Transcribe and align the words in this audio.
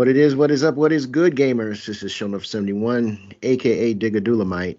What 0.00 0.08
it 0.08 0.16
is, 0.16 0.34
what 0.34 0.50
is 0.50 0.64
up, 0.64 0.76
what 0.76 0.92
is 0.92 1.04
good, 1.04 1.36
gamers? 1.36 1.84
This 1.84 2.02
is 2.02 2.10
Shonuff 2.10 2.46
71, 2.46 3.34
aka 3.42 3.94
Digadulamite. 3.94 4.00
Diggadulamite. 4.00 4.78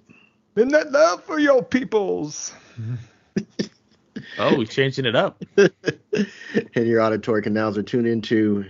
Midnight 0.56 0.92
love 0.92 1.24
for 1.24 1.38
your 1.38 1.64
peoples. 1.64 2.52
oh, 4.40 4.58
we're 4.58 4.66
changing 4.66 5.06
it 5.06 5.16
up. 5.16 5.40
and 5.58 6.88
your 6.88 7.02
auditory 7.02 7.44
canals 7.44 7.78
are 7.78 7.84
tuned 7.84 8.08
into 8.08 8.66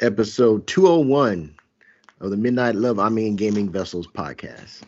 episode 0.00 0.66
201 0.66 1.54
of 2.20 2.30
the 2.30 2.38
Midnight 2.38 2.76
Love 2.76 2.98
I 2.98 3.10
Mean 3.10 3.36
Gaming 3.36 3.68
Vessels 3.68 4.06
podcast. 4.06 4.84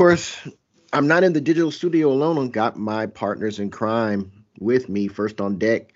Course, 0.00 0.48
I'm 0.94 1.08
not 1.08 1.24
in 1.24 1.34
the 1.34 1.42
digital 1.42 1.70
studio 1.70 2.10
alone. 2.10 2.38
I've 2.38 2.52
got 2.52 2.74
my 2.74 3.04
partners 3.04 3.58
in 3.58 3.70
crime 3.70 4.32
with 4.58 4.88
me. 4.88 5.08
First 5.08 5.42
on 5.42 5.58
deck, 5.58 5.92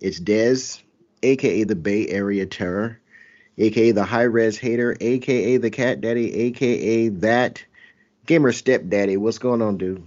it's 0.00 0.20
Dez, 0.20 0.80
aka 1.24 1.64
the 1.64 1.74
Bay 1.74 2.06
Area 2.06 2.46
Terror, 2.46 3.00
aka 3.58 3.90
the 3.90 4.04
High 4.04 4.22
Res 4.22 4.56
Hater, 4.56 4.96
aka 5.00 5.56
the 5.56 5.68
Cat 5.68 6.00
Daddy, 6.00 6.32
aka 6.32 7.08
that 7.08 7.64
gamer 8.24 8.52
stepdaddy. 8.52 9.16
What's 9.16 9.38
going 9.38 9.62
on, 9.62 9.78
dude? 9.78 10.06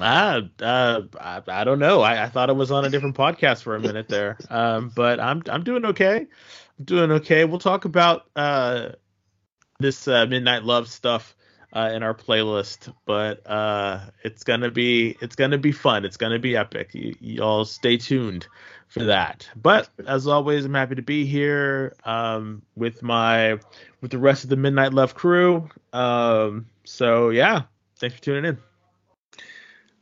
Ah, 0.00 0.42
uh, 0.62 1.00
I, 1.20 1.42
I 1.48 1.64
don't 1.64 1.80
know. 1.80 2.00
I, 2.00 2.22
I, 2.22 2.28
thought 2.28 2.48
I 2.48 2.52
was 2.52 2.70
on 2.70 2.84
a 2.84 2.90
different 2.90 3.16
podcast 3.16 3.64
for 3.64 3.74
a 3.74 3.80
minute 3.80 4.06
there. 4.06 4.38
Um, 4.50 4.92
but 4.94 5.18
I'm 5.18 5.42
I'm 5.48 5.64
doing 5.64 5.84
okay. 5.86 6.28
I'm 6.78 6.84
doing 6.84 7.10
okay. 7.10 7.44
We'll 7.44 7.58
talk 7.58 7.86
about 7.86 8.26
uh 8.36 8.90
this 9.80 10.06
uh, 10.06 10.26
Midnight 10.26 10.62
Love 10.62 10.86
stuff 10.86 11.34
uh, 11.74 11.90
in 11.92 12.02
our 12.02 12.14
playlist, 12.14 12.92
but 13.04 13.44
uh, 13.50 14.00
it's 14.22 14.44
gonna 14.44 14.70
be 14.70 15.16
it's 15.20 15.34
gonna 15.34 15.58
be 15.58 15.72
fun. 15.72 16.04
It's 16.04 16.16
gonna 16.16 16.38
be 16.38 16.56
epic. 16.56 16.94
You, 16.94 17.14
y'all 17.20 17.64
stay 17.64 17.96
tuned 17.96 18.46
for 18.88 19.04
that. 19.04 19.48
But 19.60 19.88
as 20.06 20.26
always, 20.28 20.64
I'm 20.64 20.74
happy 20.74 20.94
to 20.94 21.02
be 21.02 21.26
here 21.26 21.94
um, 22.04 22.62
with 22.76 23.02
my 23.02 23.58
with 24.00 24.12
the 24.12 24.18
rest 24.18 24.44
of 24.44 24.50
the 24.50 24.56
Midnight 24.56 24.94
Love 24.94 25.14
crew. 25.14 25.68
Um, 25.92 26.66
so 26.84 27.30
yeah, 27.30 27.62
thanks 27.98 28.16
for 28.16 28.22
tuning 28.22 28.44
in. 28.44 28.58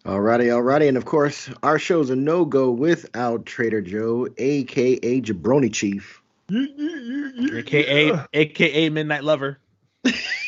Alrighty, 0.05 0.47
alrighty, 0.47 0.89
and 0.89 0.97
of 0.97 1.05
course, 1.05 1.49
our 1.63 1.79
show's 1.79 2.11
a 2.11 2.17
no 2.17 2.45
go 2.45 2.71
without 2.71 3.47
Trader 3.47 3.81
Joe, 3.81 4.29
aka 4.37 5.21
Jabroni 5.21 5.73
Chief, 5.73 6.21
aka 6.51 8.27
aka 8.35 8.91
Midnight 8.91 9.25
Lover. 9.25 9.59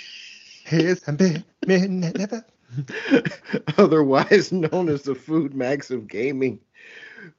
Here's 0.64 1.06
a 1.06 1.12
midnight 1.66 2.18
lover. 2.18 2.44
Otherwise 3.78 4.50
known 4.50 4.88
as 4.88 5.02
the 5.02 5.14
food 5.14 5.54
max 5.54 5.90
of 5.90 6.08
gaming. 6.08 6.58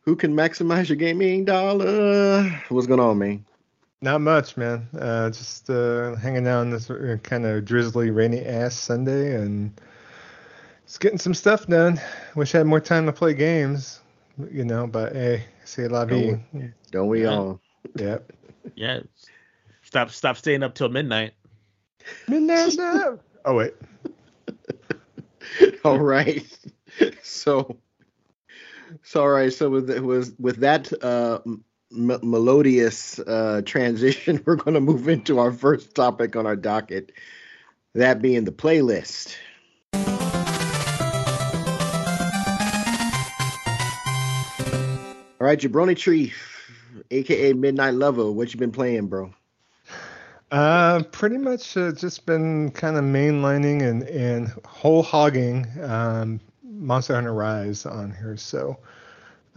Who 0.02 0.16
can 0.16 0.34
maximize 0.36 0.90
your 0.90 0.96
gaming 0.96 1.46
dollar? 1.46 2.44
What's 2.70 2.88
going 2.88 3.00
on, 3.00 3.18
man? 3.18 3.46
Not 4.02 4.22
much, 4.22 4.58
man. 4.58 4.88
Uh, 4.98 5.30
just 5.32 5.70
uh, 5.70 6.16
hanging 6.16 6.48
out 6.48 6.60
on 6.60 6.70
this 6.70 6.90
uh, 6.90 7.18
kind 7.24 7.46
of 7.46 7.66
drizzly, 7.66 8.12
rainy 8.12 8.46
ass 8.46 8.76
Sunday 8.76 9.36
and 9.36 9.72
just 10.86 11.00
getting 11.00 11.18
some 11.18 11.34
stuff 11.34 11.66
done. 11.66 12.00
Wish 12.36 12.54
I 12.54 12.60
had 12.60 12.68
more 12.68 12.80
time 12.80 13.06
to 13.08 13.14
play 13.14 13.34
games, 13.34 14.02
you 14.52 14.64
know, 14.64 14.86
but 14.86 15.14
hey, 15.14 15.46
c'est 15.64 15.88
la 15.88 16.06
vie. 16.06 16.12
Don't 16.12 16.54
we, 16.54 16.70
don't 16.92 17.08
we 17.08 17.24
Yeah. 17.24 17.30
all? 17.32 17.60
Yep. 17.96 18.32
Yeah, 18.76 19.00
stop 19.84 20.12
stop 20.12 20.38
staying 20.38 20.62
up 20.64 20.76
till 20.76 20.90
midnight. 20.90 21.34
Midnight 22.28 22.76
love. 22.76 23.20
Oh, 23.46 23.56
wait. 23.56 23.74
all 25.84 26.00
right. 26.00 26.46
So, 27.24 27.78
so 29.04 29.22
all 29.22 29.30
right. 29.30 29.54
So 29.54 29.70
with 29.70 30.00
with 30.00 30.36
with 30.40 30.58
that 30.58 30.92
uh, 31.04 31.40
m- 31.46 31.64
melodious 31.92 33.20
uh, 33.20 33.62
transition, 33.66 34.42
we're 34.46 34.56
going 34.56 34.76
to 34.76 34.82
move 34.82 35.08
into 35.08 35.40
our 35.40 35.52
first 35.52 35.94
topic 35.96 36.36
on 36.36 36.46
our 36.46 36.56
docket. 36.56 37.12
That 37.94 38.22
being 38.22 38.44
the 38.44 38.52
playlist. 38.52 39.36
All 45.40 45.48
right, 45.48 45.60
Jabroni 45.60 45.96
Tree, 45.96 46.34
aka 47.12 47.54
Midnight 47.54 47.94
Lover, 47.94 48.32
what 48.32 48.54
you 48.54 48.60
been 48.60 48.72
playing, 48.72 49.08
bro? 49.08 49.32
Uh, 50.56 51.04
pretty 51.12 51.38
much 51.38 51.76
uh, 51.76 51.92
just 51.92 52.26
been 52.26 52.72
kind 52.72 52.96
of 52.96 53.04
mainlining 53.04 53.84
and, 53.84 54.04
and 54.04 54.48
whole 54.66 55.04
hogging 55.04 55.68
um, 55.84 56.40
Monster 56.64 57.14
Hunter 57.16 57.34
Rise 57.34 57.86
on 57.86 58.10
here. 58.14 58.38
So, 58.38 58.78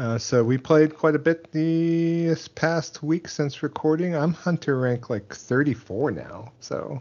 uh, 0.00 0.18
so 0.18 0.42
we 0.42 0.58
played 0.58 0.96
quite 0.96 1.14
a 1.14 1.18
bit 1.20 1.52
this 1.52 2.48
past 2.48 3.00
week 3.00 3.28
since 3.28 3.62
recording. 3.62 4.16
I'm 4.16 4.32
Hunter 4.32 4.80
rank 4.80 5.08
like 5.08 5.32
34 5.32 6.10
now. 6.10 6.50
So, 6.58 7.00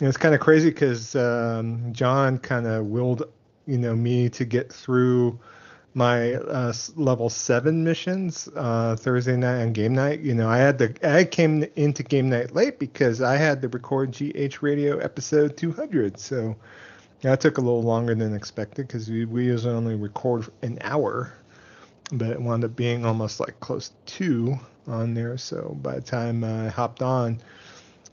it's 0.00 0.16
kind 0.16 0.34
of 0.34 0.40
crazy 0.40 0.70
because 0.70 1.14
um, 1.14 1.92
John 1.92 2.40
kind 2.40 2.66
of 2.66 2.86
willed, 2.86 3.22
you 3.66 3.78
know, 3.78 3.94
me 3.94 4.30
to 4.30 4.44
get 4.44 4.72
through 4.72 5.38
my 5.94 6.34
uh, 6.34 6.72
level 6.96 7.28
seven 7.28 7.84
missions 7.84 8.48
uh, 8.56 8.96
Thursday 8.96 9.36
night 9.36 9.58
and 9.58 9.74
game 9.74 9.94
night. 9.94 10.20
You 10.20 10.34
know, 10.34 10.48
I 10.48 10.58
had 10.58 10.78
the 10.78 10.94
I 11.02 11.24
came 11.24 11.64
into 11.76 12.02
game 12.02 12.30
night 12.30 12.54
late 12.54 12.78
because 12.78 13.20
I 13.20 13.36
had 13.36 13.60
to 13.62 13.68
record 13.68 14.12
GH 14.12 14.62
Radio 14.62 14.98
episode 14.98 15.56
200. 15.56 16.18
So 16.18 16.56
that 17.20 17.40
took 17.40 17.58
a 17.58 17.60
little 17.60 17.82
longer 17.82 18.14
than 18.14 18.34
expected 18.34 18.86
because 18.86 19.10
we 19.10 19.26
we 19.26 19.44
usually 19.46 19.74
only 19.74 19.94
record 19.94 20.46
an 20.62 20.78
hour, 20.80 21.32
but 22.12 22.30
it 22.30 22.40
wound 22.40 22.64
up 22.64 22.74
being 22.74 23.04
almost 23.04 23.38
like 23.38 23.58
close 23.60 23.90
to 23.90 23.94
two 24.06 24.58
on 24.86 25.14
there. 25.14 25.36
So 25.36 25.76
by 25.82 25.96
the 25.96 26.02
time 26.02 26.44
I 26.44 26.68
hopped 26.68 27.02
on. 27.02 27.40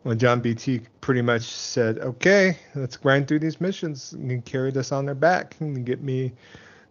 Well, 0.06 0.16
John 0.16 0.40
BT 0.40 0.80
pretty 1.02 1.22
much 1.22 1.42
said, 1.44 2.00
"Okay, 2.00 2.58
let's 2.74 2.96
grind 2.96 3.28
through 3.28 3.40
these 3.40 3.60
missions." 3.60 4.14
And 4.14 4.46
carried 4.46 4.78
us 4.78 4.94
on 4.94 5.06
their 5.06 5.14
back 5.14 5.58
and 5.60 5.86
get 5.86 6.02
me 6.02 6.32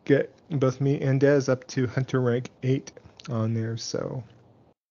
get 0.08 0.32
both 0.50 0.80
me 0.80 1.00
and 1.00 1.20
Dez 1.20 1.48
up 1.48 1.64
to 1.68 1.86
Hunter 1.86 2.20
rank 2.20 2.50
eight 2.64 2.90
on 3.30 3.54
there. 3.54 3.76
So 3.76 4.24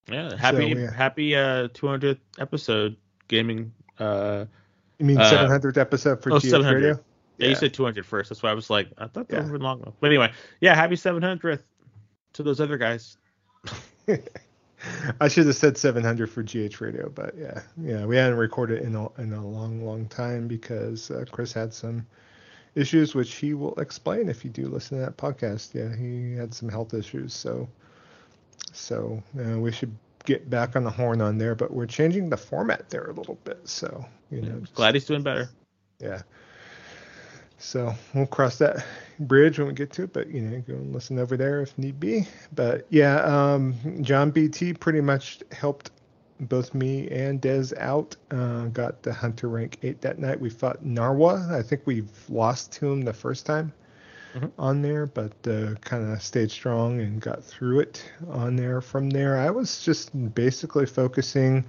Yeah, 0.09 0.37
happy 0.37 0.67
yeah. 0.67 0.93
happy 0.93 1.35
uh 1.35 1.67
200th 1.69 2.19
episode 2.39 2.95
gaming. 3.27 3.73
Uh, 3.99 4.45
you 4.99 5.05
mean 5.05 5.17
Uh, 5.17 5.23
700th 5.29 5.77
episode 5.77 6.23
for 6.23 6.31
oh, 6.31 6.39
GH 6.39 6.43
700. 6.43 6.75
Radio? 6.75 7.03
yeah, 7.39 7.49
you 7.49 7.55
said 7.55 7.73
200 7.73 8.05
first. 8.05 8.29
That's 8.29 8.41
why 8.41 8.51
I 8.51 8.53
was 8.53 8.69
like, 8.69 8.87
I 8.97 9.07
thought 9.07 9.27
that 9.27 9.35
Yeah. 9.35 9.39
would 9.39 9.43
have 9.45 9.51
been 9.53 9.61
long. 9.61 9.93
But 9.99 10.07
anyway, 10.07 10.31
yeah, 10.61 10.73
happy 10.75 10.95
700th 10.95 11.63
to 12.33 12.43
those 12.43 12.61
other 12.61 12.77
guys. 12.77 13.17
I 15.19 15.27
should 15.27 15.47
have 15.47 15.55
said 15.55 15.75
700 15.77 16.29
for 16.29 16.43
GH 16.43 16.79
Radio, 16.79 17.09
but 17.09 17.35
yeah, 17.35 17.61
yeah, 17.81 18.05
we 18.05 18.15
hadn't 18.15 18.37
recorded 18.37 18.83
in 18.83 18.95
a 18.95 19.11
in 19.19 19.33
a 19.33 19.43
long, 19.45 19.83
long 19.83 20.05
time 20.07 20.47
because 20.47 21.09
uh, 21.09 21.25
Chris 21.31 21.51
had 21.51 21.73
some 21.73 22.05
issues, 22.77 23.15
which 23.15 23.33
he 23.35 23.53
will 23.53 23.73
explain 23.79 24.29
if 24.29 24.43
you 24.45 24.51
do 24.51 24.67
listen 24.67 24.99
to 24.99 25.05
that 25.05 25.17
podcast. 25.17 25.73
Yeah, 25.73 25.95
he 25.95 26.35
had 26.35 26.53
some 26.53 26.69
health 26.69 26.93
issues, 26.93 27.33
so 27.33 27.67
so 28.73 29.21
uh, 29.39 29.57
we 29.59 29.71
should 29.71 29.95
get 30.25 30.49
back 30.49 30.75
on 30.75 30.83
the 30.83 30.89
horn 30.89 31.21
on 31.21 31.37
there, 31.37 31.55
but 31.55 31.71
we're 31.71 31.85
changing 31.85 32.29
the 32.29 32.37
format 32.37 32.89
there 32.89 33.05
a 33.05 33.13
little 33.13 33.37
bit, 33.43 33.59
so 33.67 34.05
you 34.29 34.41
know, 34.41 34.59
just- 34.59 34.73
Glad 34.75 34.93
he's 34.95 35.05
doing 35.05 35.23
better. 35.23 35.49
yeah. 35.99 36.21
So 37.59 37.95
we'll 38.13 38.27
cross 38.27 38.59
that 38.59 38.85
bridge 39.19 39.57
when 39.57 39.67
we 39.67 39.73
get 39.73 39.91
to 39.93 40.03
it, 40.03 40.13
but 40.13 40.29
you 40.29 40.41
know, 40.41 40.59
go 40.67 40.73
and 40.73 40.93
listen 40.93 41.17
over 41.17 41.35
there 41.35 41.61
if 41.61 41.75
need 41.77 41.99
be. 41.99 42.27
But 42.53 42.85
yeah, 42.91 43.21
um, 43.21 43.73
John 44.03 44.29
BT 44.29 44.73
pretty 44.73 45.01
much 45.01 45.39
helped 45.51 45.89
both 46.39 46.73
me 46.73 47.09
and 47.09 47.41
Dez 47.41 47.75
out. 47.77 48.15
Uh, 48.31 48.65
got 48.67 49.01
the 49.03 49.13
Hunter 49.13 49.49
rank 49.49 49.77
eight 49.83 50.01
that 50.01 50.19
night. 50.19 50.39
We 50.39 50.49
fought 50.49 50.83
Narwa. 50.83 51.49
I 51.51 51.61
think 51.61 51.81
we've 51.85 52.11
lost 52.29 52.71
to 52.73 52.91
him 52.91 53.01
the 53.01 53.13
first 53.13 53.45
time 53.45 53.73
Mhm. 54.35 54.51
on 54.59 54.81
there, 54.81 55.05
but 55.07 55.31
uh, 55.47 55.73
kind 55.81 56.11
of 56.11 56.21
stayed 56.21 56.51
strong 56.51 56.99
and 56.99 57.19
got 57.21 57.43
through 57.43 57.79
it 57.79 58.03
on 58.29 58.55
there. 58.55 58.81
From 58.81 59.09
there, 59.09 59.37
I 59.37 59.49
was 59.49 59.81
just 59.81 60.11
basically 60.35 60.85
focusing 60.85 61.65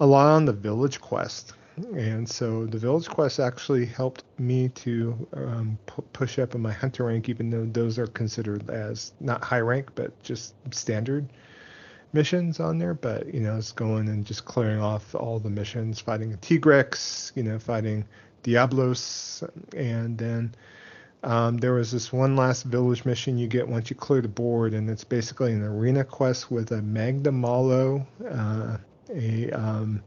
a 0.00 0.06
lot 0.06 0.26
on 0.26 0.44
the 0.46 0.52
village 0.52 1.00
quest. 1.00 1.52
And 1.94 2.28
so 2.28 2.66
the 2.66 2.76
village 2.76 3.08
quest 3.08 3.40
actually 3.40 3.86
helped 3.86 4.24
me 4.38 4.68
to 4.70 5.26
um, 5.34 5.78
pu- 5.86 6.02
push 6.12 6.38
up 6.38 6.54
in 6.54 6.60
my 6.60 6.72
hunter 6.72 7.04
rank, 7.04 7.28
even 7.30 7.48
though 7.50 7.64
those 7.64 7.98
are 7.98 8.06
considered 8.08 8.68
as 8.68 9.12
not 9.20 9.42
high 9.42 9.60
rank, 9.60 9.88
but 9.94 10.10
just 10.22 10.54
standard 10.74 11.26
missions 12.12 12.60
on 12.60 12.78
there. 12.78 12.94
But 12.94 13.32
you 13.32 13.40
know, 13.40 13.56
it's 13.56 13.72
going 13.72 14.08
and 14.08 14.24
just 14.24 14.44
clearing 14.44 14.80
off 14.80 15.14
all 15.14 15.38
the 15.38 15.50
missions, 15.50 16.00
fighting 16.00 16.32
a 16.32 16.36
Tigrex, 16.36 17.32
you 17.34 17.42
know, 17.42 17.58
fighting 17.58 18.04
Diablos, 18.42 19.44
and 19.76 20.18
then 20.18 20.54
um, 21.22 21.58
there 21.58 21.74
was 21.74 21.92
this 21.92 22.12
one 22.12 22.34
last 22.34 22.64
village 22.64 23.04
mission 23.04 23.38
you 23.38 23.46
get 23.46 23.68
once 23.68 23.90
you 23.90 23.96
clear 23.96 24.20
the 24.20 24.28
board, 24.28 24.74
and 24.74 24.90
it's 24.90 25.04
basically 25.04 25.52
an 25.52 25.62
arena 25.62 26.04
quest 26.04 26.50
with 26.50 26.72
a 26.72 26.80
Magnamalo, 26.80 28.04
uh, 28.28 28.78
a 29.14 29.50
um, 29.52 30.02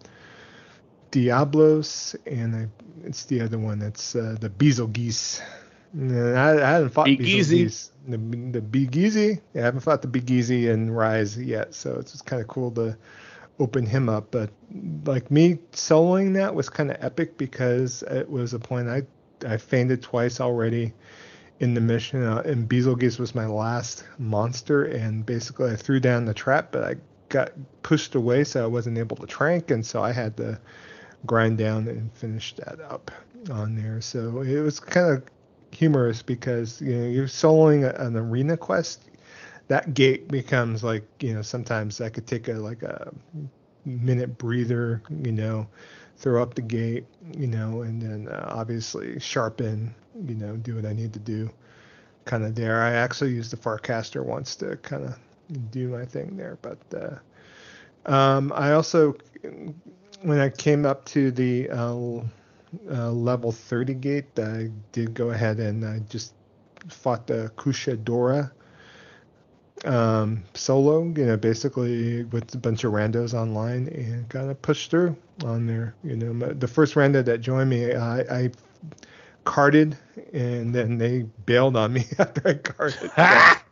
Diablos, 1.12 2.16
and 2.26 2.56
I, 2.56 2.68
it's 3.06 3.24
the 3.26 3.40
other 3.40 3.58
one. 3.58 3.80
That's 3.80 4.16
uh, 4.16 4.36
the 4.40 4.50
Bazelgeuse. 4.50 5.42
And 5.42 5.65
I, 5.98 6.62
I 6.62 6.72
haven't 6.72 6.90
fought 6.90 7.08
Bazelgeuse. 7.08 7.90
The, 8.08 8.18
the 8.18 8.62
Bazelgeuse. 8.62 9.42
Yeah, 9.54 9.62
I 9.62 9.66
haven't 9.66 9.82
fought 9.82 10.02
the 10.02 10.08
Bazelgeuse 10.08 10.70
in 10.72 10.92
Rise 10.92 11.38
yet, 11.38 11.74
so 11.74 11.96
it's 12.00 12.12
just 12.12 12.26
kind 12.26 12.42
of 12.42 12.48
cool 12.48 12.72
to 12.72 12.98
open 13.60 13.86
him 13.86 14.10
up. 14.10 14.32
But 14.32 14.50
like 15.06 15.32
me 15.32 15.60
soloing 15.72 16.34
that 16.34 16.54
was 16.54 16.70
kind 16.70 16.92
of 16.92 16.98
epic 17.00 17.38
because 17.38 18.04
it 18.04 18.30
was 18.30 18.54
a 18.54 18.60
point 18.60 18.90
I 18.90 19.04
I 19.48 19.58
fainted 19.58 20.02
twice 20.02 20.40
already 20.40 20.94
in 21.60 21.74
the 21.74 21.82
mission, 21.82 22.24
uh, 22.24 22.42
and 22.46 22.68
Bazelgeuse 22.68 23.18
was 23.18 23.34
my 23.34 23.46
last 23.46 24.04
monster, 24.18 24.84
and 24.84 25.26
basically 25.26 25.72
I 25.72 25.76
threw 25.78 26.02
down 26.02 26.26
the 26.26 26.34
trap, 26.34 26.72
but 26.72 26.84
I 26.84 26.96
got 27.30 27.52
pushed 27.84 28.16
away, 28.16 28.44
so 28.44 28.64
I 28.64 28.68
wasn't 28.68 28.98
able 28.98 29.16
to 29.18 29.26
trank, 29.26 29.72
and 29.72 29.86
so 29.86 30.04
I 30.04 30.12
had 30.12 30.36
to 30.38 30.60
grind 31.26 31.58
down 31.58 31.88
and 31.88 32.12
finish 32.14 32.54
that 32.56 32.82
up 32.82 33.10
on 33.50 33.76
there. 33.76 34.02
So 34.02 34.42
it 34.42 34.60
was 34.60 34.80
kind 34.80 35.16
of 35.16 35.24
humorous 35.76 36.22
because 36.22 36.82
you 36.82 36.96
know 36.96 37.08
you're 37.08 37.28
soloing 37.28 37.84
an 38.00 38.16
arena 38.16 38.58
quest. 38.58 39.04
That 39.68 39.94
gate 39.94 40.28
becomes 40.28 40.84
like 40.84 41.04
you 41.20 41.34
know 41.34 41.42
sometimes 41.42 42.02
I 42.02 42.10
could 42.10 42.28
take 42.28 42.48
a 42.48 42.54
like 42.54 42.84
a 42.84 43.12
minute 43.86 44.38
breather, 44.38 45.02
you 45.24 45.32
know, 45.32 45.68
throw 46.18 46.42
up 46.42 46.56
the 46.56 46.62
gate, 46.62 47.06
you 47.38 47.48
know, 47.48 47.82
and 47.82 48.02
then 48.02 48.28
uh, 48.28 48.46
obviously 48.50 49.20
sharpen, 49.20 49.94
you 50.26 50.36
know, 50.36 50.56
do 50.58 50.76
what 50.76 50.86
I 50.86 50.94
need 50.94 51.14
to 51.14 51.20
do, 51.20 51.50
kind 52.26 52.44
of 52.44 52.56
there. 52.56 52.82
I 52.82 52.94
actually 52.94 53.32
used 53.32 53.52
the 53.52 53.58
Farcaster 53.58 54.24
once 54.24 54.56
to 54.58 54.78
kind 54.78 55.06
of 55.06 55.20
do 55.72 55.90
my 55.90 56.06
thing 56.06 56.36
there, 56.38 56.58
but 56.62 56.80
uh, 56.96 58.12
um, 58.12 58.52
I 58.56 58.74
also 58.74 59.16
when 60.22 60.40
I 60.40 60.50
came 60.50 60.86
up 60.86 61.06
to 61.06 61.32
the 61.32 61.70
uh, 61.70 62.22
uh, 62.92 63.12
level 63.12 63.52
30 63.52 63.94
gate, 63.96 64.40
I 64.40 64.70
did 64.92 65.14
go 65.14 65.30
ahead 65.30 65.60
and 65.60 65.86
I 65.86 66.00
just 66.10 66.34
fought 66.90 67.28
the 67.28 67.52
Kushala 67.58 67.98
Daora 68.04 68.52
um, 69.86 70.44
solo, 70.54 71.04
you 71.04 71.26
know, 71.26 71.38
basically 71.38 72.24
with 72.26 72.54
a 72.56 72.58
bunch 72.58 72.84
of 72.84 72.94
randos 72.94 73.34
online 73.34 73.88
and 73.90 74.28
kind 74.30 74.50
of 74.50 74.62
pushed 74.62 74.90
through 74.90 75.16
on 75.44 75.68
there. 75.68 75.96
You 76.04 76.16
know, 76.16 76.54
the 76.54 76.68
first 76.68 76.96
rando 76.96 77.24
that 77.26 77.42
joined 77.42 77.70
me, 77.70 77.94
I, 77.94 78.20
I 78.22 78.52
carded 79.44 79.98
and 80.34 80.74
then 80.74 80.98
they 80.98 81.24
bailed 81.46 81.76
on 81.76 81.94
me 81.94 82.06
after 82.20 82.48
I 82.48 82.54
carded. 82.56 83.12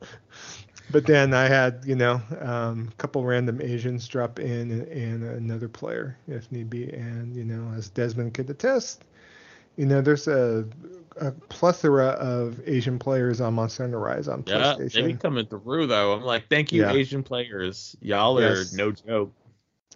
but 0.94 1.08
then 1.08 1.34
I 1.34 1.48
had, 1.48 1.84
you 1.86 1.96
know, 1.96 2.22
um, 2.40 2.90
a 2.92 2.96
couple 2.98 3.26
random 3.26 3.60
Asians 3.62 4.08
drop 4.08 4.40
in 4.40 4.72
and, 4.72 4.88
and, 4.88 5.24
another 5.24 5.68
player 5.68 6.18
if 6.28 6.50
need 6.52 6.70
be. 6.70 6.88
And, 6.94 7.36
you 7.36 7.44
know, 7.44 7.74
as 7.76 7.90
Desmond 7.90 8.36
could 8.36 8.50
attest, 8.50 9.04
you 9.76 9.88
know, 9.88 10.02
there's 10.02 10.28
a, 10.28 10.66
a 11.20 11.32
plethora 11.32 12.10
of 12.10 12.62
Asian 12.70 13.00
players 13.00 13.42
on 13.42 13.56
Monster 13.56 13.84
Hunter 13.84 14.00
Rise 14.00 14.28
on 14.28 14.44
yeah, 14.46 14.54
PlayStation. 14.54 14.96
Yeah, 14.96 15.02
they 15.02 15.08
be 15.08 15.14
coming 15.18 15.46
through 15.48 15.88
though. 15.88 16.14
I'm 16.14 16.22
like, 16.22 16.48
thank 16.48 16.72
you, 16.72 16.84
yeah. 16.84 16.94
Asian 16.94 17.24
players. 17.24 17.98
Y'all 18.00 18.38
are 18.38 18.58
yes. 18.58 18.74
no 18.74 18.92
joke. 18.92 19.34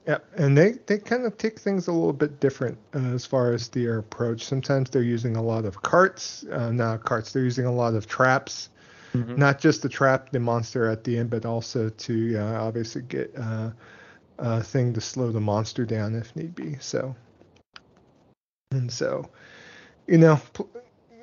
Yeah, 0.08 0.18
and 0.36 0.58
they, 0.58 0.72
they 0.88 0.98
kind 0.98 1.26
of 1.26 1.38
take 1.38 1.60
things 1.60 1.88
a 1.88 1.92
little 1.92 2.14
bit 2.14 2.40
different 2.40 2.78
uh, 2.96 3.00
as 3.00 3.26
far 3.26 3.54
as 3.54 3.68
their 3.68 4.00
approach. 4.00 4.46
Sometimes 4.46 4.90
they're 4.90 5.04
using 5.04 5.36
a 5.36 5.44
lot 5.44 5.66
of 5.66 5.82
carts, 5.84 6.44
uh, 6.52 6.72
not 6.72 7.04
carts. 7.04 7.34
They're 7.34 7.44
using 7.44 7.66
a 7.66 7.74
lot 7.74 7.94
of 7.94 8.08
traps, 8.08 8.70
mm-hmm. 9.14 9.36
not 9.36 9.60
just 9.60 9.82
to 9.84 9.90
trap 9.90 10.32
the 10.32 10.40
monster 10.40 10.90
at 10.90 11.04
the 11.04 11.18
end, 11.18 11.30
but 11.30 11.46
also 11.46 11.90
to 11.90 12.38
uh, 12.38 12.62
obviously 12.62 13.02
get 13.04 13.34
uh, 13.38 13.72
a 14.38 14.64
thing 14.64 14.94
to 14.94 15.02
slow 15.02 15.32
the 15.32 15.42
monster 15.42 15.86
down 15.86 16.16
if 16.16 16.36
need 16.36 16.56
be. 16.56 16.76
So, 16.80 17.16
and 18.72 18.92
so, 18.92 19.30
you 20.08 20.18
know, 20.18 20.40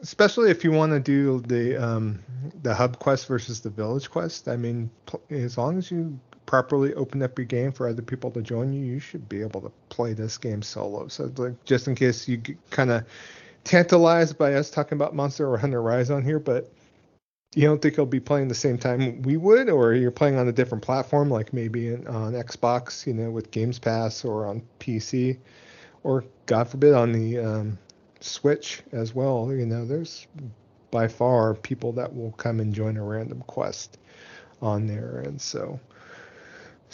especially 0.03 0.51
if 0.51 0.65
you 0.65 0.71
want 0.71 0.93
to 0.93 1.01
do 1.01 1.41
the 1.41 1.77
um, 1.77 2.19
the 2.63 2.75
hub 2.75 2.99
quest 2.99 3.27
versus 3.27 3.61
the 3.61 3.71
village 3.71 4.11
quest. 4.11 4.49
I 4.49 4.57
mean, 4.57 4.91
as 5.31 5.57
long 5.57 5.79
as 5.79 5.91
you 5.91 6.19
properly 6.47 6.93
open 6.95 7.23
up 7.23 7.39
your 7.39 7.47
game 7.47 7.73
for 7.73 7.89
other 7.89 8.03
people 8.03 8.31
to 8.31 8.43
join 8.43 8.73
you, 8.73 8.85
you 8.85 9.01
should 9.01 9.29
be 9.29 9.41
able 9.41 9.63
to 9.63 9.73
play 9.89 10.13
this 10.13 10.37
game 10.37 10.63
solo. 10.63 11.09
So, 11.09 11.33
like, 11.37 11.65
just 11.65 11.89
in 11.89 11.95
case 11.95 12.29
you 12.29 12.41
kind 12.71 12.91
of 12.91 13.05
tantalized 13.65 14.37
by 14.37 14.55
us 14.55 14.71
talking 14.71 14.97
about 14.97 15.15
Monster 15.15 15.57
Hunter 15.57 15.81
Rise 15.81 16.11
on 16.11 16.23
here, 16.23 16.39
but 16.39 16.71
you 17.55 17.69
don't 17.69 17.81
think 17.81 17.97
you'll 17.97 18.07
be 18.07 18.21
playing 18.21 18.49
the 18.49 18.55
same 18.55 18.79
time 18.79 19.23
we 19.23 19.37
would, 19.37 19.71
or 19.71 19.95
you're 19.95 20.11
playing 20.11 20.37
on 20.37 20.49
a 20.49 20.53
different 20.53 20.83
platform, 20.83 21.31
like 21.31 21.53
maybe 21.53 21.95
on 21.95 22.33
Xbox, 22.33 23.07
you 23.07 23.15
know, 23.15 23.31
with 23.31 23.51
Games 23.51 23.79
Pass, 23.79 24.25
or 24.25 24.47
on 24.47 24.63
PC, 24.81 25.39
or 26.03 26.25
God 26.47 26.69
forbid 26.69 26.95
on 26.95 27.13
the 27.13 27.39
um, 27.39 27.79
Switch 28.21 28.83
as 28.93 29.15
well. 29.15 29.53
You 29.53 29.67
know, 29.67 29.85
there's 29.85 30.27
by 30.91 31.09
far 31.09 31.55
people 31.55 31.93
that 31.93 32.15
will 32.15 32.33
come 32.33 32.61
and 32.61 32.75
join 32.75 32.97
a 32.97 33.05
random 33.05 33.43
quest 33.47 33.99
on 34.61 34.87
there, 34.87 35.23
and 35.25 35.41
so 35.41 35.79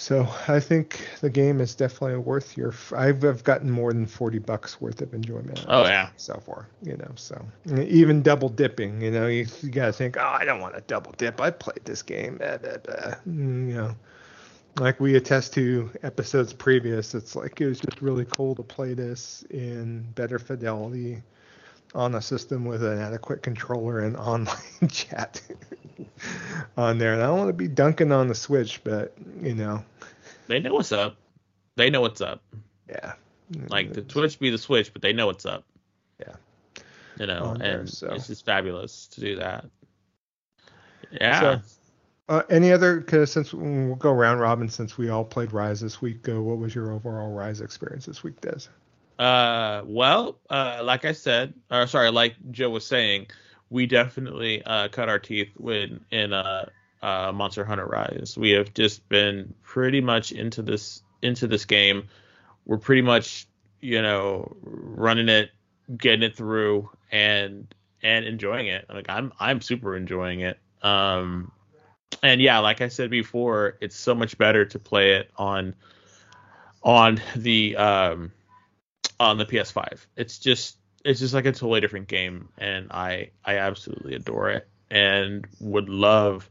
so 0.00 0.26
I 0.48 0.60
think 0.60 1.06
the 1.20 1.28
game 1.28 1.60
is 1.60 1.74
definitely 1.74 2.16
worth 2.16 2.56
your. 2.56 2.72
I've, 2.96 3.22
I've 3.22 3.44
gotten 3.44 3.70
more 3.70 3.92
than 3.92 4.06
forty 4.06 4.38
bucks 4.38 4.80
worth 4.80 5.02
of 5.02 5.12
enjoyment. 5.12 5.66
Oh 5.68 5.84
yeah. 5.84 6.08
So 6.16 6.40
far, 6.46 6.68
you 6.82 6.96
know. 6.96 7.10
So 7.16 7.44
even 7.76 8.22
double 8.22 8.48
dipping, 8.48 9.02
you 9.02 9.10
know, 9.10 9.26
you, 9.26 9.44
you 9.60 9.68
gotta 9.68 9.92
think, 9.92 10.16
oh, 10.16 10.22
I 10.24 10.46
don't 10.46 10.58
want 10.58 10.74
to 10.74 10.80
double 10.80 11.12
dip. 11.18 11.38
I 11.38 11.50
played 11.50 11.84
this 11.84 12.00
game. 12.00 12.38
Blah, 12.38 12.56
blah, 12.56 12.78
blah. 12.78 13.14
Mm, 13.28 13.68
you 13.68 13.74
know, 13.74 13.94
like 14.78 15.00
we 15.00 15.16
attest 15.16 15.52
to 15.54 15.90
episodes 16.02 16.54
previous. 16.54 17.14
It's 17.14 17.36
like 17.36 17.60
it 17.60 17.66
was 17.66 17.78
just 17.78 18.00
really 18.00 18.24
cool 18.24 18.54
to 18.54 18.62
play 18.62 18.94
this 18.94 19.44
in 19.50 20.00
better 20.14 20.38
fidelity 20.38 21.22
on 21.94 22.14
a 22.14 22.22
system 22.22 22.64
with 22.64 22.82
an 22.82 22.98
adequate 22.98 23.42
controller 23.42 24.00
and 24.00 24.16
online 24.16 24.88
chat 24.88 25.42
on 26.76 26.98
there. 26.98 27.14
And 27.14 27.22
I 27.22 27.26
don't 27.26 27.38
want 27.38 27.48
to 27.48 27.54
be 27.54 27.68
dunking 27.68 28.12
on 28.12 28.28
the 28.28 28.34
Switch, 28.34 28.82
but 28.84 29.14
you 29.40 29.54
know, 29.54 29.84
they 30.46 30.60
know 30.60 30.74
what's 30.74 30.92
up. 30.92 31.16
They 31.76 31.90
know 31.90 32.00
what's 32.00 32.20
up. 32.20 32.42
Yeah. 32.88 33.14
Like 33.68 33.92
the 33.92 34.02
Twitch 34.02 34.38
be 34.38 34.50
the 34.50 34.58
Switch, 34.58 34.92
but 34.92 35.02
they 35.02 35.12
know 35.12 35.26
what's 35.26 35.46
up. 35.46 35.64
Yeah. 36.18 36.34
You 37.18 37.26
know, 37.26 37.44
on 37.44 37.62
and 37.62 37.62
there, 37.62 37.86
so. 37.86 38.12
it's 38.12 38.26
just 38.26 38.44
fabulous 38.44 39.08
to 39.08 39.20
do 39.20 39.36
that. 39.36 39.66
Yeah. 41.10 41.40
So, 41.40 41.60
uh, 42.28 42.42
any 42.48 42.70
other? 42.72 43.00
Cause 43.00 43.32
since 43.32 43.52
we'll 43.52 43.96
go 43.96 44.12
round 44.12 44.40
robin, 44.40 44.68
since 44.68 44.96
we 44.96 45.10
all 45.10 45.24
played 45.24 45.52
Rise 45.52 45.80
this 45.80 46.00
week, 46.00 46.28
uh, 46.28 46.40
what 46.40 46.58
was 46.58 46.74
your 46.74 46.92
overall 46.92 47.32
Rise 47.32 47.60
experience 47.60 48.06
this 48.06 48.22
week, 48.22 48.40
Des? 48.40 48.68
Uh, 49.18 49.82
well, 49.84 50.38
uh, 50.48 50.80
like 50.82 51.04
I 51.04 51.12
said, 51.12 51.52
or 51.70 51.86
sorry, 51.86 52.10
like 52.10 52.36
Joe 52.52 52.70
was 52.70 52.86
saying, 52.86 53.26
we 53.70 53.86
definitely 53.86 54.62
uh, 54.64 54.88
cut 54.88 55.08
our 55.08 55.18
teeth 55.18 55.50
when 55.56 56.04
in 56.10 56.32
uh, 56.32 56.68
uh, 57.02 57.32
Monster 57.32 57.64
Hunter 57.64 57.86
Rise. 57.86 58.36
We 58.36 58.50
have 58.50 58.74
just 58.74 59.08
been 59.08 59.54
pretty 59.62 60.00
much 60.00 60.32
into 60.32 60.60
this 60.62 61.02
into 61.22 61.46
this 61.46 61.64
game. 61.64 62.08
We're 62.66 62.78
pretty 62.78 63.02
much, 63.02 63.46
you 63.80 64.02
know, 64.02 64.56
running 64.62 65.28
it, 65.28 65.50
getting 65.96 66.22
it 66.22 66.36
through, 66.36 66.90
and 67.10 67.72
and 68.02 68.24
enjoying 68.24 68.66
it. 68.66 68.86
Like 68.88 69.06
I'm 69.08 69.32
I'm 69.38 69.60
super 69.60 69.96
enjoying 69.96 70.40
it. 70.40 70.58
Um, 70.82 71.52
and 72.22 72.40
yeah, 72.40 72.58
like 72.58 72.80
I 72.80 72.88
said 72.88 73.10
before, 73.10 73.78
it's 73.80 73.96
so 73.96 74.14
much 74.14 74.36
better 74.36 74.64
to 74.66 74.78
play 74.78 75.14
it 75.14 75.30
on 75.36 75.74
on 76.82 77.20
the 77.36 77.76
um 77.76 78.32
on 79.20 79.38
the 79.38 79.46
PS5. 79.46 80.06
It's 80.16 80.38
just 80.38 80.76
it's 81.04 81.20
just 81.20 81.34
like 81.34 81.46
a 81.46 81.52
totally 81.52 81.80
different 81.80 82.08
game, 82.08 82.48
and 82.58 82.90
I 82.90 83.30
I 83.44 83.58
absolutely 83.58 84.14
adore 84.14 84.50
it, 84.50 84.68
and 84.90 85.46
would 85.60 85.88
love 85.88 86.48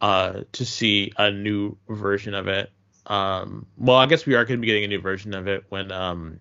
uh 0.00 0.42
to 0.52 0.64
see 0.64 1.12
a 1.16 1.30
new 1.30 1.76
version 1.88 2.34
of 2.34 2.48
it. 2.48 2.70
Um, 3.06 3.66
well, 3.76 3.96
I 3.96 4.06
guess 4.06 4.26
we 4.26 4.34
are 4.34 4.44
going 4.44 4.58
to 4.58 4.60
be 4.60 4.66
getting 4.66 4.84
a 4.84 4.88
new 4.88 5.00
version 5.00 5.34
of 5.34 5.46
it 5.48 5.64
when 5.68 5.92
um 5.92 6.40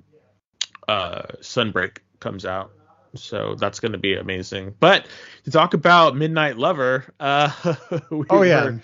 uh 0.87 1.23
Sunbreak 1.41 1.97
comes 2.19 2.45
out. 2.45 2.71
So 3.15 3.55
that's 3.55 3.79
going 3.79 3.91
to 3.91 3.99
be 3.99 4.15
amazing. 4.15 4.73
But 4.79 5.05
to 5.43 5.51
talk 5.51 5.75
about 5.75 6.15
Midnight 6.15 6.57
Lover, 6.57 7.05
uh, 7.19 7.51
oh 8.29 8.41
yeah, 8.41 8.65
were, 8.65 8.79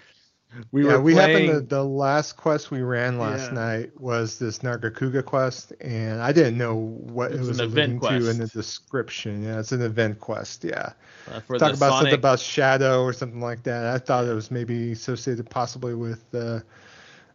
we 0.72 0.86
yeah, 0.86 0.94
were 0.94 1.02
we 1.02 1.14
playing... 1.14 1.48
happened 1.48 1.70
to, 1.70 1.76
the 1.76 1.84
last 1.84 2.38
quest 2.38 2.72
we 2.72 2.82
ran 2.82 3.20
last 3.20 3.48
yeah. 3.48 3.60
night 3.60 4.02
was 4.02 4.40
this 4.40 4.60
Nargacuga 4.60 5.24
quest, 5.24 5.74
and 5.82 6.22
I 6.22 6.32
didn't 6.32 6.58
know 6.58 6.76
what 6.76 7.32
it's 7.32 7.42
it 7.42 7.48
was 7.48 7.60
alluding 7.60 8.00
to 8.00 8.30
in 8.30 8.40
the 8.40 8.48
description. 8.48 9.44
Yeah, 9.44 9.60
it's 9.60 9.72
an 9.72 9.82
event 9.82 10.20
quest. 10.20 10.64
Yeah, 10.64 10.94
uh, 11.28 11.40
talk 11.40 11.50
about 11.50 11.60
Sonic... 11.60 11.78
something 11.78 12.14
about 12.14 12.40
Shadow 12.40 13.04
or 13.04 13.14
something 13.14 13.42
like 13.42 13.64
that. 13.64 13.86
I 13.86 14.00
thought 14.00 14.26
it 14.26 14.34
was 14.34 14.50
maybe 14.50 14.94
associated 14.94 15.50
possibly 15.50 15.94
with 15.94 16.24
uh, 16.34 16.60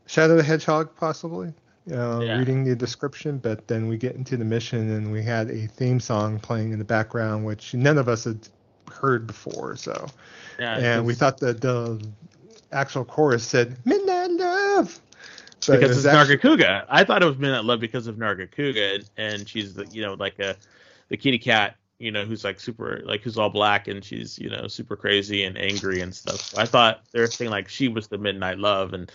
Shadow 0.06 0.36
the 0.36 0.42
Hedgehog, 0.42 0.94
possibly. 0.96 1.52
Uh, 1.92 2.20
yeah. 2.20 2.38
Reading 2.38 2.64
the 2.64 2.74
description, 2.74 3.36
but 3.36 3.68
then 3.68 3.88
we 3.88 3.98
get 3.98 4.16
into 4.16 4.38
the 4.38 4.44
mission 4.44 4.90
and 4.90 5.12
we 5.12 5.22
had 5.22 5.50
a 5.50 5.66
theme 5.66 6.00
song 6.00 6.40
playing 6.40 6.72
in 6.72 6.78
the 6.78 6.84
background, 6.84 7.44
which 7.44 7.74
none 7.74 7.98
of 7.98 8.08
us 8.08 8.24
had 8.24 8.48
heard 8.90 9.26
before. 9.26 9.76
So, 9.76 10.06
yeah, 10.58 10.78
and 10.78 11.04
we 11.04 11.12
thought 11.12 11.36
that 11.40 11.60
the 11.60 12.02
actual 12.74 13.04
chorus 13.04 13.46
said 13.46 13.76
"Midnight 13.86 14.30
Love," 14.32 15.00
So 15.60 15.74
because 15.74 15.96
it's 15.96 16.02
that- 16.04 16.14
Nargacuga. 16.26 16.84
I 16.88 17.04
thought 17.04 17.22
it 17.22 17.26
was 17.26 17.38
Midnight 17.38 17.64
Love 17.64 17.80
because 17.80 18.06
of 18.06 18.16
Nargacuga, 18.16 18.96
and, 18.96 19.10
and 19.16 19.48
she's 19.48 19.74
the 19.74 19.86
you 19.86 20.02
know 20.02 20.14
like 20.14 20.38
a 20.38 20.56
the 21.08 21.16
kitty 21.16 21.38
cat, 21.38 21.76
you 21.98 22.10
know, 22.10 22.24
who's 22.24 22.44
like 22.44 22.60
super 22.60 23.02
like 23.04 23.22
who's 23.22 23.38
all 23.38 23.50
black 23.50 23.88
and 23.88 24.04
she's 24.04 24.38
you 24.38 24.50
know 24.50 24.68
super 24.68 24.96
crazy 24.96 25.44
and 25.44 25.56
angry 25.58 26.00
and 26.00 26.14
stuff. 26.14 26.40
So 26.40 26.60
I 26.60 26.66
thought 26.66 27.02
they're 27.12 27.26
saying 27.26 27.50
like 27.50 27.68
she 27.68 27.88
was 27.88 28.08
the 28.08 28.18
Midnight 28.18 28.58
Love 28.58 28.92
and 28.92 29.10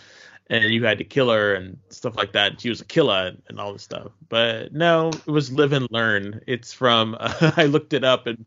and 0.48 0.64
you 0.64 0.84
had 0.84 0.98
to 0.98 1.04
kill 1.04 1.30
her 1.30 1.54
and 1.54 1.78
stuff 1.90 2.16
like 2.16 2.32
that. 2.32 2.60
She 2.60 2.68
was 2.70 2.80
a 2.80 2.84
killer 2.84 3.36
and 3.48 3.60
all 3.60 3.72
this 3.72 3.84
stuff. 3.84 4.10
But 4.28 4.72
no, 4.72 5.10
it 5.10 5.26
was 5.28 5.52
Live 5.52 5.72
and 5.72 5.86
Learn. 5.92 6.40
It's 6.48 6.72
from 6.72 7.16
I 7.20 7.66
looked 7.66 7.92
it 7.92 8.02
up 8.02 8.26
and 8.26 8.44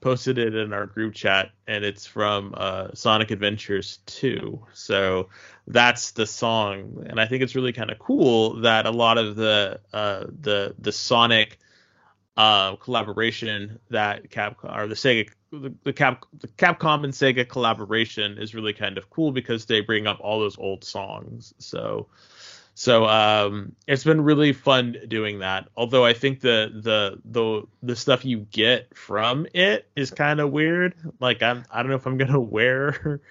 posted 0.00 0.38
it 0.38 0.54
in 0.54 0.72
our 0.72 0.86
group 0.86 1.14
chat, 1.14 1.50
and 1.66 1.84
it's 1.84 2.06
from 2.06 2.54
uh, 2.56 2.88
Sonic 2.94 3.30
Adventures 3.30 3.98
2. 4.06 4.66
So 4.72 5.28
that's 5.66 6.12
the 6.12 6.26
song, 6.26 7.06
and 7.08 7.20
I 7.20 7.26
think 7.26 7.42
it's 7.42 7.54
really 7.54 7.72
kind 7.72 7.90
of 7.90 7.98
cool 7.98 8.60
that 8.60 8.86
a 8.86 8.90
lot 8.90 9.18
of 9.18 9.36
the 9.36 9.80
uh, 9.92 10.24
the 10.40 10.74
the 10.78 10.92
Sonic 10.92 11.58
uh, 12.36 12.76
collaboration 12.76 13.78
that 13.90 14.30
Capcom 14.30 14.76
or 14.76 14.86
the 14.86 14.94
Sega 14.94 15.28
the, 15.50 15.74
the 15.84 15.92
Cap 15.92 16.24
the 16.38 16.48
Capcom 16.48 17.04
and 17.04 17.12
Sega 17.12 17.48
collaboration 17.48 18.38
is 18.38 18.54
really 18.54 18.72
kind 18.72 18.98
of 18.98 19.08
cool 19.10 19.32
because 19.32 19.64
they 19.66 19.80
bring 19.80 20.06
up 20.06 20.18
all 20.20 20.40
those 20.40 20.58
old 20.58 20.84
songs. 20.84 21.54
So 21.58 22.08
so 22.78 23.06
um, 23.06 23.74
it's 23.86 24.04
been 24.04 24.20
really 24.20 24.52
fun 24.52 24.98
doing 25.08 25.38
that. 25.38 25.70
Although 25.78 26.04
I 26.04 26.12
think 26.12 26.40
the 26.42 26.70
the 26.74 27.18
the 27.24 27.62
the 27.82 27.96
stuff 27.96 28.22
you 28.22 28.40
get 28.50 28.94
from 28.94 29.46
it 29.54 29.88
is 29.96 30.10
kind 30.10 30.40
of 30.40 30.52
weird. 30.52 30.94
Like 31.18 31.42
I'm 31.42 31.64
I 31.70 31.82
don't 31.82 31.88
know 31.88 31.96
if 31.96 32.06
I'm 32.06 32.18
gonna 32.18 32.38
wear 32.58 33.22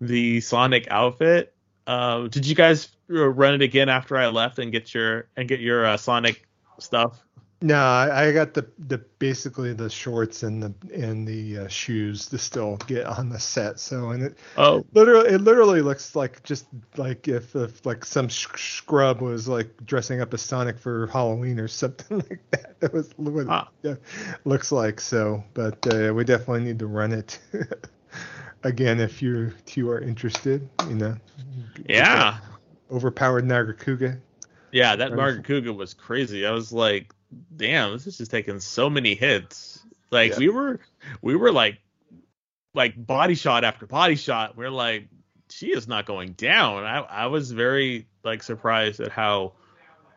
the 0.00 0.40
Sonic 0.40 0.88
outfit. 0.90 1.54
Uh, 1.86 2.26
did 2.26 2.44
you 2.44 2.56
guys 2.56 2.88
run 3.06 3.54
it 3.54 3.62
again 3.62 3.88
after 3.88 4.16
I 4.16 4.26
left 4.26 4.58
and 4.58 4.72
get 4.72 4.92
your 4.92 5.28
and 5.36 5.48
get 5.48 5.60
your 5.60 5.86
uh, 5.86 5.96
Sonic 5.96 6.48
stuff? 6.80 7.24
No, 7.60 7.76
I, 7.76 8.30
got 8.30 8.54
the 8.54 8.68
the 8.78 8.98
basically 9.18 9.72
the 9.72 9.90
shorts 9.90 10.44
and 10.44 10.62
the 10.62 10.72
and 10.94 11.26
the 11.26 11.58
uh, 11.58 11.68
shoes 11.68 12.26
to 12.26 12.38
still 12.38 12.76
get 12.86 13.04
on 13.06 13.30
the 13.30 13.40
set. 13.40 13.80
So 13.80 14.10
and 14.10 14.22
it 14.22 14.38
Oh, 14.56 14.86
literally 14.92 15.30
it 15.30 15.40
literally 15.40 15.82
looks 15.82 16.14
like 16.14 16.40
just 16.44 16.66
like 16.96 17.26
if, 17.26 17.56
if 17.56 17.84
like 17.84 18.04
some 18.04 18.28
sh- 18.28 18.46
scrub 18.76 19.20
was 19.20 19.48
like 19.48 19.70
dressing 19.84 20.20
up 20.20 20.32
as 20.34 20.40
Sonic 20.40 20.78
for 20.78 21.08
Halloween 21.08 21.58
or 21.58 21.66
something 21.82 22.18
like 22.30 22.40
that. 22.52 22.78
That 22.78 22.92
was 22.92 23.10
what 23.16 23.46
Ah. 23.48 23.68
it 23.82 23.88
yeah, 23.88 23.94
looks 24.44 24.70
like. 24.70 25.00
So, 25.00 25.42
but 25.54 25.84
uh, 25.92 26.14
we 26.14 26.22
definitely 26.22 26.62
need 26.62 26.78
to 26.78 26.86
run 26.86 27.10
it 27.12 27.40
again 28.62 29.00
if 29.00 29.20
you 29.20 29.52
two 29.66 29.90
are 29.90 30.00
interested. 30.00 30.68
You 30.88 30.94
know. 30.94 31.16
yeah. 31.88 32.38
Overpowered 32.92 33.44
Nargacuga. 33.44 34.20
Yeah, 34.70 34.94
that. 34.96 35.10
Nargacuga 35.10 35.74
was 35.74 35.92
crazy. 35.92 36.46
I 36.46 36.52
was 36.52 36.72
like, 36.72 37.12
damn, 37.56 37.92
this 37.92 38.06
is 38.06 38.18
just 38.18 38.30
taking 38.30 38.60
so 38.60 38.88
many 38.88 39.14
hits. 39.14 39.84
Like 40.10 40.32
Yeah. 40.32 40.38
we 40.38 40.48
were 40.48 40.80
we 41.22 41.36
were 41.36 41.52
like 41.52 41.78
like 42.74 42.94
body 43.06 43.34
shot 43.34 43.64
after 43.64 43.86
body 43.86 44.16
shot. 44.16 44.56
We're 44.56 44.70
like, 44.70 45.08
she 45.50 45.68
is 45.68 45.88
not 45.88 46.06
going 46.06 46.32
down. 46.32 46.84
I 46.84 46.98
I 47.00 47.26
was 47.26 47.52
very 47.52 48.06
like 48.24 48.42
surprised 48.42 49.00
at 49.00 49.10
how 49.10 49.52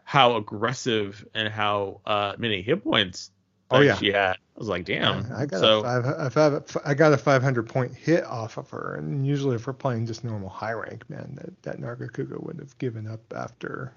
how 0.04 0.36
aggressive 0.38 1.26
and 1.34 1.48
how 1.52 2.02
uh 2.06 2.34
many 2.38 2.62
hit 2.62 2.84
points 2.84 3.32
Oh, 3.74 3.80
that 3.80 3.86
yeah. 3.86 3.96
she 3.96 4.12
had. 4.12 4.34
I 4.34 4.60
was 4.60 4.68
like, 4.68 4.84
damn. 4.84 5.32
I 5.34 5.46
got 5.46 5.62
so 5.62 5.80
a 5.80 5.84
five, 5.84 6.06
I 6.06 6.30
five, 6.30 6.78
I 6.86 6.94
got 6.94 7.14
a 7.14 7.18
500 7.18 7.70
point 7.70 7.96
hit 7.96 8.26
off 8.26 8.58
of 8.58 8.70
her, 8.72 8.96
and 8.96 9.26
usually 9.26 9.56
if 9.56 9.66
we're 9.66 9.72
playing 9.72 10.06
just 10.06 10.26
normal 10.26 10.50
high 10.50 10.74
rank, 10.74 11.10
man, 11.10 11.38
that 11.40 11.64
that 11.64 11.80
Nargacuga 11.80 12.38
would 12.44 12.60
have 12.60 12.78
given 12.80 13.08
up 13.08 13.22
after 13.34 13.94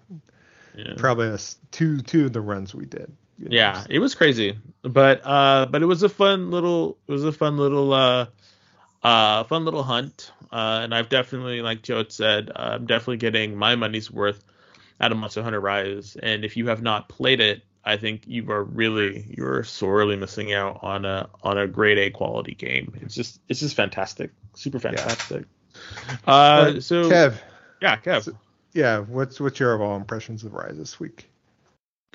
yeah. 0.77 0.95
probably 0.97 1.29
a 1.29 1.35
s 1.35 1.57
two 1.71 2.01
two 2.01 2.27
of 2.27 2.33
the 2.33 2.41
runs 2.41 2.75
we 2.75 2.85
did. 2.87 3.11
you 3.39 3.49
know, 3.49 3.57
yeah 3.57 3.81
so- 3.83 3.87
it 3.91 3.99
was 3.99 4.15
crazy. 4.15 4.59
But 4.83 5.21
uh 5.25 5.67
but 5.71 5.83
it 5.83 5.87
was 5.87 6.03
a 6.03 6.09
fun 6.09 6.51
little 6.51 6.99
it 7.09 7.13
was 7.13 7.25
a 7.25 7.33
fun 7.33 7.57
little 7.57 7.93
uh 7.93 8.27
uh 9.03 9.45
fun 9.45 9.65
little 9.65 9.83
hunt. 9.83 10.31
Uh 10.53 10.81
and 10.85 10.95
i've 10.95 11.09
definitely 11.09 11.63
like 11.63 11.83
joe 11.83 12.05
said 12.09 12.51
uh, 12.55 12.71
i'm 12.75 12.87
definitely 12.87 13.17
getting 13.17 13.57
my 13.57 13.75
money's 13.77 14.11
worth 14.11 14.45
out 15.01 15.11
of 15.11 15.19
monster 15.19 15.43
hunter 15.43 15.61
rise. 15.61 16.17
And 16.23 16.45
if 16.45 16.57
you 16.57 16.69
have 16.69 16.81
not 16.83 17.09
played 17.09 17.41
it 17.41 17.63
i 17.85 17.97
think 17.97 18.23
you 18.27 18.51
are 18.51 18.63
really 18.65 19.27
you're 19.37 19.65
sorely 19.65 20.17
missing 20.17 20.53
out 20.53 20.79
on 20.83 21.05
a 21.05 21.29
on 21.43 21.59
a 21.59 21.67
grade 21.67 21.99
a 21.99 22.11
quality 22.11 22.55
game. 22.55 22.95
It's 23.03 23.15
just 23.15 23.41
it's 23.49 23.61
just 23.61 23.75
fantastic. 23.75 24.31
Super 24.55 24.79
fantastic. 24.79 25.45
Uh 26.27 26.81
so 26.81 27.11
Kev, 27.11 27.35
yeah 27.83 27.97
kev. 27.97 28.23
so- 28.25 28.39
yeah, 28.75 28.99
what's 28.99 29.41
what's 29.41 29.59
your 29.61 29.75
overall 29.75 29.97
impressions 29.97 30.45
of 30.45 30.53
Rise 30.53 30.77
this 30.77 31.01
week? 31.01 31.31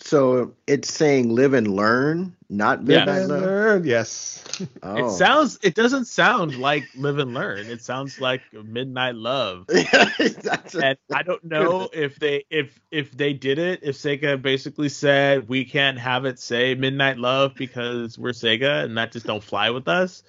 So 0.02 0.54
it's 0.66 0.94
saying 0.94 1.30
live 1.36 1.54
and 1.54 1.68
learn, 1.76 2.34
not 2.50 2.80
Yeah. 2.88 3.00
midnight 3.04 3.26
love. 3.28 3.42
Learn, 3.42 3.84
yes. 3.84 4.44
Oh. 4.84 5.08
It 5.08 5.12
sounds. 5.12 5.60
It 5.62 5.74
doesn't 5.76 6.06
sound 6.06 6.58
like 6.58 6.84
live 6.96 7.18
and 7.20 7.34
learn. 7.34 7.66
It 7.68 7.82
sounds 7.82 8.20
like 8.22 8.42
midnight 8.54 9.16
love. 9.16 9.66
That's 9.68 10.76
a- 10.76 10.86
And 10.86 10.98
I 11.14 11.24
don't 11.24 11.44
know 11.44 11.90
if 11.94 12.18
they 12.20 12.46
if 12.50 12.78
if 12.92 13.12
they 13.12 13.34
did 13.34 13.58
it. 13.60 13.82
If 13.84 13.98
Sega 13.98 14.42
basically 14.42 14.90
said 14.90 15.48
we 15.50 15.66
can't 15.66 15.98
have 16.00 16.26
it 16.26 16.40
say 16.40 16.76
midnight 16.76 17.18
love 17.18 17.56
because 17.56 18.18
we're 18.18 18.32
Sega 18.32 18.84
and 18.86 18.98
that 18.98 19.12
just 19.14 19.26
don't 19.26 19.44
fly 19.44 19.70
with 19.70 19.88
us. 19.90 20.24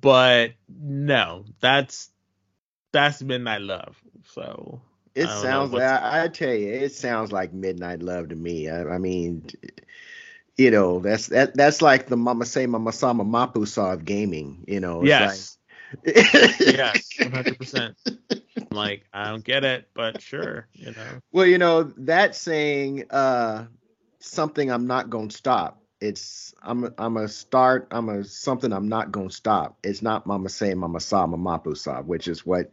But 0.00 0.52
no, 0.68 1.44
that's 1.60 2.10
that's 2.92 3.22
midnight 3.22 3.62
love. 3.62 3.96
So 4.34 4.80
It 5.14 5.28
sounds 5.28 5.72
like 5.72 5.82
I, 5.82 6.24
I 6.24 6.28
tell 6.28 6.54
you, 6.54 6.72
it 6.72 6.94
sounds 6.94 7.32
like 7.32 7.52
midnight 7.52 8.02
love 8.02 8.30
to 8.30 8.36
me. 8.36 8.68
I, 8.70 8.84
I 8.84 8.98
mean, 8.98 9.46
you 10.56 10.70
know, 10.70 11.00
that's 11.00 11.28
that 11.28 11.54
that's 11.54 11.82
like 11.82 12.06
the 12.08 12.16
Mama 12.16 12.46
Say 12.46 12.66
Mama 12.66 12.92
Sama 12.92 13.24
Mapu 13.24 13.66
saw 13.66 13.92
of 13.92 14.04
gaming. 14.04 14.64
You 14.66 14.80
know, 14.80 15.04
yes, 15.04 15.58
like, 16.04 16.16
yes, 16.60 17.10
one 17.20 17.32
hundred 17.32 17.58
percent. 17.58 17.96
Like 18.70 19.04
I 19.12 19.28
don't 19.28 19.44
get 19.44 19.64
it, 19.64 19.88
but 19.92 20.22
sure, 20.22 20.66
you 20.72 20.92
know. 20.92 21.20
Well, 21.30 21.44
you 21.44 21.58
know, 21.58 21.82
that 21.98 22.34
saying 22.34 23.04
uh 23.10 23.66
something 24.18 24.70
I'm 24.70 24.86
not 24.86 25.10
gonna 25.10 25.30
stop. 25.30 25.82
It's 26.00 26.54
I'm 26.62 26.84
a, 26.84 26.92
I'm 26.96 27.18
a 27.18 27.28
start. 27.28 27.88
I'm 27.90 28.08
a 28.08 28.24
something 28.24 28.72
I'm 28.72 28.88
not 28.88 29.12
gonna 29.12 29.30
stop. 29.30 29.76
It's 29.82 30.00
not 30.00 30.26
Mama 30.26 30.48
say 30.48 30.72
Mama 30.72 31.00
Sa 31.00 31.26
Mama 31.26 31.36
Mapu 31.36 31.74
Sa, 31.74 32.00
which 32.00 32.28
is 32.28 32.46
what 32.46 32.70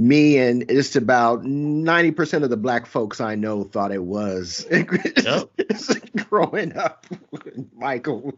me 0.00 0.38
and 0.38 0.66
just 0.66 0.96
about 0.96 1.44
ninety 1.44 2.10
percent 2.10 2.42
of 2.42 2.48
the 2.48 2.56
black 2.56 2.86
folks 2.86 3.20
I 3.20 3.34
know 3.34 3.64
thought 3.64 3.92
it 3.92 4.02
was 4.02 4.66
growing 6.30 6.74
up. 6.76 7.06
Michael 7.76 8.32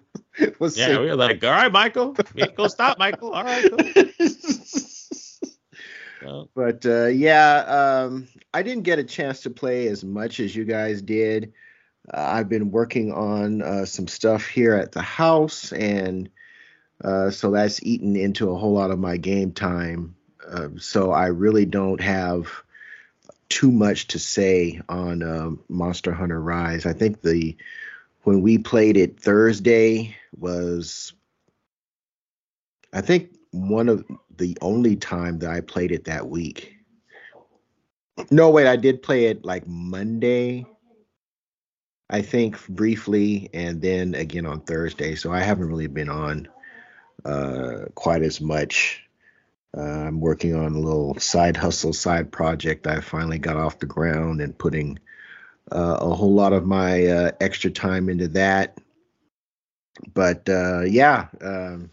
was 0.58 0.76
Yeah, 0.76 0.98
we 0.98 1.06
were 1.06 1.16
like, 1.16 1.42
all 1.44 1.50
right, 1.50 1.70
Michael, 1.70 2.16
go 2.56 2.66
stop, 2.66 2.98
Michael. 2.98 3.32
All 3.32 3.44
right, 3.44 3.64
cool. 3.70 4.04
But 6.54 6.86
uh, 6.86 7.06
yeah, 7.06 8.04
um, 8.06 8.28
I 8.54 8.62
didn't 8.62 8.84
get 8.84 9.00
a 9.00 9.04
chance 9.04 9.40
to 9.42 9.50
play 9.50 9.88
as 9.88 10.04
much 10.04 10.38
as 10.38 10.54
you 10.54 10.64
guys 10.64 11.02
did. 11.02 11.52
Uh, 12.12 12.20
I've 12.20 12.48
been 12.48 12.70
working 12.70 13.12
on 13.12 13.62
uh, 13.62 13.84
some 13.86 14.06
stuff 14.06 14.46
here 14.46 14.74
at 14.74 14.92
the 14.92 15.02
house, 15.02 15.72
and 15.72 16.28
uh, 17.02 17.30
so 17.30 17.50
that's 17.50 17.82
eaten 17.82 18.14
into 18.14 18.50
a 18.50 18.56
whole 18.56 18.72
lot 18.72 18.92
of 18.92 19.00
my 19.00 19.16
game 19.16 19.52
time. 19.52 20.14
Uh, 20.52 20.68
so 20.78 21.12
I 21.12 21.28
really 21.28 21.64
don't 21.64 22.00
have 22.00 22.48
too 23.48 23.72
much 23.72 24.08
to 24.08 24.18
say 24.18 24.80
on 24.88 25.22
uh, 25.22 25.50
Monster 25.68 26.12
Hunter 26.12 26.40
Rise. 26.40 26.86
I 26.86 26.92
think 26.92 27.22
the 27.22 27.56
when 28.22 28.42
we 28.42 28.58
played 28.58 28.96
it 28.96 29.18
Thursday 29.18 30.16
was, 30.38 31.12
I 32.92 33.00
think 33.00 33.34
one 33.50 33.88
of 33.88 34.04
the 34.36 34.56
only 34.60 34.96
time 34.96 35.38
that 35.40 35.50
I 35.50 35.60
played 35.60 35.90
it 35.90 36.04
that 36.04 36.28
week. 36.28 36.76
No, 38.30 38.50
wait, 38.50 38.66
I 38.66 38.76
did 38.76 39.02
play 39.02 39.26
it 39.26 39.44
like 39.44 39.66
Monday, 39.66 40.66
I 42.10 42.22
think 42.22 42.66
briefly, 42.68 43.50
and 43.52 43.80
then 43.80 44.14
again 44.14 44.46
on 44.46 44.60
Thursday. 44.60 45.14
So 45.14 45.32
I 45.32 45.40
haven't 45.40 45.68
really 45.68 45.88
been 45.88 46.10
on 46.10 46.48
uh, 47.24 47.86
quite 47.94 48.22
as 48.22 48.40
much. 48.40 49.02
Uh, 49.76 49.80
I'm 49.80 50.20
working 50.20 50.54
on 50.54 50.74
a 50.74 50.78
little 50.78 51.18
side 51.18 51.56
hustle, 51.56 51.92
side 51.92 52.30
project. 52.30 52.86
I 52.86 53.00
finally 53.00 53.38
got 53.38 53.56
off 53.56 53.78
the 53.78 53.86
ground 53.86 54.40
and 54.40 54.56
putting 54.56 54.98
uh, 55.70 55.98
a 56.00 56.14
whole 56.14 56.34
lot 56.34 56.52
of 56.52 56.66
my 56.66 57.06
uh, 57.06 57.30
extra 57.40 57.70
time 57.70 58.08
into 58.08 58.28
that. 58.28 58.78
But 60.12 60.48
uh, 60.48 60.82
yeah, 60.82 61.28
um, 61.40 61.90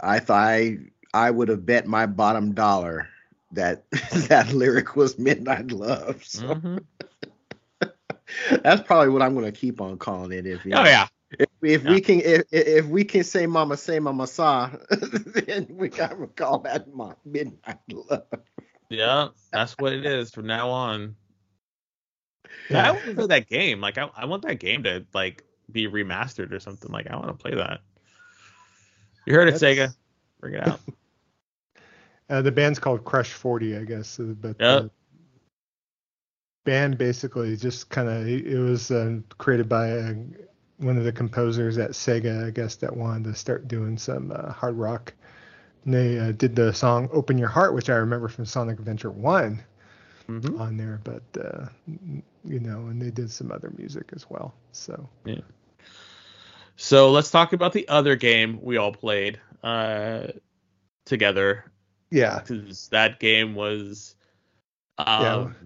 I 0.00 0.18
thought 0.20 0.36
I 0.36 0.78
I 1.12 1.30
would 1.30 1.48
have 1.48 1.66
bet 1.66 1.86
my 1.86 2.06
bottom 2.06 2.54
dollar 2.54 3.08
that 3.52 3.90
that 4.28 4.52
lyric 4.52 4.96
was 4.96 5.18
Midnight 5.18 5.70
Love. 5.72 6.24
So 6.24 6.54
mhm. 6.54 6.84
that's 8.62 8.82
probably 8.82 9.10
what 9.10 9.22
I'm 9.22 9.34
going 9.34 9.46
to 9.46 9.52
keep 9.52 9.80
on 9.80 9.98
calling 9.98 10.32
it. 10.32 10.46
If 10.46 10.64
you 10.64 10.72
Oh 10.74 10.84
yeah, 10.84 11.06
if, 11.30 11.48
if 11.62 11.84
Yeah. 11.84 11.90
we 11.90 12.00
can 12.00 12.20
if 12.20 12.42
if 12.52 12.86
we 12.86 13.04
can 13.04 13.24
say 13.24 13.46
Mama 13.46 13.76
say 13.76 13.98
Mama 13.98 14.26
saw, 14.26 14.70
then 14.90 15.66
we 15.70 15.88
got 15.88 16.18
to 16.18 16.26
call 16.28 16.60
that 16.60 16.92
Ma- 16.94 17.14
Midnight 17.24 17.78
Love. 17.90 18.24
yeah, 18.88 19.28
that's 19.52 19.74
what 19.78 19.92
it 19.92 20.06
is 20.06 20.30
from 20.30 20.46
now 20.46 20.70
on. 20.70 21.16
Yeah. 22.70 22.88
I 22.88 22.90
want 22.92 23.04
to 23.04 23.14
play 23.14 23.26
that 23.26 23.48
game. 23.48 23.80
Like 23.80 23.98
I, 23.98 24.08
I 24.16 24.24
want 24.24 24.42
that 24.42 24.60
game 24.60 24.84
to 24.84 25.06
like 25.12 25.44
be 25.70 25.86
remastered 25.86 26.52
or 26.52 26.60
something. 26.60 26.90
Like 26.90 27.08
I 27.08 27.16
want 27.16 27.28
to 27.28 27.34
play 27.34 27.54
that. 27.54 27.80
You 29.26 29.34
heard 29.34 29.48
it, 29.48 29.58
That's... 29.58 29.62
Sega. 29.62 29.94
Bring 30.40 30.54
it 30.54 30.66
out. 30.66 30.80
uh, 32.30 32.42
the 32.42 32.52
band's 32.52 32.78
called 32.78 33.04
Crush 33.04 33.32
Forty, 33.32 33.76
I 33.76 33.84
guess. 33.84 34.18
Uh, 34.18 34.34
but 34.40 34.56
yep. 34.58 34.82
the 34.82 34.90
band 36.64 36.96
basically 36.96 37.56
just 37.56 37.90
kind 37.90 38.08
of 38.08 38.26
it 38.26 38.58
was 38.58 38.90
uh, 38.90 39.18
created 39.36 39.68
by 39.68 39.88
a, 39.88 40.14
one 40.78 40.96
of 40.96 41.04
the 41.04 41.12
composers 41.12 41.78
at 41.78 41.90
Sega, 41.90 42.46
I 42.46 42.50
guess, 42.50 42.76
that 42.76 42.96
wanted 42.96 43.24
to 43.24 43.34
start 43.34 43.68
doing 43.68 43.98
some 43.98 44.32
uh, 44.34 44.52
hard 44.52 44.76
rock. 44.76 45.12
And 45.84 45.94
they 45.94 46.18
uh, 46.18 46.32
did 46.32 46.56
the 46.56 46.72
song 46.72 47.08
"Open 47.12 47.38
Your 47.38 47.48
Heart," 47.48 47.74
which 47.74 47.90
I 47.90 47.94
remember 47.94 48.28
from 48.28 48.46
Sonic 48.46 48.78
Adventure 48.78 49.10
One 49.10 49.62
mm-hmm. 50.28 50.60
on 50.60 50.76
there, 50.76 51.00
but 51.04 51.22
uh, 51.40 51.66
you 52.44 52.60
know, 52.60 52.86
and 52.86 53.00
they 53.00 53.10
did 53.10 53.30
some 53.30 53.50
other 53.52 53.72
music 53.76 54.10
as 54.14 54.28
well. 54.28 54.54
So 54.72 55.08
yeah. 55.24 55.40
So 56.76 57.10
let's 57.10 57.30
talk 57.30 57.52
about 57.52 57.72
the 57.72 57.88
other 57.88 58.14
game 58.14 58.60
we 58.62 58.76
all 58.76 58.92
played 58.92 59.40
uh, 59.64 60.28
together. 61.04 61.64
Yeah, 62.10 62.38
because 62.38 62.88
that 62.88 63.18
game 63.18 63.54
was, 63.54 64.14
um, 64.96 65.56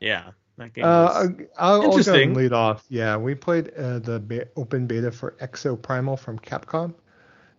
yeah. 0.00 0.24
yeah. 0.26 0.30
That 0.58 0.72
game 0.72 0.84
uh, 0.84 1.28
I'll, 1.58 1.82
interesting. 1.82 2.30
I'll 2.30 2.36
lead 2.36 2.52
off. 2.52 2.84
Yeah, 2.88 3.16
we 3.16 3.34
played 3.34 3.74
uh, 3.74 3.98
the 3.98 4.18
be- 4.18 4.44
open 4.56 4.86
beta 4.86 5.12
for 5.12 5.32
Exoprimal 5.32 6.18
from 6.18 6.38
Capcom 6.38 6.94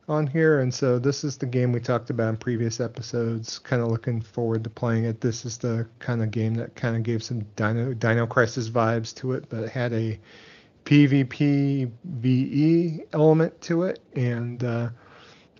on 0.09 0.25
here, 0.25 0.61
and 0.61 0.73
so 0.73 0.97
this 0.97 1.23
is 1.23 1.37
the 1.37 1.45
game 1.45 1.71
we 1.71 1.79
talked 1.79 2.09
about 2.09 2.29
in 2.29 2.37
previous 2.37 2.79
episodes. 2.79 3.59
Kind 3.59 3.81
of 3.81 3.89
looking 3.89 4.21
forward 4.21 4.63
to 4.63 4.69
playing 4.69 5.03
it. 5.03 5.21
This 5.21 5.45
is 5.45 5.57
the 5.57 5.87
kind 5.99 6.23
of 6.23 6.31
game 6.31 6.55
that 6.55 6.75
kind 6.75 6.95
of 6.95 7.03
gave 7.03 7.21
some 7.21 7.41
Dino 7.55 7.93
Dino 7.93 8.25
Crisis 8.25 8.69
vibes 8.69 9.13
to 9.17 9.33
it, 9.33 9.47
but 9.49 9.63
it 9.63 9.69
had 9.69 9.93
a 9.93 10.19
PvP 10.85 11.91
VE 12.03 13.03
element 13.13 13.61
to 13.61 13.83
it, 13.83 13.99
and 14.15 14.63
uh, 14.63 14.89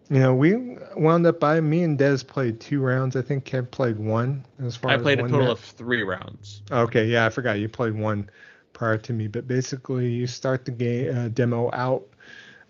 you 0.10 0.20
know 0.20 0.34
we 0.34 0.78
wound 0.96 1.26
up 1.26 1.40
by 1.40 1.60
me 1.60 1.84
and 1.84 1.98
Dez 1.98 2.26
played 2.26 2.60
two 2.60 2.82
rounds. 2.82 3.16
I 3.16 3.22
think 3.22 3.46
Kev 3.46 3.72
played 3.72 3.98
one. 3.98 4.46
As 4.64 4.76
far 4.76 4.92
I 4.92 4.98
played 4.98 5.20
a 5.20 5.24
total 5.24 5.52
of 5.52 5.60
three 5.60 6.04
rounds. 6.04 6.62
Okay, 6.72 7.06
yeah, 7.06 7.26
I 7.26 7.30
forgot 7.30 7.60
you 7.60 7.70
played 7.70 7.94
one 7.94 8.30
prior 8.74 8.98
to 8.98 9.14
me, 9.14 9.28
but 9.28 9.48
basically 9.48 10.10
you 10.10 10.28
start 10.28 10.66
the 10.66 10.72
game 10.72 11.16
uh, 11.16 11.28
demo 11.30 11.70
out 11.74 12.08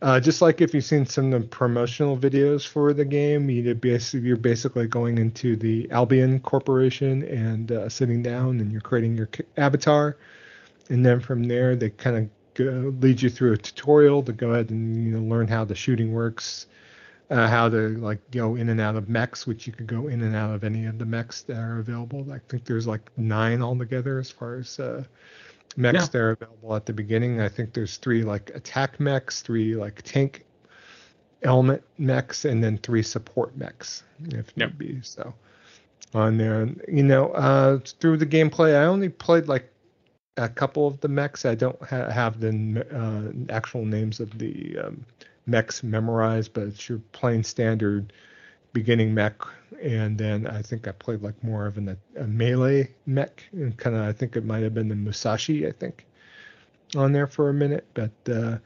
uh, 0.01 0.19
just 0.19 0.41
like 0.43 0.61
if 0.61 0.73
you've 0.75 0.83
seen 0.83 1.05
some 1.05 1.33
of 1.33 1.41
the 1.41 1.47
promotional 1.47 2.15
videos 2.15 2.67
for 2.67 2.93
the 2.93 3.05
game, 3.05 3.49
you 3.49 3.73
basically, 3.73 4.27
you're 4.27 4.37
basically 4.37 4.85
going 4.85 5.17
into 5.17 5.55
the 5.55 5.89
Albion 5.89 6.39
Corporation 6.39 7.23
and 7.23 7.71
uh, 7.71 7.89
sitting 7.89 8.21
down 8.21 8.59
and 8.59 8.71
you're 8.71 8.81
creating 8.81 9.15
your 9.15 9.27
avatar. 9.57 10.17
And 10.89 11.03
then 11.03 11.19
from 11.19 11.45
there, 11.45 11.75
they 11.75 11.89
kind 11.89 12.29
of 12.59 13.01
lead 13.01 13.21
you 13.21 13.29
through 13.29 13.53
a 13.53 13.57
tutorial 13.57 14.21
to 14.23 14.33
go 14.33 14.51
ahead 14.51 14.69
and 14.69 15.03
you 15.03 15.17
know 15.17 15.23
learn 15.27 15.47
how 15.47 15.65
the 15.65 15.75
shooting 15.75 16.11
works, 16.11 16.67
uh, 17.29 17.47
how 17.47 17.69
to 17.69 17.89
like 17.97 18.19
go 18.31 18.55
in 18.55 18.69
and 18.69 18.79
out 18.79 18.95
of 18.95 19.09
mechs, 19.09 19.45
which 19.45 19.67
you 19.67 19.73
could 19.73 19.87
go 19.87 20.07
in 20.07 20.21
and 20.21 20.35
out 20.35 20.53
of 20.53 20.63
any 20.63 20.85
of 20.85 20.97
the 20.97 21.05
mechs 21.05 21.41
that 21.43 21.57
are 21.57 21.79
available. 21.79 22.25
I 22.31 22.39
think 22.47 22.65
there's 22.65 22.87
like 22.87 23.09
nine 23.17 23.61
altogether 23.61 24.19
as 24.19 24.29
far 24.29 24.55
as 24.55 24.79
uh, 24.79 25.03
mechs 25.75 25.95
yeah. 25.95 26.05
that 26.05 26.17
are 26.19 26.31
available 26.31 26.75
at 26.75 26.85
the 26.85 26.93
beginning. 26.93 27.41
I 27.41 27.49
think 27.49 27.73
there's 27.73 27.97
three 27.97 28.23
like 28.23 28.51
attack 28.55 28.99
mechs, 28.99 29.41
three 29.41 29.75
like 29.75 30.01
tank 30.03 30.45
element 31.43 31.83
mechs, 31.97 32.45
and 32.45 32.63
then 32.63 32.77
three 32.77 33.03
support 33.03 33.55
mechs 33.57 34.03
if 34.29 34.51
yep. 34.55 34.69
need 34.69 34.77
be. 34.77 34.99
So 35.01 35.33
on 36.13 36.37
there, 36.37 36.69
you 36.87 37.03
know, 37.03 37.31
uh, 37.31 37.79
through 37.99 38.17
the 38.17 38.25
gameplay, 38.25 38.79
I 38.79 38.85
only 38.85 39.09
played 39.09 39.47
like 39.47 39.69
a 40.37 40.47
couple 40.47 40.87
of 40.87 40.99
the 41.01 41.07
mechs. 41.07 41.45
I 41.45 41.55
don't 41.55 41.81
ha- 41.83 42.09
have 42.09 42.39
the 42.39 42.85
uh, 42.91 43.51
actual 43.51 43.85
names 43.85 44.19
of 44.19 44.37
the 44.37 44.77
um, 44.77 45.05
mechs 45.47 45.81
memorized, 45.81 46.53
but 46.53 46.63
it's 46.63 46.87
your 46.87 46.99
plain 47.13 47.43
standard 47.43 48.13
beginning 48.73 49.13
mech, 49.13 49.41
and 49.81 50.17
then 50.17 50.45
I 50.45 50.61
think 50.61 50.87
I 50.87 50.91
played 50.91 51.21
like 51.21 51.41
more 51.43 51.65
of 51.65 51.77
an, 51.77 51.97
a 52.17 52.23
melee 52.25 52.93
mech, 53.05 53.43
and 53.53 53.75
kind 53.75 53.95
of 53.95 54.03
I 54.03 54.11
think 54.11 54.35
it 54.35 54.45
might 54.45 54.63
have 54.63 54.73
been 54.73 54.89
the 54.89 54.95
Musashi, 54.95 55.65
I 55.67 55.71
think, 55.71 56.05
on 56.95 57.11
there 57.11 57.27
for 57.27 57.49
a 57.49 57.53
minute, 57.53 57.87
but 57.93 58.11
uh, 58.29 58.57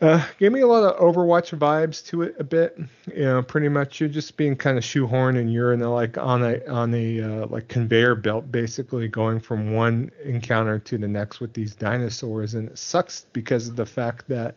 uh, 0.00 0.26
gave 0.38 0.50
me 0.50 0.60
a 0.60 0.66
lot 0.66 0.82
of 0.82 0.98
Overwatch 0.98 1.56
vibes 1.58 2.04
to 2.06 2.22
it 2.22 2.34
a 2.38 2.44
bit. 2.44 2.78
You 3.14 3.24
know, 3.24 3.42
pretty 3.42 3.68
much 3.68 4.00
you're 4.00 4.08
just 4.08 4.36
being 4.36 4.56
kind 4.56 4.78
of 4.78 4.84
shoehorned, 4.84 5.38
and 5.38 5.52
you're 5.52 5.72
in 5.72 5.82
a, 5.82 5.92
like 5.92 6.16
on 6.18 6.42
a 6.42 6.66
on 6.66 6.94
a 6.94 7.20
uh, 7.20 7.46
like 7.46 7.68
conveyor 7.68 8.16
belt, 8.16 8.50
basically 8.50 9.08
going 9.08 9.40
from 9.40 9.72
one 9.72 10.10
encounter 10.24 10.78
to 10.78 10.98
the 10.98 11.08
next 11.08 11.40
with 11.40 11.52
these 11.52 11.74
dinosaurs, 11.74 12.54
and 12.54 12.70
it 12.70 12.78
sucks 12.78 13.26
because 13.32 13.68
of 13.68 13.76
the 13.76 13.86
fact 13.86 14.26
that 14.28 14.56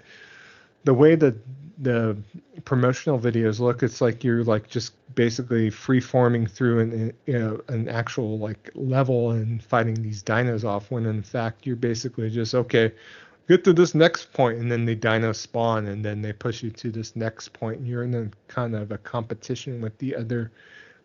the 0.84 0.94
way 0.94 1.16
that 1.16 1.36
the 1.80 2.18
promotional 2.66 3.20
videos 3.20 3.60
look, 3.60 3.84
it's 3.84 4.02
like 4.02 4.24
you're 4.24 4.44
like 4.44 4.68
just 4.68 4.94
basically 5.16 5.70
free 5.70 6.00
forming 6.00 6.48
through 6.48 6.80
an 6.80 7.14
you 7.26 7.38
know, 7.40 7.62
an 7.68 7.88
actual 7.90 8.38
like 8.40 8.72
level 8.76 9.32
and 9.32 9.64
fighting 9.64 10.02
these 10.02 10.24
dinos 10.24 10.64
off. 10.64 10.92
When 10.92 11.06
in 11.06 11.22
fact 11.24 11.66
you're 11.66 11.76
basically 11.76 12.30
just 12.30 12.56
okay, 12.56 12.92
get 13.48 13.64
to 13.66 13.74
this 13.74 13.96
next 13.96 14.34
point, 14.34 14.60
and 14.60 14.72
then 14.72 14.86
the 14.86 14.96
dinos 14.96 15.36
spawn, 15.36 15.88
and 15.88 16.04
then 16.04 16.22
they 16.22 16.34
push 16.34 16.64
you 16.64 16.72
to 16.72 16.92
this 16.92 17.16
next 17.16 17.54
point, 17.54 17.80
and 17.80 17.88
you're 17.88 18.04
in 18.04 18.16
a 18.16 18.30
kind 18.52 18.76
of 18.76 18.92
a 18.92 18.98
competition 18.98 19.82
with 19.82 19.98
the 19.98 20.16
other 20.16 20.52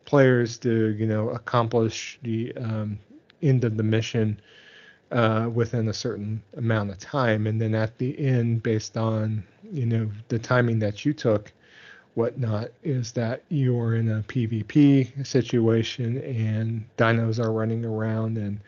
players 0.05 0.59
to 0.59 0.89
you 0.91 1.07
know 1.07 1.31
accomplish 1.31 2.19
the 2.23 2.53
um, 2.57 2.99
end 3.43 3.65
of 3.65 3.77
the 3.77 3.83
mission 3.83 4.41
uh, 5.11 5.49
within 5.53 5.89
a 5.89 5.95
certain 5.95 6.43
amount 6.57 6.91
of 6.91 6.99
time, 6.99 7.47
and 7.47 7.61
then 7.61 7.75
at 7.75 7.97
the 7.99 8.19
end, 8.19 8.63
based 8.63 8.97
on 8.97 9.43
you 9.63 9.87
know 9.87 10.11
the 10.29 10.39
timing 10.39 10.79
that 10.81 11.05
you 11.05 11.13
took, 11.13 11.53
whatnot, 12.15 12.69
is 12.83 13.13
that 13.13 13.43
you're 13.49 13.95
in 13.97 14.11
a 14.11 14.23
PvP 14.23 15.27
situation 15.27 16.19
and 16.19 16.85
dinos 16.97 17.43
are 17.43 17.53
running 17.53 17.85
around, 17.85 18.37
and 18.37 18.61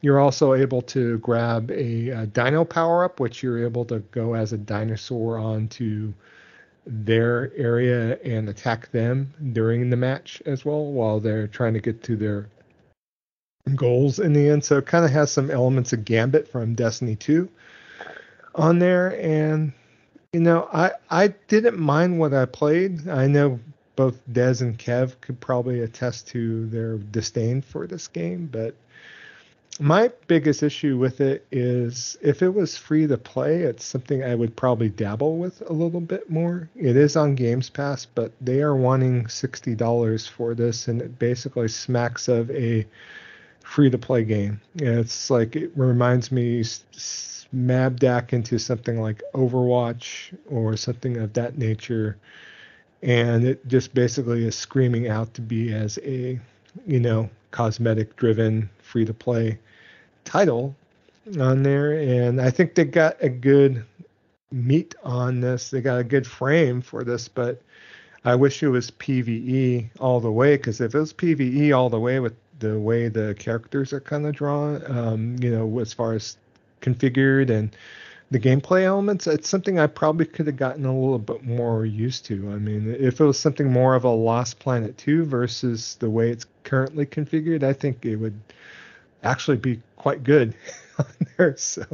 you're 0.00 0.20
also 0.20 0.54
able 0.54 0.82
to 0.82 1.18
grab 1.18 1.70
a, 1.70 2.10
a 2.10 2.26
dino 2.26 2.64
power 2.64 3.04
up, 3.04 3.20
which 3.20 3.42
you're 3.42 3.64
able 3.64 3.84
to 3.86 4.00
go 4.10 4.34
as 4.34 4.52
a 4.52 4.58
dinosaur 4.58 5.38
onto 5.38 6.12
their 6.86 7.52
area 7.56 8.18
and 8.24 8.48
attack 8.48 8.90
them 8.92 9.32
during 9.52 9.90
the 9.90 9.96
match 9.96 10.42
as 10.46 10.64
well 10.64 10.86
while 10.86 11.20
they're 11.20 11.46
trying 11.46 11.74
to 11.74 11.80
get 11.80 12.02
to 12.02 12.16
their 12.16 12.48
goals 13.68 14.18
in 14.18 14.32
the 14.32 14.48
end. 14.48 14.64
So 14.64 14.78
it 14.78 14.86
kind 14.86 15.04
of 15.04 15.10
has 15.10 15.30
some 15.30 15.50
elements 15.50 15.92
of 15.92 16.04
Gambit 16.04 16.48
from 16.48 16.74
Destiny 16.74 17.16
2 17.16 17.48
on 18.54 18.78
there. 18.78 19.20
And, 19.20 19.72
you 20.32 20.40
know, 20.40 20.68
I, 20.72 20.92
I 21.10 21.28
didn't 21.48 21.78
mind 21.78 22.18
what 22.18 22.34
I 22.34 22.44
played. 22.44 23.08
I 23.08 23.26
know 23.26 23.60
both 23.96 24.20
Dez 24.30 24.60
and 24.60 24.78
Kev 24.78 25.20
could 25.20 25.40
probably 25.40 25.80
attest 25.80 26.28
to 26.28 26.66
their 26.66 26.98
disdain 26.98 27.62
for 27.62 27.86
this 27.86 28.06
game, 28.06 28.48
but 28.50 28.74
my 29.80 30.10
biggest 30.26 30.62
issue 30.62 30.98
with 30.98 31.20
it 31.20 31.46
is 31.52 32.16
if 32.20 32.42
it 32.42 32.52
was 32.52 32.76
free 32.76 33.06
to 33.06 33.16
play, 33.16 33.62
it's 33.62 33.84
something 33.84 34.24
I 34.24 34.34
would 34.34 34.56
probably 34.56 34.88
dabble 34.88 35.36
with 35.36 35.62
a 35.68 35.72
little 35.72 36.00
bit 36.00 36.28
more. 36.28 36.68
It 36.74 36.96
is 36.96 37.16
on 37.16 37.36
Games 37.36 37.70
Pass, 37.70 38.04
but 38.04 38.32
they 38.40 38.60
are 38.60 38.74
wanting 38.74 39.24
$60 39.24 40.28
for 40.28 40.54
this, 40.54 40.88
and 40.88 41.00
it 41.00 41.18
basically 41.18 41.68
smacks 41.68 42.28
of 42.28 42.50
a 42.50 42.86
free 43.68 43.90
to 43.90 43.98
play 43.98 44.24
game. 44.24 44.58
It's 44.76 45.28
like 45.28 45.54
it 45.54 45.70
reminds 45.76 46.32
me 46.32 46.64
Mabdac 47.54 48.32
into 48.32 48.58
something 48.58 49.00
like 49.00 49.22
Overwatch 49.34 50.34
or 50.48 50.76
something 50.76 51.18
of 51.18 51.34
that 51.34 51.58
nature, 51.58 52.16
and 53.02 53.44
it 53.44 53.66
just 53.68 53.92
basically 53.92 54.46
is 54.46 54.56
screaming 54.56 55.08
out 55.08 55.34
to 55.34 55.42
be 55.42 55.72
as 55.72 55.98
a 56.02 56.40
you 56.86 56.98
know 56.98 57.28
cosmetic 57.50 58.16
driven 58.16 58.70
free 58.80 59.04
to 59.04 59.14
play 59.14 59.58
title 60.24 60.74
on 61.38 61.62
there. 61.62 61.92
And 61.92 62.40
i 62.40 62.50
think 62.50 62.74
they 62.74 62.84
got 62.84 63.16
a 63.22 63.28
good 63.28 63.84
meat 64.50 64.94
on 65.02 65.40
this. 65.40 65.70
They 65.70 65.82
got 65.82 65.98
a 65.98 66.04
good 66.04 66.26
frame 66.26 66.80
for 66.80 67.04
this 67.04 67.28
but 67.28 67.60
i 68.24 68.34
wish 68.34 68.62
it 68.62 68.68
was 68.68 68.90
pve 68.90 69.88
all 70.00 70.20
the 70.20 70.32
way 70.32 70.56
because 70.56 70.80
if 70.80 70.94
it 70.94 70.98
was 70.98 71.12
pve 71.12 71.76
all 71.76 71.88
the 71.88 72.00
way 72.00 72.18
with 72.18 72.34
the 72.58 72.78
way 72.78 73.08
the 73.08 73.34
characters 73.38 73.92
are 73.92 74.00
kind 74.00 74.26
of 74.26 74.34
drawn, 74.34 74.82
um, 74.90 75.36
you 75.40 75.50
know, 75.50 75.78
as 75.78 75.92
far 75.92 76.14
as 76.14 76.36
configured 76.80 77.50
and 77.50 77.74
the 78.30 78.38
gameplay 78.38 78.84
elements, 78.84 79.26
it's 79.26 79.48
something 79.48 79.78
I 79.78 79.86
probably 79.86 80.26
could 80.26 80.46
have 80.46 80.56
gotten 80.56 80.84
a 80.84 80.94
little 80.94 81.18
bit 81.18 81.44
more 81.44 81.86
used 81.86 82.26
to. 82.26 82.50
I 82.50 82.56
mean, 82.56 82.94
if 82.98 83.20
it 83.20 83.24
was 83.24 83.38
something 83.38 83.70
more 83.70 83.94
of 83.94 84.04
a 84.04 84.10
Lost 84.10 84.58
Planet 84.58 84.98
2 84.98 85.24
versus 85.24 85.96
the 85.98 86.10
way 86.10 86.30
it's 86.30 86.46
currently 86.62 87.06
configured, 87.06 87.62
I 87.62 87.72
think 87.72 88.04
it 88.04 88.16
would 88.16 88.38
actually 89.22 89.56
be 89.56 89.80
quite 89.96 90.24
good 90.24 90.54
on 90.98 91.06
there. 91.36 91.56
So, 91.56 91.84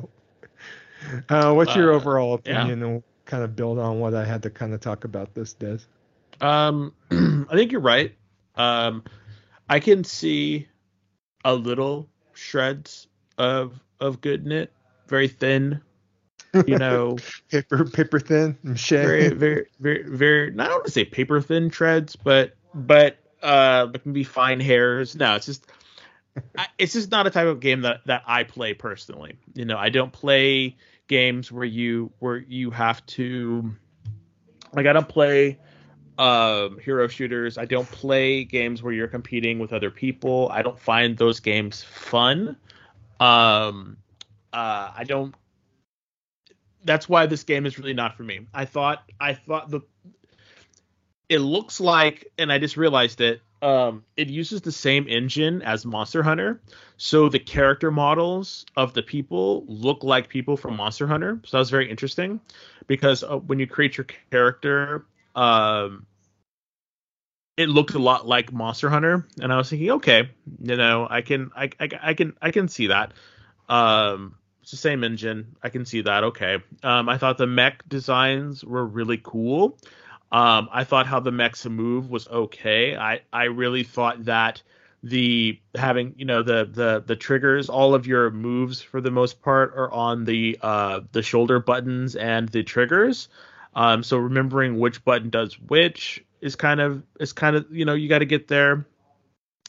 uh, 1.29 1.53
what's 1.53 1.77
your 1.77 1.93
uh, 1.93 1.97
overall 1.97 2.35
opinion 2.35 2.81
yeah. 2.81 2.87
and 2.87 3.03
kind 3.27 3.45
of 3.45 3.55
build 3.55 3.79
on 3.79 4.01
what 4.01 4.15
I 4.15 4.25
had 4.25 4.43
to 4.43 4.51
kind 4.51 4.75
of 4.75 4.81
talk 4.81 5.05
about 5.05 5.35
this, 5.35 5.53
Des? 5.53 5.79
Um, 6.41 6.93
I 7.11 7.55
think 7.55 7.71
you're 7.71 7.81
right. 7.81 8.13
Um, 8.57 9.05
I 9.69 9.81
can 9.81 10.05
see 10.05 10.69
a 11.45 11.55
little 11.55 12.09
shreds 12.33 13.07
of 13.39 13.81
of 14.01 14.21
good 14.21 14.45
in 14.45 14.53
it, 14.53 14.73
very 15.09 15.29
thin. 15.29 15.81
You 16.67 16.79
know, 16.79 17.19
paper 17.51 17.85
paper 17.85 18.21
thin, 18.21 18.57
mache. 18.63 18.91
very 18.91 19.29
very 19.29 19.67
very 19.81 20.05
very. 20.05 20.51
Don't 20.51 20.69
want 20.69 20.85
to 20.85 20.91
say 20.91 21.05
paper 21.05 21.41
thin 21.41 21.71
treads, 21.71 22.17
but 22.17 22.55
but 22.75 23.19
uh, 23.43 23.89
it 23.93 24.03
can 24.03 24.13
be 24.13 24.25
fine 24.25 24.61
hairs. 24.61 25.17
No, 25.17 25.35
it's 25.35 25.47
just 25.47 25.67
it's 26.79 26.93
just 26.93 27.11
not 27.11 27.27
a 27.27 27.31
type 27.31 27.47
of 27.47 27.61
game 27.61 27.83
that 27.83 28.01
that 28.07 28.23
I 28.27 28.45
play 28.45 28.75
personally. 28.75 29.37
You 29.55 29.65
know, 29.65 29.77
I 29.77 29.89
don't 29.89 30.13
play 30.13 30.77
games 31.09 31.51
where 31.51 31.65
you 31.65 32.13
where 32.19 32.37
you 32.37 32.71
have 32.71 33.05
to 33.07 33.75
like 34.73 34.87
I 34.87 34.93
don't 34.93 35.09
play 35.09 35.59
um, 36.19 36.79
hero 36.79 37.09
shooters. 37.09 37.59
I 37.59 37.65
don't 37.65 37.91
play 37.91 38.45
games 38.45 38.83
where 38.83 38.93
you're 38.93 39.09
competing 39.09 39.59
with 39.59 39.73
other 39.73 39.91
people. 39.91 40.49
I 40.53 40.63
don't 40.63 40.79
find 40.79 41.17
those 41.17 41.41
games 41.41 41.83
fun. 41.83 42.57
Um, 43.21 43.97
uh, 44.53 44.93
I 44.97 45.05
don't. 45.07 45.35
That's 46.85 47.09
why 47.09 47.27
this 47.27 47.45
game 47.45 47.67
is 47.67 47.79
really 47.79 47.95
not 47.95 48.17
for 48.17 48.23
me. 48.23 48.47
I 48.53 48.65
thought 48.65 49.11
I 49.19 49.35
thought 49.35 49.71
the. 49.71 49.81
It 51.29 51.39
looks 51.39 51.81
like, 51.81 52.31
and 52.39 52.53
I 52.53 52.59
just 52.59 52.77
realized 52.77 53.21
it. 53.21 53.41
Um, 53.63 54.05
it 54.19 54.29
uses 54.29 54.61
the 54.61 54.71
same 54.71 55.09
engine 55.09 55.63
as 55.63 55.87
Monster 55.87 56.23
Hunter, 56.23 56.61
so 56.99 57.31
the 57.31 57.39
character 57.39 57.91
models 57.91 58.67
of 58.77 58.93
the 58.93 59.03
people 59.03 59.65
look 59.67 60.05
like 60.05 60.29
people 60.29 60.59
from 60.59 60.77
Monster 60.77 61.07
Hunter. 61.07 61.41
So 61.45 61.57
that 61.57 61.61
was 61.61 61.71
very 61.71 61.91
interesting, 61.91 62.41
because 62.87 63.25
uh, 63.25 63.39
when 63.39 63.59
you 63.59 63.67
create 63.67 63.97
your 63.97 64.07
character, 64.31 65.07
um, 65.35 66.07
it 67.57 67.69
looked 67.69 67.95
a 67.95 67.99
lot 67.99 68.27
like 68.27 68.53
Monster 68.53 68.91
Hunter, 68.91 69.27
and 69.41 69.53
I 69.53 69.57
was 69.57 69.71
thinking, 69.71 69.93
okay, 69.93 70.31
you 70.61 70.77
know, 70.77 71.07
I 71.09 71.23
can, 71.23 71.51
I, 71.57 71.71
I, 71.79 71.89
I 72.03 72.15
can, 72.15 72.37
I 72.43 72.51
can 72.51 72.69
see 72.69 72.89
that. 72.89 73.13
Um, 73.69 74.37
it's 74.63 74.71
the 74.71 74.77
same 74.77 75.05
engine. 75.05 75.57
I 75.63 75.69
can 75.69 75.85
see 75.85 76.01
that. 76.01 76.25
Okay. 76.25 76.59
Um, 76.83 77.09
I 77.09 77.19
thought 77.19 77.37
the 77.39 77.47
mech 77.47 77.87
designs 77.89 78.65
were 78.65 78.85
really 78.85 79.21
cool. 79.23 79.79
Um, 80.33 80.69
I 80.73 80.85
thought 80.85 81.07
how 81.07 81.21
the 81.21 81.31
mechs 81.31 81.67
move 81.67 82.11
was 82.11 82.27
okay. 82.27 82.97
I, 82.97 83.21
I 83.33 83.45
really 83.45 83.85
thought 83.85 84.25
that 84.25 84.63
the 85.05 85.61
having 85.75 86.15
you 86.17 86.25
know 86.25 86.43
the 86.43 86.65
the 86.65 87.05
the 87.07 87.15
triggers 87.15 87.69
all 87.69 87.95
of 87.95 88.07
your 88.07 88.31
moves 88.31 88.81
for 88.81 89.03
the 89.03 89.11
most 89.11 89.43
part 89.43 89.75
are 89.77 89.93
on 89.93 90.25
the 90.25 90.59
uh 90.63 91.01
the 91.13 91.23
shoulder 91.23 91.61
buttons 91.61 92.17
and 92.17 92.49
the 92.49 92.63
triggers 92.63 93.29
um 93.75 94.03
so 94.03 94.17
remembering 94.17 94.79
which 94.79 95.05
button 95.05 95.31
does 95.31 95.59
which 95.59 96.25
is 96.41 96.57
kind 96.57 96.81
of 96.81 97.03
is 97.19 97.33
kind 97.33 97.57
of 97.57 97.67
you 97.71 97.85
know 97.85 97.95
you 97.95 98.09
got 98.09 98.19
to 98.19 98.27
get 98.27 98.47
there. 98.49 98.87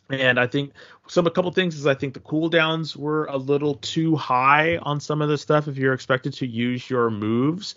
And 0.09 0.39
i 0.39 0.45
think 0.45 0.73
some 1.07 1.25
a 1.25 1.31
couple 1.31 1.51
things 1.51 1.75
is 1.75 1.87
i 1.87 1.95
think 1.95 2.13
the 2.13 2.19
cooldowns 2.19 2.95
were 2.95 3.25
a 3.25 3.37
little 3.37 3.75
too 3.75 4.15
high 4.15 4.77
on 4.77 4.99
some 4.99 5.23
of 5.23 5.29
the 5.29 5.37
stuff 5.37 5.67
if 5.67 5.77
you're 5.77 5.93
expected 5.93 6.33
to 6.33 6.45
use 6.45 6.87
your 6.87 7.09
moves 7.09 7.73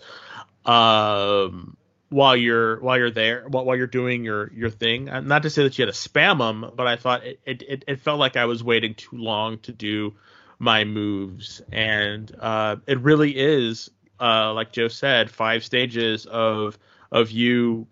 um 0.65 1.75
while 2.09 2.35
you're 2.35 2.79
while 2.81 2.97
you're 2.99 3.09
there 3.09 3.47
while, 3.47 3.65
while 3.65 3.75
you're 3.75 3.87
doing 3.87 4.23
your 4.23 4.51
your 4.53 4.69
thing. 4.69 5.05
Not 5.05 5.43
to 5.43 5.49
say 5.49 5.63
that 5.63 5.77
you 5.79 5.85
had 5.85 5.93
to 5.93 6.09
spam 6.09 6.37
them 6.37 6.71
but 6.75 6.85
i 6.85 6.97
thought 6.97 7.23
it 7.25 7.39
it, 7.45 7.83
it 7.87 7.99
felt 8.01 8.19
like 8.19 8.37
i 8.37 8.45
was 8.45 8.63
waiting 8.63 8.93
too 8.93 9.17
long 9.17 9.57
to 9.59 9.71
do 9.71 10.13
my 10.59 10.83
moves. 10.83 11.61
And 11.71 12.31
uh 12.39 12.75
it 12.85 12.99
really 12.99 13.35
is 13.35 13.89
uh 14.19 14.53
like 14.53 14.71
joe 14.71 14.87
said 14.87 15.29
five 15.29 15.63
stages 15.63 16.25
of 16.25 16.77
of 17.11 17.31
you 17.31 17.87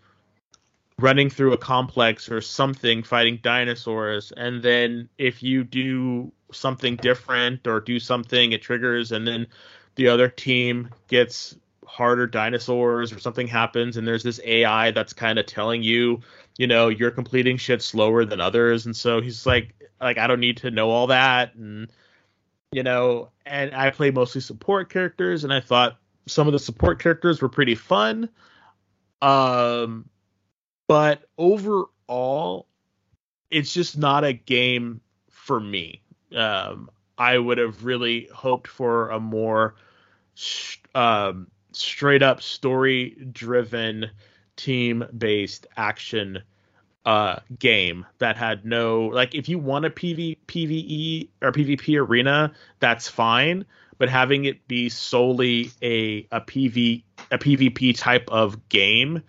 running 0.99 1.29
through 1.29 1.53
a 1.53 1.57
complex 1.57 2.29
or 2.29 2.41
something 2.41 3.03
fighting 3.03 3.39
dinosaurs. 3.43 4.31
And 4.35 4.63
then 4.63 5.09
if 5.17 5.43
you 5.43 5.63
do 5.63 6.31
something 6.51 6.95
different 6.95 7.67
or 7.67 7.79
do 7.79 7.99
something 7.99 8.51
it 8.51 8.61
triggers 8.61 9.11
and 9.11 9.27
then 9.27 9.47
the 9.95 10.07
other 10.07 10.27
team 10.27 10.89
gets 11.07 11.55
harder 11.85 12.25
dinosaurs 12.25 13.13
or 13.13 13.19
something 13.19 13.47
happens 13.47 13.95
and 13.95 14.07
there's 14.07 14.23
this 14.23 14.39
AI 14.43 14.91
that's 14.91 15.13
kind 15.13 15.37
of 15.37 15.45
telling 15.45 15.83
you, 15.83 16.21
you 16.57 16.65
know, 16.65 16.89
you're 16.89 17.11
completing 17.11 17.57
shit 17.57 17.81
slower 17.81 18.25
than 18.25 18.41
others. 18.41 18.85
And 18.85 18.95
so 18.95 19.21
he's 19.21 19.45
like 19.45 19.75
like 20.01 20.17
I 20.17 20.25
don't 20.25 20.39
need 20.39 20.57
to 20.57 20.71
know 20.71 20.89
all 20.89 21.07
that. 21.07 21.53
And 21.53 21.89
you 22.71 22.81
know, 22.81 23.29
and 23.45 23.73
I 23.75 23.91
play 23.91 24.09
mostly 24.09 24.41
support 24.41 24.89
characters 24.89 25.43
and 25.43 25.53
I 25.53 25.59
thought 25.59 25.99
some 26.27 26.47
of 26.47 26.53
the 26.53 26.59
support 26.59 26.99
characters 26.99 27.41
were 27.41 27.49
pretty 27.49 27.75
fun. 27.75 28.29
Um 29.21 30.09
but 30.87 31.23
overall 31.37 32.67
it's 33.49 33.73
just 33.73 33.97
not 33.97 34.23
a 34.23 34.33
game 34.33 35.01
for 35.29 35.59
me. 35.59 36.01
Um 36.35 36.89
I 37.17 37.37
would 37.37 37.57
have 37.57 37.83
really 37.83 38.29
hoped 38.33 38.67
for 38.67 39.09
a 39.09 39.19
more 39.19 39.75
um 40.93 41.47
straight 41.71 42.23
up 42.23 42.41
story 42.41 43.17
driven 43.31 44.11
team 44.55 45.05
based 45.17 45.67
action 45.77 46.41
uh 47.05 47.37
game 47.57 48.05
that 48.19 48.35
had 48.35 48.65
no 48.65 49.05
like 49.05 49.33
if 49.33 49.47
you 49.47 49.57
want 49.57 49.85
a 49.85 49.89
PV, 49.89 50.37
PVE 50.47 51.29
or 51.41 51.51
PvP 51.51 51.99
arena 51.99 52.53
that's 52.79 53.07
fine 53.07 53.65
but 53.97 54.09
having 54.09 54.45
it 54.45 54.67
be 54.67 54.89
solely 54.89 55.71
a 55.81 56.27
a 56.31 56.41
PV 56.41 57.03
a 57.31 57.37
PvP 57.37 57.97
type 57.97 58.29
of 58.29 58.69
game 58.69 59.21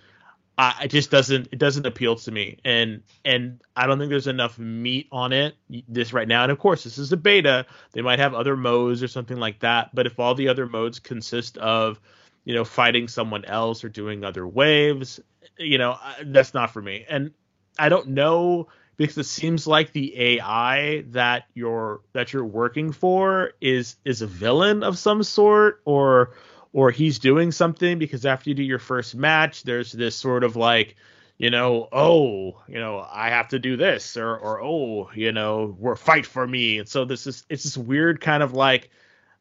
uh, 0.56 0.72
it 0.82 0.88
just 0.88 1.10
doesn't 1.10 1.48
it 1.52 1.58
doesn't 1.58 1.86
appeal 1.86 2.16
to 2.16 2.32
me 2.32 2.58
and 2.64 3.02
and 3.24 3.60
I 3.76 3.86
don't 3.86 3.98
think 3.98 4.10
there's 4.10 4.26
enough 4.26 4.58
meat 4.58 5.06
on 5.12 5.32
it 5.32 5.54
this 5.88 6.12
right 6.12 6.26
now 6.26 6.42
and 6.42 6.52
of 6.52 6.58
course 6.58 6.84
this 6.84 6.98
is 6.98 7.12
a 7.12 7.16
beta 7.16 7.66
they 7.92 8.02
might 8.02 8.18
have 8.18 8.34
other 8.34 8.56
modes 8.56 9.02
or 9.02 9.08
something 9.08 9.36
like 9.36 9.60
that 9.60 9.94
but 9.94 10.06
if 10.06 10.18
all 10.18 10.34
the 10.34 10.48
other 10.48 10.66
modes 10.66 10.98
consist 10.98 11.58
of 11.58 12.00
you 12.48 12.54
know, 12.54 12.64
fighting 12.64 13.08
someone 13.08 13.44
else 13.44 13.84
or 13.84 13.90
doing 13.90 14.24
other 14.24 14.48
waves. 14.48 15.20
You 15.58 15.76
know, 15.76 15.98
that's 16.24 16.54
not 16.54 16.70
for 16.70 16.80
me. 16.80 17.04
And 17.06 17.32
I 17.78 17.90
don't 17.90 18.08
know 18.08 18.68
because 18.98 19.16
it 19.16 19.24
seems 19.24 19.66
like 19.66 19.92
the 19.92 20.14
AI 20.20 21.04
that 21.12 21.44
you're 21.54 22.02
that 22.12 22.34
you're 22.34 22.44
working 22.44 22.92
for 22.92 23.52
is 23.60 23.96
is 24.04 24.20
a 24.20 24.26
villain 24.26 24.82
of 24.82 24.98
some 24.98 25.22
sort 25.22 25.80
or 25.86 26.32
or 26.74 26.90
he's 26.90 27.18
doing 27.18 27.50
something 27.50 27.98
because 27.98 28.26
after 28.26 28.50
you 28.50 28.54
do 28.54 28.62
your 28.62 28.78
first 28.78 29.14
match 29.14 29.62
there's 29.62 29.90
this 29.92 30.14
sort 30.14 30.44
of 30.44 30.54
like 30.54 30.96
you 31.38 31.48
know 31.48 31.88
oh 31.90 32.60
you 32.68 32.78
know 32.78 33.02
i 33.10 33.30
have 33.30 33.48
to 33.48 33.58
do 33.58 33.78
this 33.78 34.18
or 34.18 34.36
or 34.36 34.62
oh 34.62 35.08
you 35.14 35.32
know 35.32 35.74
we're 35.78 35.96
fight 35.96 36.26
for 36.26 36.46
me 36.46 36.78
and 36.78 36.88
so 36.88 37.06
this 37.06 37.26
is 37.26 37.44
it's 37.48 37.64
this 37.64 37.78
weird 37.78 38.20
kind 38.20 38.42
of 38.42 38.52
like 38.52 38.90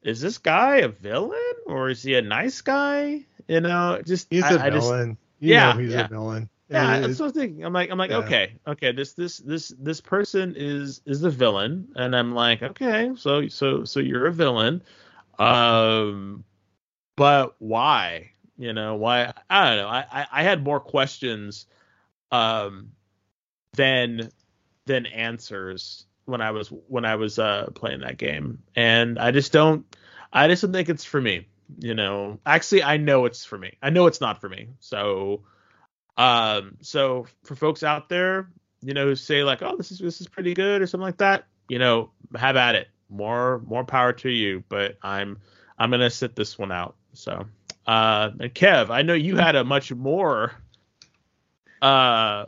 is 0.08 0.22
this 0.22 0.38
guy 0.38 0.78
a 0.78 0.88
villain 0.88 1.54
or 1.66 1.90
is 1.90 2.02
he 2.02 2.16
a 2.16 2.22
nice 2.22 2.62
guy? 2.62 3.26
You 3.48 3.62
know, 3.62 4.02
just 4.06 4.28
he's 4.30 4.44
I, 4.44 4.54
a 4.54 4.72
villain. 4.72 5.10
Just, 5.12 5.42
you 5.42 5.54
yeah, 5.54 5.78
he's 5.78 5.92
yeah. 5.92 6.06
a 6.06 6.08
villain. 6.08 6.50
Yeah, 6.70 7.00
that's 7.00 7.20
what 7.20 7.28
I'm 7.28 7.32
thinking. 7.34 7.64
I'm 7.64 7.74
like, 7.74 7.90
I'm 7.90 7.98
like, 7.98 8.12
yeah. 8.12 8.18
okay, 8.18 8.54
okay. 8.68 8.92
This, 8.92 9.14
this, 9.14 9.38
this, 9.38 9.70
this 9.80 10.02
person 10.02 10.54
is 10.58 11.02
is 11.06 11.22
the 11.22 11.30
villain, 11.30 11.88
and 11.96 12.16
I'm 12.16 12.34
like, 12.34 12.62
okay, 12.62 13.12
so, 13.16 13.48
so, 13.48 13.86
so 13.86 14.00
you're 14.00 14.28
a 14.28 14.34
villain, 14.34 14.84
um, 15.40 16.44
but 17.16 17.56
why? 17.60 18.32
You 18.58 18.74
know, 18.74 18.96
why? 18.96 19.34
I 19.50 19.70
don't 19.70 19.78
know. 19.78 19.88
I, 19.88 20.06
I, 20.12 20.28
I 20.32 20.44
had 20.44 20.64
more 20.64 20.80
questions, 20.80 21.68
um, 22.32 22.92
than 23.78 24.30
than 24.86 25.06
answers 25.06 26.06
when 26.26 26.42
I 26.42 26.52
was 26.52 26.68
when 26.88 27.06
I 27.06 27.16
was 27.16 27.40
uh 27.40 27.68
playing 27.74 28.02
that 28.02 28.18
game, 28.18 28.64
and 28.76 29.18
I 29.18 29.32
just 29.32 29.54
don't 29.54 29.86
I 30.34 30.48
just 30.48 30.62
don't 30.62 30.74
think 30.74 30.90
it's 30.90 31.06
for 31.06 31.22
me. 31.22 31.48
You 31.80 31.94
know, 31.94 32.40
actually, 32.46 32.84
I 32.84 32.98
know 32.98 33.26
it's 33.26 33.46
for 33.46 33.58
me. 33.58 33.78
I 33.82 33.90
know 33.90 34.08
it's 34.08 34.22
not 34.22 34.42
for 34.42 34.50
me. 34.50 34.70
So, 34.80 35.44
um, 36.18 36.78
so 36.82 37.28
for 37.44 37.56
folks 37.56 37.84
out 37.84 38.10
there, 38.10 38.50
you 38.82 38.94
know, 38.94 39.06
who 39.06 39.16
say 39.16 39.44
like, 39.44 39.62
oh, 39.62 39.76
this 39.78 39.92
is 39.92 40.00
this 40.00 40.22
is 40.22 40.28
pretty 40.28 40.54
good 40.54 40.82
or 40.82 40.88
something 40.88 41.06
like 41.06 41.18
that, 41.18 41.46
you 41.70 41.80
know, 41.80 42.12
have 42.36 42.56
at 42.56 42.76
it. 42.76 42.88
More 43.10 43.62
more 43.66 43.86
power 43.86 44.14
to 44.14 44.30
you. 44.30 44.64
But 44.68 44.98
I'm 45.02 45.40
I'm 45.78 45.92
gonna 45.92 46.10
sit 46.10 46.36
this 46.36 46.58
one 46.58 46.72
out. 46.72 46.96
So, 47.14 47.46
uh, 47.86 48.32
and 48.40 48.54
Kev, 48.54 48.90
I 48.90 49.02
know 49.04 49.14
you 49.14 49.38
had 49.38 49.56
a 49.56 49.64
much 49.64 49.92
more 49.94 50.54
uh 51.82 52.46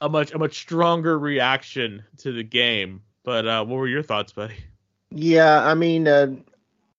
a 0.00 0.08
much 0.08 0.32
a 0.32 0.38
much 0.38 0.58
stronger 0.58 1.18
reaction 1.18 2.02
to 2.18 2.32
the 2.32 2.42
game. 2.42 3.02
But 3.22 3.46
uh, 3.46 3.64
what 3.64 3.76
were 3.76 3.88
your 3.88 4.02
thoughts, 4.02 4.32
buddy? 4.32 4.56
Yeah, 5.10 5.64
I 5.66 5.74
mean, 5.74 6.08
uh, 6.08 6.34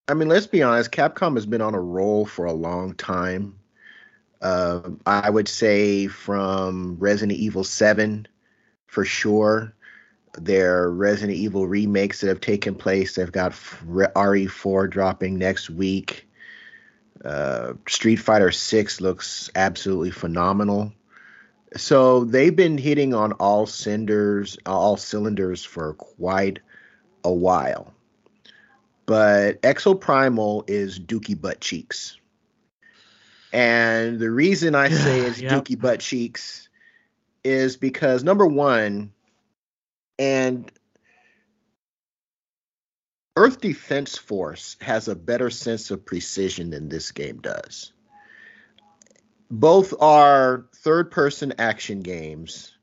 I 0.08 0.13
mean, 0.13 0.28
let's 0.28 0.48
be 0.48 0.63
honest. 0.63 0.91
Capcom 0.91 1.36
has 1.36 1.45
been 1.45 1.62
on 1.62 1.76
a 1.76 1.80
roll 1.80 2.26
for 2.26 2.45
a 2.45 2.54
long 2.54 2.93
time. 2.95 3.59
Uh, 4.41 4.82
I 5.06 5.30
would 5.30 5.47
say 5.47 6.08
from 6.08 6.97
Resident 6.99 7.39
Evil 7.39 7.63
Seven, 7.63 8.28
for 8.88 9.06
sure. 9.06 9.73
Their 10.38 10.89
Resident 10.89 11.38
Evil 11.38 11.67
remakes 11.67 12.21
that 12.21 12.28
have 12.28 12.39
taken 12.39 12.75
place. 12.75 13.15
They've 13.15 13.32
got 13.32 13.52
RE4 13.54 14.89
dropping 14.89 15.38
next 15.38 15.69
week. 15.69 16.28
Uh, 17.25 17.73
Street 17.88 18.17
Fighter 18.17 18.52
Six 18.52 19.02
looks 19.02 19.49
absolutely 19.56 20.12
phenomenal. 20.12 20.93
So 21.75 22.23
they've 22.23 22.56
been 22.56 22.78
hitting 22.78 23.13
on 23.13 23.34
all 23.34 23.65
cylinders, 23.65 24.58
all 24.65 24.97
cylinders 24.97 25.65
for 25.65 25.93
quite 25.95 26.60
a 27.23 27.34
while. 27.34 27.93
but 29.06 29.60
Exoprimal 29.63 30.63
is 30.69 30.99
Dookie 30.99 31.39
butt 31.39 31.60
cheeks. 31.60 32.18
And 33.52 34.20
the 34.20 34.30
reason 34.30 34.76
I 34.76 34.90
say 34.90 35.22
it's 35.22 35.42
yep. 35.42 35.52
Dookie 35.52 35.80
butt 35.80 36.00
cheeks 36.00 36.70
is 37.44 37.78
because 37.78 38.24
number 38.24 38.46
one, 38.46 39.12
and 40.18 40.72
Earth 43.36 43.62
Defense 43.62 44.18
Force 44.18 44.76
has 44.82 45.08
a 45.08 45.16
better 45.16 45.50
sense 45.50 45.92
of 45.92 46.06
precision 46.06 46.70
than 46.70 46.90
this 46.90 47.12
game 47.12 47.40
does. 47.40 47.94
Both 49.50 49.94
are 50.00 50.66
third 50.76 51.10
person 51.10 51.54
action 51.58 52.02
games. 52.02 52.74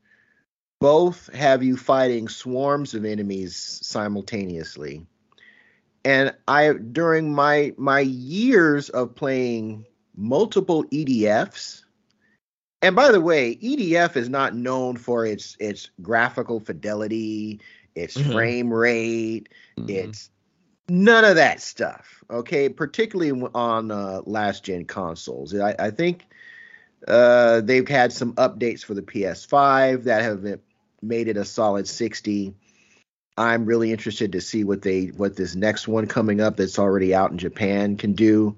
Both 0.81 1.33
have 1.33 1.63
you 1.63 1.77
fighting 1.77 2.29
swarms 2.29 2.95
of 2.95 3.05
enemies 3.05 3.57
simultaneously. 3.83 5.07
And 6.05 6.35
I 6.49 6.73
during 6.73 7.35
my 7.35 7.73
my 7.77 8.01
years 8.01 8.89
of 8.89 9.15
playing 9.15 9.87
multiple 10.17 10.85
EDFs, 10.85 11.83
and 12.83 12.95
by 12.95 13.11
the 13.11 13.21
way, 13.21 13.57
EDF 13.57 14.17
is 14.17 14.29
not 14.29 14.55
known 14.55 14.97
for 14.97 15.27
its 15.27 15.57
its 15.59 15.91
graphical 16.03 16.61
fidelity, 16.61 17.61
its 17.95 18.17
mm-hmm. 18.17 18.33
frame 18.33 18.73
rate, 18.73 19.49
mm-hmm. 19.79 19.89
its 19.89 20.31
none 20.89 21.25
of 21.25 21.37
that 21.37 21.61
stuff. 21.61 22.23
Okay, 22.31 22.69
particularly 22.69 23.49
on 23.55 23.91
uh, 23.91 24.23
last 24.25 24.65
gen 24.65 24.85
consoles. 24.85 25.55
I, 25.55 25.75
I 25.79 25.91
think 25.91 26.27
uh, 27.07 27.61
they've 27.61 27.89
had 27.89 28.13
some 28.13 28.35
updates 28.35 28.85
for 28.85 28.95
the 28.95 29.03
PS5 29.03 30.05
that 30.05 30.23
have 30.23 30.61
made 31.03 31.29
it 31.29 31.37
a 31.37 31.45
solid 31.45 31.87
60. 31.89 32.55
I'm 33.39 33.67
really 33.67 33.93
interested 33.93 34.33
to 34.33 34.41
see 34.41 34.65
what 34.65 34.83
they 34.83 35.07
what 35.07 35.37
this 35.37 35.55
next 35.55 35.87
one 35.87 36.07
coming 36.07 36.41
up 36.41 36.57
that's 36.57 36.79
already 36.79 37.15
out 37.15 37.31
in 37.31 37.39
Japan 37.39 37.97
can 37.97 38.15
do. 38.15 38.57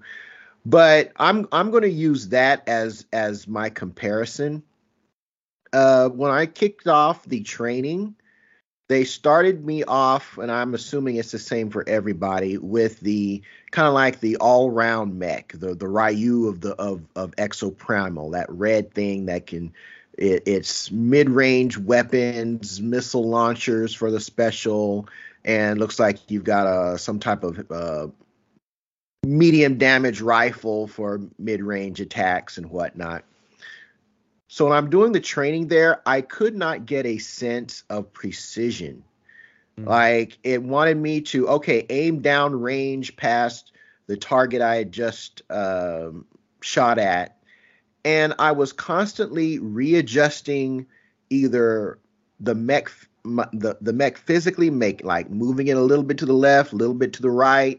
But 0.67 1.13
I'm 1.17 1.49
I'm 1.53 1.71
going 1.71 1.83
to 1.83 1.91
use 1.91 2.29
that 2.29 2.69
as 2.69 3.07
as 3.13 3.49
my 3.49 3.71
comparison. 3.71 4.63
Uh, 5.73 6.09
when 6.09 6.31
I 6.31 6.47
kicked 6.47 6.87
off 6.87 7.25
the 7.25 7.43
training, 7.43 8.15
they 8.89 9.05
started 9.05 9.65
me 9.65 9.85
off, 9.85 10.39
and 10.39 10.51
I'm 10.51 10.75
assuming 10.75 11.17
it's 11.17 11.31
the 11.31 11.39
same 11.39 11.69
for 11.71 11.87
everybody, 11.87 12.57
with 12.57 13.01
the 13.01 13.43
kind 13.71 13.87
of 13.87 13.93
like 13.93 14.21
the 14.21 14.37
all-round 14.37 15.19
mech, 15.19 15.53
the 15.55 15.75
the 15.75 15.89
Ryu 15.89 16.49
of 16.49 16.61
the 16.61 16.75
of 16.77 17.03
of 17.15 17.37
Exoprimal, 17.37 18.33
that 18.33 18.51
red 18.51 18.93
thing 18.95 19.27
that 19.27 19.47
can 19.47 19.73
it, 20.17 20.43
it's 20.47 20.91
mid-range 20.91 21.79
weapons, 21.79 22.81
missile 22.81 23.29
launchers 23.29 23.95
for 23.95 24.11
the 24.11 24.21
special, 24.21 25.07
and 25.45 25.79
looks 25.79 25.99
like 25.99 26.31
you've 26.31 26.45
got 26.45 26.67
a 26.67 26.99
some 26.99 27.21
type 27.21 27.43
of 27.45 27.71
uh, 27.71 28.09
medium 29.29 29.77
damage 29.77 30.23
rifle 30.23 30.87
for 30.87 31.21
mid-range 31.39 32.01
attacks 32.01 32.57
and 32.57 32.71
whatnot. 32.71 33.25
So 34.49 34.65
when 34.65 34.73
I'm 34.73 34.89
doing 34.89 35.13
the 35.13 35.21
training 35.21 35.69
there, 35.69 36.01
I 36.07 36.23
could 36.23 36.57
not 36.57 36.87
get 36.87 37.05
a 37.05 37.19
sense 37.19 37.85
of 37.91 38.11
precision. 38.11 39.05
Mm-hmm. 39.79 39.89
Like 39.89 40.39
it 40.43 40.63
wanted 40.63 40.97
me 40.97 41.21
to 41.21 41.47
okay, 41.49 41.85
aim 41.91 42.23
down 42.23 42.59
range 42.59 43.17
past 43.17 43.73
the 44.07 44.17
target 44.17 44.63
I 44.63 44.77
had 44.77 44.93
just 44.93 45.43
um, 45.51 46.25
shot 46.63 46.99
at, 46.99 47.37
and 48.07 48.35
I 48.39 48.53
was 48.53 48.73
constantly 48.73 49.59
readjusting 49.59 50.87
either 51.29 51.99
the 52.41 52.55
mech 52.55 52.91
the 53.25 53.77
the 53.83 53.93
mech 53.93 54.17
physically 54.17 54.71
make 54.71 55.05
like 55.05 55.29
moving 55.29 55.67
it 55.67 55.77
a 55.77 55.83
little 55.83 56.05
bit 56.05 56.17
to 56.19 56.27
the 56.27 56.33
left, 56.33 56.73
a 56.73 56.77
little 56.77 56.95
bit 56.95 57.13
to 57.13 57.23
the 57.23 57.31
right, 57.31 57.79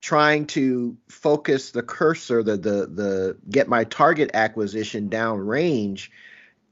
trying 0.00 0.46
to 0.46 0.96
focus 1.08 1.70
the 1.70 1.82
cursor, 1.82 2.42
the 2.42 2.56
the 2.56 2.86
the 2.86 3.36
get 3.48 3.68
my 3.68 3.84
target 3.84 4.30
acquisition 4.34 5.08
down 5.08 5.38
range, 5.38 6.10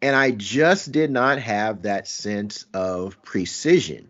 and 0.00 0.16
I 0.16 0.30
just 0.30 0.92
did 0.92 1.10
not 1.10 1.38
have 1.38 1.82
that 1.82 2.08
sense 2.08 2.64
of 2.72 3.22
precision. 3.22 4.08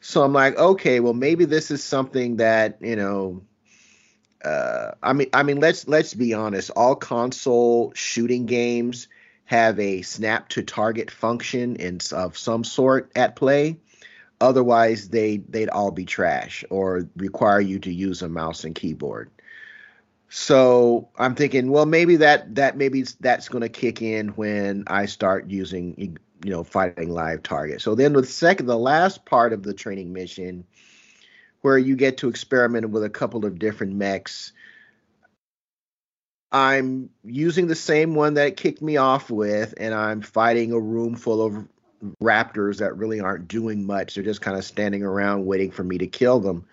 So 0.00 0.22
I'm 0.22 0.32
like, 0.32 0.56
okay, 0.56 1.00
well 1.00 1.14
maybe 1.14 1.44
this 1.44 1.70
is 1.70 1.82
something 1.84 2.36
that 2.36 2.78
you 2.80 2.96
know. 2.96 3.42
Uh, 4.44 4.92
I 5.02 5.14
mean, 5.14 5.28
I 5.32 5.42
mean, 5.42 5.58
let's 5.58 5.88
let's 5.88 6.14
be 6.14 6.32
honest. 6.32 6.70
All 6.70 6.94
console 6.94 7.92
shooting 7.94 8.46
games 8.46 9.08
have 9.44 9.80
a 9.80 10.02
snap 10.02 10.48
to 10.50 10.62
target 10.62 11.10
function 11.10 11.76
in 11.76 11.98
of 12.12 12.38
some 12.38 12.62
sort 12.64 13.10
at 13.16 13.34
play. 13.34 13.78
Otherwise, 14.40 15.08
they 15.08 15.38
they'd 15.38 15.68
all 15.68 15.90
be 15.90 16.04
trash 16.04 16.64
or 16.70 17.08
require 17.16 17.60
you 17.60 17.78
to 17.80 17.92
use 17.92 18.22
a 18.22 18.28
mouse 18.28 18.64
and 18.64 18.74
keyboard. 18.74 19.30
So 20.28 21.08
I'm 21.18 21.34
thinking, 21.34 21.70
well, 21.70 21.86
maybe 21.86 22.16
that 22.16 22.54
that 22.54 22.76
maybe 22.76 23.04
that's 23.20 23.48
going 23.48 23.62
to 23.62 23.68
kick 23.68 24.02
in 24.02 24.28
when 24.28 24.84
I 24.86 25.06
start 25.06 25.48
using 25.48 26.18
you 26.44 26.50
know 26.50 26.64
fighting 26.64 27.10
live 27.10 27.42
targets. 27.42 27.82
So 27.82 27.94
then 27.94 28.12
the 28.12 28.24
second, 28.24 28.66
the 28.66 28.78
last 28.78 29.24
part 29.24 29.52
of 29.52 29.62
the 29.62 29.74
training 29.74 30.12
mission, 30.12 30.64
where 31.62 31.78
you 31.78 31.96
get 31.96 32.18
to 32.18 32.28
experiment 32.28 32.90
with 32.90 33.04
a 33.04 33.10
couple 33.10 33.44
of 33.44 33.58
different 33.58 33.94
mechs. 33.94 34.52
I'm 36.50 37.10
using 37.24 37.66
the 37.66 37.74
same 37.74 38.14
one 38.14 38.34
that 38.34 38.56
kicked 38.56 38.80
me 38.80 38.96
off 38.96 39.30
with, 39.30 39.74
and 39.76 39.92
I'm 39.92 40.22
fighting 40.22 40.72
a 40.72 40.80
room 40.80 41.14
full 41.14 41.44
of 41.44 41.68
raptors 42.22 42.78
that 42.78 42.96
really 42.96 43.20
aren't 43.20 43.48
doing 43.48 43.84
much. 43.84 44.14
They're 44.14 44.24
just 44.24 44.40
kind 44.40 44.56
of 44.56 44.64
standing 44.64 45.02
around 45.02 45.46
waiting 45.46 45.70
for 45.70 45.84
me 45.84 45.98
to 45.98 46.06
kill 46.06 46.40
them. 46.40 46.66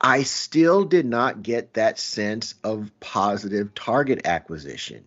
I 0.00 0.24
still 0.24 0.84
did 0.84 1.06
not 1.06 1.42
get 1.42 1.74
that 1.74 1.98
sense 1.98 2.54
of 2.64 2.90
positive 3.00 3.74
target 3.74 4.26
acquisition. 4.26 5.04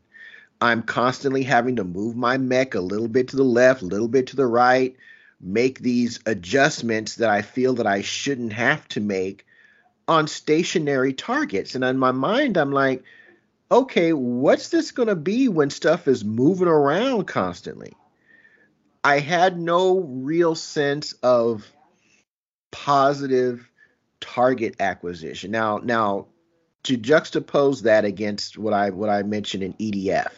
I'm 0.61 0.83
constantly 0.83 1.43
having 1.43 1.75
to 1.77 1.83
move 1.83 2.15
my 2.15 2.37
mech 2.37 2.75
a 2.75 2.79
little 2.79 3.09
bit 3.09 3.29
to 3.29 3.35
the 3.35 3.43
left, 3.43 3.81
a 3.81 3.85
little 3.85 4.07
bit 4.07 4.27
to 4.27 4.37
the 4.37 4.45
right, 4.45 4.95
make 5.41 5.79
these 5.79 6.21
adjustments 6.25 7.15
that 7.15 7.29
I 7.29 7.41
feel 7.41 7.73
that 7.75 7.87
I 7.87 8.01
shouldn't 8.01 8.53
have 8.53 8.87
to 8.89 9.01
make 9.01 9.45
on 10.07 10.27
stationary 10.27 11.13
targets. 11.13 11.75
And 11.75 11.83
in 11.83 11.97
my 11.97 12.11
mind, 12.11 12.57
I'm 12.57 12.71
like, 12.71 13.03
okay, 13.69 14.13
what's 14.13 14.69
this 14.69 14.91
going 14.91 15.09
to 15.09 15.15
be 15.15 15.49
when 15.49 15.69
stuff 15.69 16.07
is 16.07 16.23
moving 16.23 16.67
around 16.67 17.25
constantly? 17.25 17.93
I 19.05 19.19
had 19.19 19.59
no 19.59 19.99
real 19.99 20.55
sense 20.55 21.13
of 21.21 21.71
positive 22.71 23.69
target 24.19 24.77
acquisition. 24.79 25.51
Now, 25.51 25.77
now 25.77 26.25
to 26.85 26.97
juxtapose 26.97 27.83
that 27.83 28.03
against 28.03 28.57
what 28.57 28.73
I 28.73 28.89
what 28.89 29.11
I 29.11 29.21
mentioned 29.21 29.61
in 29.61 29.73
EDF. 29.73 30.31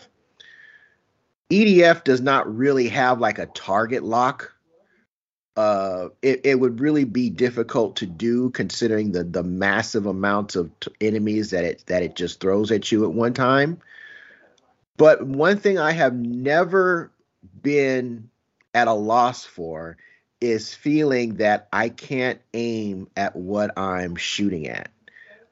EDF 1.50 2.04
does 2.04 2.20
not 2.20 2.54
really 2.54 2.90
have 2.90 3.22
like 3.22 3.40
a 3.40 3.46
target 3.46 4.04
lock. 4.04 4.54
Uh, 5.56 6.10
it, 6.22 6.42
it 6.44 6.60
would 6.60 6.82
really 6.82 7.06
be 7.06 7.30
difficult 7.30 7.96
to 7.96 8.06
do 8.06 8.50
considering 8.50 9.14
the 9.14 9.24
the 9.24 9.44
massive 9.44 10.08
amounts 10.08 10.58
of 10.58 10.78
t- 10.82 10.92
enemies 11.00 11.52
that 11.52 11.64
it 11.64 11.84
that 11.88 12.04
it 12.04 12.18
just 12.18 12.42
throws 12.42 12.70
at 12.70 12.92
you 12.92 13.06
at 13.06 13.14
one 13.14 13.34
time. 13.34 13.80
But 14.98 15.26
one 15.26 15.58
thing 15.58 15.80
I 15.80 15.94
have 15.94 16.16
never 16.16 17.14
been 17.62 18.30
at 18.78 18.88
a 18.88 18.94
loss 18.94 19.44
for 19.44 19.98
is 20.40 20.72
feeling 20.72 21.38
that 21.38 21.68
I 21.74 21.90
can't 21.90 22.40
aim 22.54 23.08
at 23.18 23.36
what 23.36 23.76
I'm 23.76 24.16
shooting 24.16 24.68
at. 24.68 24.92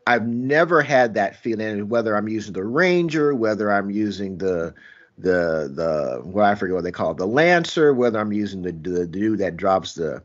I've 0.05 0.27
never 0.27 0.83
had 0.83 1.15
that 1.15 1.35
feeling, 1.35 1.89
whether 1.89 2.15
I'm 2.15 2.27
using 2.27 2.53
the 2.53 2.63
Ranger, 2.63 3.33
whether 3.33 3.71
I'm 3.71 3.89
using 3.89 4.37
the 4.37 4.75
the 5.17 5.71
the 5.73 6.21
what 6.23 6.45
I 6.45 6.53
forget 6.53 6.75
what 6.75 6.83
they 6.83 6.91
call 6.91 7.11
it, 7.11 7.17
the 7.17 7.25
Lancer, 7.25 7.95
whether 7.95 8.19
I'm 8.19 8.31
using 8.31 8.61
the 8.61 8.73
the 8.73 9.07
dude 9.07 9.39
that 9.39 9.57
drops 9.57 9.95
the 9.95 10.21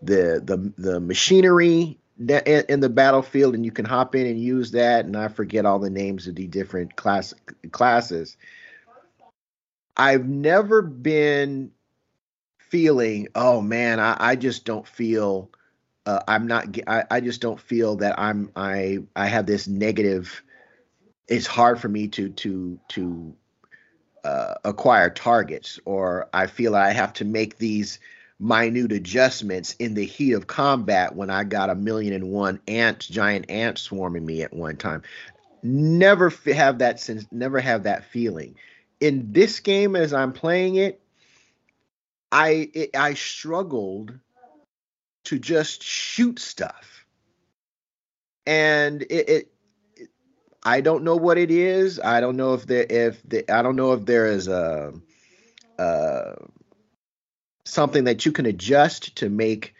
the 0.00 0.40
the 0.44 0.72
the 0.78 1.00
machinery 1.00 1.98
in 2.16 2.80
the 2.80 2.88
battlefield, 2.88 3.56
and 3.56 3.64
you 3.64 3.72
can 3.72 3.86
hop 3.86 4.14
in 4.14 4.28
and 4.28 4.38
use 4.38 4.70
that. 4.70 5.04
And 5.04 5.16
I 5.16 5.26
forget 5.26 5.66
all 5.66 5.80
the 5.80 5.90
names 5.90 6.28
of 6.28 6.36
the 6.36 6.46
different 6.46 6.94
class 6.94 7.34
classes. 7.72 8.36
I've 9.96 10.28
never 10.28 10.80
been 10.80 11.72
feeling, 12.70 13.28
oh 13.34 13.60
man, 13.60 14.00
I, 14.00 14.16
I 14.18 14.36
just 14.36 14.64
don't 14.64 14.86
feel 14.86 15.50
uh, 16.06 16.20
I'm 16.28 16.46
not 16.46 16.78
I, 16.86 17.04
I 17.10 17.20
just 17.20 17.40
don't 17.40 17.60
feel 17.60 17.96
that 17.96 18.18
I'm 18.18 18.50
I 18.56 18.98
I 19.14 19.26
have 19.26 19.46
this 19.46 19.66
negative 19.66 20.42
it's 21.28 21.46
hard 21.46 21.80
for 21.80 21.88
me 21.88 22.08
to 22.08 22.28
to 22.30 22.78
to 22.88 23.34
uh, 24.24 24.54
acquire 24.64 25.10
targets 25.10 25.78
or 25.84 26.28
I 26.32 26.46
feel 26.46 26.74
I 26.74 26.92
have 26.92 27.12
to 27.14 27.24
make 27.24 27.58
these 27.58 27.98
minute 28.38 28.92
adjustments 28.92 29.74
in 29.78 29.94
the 29.94 30.04
heat 30.04 30.32
of 30.32 30.46
combat 30.46 31.14
when 31.14 31.30
I 31.30 31.44
got 31.44 31.70
a 31.70 31.74
million 31.74 32.12
and 32.12 32.30
one 32.30 32.60
ants 32.68 33.08
giant 33.08 33.50
ants 33.50 33.82
swarming 33.82 34.24
me 34.24 34.42
at 34.42 34.52
one 34.52 34.76
time. 34.76 35.02
Never 35.62 36.30
have 36.54 36.78
that 36.78 37.00
sense 37.00 37.26
never 37.32 37.58
have 37.58 37.82
that 37.82 38.04
feeling. 38.04 38.54
In 39.00 39.32
this 39.32 39.58
game 39.60 39.96
as 39.96 40.12
I'm 40.12 40.32
playing 40.32 40.76
it 40.76 41.00
I 42.32 42.70
it, 42.74 42.96
I 42.96 43.14
struggled 43.14 44.18
to 45.24 45.38
just 45.38 45.82
shoot 45.82 46.38
stuff. 46.38 47.04
And 48.46 49.02
it, 49.02 49.28
it 49.28 49.52
I 50.64 50.80
don't 50.80 51.04
know 51.04 51.16
what 51.16 51.38
it 51.38 51.50
is. 51.50 52.00
I 52.00 52.20
don't 52.20 52.36
know 52.36 52.54
if 52.54 52.66
there 52.66 52.86
if 52.88 53.22
the, 53.22 53.48
I 53.50 53.62
don't 53.62 53.76
know 53.76 53.92
if 53.92 54.04
there 54.04 54.26
is 54.26 54.48
a 54.48 54.92
uh, 55.78 56.34
something 57.64 58.04
that 58.04 58.26
you 58.26 58.32
can 58.32 58.46
adjust 58.46 59.16
to 59.16 59.28
make 59.28 59.74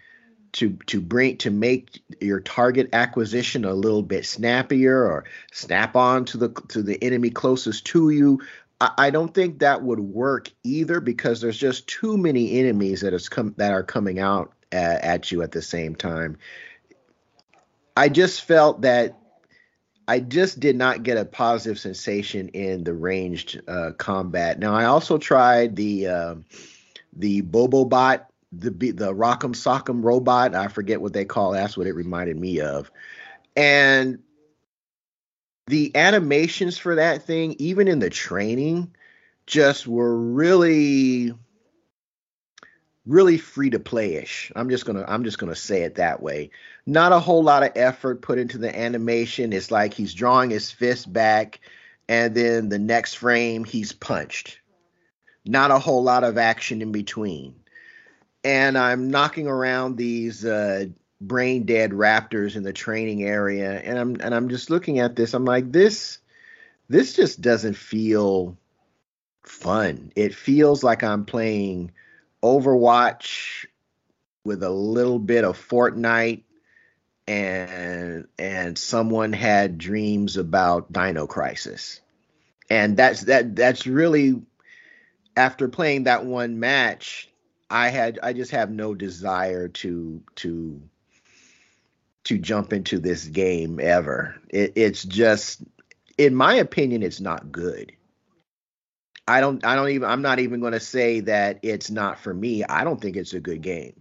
to 0.53 0.79
to 0.87 1.01
bring 1.01 1.37
to 1.39 1.51
make 1.51 2.03
your 2.21 2.41
target 2.41 2.89
acquisition 2.93 3.65
a 3.65 3.75
little 3.75 4.03
bit 4.03 4.25
snappier 4.25 5.05
or 5.05 5.25
snap 5.53 5.97
on 5.97 6.25
to 6.27 6.39
the 6.39 6.49
to 6.69 6.83
the 6.83 7.03
enemy 7.03 7.31
closest 7.31 7.85
to 7.87 8.11
you. 8.11 8.41
I, 8.81 9.11
don't 9.11 9.33
think 9.33 9.61
that 9.61 9.83
would 9.83 10.01
work 10.01 10.51
either 10.63 11.01
because 11.01 11.41
there's 11.41 11.57
just 11.57 11.87
too 11.87 12.19
many 12.19 12.59
enemies 12.59 13.01
that 13.01 13.15
is 13.15 13.29
come 13.29 13.55
that 13.57 13.73
are 13.73 13.83
coming 13.83 14.19
out 14.19 14.53
at, 14.71 15.03
at 15.03 15.33
you 15.33 15.43
at 15.43 15.53
the 15.53 15.63
same 15.63 15.95
time. 15.95 16.37
I 17.97 18.11
just 18.11 18.43
felt 18.43 18.83
that 18.83 19.19
I 20.07 20.21
just 20.21 20.61
did 20.61 20.77
not 20.77 21.03
get 21.03 21.17
a 21.17 21.25
positive 21.25 21.79
sensation 21.79 22.49
in 22.49 22.85
the 22.85 22.93
ranged 22.93 23.61
uh, 23.67 23.93
combat. 23.97 24.59
Now 24.59 24.75
I 24.75 24.85
also 24.85 25.17
tried 25.17 25.75
the 25.75 26.07
uh, 26.07 26.35
the 27.15 27.43
Bobobot, 27.43 28.27
the 28.53 28.71
the 28.71 29.15
Rock'em 29.15 29.55
Sock'em 29.55 30.05
robot. 30.05 30.55
I 30.55 30.69
forget 30.69 31.01
what 31.01 31.15
they 31.15 31.25
call. 31.25 31.53
That's 31.53 31.77
what 31.77 31.87
it 31.87 31.95
reminded 31.95 32.39
me 32.39 32.61
of. 32.61 32.91
And 33.57 34.19
the 35.67 35.95
animations 35.97 36.79
for 36.79 36.97
that 36.97 37.23
thing, 37.23 37.57
even 37.59 37.89
in 37.89 37.99
the 37.99 38.11
training, 38.11 38.95
just 39.47 39.87
were 39.87 40.17
really 40.17 41.33
really 43.07 43.39
free 43.39 43.71
to 43.71 43.79
play-ish. 43.79 44.51
I'm 44.57 44.69
just 44.69 44.85
gonna 44.85 45.05
I'm 45.07 45.25
just 45.25 45.39
gonna 45.39 45.55
say 45.55 45.83
it 45.83 45.97
that 45.97 46.21
way. 46.21 46.51
Not 46.87 47.13
a 47.13 47.21
whole 47.21 47.43
lot 47.43 47.63
of 47.63 47.73
effort 47.77 48.23
put 48.23 48.39
into 48.39 48.59
the 48.59 48.77
animation. 48.77 49.53
It's 49.53 49.71
like 49.71 49.95
he's 49.95 50.15
drawing 50.15 50.51
his 50.51 50.71
fist 50.71 51.13
back, 51.13 51.61
and 52.09 52.35
then 52.35 52.69
the 52.69 52.79
next 52.79 53.15
frame 53.15 53.65
he's 53.65 53.93
punched. 53.93 54.59
Not 55.45 55.71
a 55.71 55.79
whole 55.79 56.03
lot 56.03 56.25
of 56.25 56.39
action 56.39 56.83
in 56.83 56.91
between. 56.91 57.55
And 58.43 58.77
I'm 58.77 59.11
knocking 59.11 59.47
around 59.47 59.97
these 59.97 60.45
uh, 60.45 60.87
brain 61.21 61.65
dead 61.65 61.93
raptors 61.93 62.57
in 62.57 62.63
the 62.63 62.73
training 62.73 63.23
area, 63.23 63.73
and 63.81 63.99
I'm 63.99 64.17
and 64.21 64.35
I'm 64.35 64.49
just 64.49 64.71
looking 64.71 64.99
at 64.99 65.17
this. 65.17 65.35
I'm 65.35 65.45
like, 65.45 65.73
this 65.73 66.19
this 66.89 67.15
just 67.15 67.41
doesn't 67.41 67.77
feel 67.77 68.57
fun. 69.43 70.13
It 70.17 70.35
feels 70.35 70.85
like 70.85 71.03
I'm 71.03 71.25
playing 71.25 71.93
Overwatch 72.43 73.67
with 74.45 74.63
a 74.63 74.71
little 74.71 75.19
bit 75.19 75.45
of 75.45 75.59
Fortnite 75.59 76.43
and 77.27 78.29
and 78.39 78.79
someone 78.79 79.33
had 79.33 79.79
dreams 79.79 80.37
about 80.37 80.93
Dino 80.93 81.27
Crisis. 81.27 82.01
And 82.71 82.97
that's 82.97 83.23
that 83.23 83.57
that's 83.57 83.87
really 83.87 84.43
after 85.37 85.69
playing 85.69 86.05
that 86.05 86.25
one 86.25 86.61
match, 86.61 87.29
I 87.69 87.89
had 87.89 88.19
I 88.23 88.33
just 88.33 88.53
have 88.53 88.71
no 88.71 88.95
desire 88.95 89.69
to 89.69 90.23
to 90.37 90.81
to 92.27 92.39
jump 92.39 92.73
into 92.73 92.99
this 92.99 93.25
game 93.25 93.79
ever. 93.81 94.37
It, 94.49 94.73
it's 94.77 95.05
just 95.05 95.63
in 96.19 96.35
my 96.35 96.55
opinion 96.55 97.03
it's 97.03 97.21
not 97.21 97.53
good. 97.53 97.93
I 99.29 99.41
don't 99.41 99.65
I 99.65 99.75
don't 99.75 99.91
even 99.91 100.09
I'm 100.09 100.23
not 100.23 100.39
even 100.39 100.61
going 100.61 100.73
to 100.73 100.81
say 100.81 101.21
that 101.21 101.61
it's 101.63 101.91
not 101.91 102.19
for 102.19 102.33
me. 102.33 102.65
I 102.65 102.85
don't 102.85 103.01
think 103.01 103.17
it's 103.17 103.35
a 103.35 103.41
good 103.41 103.63
game. 103.63 104.01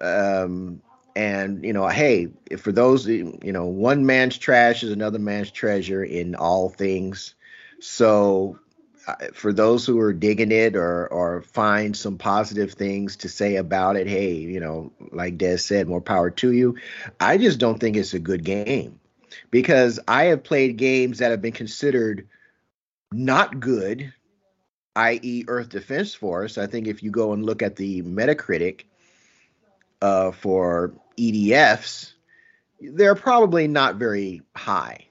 Um 0.00 0.82
and 1.14 1.64
you 1.64 1.72
know, 1.72 1.88
hey, 1.88 2.28
for 2.58 2.72
those 2.72 3.06
you 3.06 3.38
know, 3.42 3.64
one 3.64 4.04
man's 4.04 4.36
trash 4.36 4.82
is 4.82 4.92
another 4.92 5.18
man's 5.18 5.50
treasure 5.50 6.04
in 6.04 6.34
all 6.34 6.68
things. 6.68 7.34
So 7.80 8.58
for 9.32 9.52
those 9.52 9.86
who 9.86 9.98
are 10.00 10.12
digging 10.12 10.52
it 10.52 10.76
or 10.76 11.06
or 11.08 11.42
find 11.42 11.96
some 11.96 12.18
positive 12.18 12.72
things 12.72 13.16
to 13.16 13.28
say 13.28 13.56
about 13.56 13.96
it, 13.96 14.06
hey, 14.06 14.34
you 14.34 14.60
know, 14.60 14.92
like 15.12 15.38
Des 15.38 15.58
said, 15.58 15.88
more 15.88 16.00
power 16.00 16.30
to 16.30 16.52
you. 16.52 16.76
I 17.20 17.38
just 17.38 17.58
don't 17.58 17.78
think 17.78 17.96
it's 17.96 18.14
a 18.14 18.18
good 18.18 18.44
game 18.44 19.00
because 19.50 20.00
I 20.08 20.24
have 20.24 20.44
played 20.44 20.76
games 20.76 21.18
that 21.18 21.30
have 21.30 21.42
been 21.42 21.52
considered 21.52 22.28
not 23.12 23.60
good 23.60 24.12
i.e., 24.96 25.44
Earth 25.46 25.68
Defense 25.68 26.14
Force. 26.14 26.58
I 26.58 26.66
think 26.66 26.88
if 26.88 27.02
you 27.02 27.10
go 27.10 27.32
and 27.32 27.44
look 27.44 27.62
at 27.62 27.76
the 27.76 28.02
Metacritic 28.02 28.84
uh, 30.00 30.32
for 30.32 30.94
EDFs, 31.18 32.14
they're 32.80 33.14
probably 33.14 33.68
not 33.68 33.96
very 33.96 34.42
high. 34.56 35.06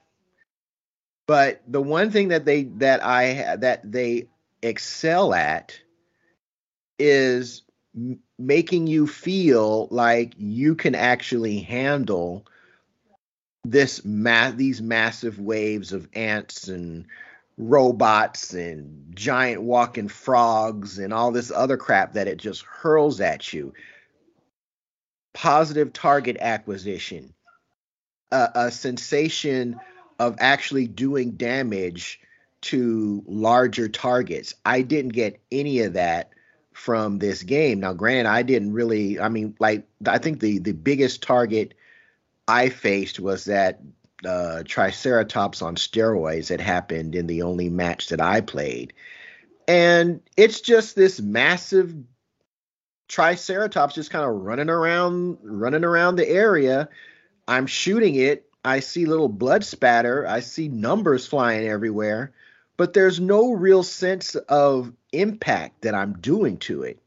But 1.28 1.62
the 1.68 1.82
one 1.82 2.12
thing 2.12 2.30
that 2.30 2.46
they 2.46 2.64
that 2.64 3.04
I 3.04 3.56
that 3.56 3.90
they 3.90 4.28
excel 4.62 5.34
at 5.34 5.80
is 7.00 7.64
m- 7.96 8.20
making 8.38 8.88
you 8.88 9.08
feel 9.08 9.88
like 9.90 10.34
you 10.38 10.76
can 10.76 10.96
actually 10.96 11.60
handle 11.60 12.46
this 13.64 14.06
ma- 14.06 14.52
these 14.52 14.82
massive 14.82 15.40
waves 15.40 15.94
of 15.94 16.08
ants 16.14 16.68
and 16.68 17.08
robots 17.58 18.54
and 18.54 19.16
giant 19.16 19.62
walking 19.62 20.08
frogs 20.08 21.00
and 21.00 21.14
all 21.14 21.32
this 21.32 21.52
other 21.52 21.78
crap 21.78 22.14
that 22.14 22.28
it 22.28 22.38
just 22.38 22.62
hurls 22.64 23.20
at 23.22 23.52
you. 23.52 23.74
Positive 25.34 25.92
target 25.92 26.38
acquisition, 26.40 27.34
a, 28.32 28.50
a 28.56 28.72
sensation 28.72 29.80
of 30.20 30.36
actually 30.40 30.88
doing 30.88 31.32
damage 31.32 32.20
to 32.62 33.24
larger 33.28 33.88
targets. 33.88 34.56
I 34.66 34.82
didn't 34.82 35.14
get 35.14 35.40
any 35.52 35.82
of 35.82 35.94
that 35.94 36.32
from 36.74 37.20
this 37.20 37.44
game. 37.44 37.80
Now, 37.80 37.94
granted, 37.94 38.30
I 38.30 38.44
didn't 38.44 38.74
really. 38.74 39.20
I 39.20 39.30
mean, 39.30 39.56
like 39.60 39.88
I 40.08 40.18
think 40.18 40.40
the 40.40 40.60
the 40.60 40.74
biggest 40.74 41.22
target 41.22 41.74
I 42.48 42.70
faced 42.70 43.20
was 43.20 43.46
that 43.46 43.82
uh, 44.26 44.64
Triceratops 44.66 45.62
on 45.62 45.76
steroids 45.76 46.48
that 46.48 46.62
happened 46.62 47.16
in 47.16 47.28
the 47.28 47.42
only 47.42 47.70
match 47.70 48.10
that 48.10 48.22
I 48.22 48.42
played. 48.42 48.94
And 49.68 50.22
it's 50.38 50.62
just 50.62 50.96
this 50.96 51.20
massive 51.20 51.96
Triceratops 53.08 53.96
just 53.96 54.12
kind 54.12 54.26
of 54.26 54.42
running 54.42 54.70
around, 54.70 55.38
running 55.44 55.84
around 55.84 56.16
the 56.16 56.28
area. 56.28 56.90
I'm 57.48 57.68
shooting 57.68 58.16
it. 58.16 58.45
I 58.66 58.80
see 58.80 59.06
little 59.06 59.30
blood 59.30 59.64
spatter. 59.64 60.28
I 60.28 60.40
see 60.40 60.68
numbers 60.68 61.28
flying 61.28 61.68
everywhere, 61.68 62.34
but 62.78 62.94
there's 62.94 63.20
no 63.20 63.54
real 63.54 63.84
sense 63.84 64.34
of 64.36 64.92
impact 65.12 65.84
that 65.84 65.94
I'm 65.94 66.14
doing 66.14 66.58
to 66.58 66.82
it. 66.82 67.00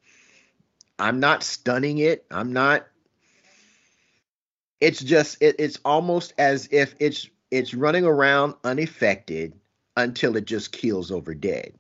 I'm 1.01 1.21
not 1.21 1.43
stunning 1.43 1.99
it. 1.99 2.25
I'm 2.31 2.53
not 2.53 2.87
it's 4.81 5.03
just 5.03 5.43
it, 5.43 5.57
it's 5.59 5.79
almost 5.85 6.33
as 6.39 6.69
if 6.71 6.95
it's 7.01 7.29
it's 7.51 7.75
running 7.75 8.05
around 8.05 8.55
unaffected 8.65 9.53
until 9.97 10.37
it 10.37 10.45
just 10.45 10.71
keels 10.71 11.11
over 11.11 11.35
dead. 11.35 11.73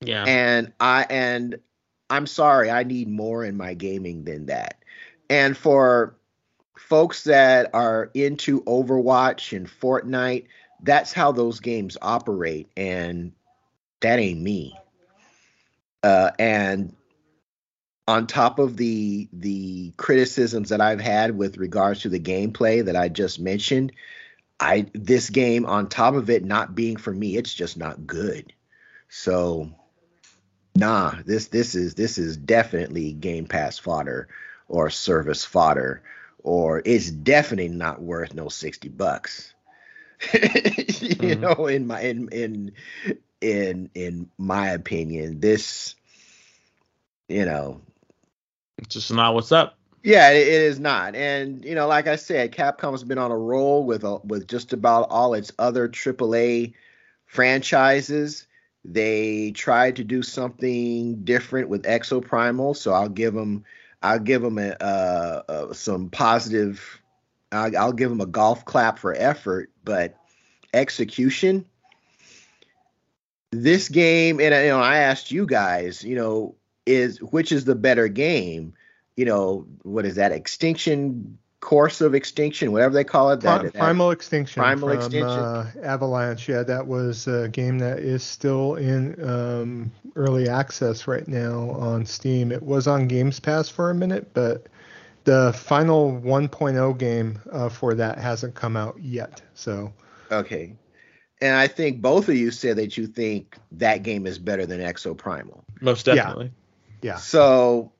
Yeah. 0.00 0.24
And 0.24 0.72
I 0.78 1.06
and 1.10 1.58
I'm 2.08 2.26
sorry, 2.26 2.70
I 2.70 2.84
need 2.84 3.08
more 3.08 3.44
in 3.44 3.56
my 3.56 3.74
gaming 3.74 4.24
than 4.24 4.46
that. 4.46 4.82
And 5.28 5.56
for 5.56 6.17
folks 6.78 7.24
that 7.24 7.70
are 7.74 8.10
into 8.14 8.62
Overwatch 8.62 9.56
and 9.56 9.68
Fortnite, 9.68 10.46
that's 10.82 11.12
how 11.12 11.32
those 11.32 11.60
games 11.60 11.96
operate 12.00 12.70
and 12.76 13.32
that 14.00 14.18
ain't 14.18 14.40
me. 14.40 14.78
Uh, 16.02 16.30
and 16.38 16.94
on 18.06 18.26
top 18.26 18.58
of 18.58 18.76
the 18.76 19.28
the 19.32 19.92
criticisms 19.96 20.70
that 20.70 20.80
I've 20.80 21.00
had 21.00 21.36
with 21.36 21.58
regards 21.58 22.02
to 22.02 22.08
the 22.08 22.20
gameplay 22.20 22.84
that 22.84 22.96
I 22.96 23.08
just 23.08 23.40
mentioned, 23.40 23.92
I 24.60 24.86
this 24.94 25.30
game 25.30 25.66
on 25.66 25.88
top 25.88 26.14
of 26.14 26.30
it 26.30 26.44
not 26.44 26.74
being 26.74 26.96
for 26.96 27.12
me, 27.12 27.36
it's 27.36 27.52
just 27.52 27.76
not 27.76 28.06
good. 28.06 28.52
So 29.08 29.70
nah, 30.76 31.14
this 31.26 31.48
this 31.48 31.74
is 31.74 31.96
this 31.96 32.18
is 32.18 32.36
definitely 32.36 33.12
Game 33.12 33.46
Pass 33.46 33.78
fodder 33.78 34.28
or 34.68 34.90
service 34.90 35.44
fodder 35.44 36.02
or 36.48 36.80
it's 36.82 37.10
definitely 37.10 37.68
not 37.68 38.00
worth 38.00 38.32
no 38.32 38.48
60 38.48 38.88
bucks. 38.88 39.52
you 40.32 40.38
mm-hmm. 40.40 41.40
know, 41.42 41.66
in 41.66 41.86
my 41.86 42.00
in 42.00 42.28
in 42.30 42.72
in 43.42 43.90
in 43.94 44.30
my 44.38 44.70
opinion, 44.70 45.40
this 45.40 45.94
you 47.28 47.44
know, 47.44 47.82
it's 48.78 48.94
just 48.94 49.12
not 49.12 49.34
what's 49.34 49.52
up. 49.52 49.76
Yeah, 50.02 50.30
it, 50.30 50.48
it 50.48 50.62
is 50.62 50.80
not. 50.80 51.14
And 51.14 51.62
you 51.66 51.74
know, 51.74 51.86
like 51.86 52.06
I 52.06 52.16
said, 52.16 52.52
Capcom's 52.52 53.04
been 53.04 53.18
on 53.18 53.30
a 53.30 53.36
roll 53.36 53.84
with 53.84 54.04
a, 54.04 54.16
with 54.24 54.48
just 54.48 54.72
about 54.72 55.08
all 55.10 55.34
its 55.34 55.52
other 55.58 55.86
AAA 55.86 56.72
franchises. 57.26 58.46
They 58.86 59.50
tried 59.50 59.96
to 59.96 60.04
do 60.04 60.22
something 60.22 61.24
different 61.24 61.68
with 61.68 61.82
Exoprimal, 61.82 62.74
so 62.74 62.94
I'll 62.94 63.10
give 63.10 63.34
them 63.34 63.64
I'll 64.02 64.18
give 64.18 64.42
them 64.42 64.58
a, 64.58 64.70
uh, 64.80 65.42
uh, 65.48 65.72
some 65.72 66.10
positive. 66.10 67.00
I'll, 67.50 67.76
I'll 67.76 67.92
give 67.92 68.10
them 68.10 68.20
a 68.20 68.26
golf 68.26 68.64
clap 68.64 68.98
for 68.98 69.14
effort, 69.14 69.70
but 69.84 70.16
execution. 70.72 71.64
This 73.50 73.88
game, 73.88 74.40
and 74.40 74.54
you 74.54 74.70
know, 74.70 74.80
I 74.80 74.98
asked 74.98 75.30
you 75.30 75.46
guys, 75.46 76.04
you 76.04 76.14
know, 76.14 76.54
is 76.86 77.22
which 77.22 77.50
is 77.50 77.64
the 77.64 77.74
better 77.74 78.08
game? 78.08 78.74
You 79.16 79.24
know, 79.24 79.66
what 79.82 80.04
is 80.04 80.16
that? 80.16 80.32
Extinction 80.32 81.38
course 81.60 82.00
of 82.00 82.14
extinction, 82.14 82.72
whatever 82.72 82.94
they 82.94 83.04
call 83.04 83.30
it. 83.30 83.40
That, 83.40 83.74
Primal 83.74 84.10
Extinction. 84.10 84.60
Primal 84.62 84.88
from, 84.88 84.98
Extinction. 84.98 85.28
Uh, 85.28 85.70
Avalanche. 85.82 86.48
Yeah, 86.48 86.62
that 86.62 86.86
was 86.86 87.26
a 87.26 87.48
game 87.48 87.78
that 87.78 87.98
is 87.98 88.22
still 88.22 88.76
in 88.76 89.22
um, 89.22 89.92
early 90.16 90.48
access 90.48 91.06
right 91.06 91.26
now 91.26 91.70
on 91.70 92.06
Steam. 92.06 92.52
It 92.52 92.62
was 92.62 92.86
on 92.86 93.08
Games 93.08 93.40
Pass 93.40 93.68
for 93.68 93.90
a 93.90 93.94
minute, 93.94 94.32
but 94.34 94.66
the 95.24 95.52
final 95.52 96.12
1.0 96.12 96.98
game 96.98 97.40
uh, 97.50 97.68
for 97.68 97.94
that 97.94 98.18
hasn't 98.18 98.54
come 98.54 98.76
out 98.76 98.98
yet. 99.00 99.42
So. 99.54 99.92
Okay. 100.30 100.74
And 101.40 101.54
I 101.54 101.68
think 101.68 102.00
both 102.00 102.28
of 102.28 102.36
you 102.36 102.50
said 102.50 102.76
that 102.76 102.96
you 102.96 103.06
think 103.06 103.56
that 103.72 104.02
game 104.02 104.26
is 104.26 104.38
better 104.38 104.66
than 104.66 104.80
Exoprimal. 104.80 105.62
Most 105.80 106.06
definitely. 106.06 106.52
Yeah. 107.02 107.12
yeah. 107.12 107.16
So 107.16 107.92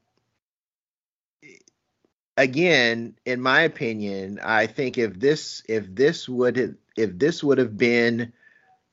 again, 2.38 3.16
in 3.26 3.42
my 3.42 3.62
opinion, 3.62 4.38
I 4.42 4.66
think 4.66 4.96
if 4.96 5.18
this 5.18 5.62
if 5.68 5.92
this 5.94 6.28
would 6.28 6.56
have, 6.56 6.74
if 6.96 7.18
this 7.18 7.42
would 7.44 7.58
have 7.58 7.76
been 7.76 8.32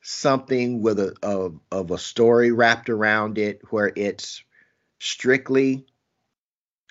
something 0.01 0.81
with 0.81 0.99
a 0.99 1.15
of, 1.23 1.59
of 1.71 1.91
a 1.91 1.97
story 1.97 2.51
wrapped 2.51 2.89
around 2.89 3.37
it 3.37 3.61
where 3.69 3.91
it's 3.95 4.43
strictly 4.99 5.85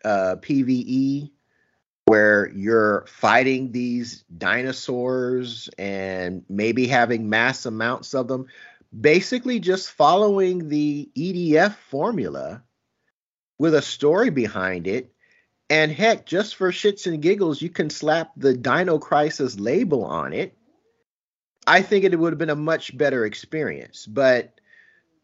uh, 0.05 0.36
PVE, 0.40 1.30
where 2.07 2.48
you're 2.55 3.05
fighting 3.09 3.72
these 3.72 4.24
dinosaurs 4.38 5.68
and 5.76 6.44
maybe 6.48 6.86
having 6.86 7.28
mass 7.28 7.66
amounts 7.66 8.14
of 8.14 8.28
them, 8.28 8.46
basically 8.98 9.59
just 9.59 9.90
following 9.90 10.68
the 10.68 11.11
EDF 11.16 11.74
formula 11.74 12.62
with 13.59 13.74
a 13.74 13.82
story 13.82 14.30
behind 14.30 14.86
it 14.86 15.14
and 15.71 15.91
heck, 15.91 16.27
just 16.27 16.57
for 16.57 16.71
shits 16.71 17.07
and 17.07 17.23
giggles, 17.23 17.62
you 17.62 17.71
can 17.71 17.91
slap 17.91 18.33
the 18.37 18.55
Dino 18.55 18.99
Crisis 18.99 19.59
label 19.59 20.05
on 20.05 20.33
it. 20.33 20.57
I 21.67 21.83
think 21.83 22.05
it 22.05 22.19
would 22.19 22.33
have 22.33 22.39
been 22.39 22.51
a 22.51 22.57
much 22.57 22.97
better 22.97 23.25
experience. 23.25 24.07
But 24.07 24.61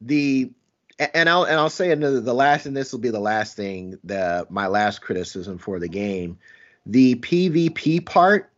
the 0.00 0.50
and 0.98 1.28
I'll 1.28 1.44
and 1.44 1.56
I'll 1.56 1.70
say 1.70 1.90
another 1.90 2.20
the 2.20 2.34
last 2.34 2.66
and 2.66 2.76
this 2.76 2.92
will 2.92 3.00
be 3.00 3.10
the 3.10 3.20
last 3.20 3.56
thing 3.56 3.98
the 4.04 4.46
my 4.50 4.66
last 4.66 5.02
criticism 5.02 5.58
for 5.58 5.78
the 5.78 5.88
game. 5.88 6.38
The 6.86 7.16
PvP 7.16 8.04
part 8.06 8.50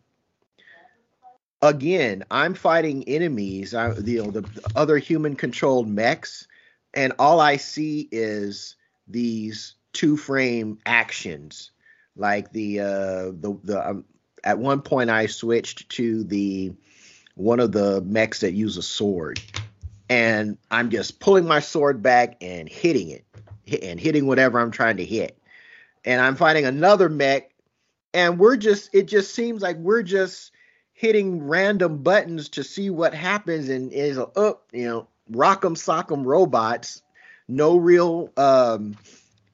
again, 1.63 2.25
I'm 2.31 2.55
fighting 2.55 3.05
enemies, 3.09 3.75
I, 3.75 3.95
you 3.95 4.25
know, 4.25 4.31
the 4.31 4.49
other 4.75 4.99
human 4.99 5.37
controlled 5.37 5.89
mechs, 5.89 6.47
and 6.95 7.13
all 7.19 7.41
I 7.41 7.57
see 7.57 8.09
is 8.11 8.77
these 9.07 9.75
two 9.93 10.17
frame 10.17 10.79
actions. 10.87 11.71
Like 12.17 12.53
the 12.53 12.81
uh 12.81 12.85
the 13.33 13.59
the 13.65 13.91
um, 13.91 14.05
at 14.45 14.59
one 14.59 14.83
point 14.83 15.11
I 15.11 15.27
switched 15.27 15.89
to 15.91 16.25
the 16.25 16.73
one 17.35 17.61
of 17.61 17.73
the 17.73 18.01
mechs 18.03 18.41
that 18.41 18.53
use 18.53 18.77
a 18.77 18.83
sword. 18.83 19.41
And 20.09 20.59
I'm 20.71 20.91
just 20.91 21.21
pulling 21.21 21.47
my 21.47 21.61
sword 21.61 22.03
back 22.03 22.37
and 22.43 22.69
hitting 22.69 23.11
it 23.11 23.25
and 23.83 23.99
hitting 23.99 24.27
whatever 24.27 24.61
I'm 24.61 24.71
trying 24.71 24.99
to 24.99 25.05
hit. 25.05 25.39
And 26.05 26.21
I'm 26.21 26.37
fighting 26.37 26.67
another 26.67 27.09
mech 27.09 27.53
and 28.15 28.39
we're 28.39 28.57
just 28.57 28.91
it 28.95 29.07
just 29.07 29.35
seems 29.35 29.63
like 29.63 29.77
we're 29.79 30.03
just 30.03 30.53
hitting 30.93 31.43
random 31.43 32.03
buttons 32.03 32.49
to 32.51 32.63
see 32.63 32.91
what 32.91 33.15
happens 33.15 33.69
and 33.69 33.93
is 33.93 34.19
up, 34.19 34.33
oh, 34.37 34.59
you 34.73 34.85
know, 34.85 35.09
rock'em 35.31 35.77
sock'em 35.77 36.25
robots, 36.25 37.03
no 37.49 37.77
real 37.77 38.31
um 38.37 38.97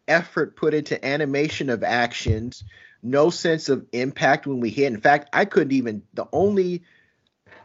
effort 0.08 0.56
put 0.56 0.74
into 0.74 1.04
animation 1.04 1.70
of 1.70 1.82
actions, 1.84 2.64
no 3.02 3.30
sense 3.30 3.68
of 3.68 3.86
impact 3.92 4.46
when 4.46 4.60
we 4.60 4.70
hit. 4.70 4.92
In 4.92 5.00
fact, 5.00 5.28
I 5.32 5.44
couldn't 5.44 5.72
even, 5.72 6.02
the 6.14 6.26
only 6.32 6.82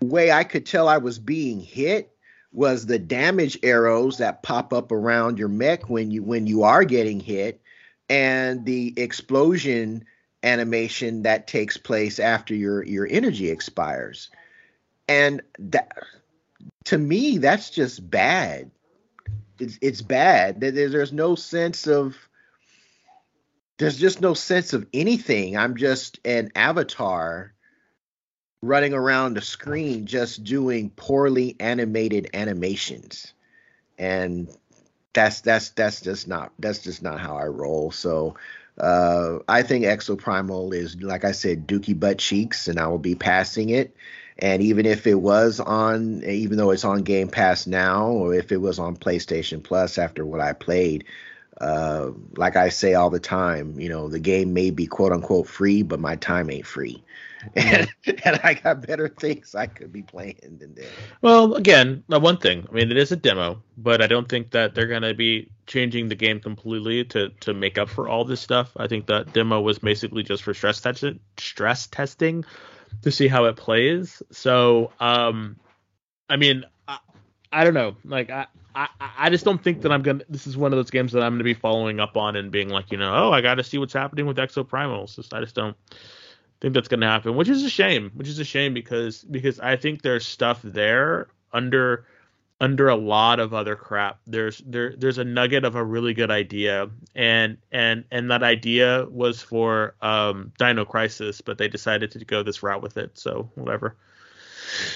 way 0.01 0.31
I 0.31 0.43
could 0.43 0.65
tell 0.65 0.87
I 0.87 0.97
was 0.97 1.19
being 1.19 1.59
hit 1.59 2.13
was 2.51 2.85
the 2.85 2.99
damage 2.99 3.57
arrows 3.63 4.19
that 4.19 4.43
pop 4.43 4.73
up 4.73 4.91
around 4.91 5.39
your 5.39 5.47
mech 5.47 5.89
when 5.89 6.11
you 6.11 6.21
when 6.21 6.45
you 6.45 6.63
are 6.63 6.83
getting 6.83 7.19
hit 7.19 7.61
and 8.09 8.63
the 8.63 8.93
explosion 8.95 10.05
animation 10.43 11.23
that 11.23 11.47
takes 11.47 11.77
place 11.77 12.19
after 12.19 12.53
your 12.53 12.83
your 12.83 13.07
energy 13.09 13.49
expires. 13.49 14.29
And 15.07 15.41
that 15.57 15.91
to 16.85 16.97
me 16.97 17.39
that's 17.39 17.71
just 17.71 18.07
bad. 18.07 18.69
It's 19.59 19.79
it's 19.81 20.01
bad. 20.01 20.61
There's 20.61 21.13
no 21.13 21.33
sense 21.33 21.87
of 21.87 22.15
there's 23.83 23.97
just 23.97 24.21
no 24.21 24.33
sense 24.33 24.73
of 24.73 24.87
anything. 24.93 25.57
I'm 25.57 25.75
just 25.75 26.19
an 26.25 26.51
avatar 26.55 27.53
running 28.61 28.93
around 28.93 29.35
the 29.35 29.41
screen 29.41 30.05
just 30.05 30.45
doing 30.45 30.89
poorly 30.89 31.57
animated 31.59 32.29
animations. 32.33 33.33
And 33.97 34.49
that's 35.13 35.41
that's 35.41 35.69
that's 35.71 35.99
just 35.99 36.27
not 36.29 36.53
that's 36.59 36.79
just 36.79 37.03
not 37.03 37.19
how 37.19 37.35
I 37.35 37.45
roll. 37.45 37.91
So 37.91 38.35
uh, 38.79 39.39
I 39.49 39.63
think 39.63 39.83
Exoprimal 39.83 40.73
is 40.73 40.95
like 41.01 41.25
I 41.25 41.33
said, 41.33 41.67
Dookie 41.67 41.99
butt 41.99 42.19
cheeks, 42.19 42.69
and 42.69 42.79
I 42.79 42.87
will 42.87 42.99
be 42.99 43.15
passing 43.15 43.69
it. 43.69 43.95
And 44.39 44.63
even 44.63 44.85
if 44.85 45.05
it 45.05 45.15
was 45.15 45.59
on, 45.59 46.23
even 46.23 46.57
though 46.57 46.71
it's 46.71 46.85
on 46.85 47.03
Game 47.03 47.27
Pass 47.27 47.67
now, 47.67 48.07
or 48.07 48.33
if 48.33 48.51
it 48.51 48.61
was 48.61 48.79
on 48.79 48.95
PlayStation 48.95 49.61
Plus 49.61 49.97
after 49.97 50.25
what 50.25 50.39
I 50.39 50.53
played, 50.53 51.03
uh, 51.61 52.11
like 52.35 52.55
I 52.55 52.69
say 52.69 52.93
all 52.93 53.09
the 53.09 53.19
time, 53.19 53.79
you 53.79 53.89
know, 53.89 54.09
the 54.09 54.19
game 54.19 54.53
may 54.53 54.71
be 54.71 54.87
quote 54.87 55.11
unquote 55.11 55.47
free, 55.47 55.81
but 55.83 55.99
my 55.99 56.15
time 56.15 56.49
ain't 56.49 56.65
free. 56.65 57.03
And, 57.57 57.89
and 58.23 58.39
I 58.41 58.53
got 58.53 58.87
better 58.87 59.09
things 59.09 59.53
I 59.53 59.67
could 59.67 59.91
be 59.91 60.01
playing 60.01 60.59
than 60.59 60.73
that. 60.75 60.87
Well, 61.21 61.55
again, 61.55 62.01
one 62.07 62.37
thing. 62.37 62.65
I 62.69 62.73
mean, 62.73 62.89
it 62.89 62.95
is 62.95 63.11
a 63.11 63.17
demo, 63.17 63.61
but 63.77 64.01
I 64.01 64.07
don't 64.07 64.29
think 64.29 64.51
that 64.51 64.73
they're 64.73 64.87
going 64.87 65.01
to 65.01 65.13
be 65.13 65.49
changing 65.67 66.07
the 66.07 66.15
game 66.15 66.39
completely 66.39 67.03
to 67.03 67.31
to 67.41 67.53
make 67.53 67.77
up 67.77 67.89
for 67.89 68.07
all 68.07 68.23
this 68.23 68.39
stuff. 68.39 68.71
I 68.77 68.87
think 68.87 69.07
that 69.07 69.33
demo 69.33 69.59
was 69.59 69.79
basically 69.79 70.23
just 70.23 70.41
for 70.41 70.53
stress 70.53 70.79
test 70.79 71.03
stress 71.37 71.87
testing 71.87 72.45
to 73.01 73.11
see 73.11 73.27
how 73.27 73.43
it 73.45 73.57
plays. 73.57 74.23
So, 74.31 74.93
um, 75.01 75.57
I 76.29 76.37
mean, 76.37 76.63
I, 76.87 76.99
I 77.51 77.65
don't 77.65 77.73
know. 77.73 77.97
Like, 78.05 78.29
I 78.29 78.47
I, 78.75 78.87
I 78.99 79.29
just 79.29 79.45
don't 79.45 79.63
think 79.63 79.81
that 79.81 79.91
I'm 79.91 80.01
gonna. 80.01 80.23
This 80.29 80.47
is 80.47 80.57
one 80.57 80.73
of 80.73 80.77
those 80.77 80.89
games 80.89 81.11
that 81.13 81.23
I'm 81.23 81.33
gonna 81.33 81.43
be 81.43 81.53
following 81.53 81.99
up 81.99 82.17
on 82.17 82.35
and 82.35 82.51
being 82.51 82.69
like, 82.69 82.91
you 82.91 82.97
know, 82.97 83.13
oh, 83.13 83.31
I 83.31 83.41
got 83.41 83.55
to 83.55 83.63
see 83.63 83.77
what's 83.77 83.93
happening 83.93 84.25
with 84.25 84.37
Exoprimals. 84.37 85.15
Just, 85.15 85.33
I 85.33 85.41
just 85.41 85.55
don't 85.55 85.77
think 86.61 86.73
that's 86.73 86.87
gonna 86.87 87.07
happen, 87.07 87.35
which 87.35 87.49
is 87.49 87.63
a 87.63 87.69
shame. 87.69 88.11
Which 88.15 88.27
is 88.27 88.39
a 88.39 88.45
shame 88.45 88.73
because 88.73 89.23
because 89.23 89.59
I 89.59 89.75
think 89.75 90.01
there's 90.01 90.25
stuff 90.25 90.61
there 90.63 91.27
under 91.51 92.05
under 92.63 92.87
a 92.87 92.95
lot 92.95 93.39
of 93.39 93.53
other 93.53 93.75
crap. 93.75 94.19
There's 94.25 94.61
there 94.65 94.95
there's 94.97 95.17
a 95.17 95.23
nugget 95.23 95.65
of 95.65 95.75
a 95.75 95.83
really 95.83 96.13
good 96.13 96.31
idea, 96.31 96.89
and 97.13 97.57
and 97.71 98.05
and 98.09 98.31
that 98.31 98.41
idea 98.41 99.05
was 99.09 99.41
for 99.41 99.95
um, 100.01 100.53
Dino 100.57 100.85
Crisis, 100.85 101.41
but 101.41 101.57
they 101.57 101.67
decided 101.67 102.11
to 102.11 102.23
go 102.23 102.41
this 102.41 102.63
route 102.63 102.81
with 102.81 102.97
it. 102.97 103.17
So 103.17 103.51
whatever. 103.55 103.97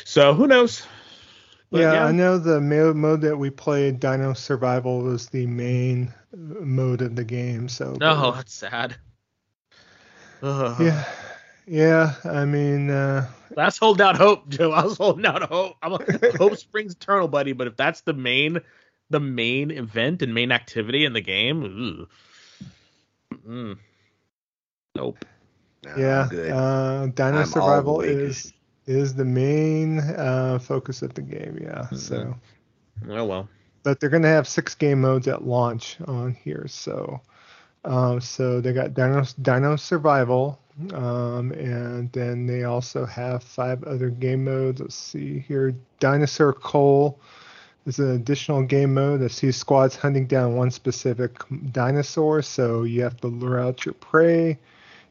So 0.05 0.33
who 0.33 0.47
knows? 0.47 0.85
Yeah, 1.71 1.93
yeah, 1.93 2.05
I 2.05 2.11
know 2.13 2.37
the 2.37 2.61
mode 2.61 3.21
that 3.21 3.37
we 3.37 3.49
played, 3.49 3.99
Dino 3.99 4.33
Survival, 4.33 5.01
was 5.01 5.27
the 5.27 5.45
main 5.47 6.13
mode 6.33 7.01
of 7.01 7.15
the 7.15 7.25
game. 7.25 7.67
So. 7.67 7.97
Oh, 8.01 8.31
that's 8.35 8.53
sad. 8.53 8.95
Ugh. 10.41 10.81
Yeah, 10.81 11.03
yeah. 11.65 12.13
I 12.23 12.45
mean, 12.45 12.89
uh, 12.89 13.27
that's 13.51 13.77
holding 13.77 14.05
out 14.05 14.15
hope, 14.15 14.47
Joe. 14.47 14.71
I 14.73 14.85
was 14.85 14.97
holding 14.97 15.25
out 15.25 15.43
hope. 15.43 15.75
I'm 15.81 15.93
a, 15.93 15.99
hope 16.37 16.57
springs 16.57 16.93
eternal, 16.93 17.27
buddy. 17.27 17.51
But 17.51 17.67
if 17.67 17.75
that's 17.75 18.01
the 18.01 18.13
main, 18.13 18.59
the 19.09 19.19
main 19.19 19.71
event 19.71 20.21
and 20.21 20.33
main 20.33 20.53
activity 20.53 21.03
in 21.03 21.11
the 21.11 21.21
game, 21.21 22.07
mm, 23.45 23.77
nope. 24.95 25.25
yeah, 25.97 26.29
uh, 26.31 27.07
Dino 27.07 27.39
I'm 27.39 27.45
Survival 27.45 28.01
is 28.01 28.53
is 28.87 29.13
the 29.13 29.25
main 29.25 29.99
uh, 29.99 30.59
focus 30.59 31.01
of 31.01 31.13
the 31.13 31.21
game. 31.21 31.59
Yeah. 31.61 31.87
Mm-hmm. 31.91 31.95
So. 31.95 32.35
Oh 33.09 33.25
well. 33.25 33.49
But 33.83 33.99
they're 33.99 34.09
gonna 34.09 34.27
have 34.27 34.47
six 34.47 34.73
game 34.75 35.01
modes 35.01 35.27
at 35.27 35.45
launch 35.45 35.97
on 36.07 36.33
here. 36.33 36.65
So. 36.67 37.21
Um, 37.85 38.19
so 38.19 38.59
they 38.59 38.73
got 38.73 38.93
Dino, 38.95 39.23
Dino 39.41 39.77
Survival, 39.77 40.59
um, 40.93 41.53
and 41.53 42.11
then 42.11 42.45
they 42.45 42.65
also 42.65 43.05
have 43.05 43.43
five 43.43 43.81
other 43.85 44.09
game 44.09 44.43
modes. 44.43 44.81
Let's 44.81 44.95
see 44.95 45.39
here: 45.39 45.73
Dinosaur 45.99 46.51
Coal, 46.51 47.17
There's 47.85 47.99
an 47.99 48.11
additional 48.11 48.63
game 48.63 48.93
mode 48.93 49.21
that 49.21 49.31
sees 49.31 49.55
squads 49.55 49.95
hunting 49.95 50.27
down 50.27 50.57
one 50.57 50.69
specific 50.71 51.31
dinosaur, 51.71 52.41
so 52.41 52.83
you 52.83 53.01
have 53.03 53.15
to 53.21 53.27
lure 53.27 53.61
out 53.61 53.85
your 53.85 53.93
prey. 53.93 54.57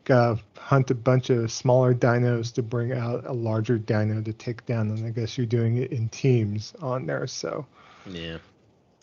Gotta 0.07 0.41
hunt 0.59 0.91
a 0.91 0.95
bunch 0.95 1.31
of 1.31 1.53
smaller 1.53 1.95
dinos 1.95 2.53
to 2.55 2.63
bring 2.63 2.93
out 2.93 3.27
a 3.27 3.33
larger 3.35 3.79
dino 3.79 4.23
to 4.23 4.33
take 4.33 4.65
down, 4.67 4.91
and 4.91 5.07
I 5.07 5.11
guess 5.11 5.37
you're 5.39 5.47
doing 5.47 5.79
it 5.79 5.93
in 5.93 6.09
teams 6.09 6.75
on 6.81 7.07
there. 7.07 7.27
So 7.29 7.67
Yeah. 8.07 8.39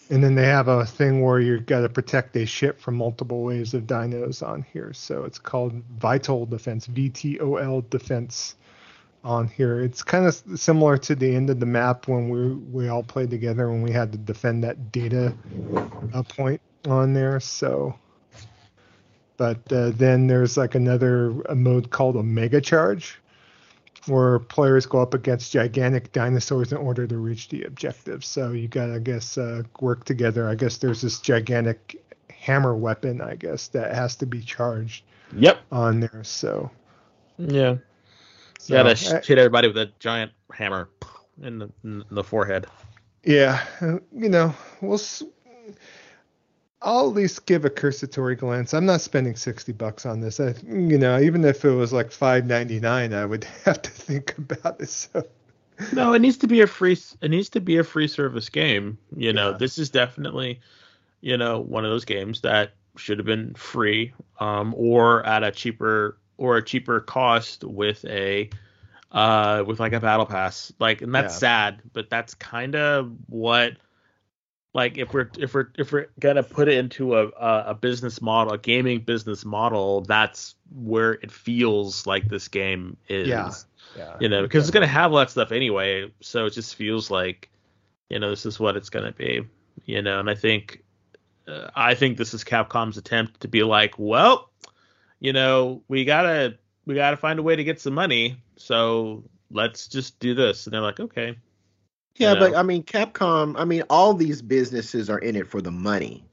and 0.10 0.24
then 0.24 0.36
they 0.36 0.48
have 0.48 0.68
a 0.70 0.86
thing 0.86 1.22
where 1.22 1.40
you've 1.40 1.66
got 1.68 1.82
to 1.82 1.90
protect 1.90 2.36
a 2.38 2.46
ship 2.46 2.80
from 2.82 2.96
multiple 2.96 3.44
waves 3.44 3.74
of 3.74 3.84
dinos 3.84 4.46
on 4.46 4.66
here. 4.74 4.94
So 4.94 5.26
it's 5.26 5.40
called 5.40 5.74
Vital 6.00 6.46
Defense, 6.46 6.88
VTOL 6.88 7.90
Defense 7.90 8.56
on 9.24 9.48
here. 9.50 9.82
It's 9.82 10.04
kind 10.04 10.26
of 10.26 10.36
similar 10.60 10.98
to 11.00 11.16
the 11.16 11.36
end 11.36 11.50
of 11.50 11.60
the 11.60 11.66
map 11.66 12.08
when 12.08 12.30
we 12.30 12.54
we 12.56 12.90
all 12.90 13.04
played 13.04 13.30
together 13.30 13.70
when 13.70 13.82
we 13.82 13.92
had 13.92 14.12
to 14.14 14.18
defend 14.18 14.64
that 14.66 14.92
data 14.92 15.34
uh, 16.14 16.24
point 16.24 16.62
on 16.88 17.14
there. 17.14 17.40
So, 17.40 17.96
but 19.44 19.74
uh, 19.74 19.90
then 19.90 20.28
there's 20.28 20.56
like 20.56 20.74
another 20.74 21.32
a 21.50 21.56
mode 21.56 21.90
called 21.90 22.16
a 22.16 22.24
Mega 22.24 22.62
Charge, 22.62 23.20
where 24.06 24.40
players 24.40 24.86
go 24.86 25.02
up 25.02 25.14
against 25.14 25.52
gigantic 25.52 26.14
dinosaurs 26.14 26.72
in 26.72 26.78
order 26.78 27.06
to 27.06 27.18
reach 27.18 27.50
the 27.50 27.64
objective. 27.64 28.24
So 28.24 28.54
you 28.54 28.70
got 28.70 28.86
to, 28.86 28.96
I 28.96 29.00
guess, 29.00 29.38
uh, 29.38 29.64
work 29.82 30.06
together. 30.06 30.48
I 30.48 30.56
guess 30.56 30.78
there's 30.78 31.02
this 31.02 31.20
gigantic 31.20 32.02
hammer 32.30 32.74
weapon, 32.74 33.20
I 33.20 33.36
guess, 33.36 33.68
that 33.70 33.94
has 33.94 34.16
to 34.18 34.26
be 34.26 34.40
charged 34.40 35.04
Yep. 35.36 35.60
on 35.74 36.00
there. 36.00 36.22
So, 36.24 36.72
Yeah. 37.38 37.76
so 38.60 38.76
yeah, 38.76 38.84
to 38.84 38.96
sh- 38.96 39.12
uh, 39.12 39.20
hit 39.22 39.38
everybody 39.40 39.68
with 39.68 39.78
a 39.78 39.92
giant 40.00 40.32
hammer 40.54 40.88
in 41.42 41.60
the 41.60 41.70
in 41.84 42.06
the 42.12 42.24
forehead. 42.24 42.66
yeah, 43.26 43.62
you 43.82 44.30
know, 44.30 44.56
we'll. 44.80 45.02
I'll 46.84 47.08
at 47.10 47.16
least 47.16 47.46
give 47.46 47.66
a 47.66 47.70
cursory 47.70 48.36
glance. 48.36 48.74
I'm 48.74 48.86
not 48.86 49.02
spending 49.02 49.36
sixty 49.36 49.72
bucks 49.72 50.06
on 50.06 50.20
this. 50.20 50.40
I, 50.40 50.54
you 50.68 50.98
know, 50.98 51.20
even 51.20 51.46
if 51.46 51.64
it 51.66 51.72
was 51.72 51.94
like 51.94 52.12
five 52.12 52.46
ninety 52.46 52.80
nine, 52.80 53.14
I 53.14 53.26
would 53.26 53.44
have 53.66 53.82
to 53.82 53.90
think 53.90 54.38
about 54.38 54.82
it. 54.82 54.90
So, 54.90 55.24
No, 55.94 56.14
it 56.14 56.20
needs 56.20 56.38
to 56.40 56.48
be 56.48 56.62
a 56.62 56.68
free. 56.68 56.98
It 57.22 57.30
needs 57.32 57.50
to 57.50 57.62
be 57.62 57.78
a 57.78 57.84
free 57.84 58.08
service 58.08 58.50
game. 58.50 58.98
You 59.16 59.34
know, 59.34 59.52
Yeah. 59.52 59.58
this 59.58 59.78
is 59.78 59.90
definitely, 59.90 60.60
you 61.22 61.38
know, 61.38 61.60
one 61.60 61.86
of 61.86 61.92
those 61.92 62.06
games 62.06 62.42
that 62.42 62.74
should 62.98 63.18
have 63.18 63.26
been 63.26 63.54
free, 63.56 64.14
um, 64.40 64.74
or 64.78 65.26
at 65.26 65.44
a 65.44 65.52
cheaper 65.52 66.18
or 66.38 66.58
a 66.58 66.64
cheaper 66.64 67.00
cost 67.00 67.64
with 67.64 68.04
a, 68.06 68.50
uh, 69.12 69.64
with 69.66 69.80
like 69.80 69.94
a 69.94 70.00
battle 70.00 70.26
pass. 70.26 70.74
Like, 70.80 71.02
and 71.02 71.14
that's 71.14 71.36
Yeah. 71.36 71.40
sad, 71.40 71.82
but 71.94 72.10
that's 72.10 72.34
kind 72.36 72.76
of 72.76 73.12
what. 73.28 73.74
Like 74.74 74.98
if 74.98 75.14
we're 75.14 75.30
if 75.38 75.54
we're 75.54 75.68
if 75.78 75.92
we're 75.92 76.08
gonna 76.20 76.42
put 76.42 76.68
it 76.68 76.78
into 76.80 77.16
a, 77.16 77.28
a 77.28 77.64
a 77.68 77.74
business 77.76 78.22
model, 78.22 78.54
a 78.54 78.58
gaming 78.58 79.02
business 79.02 79.46
model, 79.46 80.02
that's 80.02 80.56
where 80.76 81.14
it 81.14 81.32
feels 81.32 82.08
like 82.08 82.28
this 82.28 82.48
game 82.48 82.98
is 83.08 83.28
yeah, 83.28 83.52
yeah, 83.96 84.18
you 84.20 84.30
know, 84.30 84.42
because 84.42 84.64
it's 84.64 84.74
gonna 84.74 84.88
have 84.88 85.12
all 85.12 85.20
that 85.20 85.30
stuff 85.30 85.52
anyway. 85.52 86.12
So 86.22 86.48
it 86.48 86.54
just 86.54 86.74
feels 86.74 87.12
like, 87.12 87.52
you 88.10 88.18
know, 88.18 88.32
this 88.32 88.48
is 88.48 88.60
what 88.60 88.76
it's 88.76 88.90
gonna 88.90 89.12
be, 89.12 89.48
you 89.86 90.02
know. 90.02 90.20
And 90.20 90.28
I 90.28 90.34
think, 90.34 90.84
uh, 91.48 91.70
I 91.76 91.94
think 91.94 92.18
this 92.18 92.34
is 92.34 92.44
Capcom's 92.44 92.98
attempt 92.98 93.42
to 93.42 93.48
be 93.48 93.62
like, 93.62 93.94
well, 94.00 94.50
you 95.20 95.34
know, 95.34 95.84
we 95.88 96.04
gotta 96.04 96.58
we 96.88 96.96
gotta 96.96 97.18
find 97.18 97.38
a 97.38 97.44
way 97.44 97.56
to 97.56 97.64
get 97.64 97.80
some 97.80 97.94
money, 97.94 98.42
so 98.58 99.24
let's 99.52 99.88
just 99.88 100.20
do 100.20 100.34
this. 100.34 100.66
And 100.66 100.74
they're 100.74 100.82
like, 100.82 101.00
okay, 101.00 101.38
Yeah, 102.16 102.34
You 102.34 102.40
but? 102.40 102.56
I 102.56 102.64
mean, 102.64 102.84
Capcom, 102.84 103.56
I 103.58 103.66
mean, 103.66 103.84
all 103.90 104.14
these 104.14 104.42
businesses 104.42 105.10
are 105.10 105.20
in 105.20 105.36
it 105.36 105.48
for 105.48 105.62
the 105.62 105.72
money. 105.72 106.26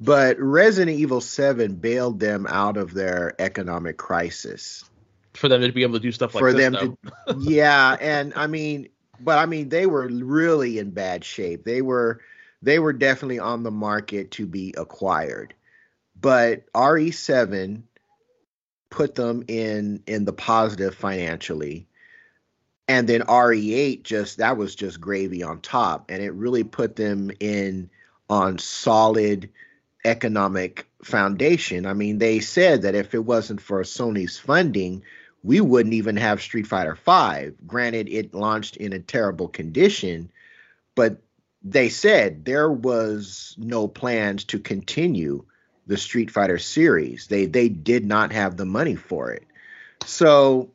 But 0.00 0.38
Resident 0.38 0.98
Evil 0.98 1.20
7 1.20 1.76
bailed 1.76 2.20
them 2.20 2.46
out 2.48 2.76
of 2.76 2.92
their 2.92 3.34
economic 3.38 3.96
crisis. 3.96 4.84
for 5.34 5.48
them 5.48 5.62
to 5.62 5.72
be 5.72 5.82
able 5.82 5.94
to 5.94 6.00
do 6.00 6.12
stuff 6.12 6.34
like 6.34 6.42
for 6.42 6.52
this, 6.52 6.60
them 6.72 6.96
to 7.26 7.36
Yeah, 7.40 7.96
and 8.00 8.34
I 8.34 8.46
mean, 8.46 8.88
but 9.20 9.38
I 9.38 9.46
mean, 9.46 9.68
they 9.68 9.86
were 9.86 10.06
really 10.08 10.78
in 10.78 10.90
bad 10.90 11.24
shape. 11.24 11.64
They 11.64 11.82
were 11.82 12.20
they 12.62 12.78
were 12.78 12.92
definitely 12.92 13.38
on 13.38 13.62
the 13.62 13.70
market 13.70 14.32
to 14.32 14.46
be 14.46 14.74
acquired. 14.76 15.54
But 16.20 16.70
RE7 16.72 17.82
put 18.90 19.14
them 19.14 19.44
in 19.48 20.02
in 20.06 20.24
the 20.24 20.32
positive 20.32 20.94
financially 20.94 21.86
and 22.88 23.08
then 23.08 23.22
RE8 23.22 24.02
just 24.02 24.38
that 24.38 24.56
was 24.56 24.74
just 24.74 25.00
gravy 25.00 25.42
on 25.42 25.60
top 25.60 26.10
and 26.10 26.22
it 26.22 26.32
really 26.32 26.64
put 26.64 26.96
them 26.96 27.30
in 27.40 27.90
on 28.28 28.58
solid 28.58 29.50
economic 30.04 30.86
foundation. 31.02 31.86
I 31.86 31.94
mean, 31.94 32.18
they 32.18 32.40
said 32.40 32.82
that 32.82 32.94
if 32.94 33.14
it 33.14 33.24
wasn't 33.24 33.60
for 33.60 33.82
Sony's 33.82 34.38
funding, 34.38 35.02
we 35.42 35.60
wouldn't 35.60 35.94
even 35.94 36.16
have 36.16 36.42
Street 36.42 36.66
Fighter 36.66 36.96
5. 36.96 37.66
Granted, 37.66 38.08
it 38.08 38.34
launched 38.34 38.76
in 38.76 38.92
a 38.92 38.98
terrible 38.98 39.48
condition, 39.48 40.30
but 40.94 41.22
they 41.62 41.88
said 41.88 42.44
there 42.44 42.70
was 42.70 43.54
no 43.58 43.88
plans 43.88 44.44
to 44.44 44.58
continue 44.58 45.44
the 45.86 45.96
Street 45.96 46.30
Fighter 46.30 46.58
series. 46.58 47.26
They 47.26 47.46
they 47.46 47.68
did 47.68 48.04
not 48.04 48.32
have 48.32 48.56
the 48.56 48.64
money 48.64 48.94
for 48.94 49.32
it. 49.32 49.44
So 50.04 50.70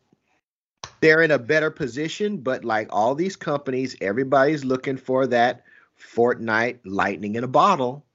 they're 1.02 1.22
in 1.22 1.32
a 1.32 1.40
better 1.40 1.72
position, 1.72 2.38
but 2.38 2.66
like 2.66 2.88
all 2.92 3.16
these 3.16 3.36
companies, 3.36 3.96
everybody's 4.02 4.66
looking 4.66 4.98
for 4.98 5.28
that 5.28 5.64
Fortnite 5.98 6.80
lightning 6.86 7.36
in 7.36 7.44
a 7.44 7.48
bottle, 7.48 8.06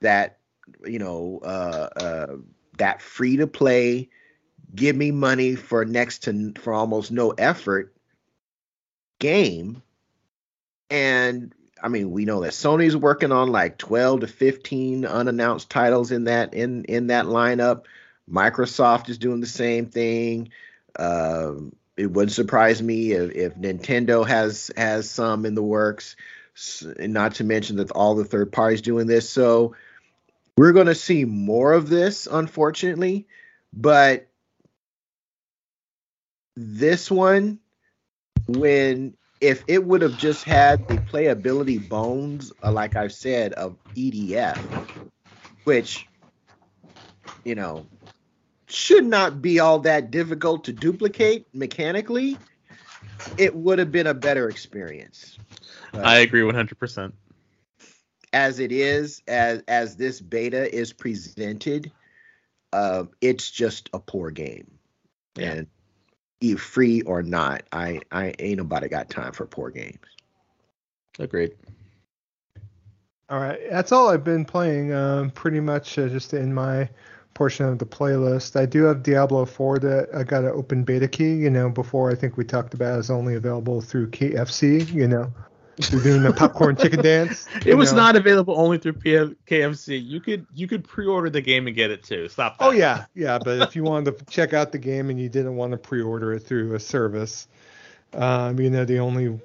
that 0.00 0.38
you 0.86 0.98
know, 0.98 1.40
uh, 1.42 1.88
uh, 1.96 2.36
that 2.78 3.02
free 3.02 3.36
to 3.36 3.46
play, 3.46 4.08
give 4.74 4.96
me 4.96 5.10
money 5.10 5.54
for 5.56 5.84
next 5.84 6.24
to 6.24 6.52
for 6.58 6.72
almost 6.72 7.12
no 7.12 7.30
effort 7.30 7.94
game. 9.18 9.82
And 10.90 11.54
I 11.82 11.88
mean, 11.88 12.10
we 12.10 12.24
know 12.24 12.40
that 12.42 12.52
Sony's 12.52 12.96
working 12.96 13.32
on 13.32 13.50
like 13.50 13.78
12 13.78 14.20
to 14.20 14.26
15 14.26 15.04
unannounced 15.04 15.70
titles 15.70 16.12
in 16.12 16.24
that 16.24 16.54
in 16.54 16.84
in 16.84 17.08
that 17.08 17.26
lineup. 17.26 17.84
Microsoft 18.30 19.10
is 19.10 19.18
doing 19.18 19.40
the 19.40 19.46
same 19.46 19.86
thing. 19.86 20.50
Um, 20.98 21.74
it 21.96 22.10
wouldn't 22.10 22.32
surprise 22.32 22.82
me 22.82 23.12
if, 23.12 23.32
if 23.32 23.54
Nintendo 23.54 24.26
has 24.26 24.70
has 24.76 25.08
some 25.08 25.46
in 25.46 25.54
the 25.54 25.62
works. 25.62 26.16
And 27.00 27.12
not 27.12 27.36
to 27.36 27.44
mention 27.44 27.76
that 27.76 27.90
all 27.90 28.14
the 28.14 28.24
third 28.24 28.52
parties 28.52 28.80
doing 28.80 29.08
this. 29.08 29.28
So 29.28 29.74
we're 30.56 30.72
going 30.72 30.86
to 30.86 30.94
see 30.94 31.24
more 31.24 31.72
of 31.72 31.88
this, 31.88 32.28
unfortunately. 32.30 33.26
But 33.72 34.28
this 36.54 37.10
one, 37.10 37.58
when 38.46 39.16
if 39.40 39.64
it 39.66 39.84
would 39.84 40.02
have 40.02 40.16
just 40.16 40.44
had 40.44 40.86
the 40.86 40.96
playability 40.96 41.88
bones, 41.88 42.52
uh, 42.62 42.70
like 42.70 42.94
I've 42.94 43.12
said, 43.12 43.52
of 43.54 43.76
EDF, 43.96 44.56
which 45.64 46.06
you 47.44 47.54
know 47.56 47.86
should 48.66 49.04
not 49.04 49.42
be 49.42 49.60
all 49.60 49.80
that 49.80 50.10
difficult 50.10 50.64
to 50.64 50.72
duplicate 50.72 51.46
mechanically, 51.52 52.38
it 53.36 53.54
would 53.54 53.78
have 53.78 53.92
been 53.92 54.06
a 54.06 54.14
better 54.14 54.48
experience. 54.48 55.38
But 55.92 56.04
I 56.04 56.18
agree 56.18 56.42
100%. 56.42 57.12
as 58.32 58.58
it 58.58 58.72
is, 58.72 59.22
as 59.28 59.62
as 59.68 59.96
this 59.96 60.20
beta 60.20 60.74
is 60.74 60.92
presented, 60.92 61.92
uh, 62.72 63.04
it's 63.20 63.50
just 63.50 63.90
a 63.92 64.00
poor 64.00 64.30
game. 64.30 64.78
Yeah. 65.36 65.52
And 65.52 65.66
e- 66.40 66.56
free 66.56 67.02
or 67.02 67.22
not, 67.22 67.62
I 67.72 68.00
I 68.10 68.34
ain't 68.38 68.58
nobody 68.58 68.88
got 68.88 69.08
time 69.08 69.32
for 69.32 69.46
poor 69.46 69.70
games. 69.70 69.98
Agreed. 71.18 71.54
All 73.30 73.40
right, 73.40 73.58
that's 73.70 73.92
all 73.92 74.08
I've 74.08 74.24
been 74.24 74.44
playing. 74.44 74.92
Um, 74.92 75.30
pretty 75.30 75.60
much 75.60 75.98
uh, 75.98 76.08
just 76.08 76.34
in 76.34 76.52
my 76.52 76.90
portion 77.34 77.66
of 77.66 77.78
the 77.78 77.86
playlist. 77.86 78.58
I 78.58 78.66
do 78.66 78.84
have 78.84 79.02
Diablo 79.02 79.44
4 79.44 79.78
that 79.80 80.08
I 80.14 80.22
got 80.22 80.44
an 80.44 80.50
open 80.50 80.84
beta 80.84 81.08
key. 81.08 81.34
You 81.34 81.50
know, 81.50 81.68
before 81.68 82.10
I 82.10 82.14
think 82.14 82.36
we 82.36 82.44
talked 82.44 82.74
about 82.74 82.98
is 82.98 83.10
only 83.10 83.34
available 83.34 83.80
through 83.80 84.10
KFC. 84.10 84.92
You 84.92 85.08
know, 85.08 85.32
they're 85.76 86.00
doing 86.00 86.22
the 86.22 86.32
popcorn 86.32 86.76
chicken 86.76 87.02
dance. 87.02 87.48
It 87.66 87.74
was 87.74 87.92
know. 87.92 87.98
not 87.98 88.16
available 88.16 88.54
only 88.58 88.78
through 88.78 88.94
P- 88.94 89.36
KFC. 89.46 90.04
You 90.04 90.20
could 90.20 90.46
you 90.54 90.68
could 90.68 90.84
pre-order 90.84 91.30
the 91.30 91.40
game 91.40 91.66
and 91.66 91.74
get 91.74 91.90
it 91.90 92.04
too. 92.04 92.28
Stop 92.28 92.58
that. 92.58 92.64
Oh 92.64 92.70
yeah, 92.70 93.06
yeah. 93.14 93.38
But 93.38 93.60
if 93.60 93.76
you 93.76 93.82
wanted 93.82 94.18
to 94.18 94.24
check 94.30 94.52
out 94.52 94.72
the 94.72 94.78
game 94.78 95.10
and 95.10 95.20
you 95.20 95.28
didn't 95.28 95.56
want 95.56 95.72
to 95.72 95.78
pre-order 95.78 96.32
it 96.32 96.40
through 96.40 96.74
a 96.74 96.80
service, 96.80 97.48
um, 98.12 98.58
you 98.60 98.70
know, 98.70 98.84
the 98.84 98.98
only 98.98 99.40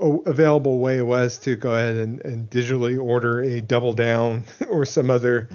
available 0.00 0.78
way 0.78 1.02
was 1.02 1.36
to 1.38 1.56
go 1.56 1.74
ahead 1.74 1.96
and, 1.96 2.24
and 2.24 2.48
digitally 2.48 2.98
order 2.98 3.42
a 3.42 3.60
Double 3.60 3.92
Down 3.92 4.44
or 4.68 4.86
some 4.86 5.10
other 5.10 5.48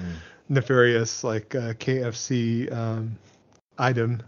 nefarious 0.49 1.23
like 1.23 1.55
uh, 1.55 1.73
KFC 1.73 2.71
um, 2.71 3.17
item 3.77 4.21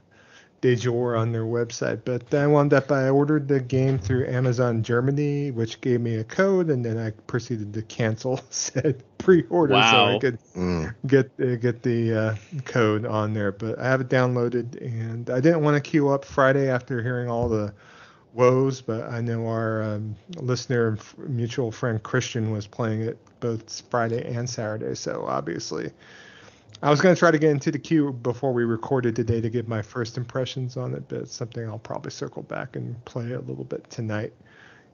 de 0.61 0.75
jour 0.75 1.15
on 1.15 1.31
their 1.31 1.43
website. 1.43 2.01
But 2.03 2.33
I 2.33 2.47
wound 2.47 2.73
up 2.73 2.91
I 2.91 3.09
ordered 3.09 3.47
the 3.47 3.59
game 3.59 3.99
through 3.99 4.27
Amazon 4.27 4.81
Germany, 4.81 5.51
which 5.51 5.79
gave 5.81 6.01
me 6.01 6.15
a 6.15 6.23
code, 6.23 6.69
and 6.69 6.83
then 6.83 6.97
I 6.97 7.11
proceeded 7.27 7.73
to 7.75 7.83
cancel 7.83 8.39
said 8.49 9.03
pre-order 9.19 9.73
Wow. 9.73 9.91
so 9.91 10.15
I 10.15 10.19
could 10.19 10.39
Mm. 10.55 10.95
get 11.05 11.31
uh, 11.39 11.55
get 11.57 11.83
the 11.83 12.13
uh, 12.13 12.35
code 12.65 13.05
on 13.05 13.33
there. 13.35 13.51
But 13.51 13.77
I 13.77 13.85
have 13.87 14.01
it 14.01 14.09
downloaded, 14.09 14.81
and 14.81 15.29
I 15.29 15.39
didn't 15.39 15.61
want 15.61 15.75
to 15.75 15.87
queue 15.87 16.09
up 16.09 16.25
Friday 16.25 16.67
after 16.69 17.03
hearing 17.03 17.29
all 17.29 17.47
the 17.47 17.71
woes. 18.37 18.81
But 18.81 19.09
I 19.09 19.19
know 19.19 19.47
our 19.47 19.83
um, 19.83 20.15
listener 20.37 20.89
and 20.89 20.99
f- 20.99 21.15
mutual 21.17 21.71
friend 21.71 22.01
Christian 22.01 22.51
was 22.51 22.67
playing 22.67 23.01
it 23.01 23.17
both 23.39 23.83
Friday 23.89 24.23
and 24.33 24.49
Saturday, 24.49 24.95
so 24.95 25.25
obviously. 25.27 25.91
I 26.83 26.91
was 26.91 27.01
going 27.01 27.15
to 27.15 27.17
try 27.17 27.31
to 27.31 27.39
get 27.39 27.49
into 27.49 27.71
the 27.71 27.79
queue 27.79 28.13
before 28.13 28.53
we 28.53 28.63
recorded 28.63 29.15
today 29.15 29.41
to 29.41 29.49
give 29.49 29.67
my 29.67 29.81
first 29.81 30.15
impressions 30.15 30.77
on 30.77 30.93
it, 30.93 31.07
but 31.07 31.21
it's 31.21 31.33
something 31.33 31.67
I'll 31.67 31.79
probably 31.79 32.11
circle 32.11 32.43
back 32.43 32.75
and 32.75 33.03
play 33.03 33.31
a 33.31 33.39
little 33.39 33.63
bit 33.63 33.89
tonight, 33.89 34.31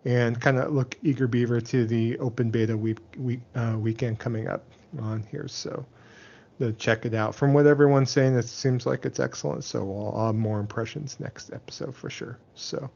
and 0.05 0.39
kind 0.39 0.57
of 0.57 0.71
look 0.71 0.97
eager 1.03 1.27
beaver 1.27 1.59
to 1.59 1.85
the 1.85 2.17
open 2.19 2.51
beta 2.51 2.77
week, 2.77 2.99
week 3.17 3.41
uh, 3.55 3.75
weekend 3.77 4.17
coming 4.17 4.47
up 4.47 4.63
on 5.01 5.23
here. 5.29 5.49
So 5.49 5.85
to 6.59 6.71
check 6.73 7.05
it 7.05 7.13
out. 7.13 7.35
From 7.35 7.53
what 7.53 7.67
everyone's 7.67 8.11
saying, 8.11 8.35
it 8.35 8.45
seems 8.45 8.85
like 8.85 9.05
it's 9.05 9.19
excellent. 9.19 9.63
So 9.63 9.79
I'll, 9.79 10.13
I'll 10.15 10.25
have 10.27 10.35
more 10.35 10.59
impressions 10.59 11.19
next 11.19 11.51
episode 11.51 11.95
for 11.95 12.09
sure. 12.09 12.37
So 12.55 12.89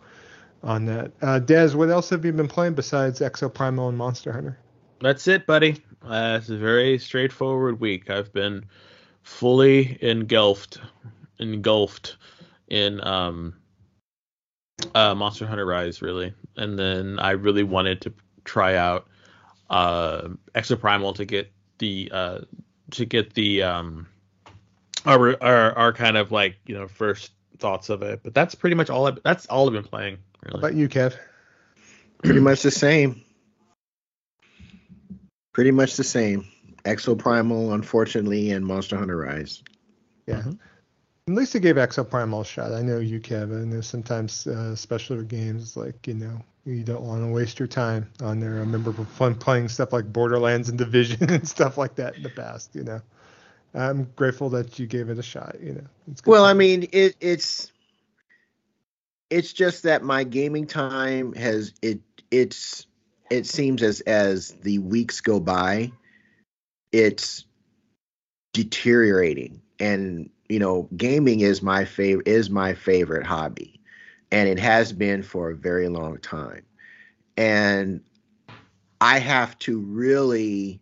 on 0.63 0.85
that, 0.85 1.11
uh, 1.21 1.39
Des, 1.39 1.75
what 1.75 1.89
else 1.89 2.09
have 2.09 2.25
you 2.25 2.33
been 2.33 2.47
playing 2.47 2.73
besides 2.73 3.19
Exo 3.19 3.53
Primal 3.53 3.89
and 3.89 3.97
Monster 3.97 4.31
Hunter? 4.31 4.57
That's 4.99 5.27
it, 5.27 5.45
buddy. 5.45 5.81
Uh, 6.01 6.37
it's 6.39 6.49
a 6.49 6.57
very 6.57 6.97
straightforward 6.97 7.79
week. 7.79 8.09
I've 8.09 8.33
been 8.33 8.65
fully 9.23 9.97
engulfed, 10.01 10.79
engulfed 11.39 12.17
in 12.69 13.05
um, 13.05 13.53
uh, 14.95 15.13
Monster 15.15 15.45
Hunter 15.45 15.65
Rise, 15.65 16.01
really, 16.01 16.33
and 16.55 16.77
then 16.77 17.19
I 17.19 17.31
really 17.31 17.63
wanted 17.63 18.01
to 18.01 18.13
try 18.43 18.75
out 18.75 19.07
uh, 19.69 20.29
Exoprimal 20.55 21.15
to 21.15 21.25
get 21.25 21.51
the 21.77 22.09
uh, 22.11 22.39
to 22.91 23.05
get 23.05 23.33
the 23.33 23.63
um, 23.63 24.07
our, 25.05 25.41
our 25.43 25.77
our 25.77 25.93
kind 25.93 26.17
of 26.17 26.31
like 26.31 26.57
you 26.65 26.75
know 26.75 26.87
first 26.87 27.31
thoughts 27.59 27.89
of 27.89 28.01
it. 28.01 28.21
But 28.23 28.33
that's 28.33 28.55
pretty 28.55 28.75
much 28.75 28.89
all. 28.89 29.07
I, 29.07 29.11
that's 29.23 29.45
all 29.47 29.67
I've 29.67 29.73
been 29.73 29.83
playing. 29.83 30.17
How 30.51 30.57
Really. 30.57 30.59
about 30.59 30.75
you, 30.75 30.89
Kev? 30.89 31.15
Pretty 32.23 32.39
much 32.39 32.63
the 32.63 32.71
same. 32.71 33.23
Pretty 35.53 35.71
much 35.71 35.97
the 35.97 36.03
same. 36.03 36.45
Exo 36.85 37.17
Primal, 37.17 37.73
unfortunately, 37.73 38.51
and 38.51 38.65
Monster 38.65 38.97
Hunter 38.97 39.17
Rise. 39.17 39.63
Yeah. 40.27 40.43
Mhm. 40.43 40.59
At 41.27 41.33
least 41.33 41.53
they 41.53 41.59
gave 41.59 41.75
Exo 41.75 42.09
Primal 42.09 42.41
a 42.41 42.45
shot. 42.45 42.71
I 42.73 42.81
know 42.81 42.99
you, 42.99 43.19
Kev. 43.19 43.61
I 43.61 43.65
know 43.65 43.81
sometimes, 43.81 44.47
uh, 44.47 44.71
especially 44.73 45.17
with 45.17 45.29
games, 45.29 45.75
like, 45.75 46.07
you 46.07 46.13
know, 46.13 46.41
you 46.65 46.83
don't 46.83 47.03
want 47.03 47.21
to 47.23 47.27
waste 47.27 47.59
your 47.59 47.67
time 47.67 48.09
on 48.21 48.39
there. 48.39 48.55
I 48.55 48.59
remember 48.59 48.93
fun 48.93 49.35
playing 49.35 49.69
stuff 49.69 49.91
like 49.93 50.11
Borderlands 50.11 50.69
and 50.69 50.77
Division 50.77 51.29
and 51.29 51.47
stuff 51.47 51.77
like 51.77 51.95
that 51.95 52.15
in 52.15 52.23
the 52.23 52.29
past, 52.29 52.75
you 52.75 52.83
know. 52.83 53.01
I'm 53.73 54.05
grateful 54.15 54.49
that 54.51 54.79
you 54.79 54.87
gave 54.87 55.09
it 55.09 55.19
a 55.19 55.23
shot, 55.23 55.57
you 55.61 55.73
know. 55.73 55.83
It's 56.11 56.21
good 56.21 56.31
Well, 56.31 56.45
I 56.45 56.53
mean, 56.53 56.87
it, 56.91 57.15
it's 57.19 57.71
it's 59.29 59.53
just 59.53 59.83
that 59.83 60.03
my 60.03 60.23
gaming 60.23 60.67
time 60.67 61.33
has 61.33 61.73
it 61.81 61.99
it's 62.31 62.85
it 63.29 63.45
seems 63.45 63.83
as 63.83 64.01
as 64.01 64.51
the 64.61 64.79
weeks 64.79 65.21
go 65.21 65.39
by, 65.39 65.91
it's 66.91 67.45
deteriorating, 68.53 69.61
and 69.79 70.29
you 70.49 70.59
know, 70.59 70.89
gaming 70.95 71.41
is 71.41 71.61
my 71.61 71.85
favorite 71.85 72.27
is 72.27 72.49
my 72.49 72.73
favorite 72.73 73.25
hobby, 73.25 73.79
and 74.31 74.47
it 74.47 74.59
has 74.59 74.93
been 74.93 75.23
for 75.23 75.49
a 75.51 75.55
very 75.55 75.89
long 75.89 76.17
time, 76.19 76.65
and 77.35 78.01
I 79.01 79.19
have 79.19 79.57
to 79.59 79.79
really 79.79 80.79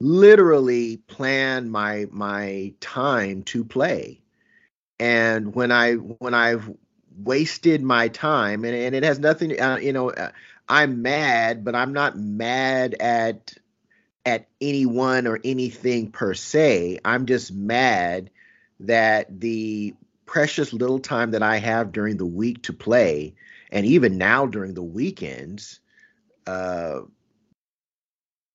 literally 0.00 0.98
plan 0.98 1.70
my 1.70 2.06
my 2.10 2.74
time 2.80 3.42
to 3.44 3.64
play. 3.64 4.20
And 5.00 5.54
when 5.54 5.72
i 5.72 5.94
when 5.94 6.34
i've 6.34 6.70
wasted 7.16 7.82
my 7.82 8.08
time. 8.08 8.64
And, 8.64 8.74
and 8.74 8.94
it 8.94 9.02
has 9.02 9.18
nothing 9.18 9.60
uh, 9.60 9.76
you 9.76 9.92
know 9.92 10.10
uh, 10.10 10.30
i'm 10.68 11.02
mad 11.02 11.62
but 11.62 11.74
i'm 11.74 11.92
not 11.92 12.16
mad 12.16 12.94
at 12.94 13.54
at 14.26 14.48
anyone 14.60 15.26
or 15.26 15.38
anything 15.44 16.10
per 16.10 16.34
se. 16.34 16.98
I'm 17.04 17.26
just 17.26 17.52
mad 17.52 18.30
that 18.80 19.40
the 19.40 19.94
precious 20.26 20.72
little 20.72 20.98
time 20.98 21.32
that 21.32 21.42
i 21.42 21.58
have 21.58 21.92
during 21.92 22.16
the 22.16 22.26
week 22.26 22.62
to 22.62 22.72
play 22.72 23.34
and 23.70 23.84
even 23.84 24.16
now 24.16 24.46
during 24.46 24.72
the 24.74 24.82
weekends 24.82 25.80
uh 26.46 27.00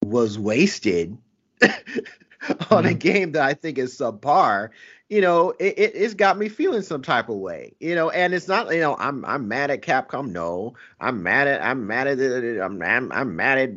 was 0.04 0.38
wasted 0.40 1.18
on 2.72 2.86
a 2.86 2.94
Mhm. 2.94 3.00
game 3.00 3.32
that 3.34 3.44
I 3.44 3.54
think 3.54 3.78
is 3.78 3.98
subpar, 3.98 4.70
you 5.10 5.22
know, 5.22 5.52
it, 5.60 5.78
it, 5.78 5.92
it's 5.96 6.14
got 6.14 6.38
me 6.38 6.50
feeling 6.50 6.82
some 6.82 7.02
type 7.02 7.30
of 7.30 7.38
way, 7.38 7.74
you 7.80 7.96
know, 7.96 8.10
and 8.10 8.34
it's 8.34 8.48
not, 8.48 8.74
you 8.74 8.82
know, 8.82 8.96
I'm 8.98 9.26
I'm 9.26 9.48
mad 9.48 9.72
at 9.72 9.82
Capcom. 9.82 10.32
No, 10.32 10.76
I'm 11.00 11.24
mad 11.24 11.48
at 11.48 11.62
I'm 11.62 11.88
mad 11.88 12.08
at. 12.08 12.20
I'm 12.64 12.82
I'm, 12.82 13.12
I'm 13.12 13.36
mad 13.36 13.58
at 13.58 13.70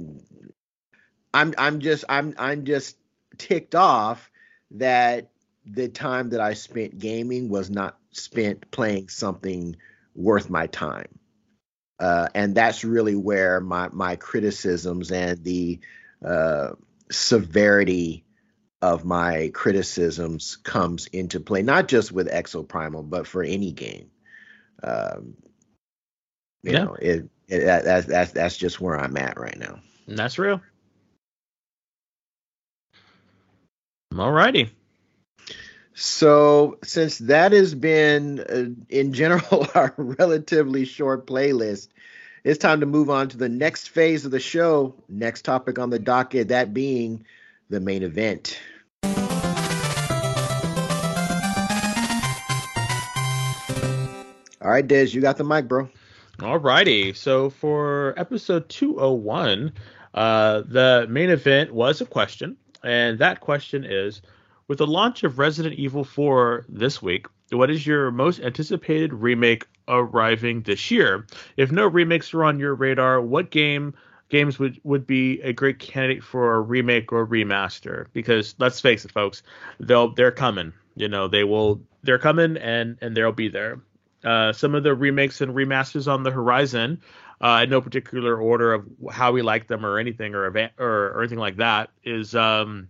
I'm 1.34 1.54
I'm 1.58 1.80
just 1.80 2.04
I'm 2.08 2.34
I'm 2.38 2.64
just 2.64 2.96
ticked 3.38 3.74
off 3.74 4.30
that 4.72 5.30
the 5.64 5.88
time 5.88 6.30
that 6.30 6.40
I 6.40 6.54
spent 6.54 6.98
gaming 6.98 7.48
was 7.48 7.70
not 7.70 7.98
spent 8.12 8.70
playing 8.70 9.08
something 9.08 9.76
worth 10.14 10.50
my 10.50 10.66
time. 10.66 11.18
Uh, 11.98 12.28
and 12.34 12.54
that's 12.54 12.84
really 12.84 13.16
where 13.16 13.60
my 13.60 13.88
my 13.92 14.16
criticisms 14.16 15.10
and 15.12 15.42
the 15.44 15.80
uh, 16.24 16.70
severity 17.10 18.24
of 18.82 19.04
my 19.04 19.50
criticisms 19.54 20.56
comes 20.56 21.06
into 21.06 21.40
play, 21.40 21.62
not 21.62 21.88
just 21.88 22.12
with 22.12 22.28
Exoprimal, 22.28 23.08
but 23.08 23.26
for 23.26 23.42
any 23.42 23.72
game. 23.72 24.10
Um, 24.82 25.36
you 26.64 26.72
Yeah. 26.72 26.84
know, 26.84 26.94
it, 26.94 27.28
it 27.48 27.60
that, 27.64 27.84
that's 27.84 28.06
that's 28.06 28.32
that's 28.32 28.56
just 28.56 28.80
where 28.80 28.98
I'm 28.98 29.16
at 29.16 29.38
right 29.38 29.58
now. 29.58 29.78
And 30.08 30.18
that's 30.18 30.38
real. 30.38 30.60
Alrighty. 34.12 34.70
So, 35.94 36.78
since 36.82 37.18
that 37.18 37.52
has 37.52 37.74
been, 37.74 38.40
uh, 38.40 38.82
in 38.88 39.12
general, 39.12 39.66
our 39.74 39.94
relatively 39.96 40.84
short 40.84 41.26
playlist, 41.26 41.88
it's 42.44 42.58
time 42.58 42.80
to 42.80 42.86
move 42.86 43.10
on 43.10 43.28
to 43.28 43.36
the 43.36 43.48
next 43.48 43.88
phase 43.88 44.24
of 44.24 44.30
the 44.30 44.40
show. 44.40 44.94
Next 45.08 45.42
topic 45.44 45.78
on 45.78 45.90
the 45.90 45.98
docket, 45.98 46.48
that 46.48 46.74
being 46.74 47.24
the 47.68 47.80
main 47.80 48.02
event. 48.02 48.58
All 54.62 54.70
right, 54.70 54.86
Des, 54.86 55.06
you 55.06 55.20
got 55.20 55.38
the 55.38 55.44
mic, 55.44 55.66
bro. 55.66 55.88
All 56.40 56.58
righty. 56.58 57.12
So 57.14 57.50
for 57.50 58.14
episode 58.16 58.68
201, 58.68 59.72
uh, 60.14 60.62
the 60.66 61.06
main 61.08 61.30
event 61.30 61.72
was 61.72 62.00
a 62.00 62.06
question, 62.06 62.56
and 62.84 63.18
that 63.18 63.40
question 63.40 63.84
is: 63.84 64.22
With 64.68 64.78
the 64.78 64.86
launch 64.86 65.24
of 65.24 65.40
Resident 65.40 65.74
Evil 65.74 66.04
4 66.04 66.66
this 66.68 67.02
week, 67.02 67.26
what 67.50 67.70
is 67.70 67.84
your 67.84 68.12
most 68.12 68.38
anticipated 68.38 69.12
remake 69.12 69.66
arriving 69.88 70.62
this 70.62 70.92
year? 70.92 71.26
If 71.56 71.72
no 71.72 71.88
remakes 71.88 72.32
are 72.32 72.44
on 72.44 72.60
your 72.60 72.76
radar, 72.76 73.20
what 73.20 73.50
game 73.50 73.94
games 74.28 74.60
would 74.60 74.80
would 74.84 75.08
be 75.08 75.40
a 75.42 75.52
great 75.52 75.80
candidate 75.80 76.22
for 76.22 76.54
a 76.54 76.60
remake 76.60 77.12
or 77.12 77.26
remaster? 77.26 78.06
Because 78.12 78.54
let's 78.58 78.80
face 78.80 79.04
it, 79.04 79.10
folks, 79.10 79.42
they'll 79.80 80.14
they're 80.14 80.30
coming. 80.30 80.72
You 80.94 81.08
know, 81.08 81.26
they 81.26 81.42
will 81.42 81.80
they're 82.04 82.18
coming 82.18 82.56
and 82.58 82.96
and 83.00 83.16
they'll 83.16 83.32
be 83.32 83.48
there. 83.48 83.80
Uh, 84.24 84.52
some 84.52 84.74
of 84.74 84.82
the 84.82 84.94
remakes 84.94 85.40
and 85.40 85.54
remasters 85.54 86.10
on 86.10 86.22
the 86.22 86.30
horizon, 86.30 87.00
uh, 87.40 87.60
in 87.64 87.70
no 87.70 87.80
particular 87.80 88.36
order 88.36 88.72
of 88.72 88.86
how 89.10 89.32
we 89.32 89.42
like 89.42 89.66
them 89.66 89.84
or 89.84 89.98
anything 89.98 90.34
or 90.34 90.46
or, 90.78 91.06
or 91.08 91.20
anything 91.20 91.38
like 91.38 91.56
that, 91.56 91.90
is 92.04 92.34
um, 92.34 92.88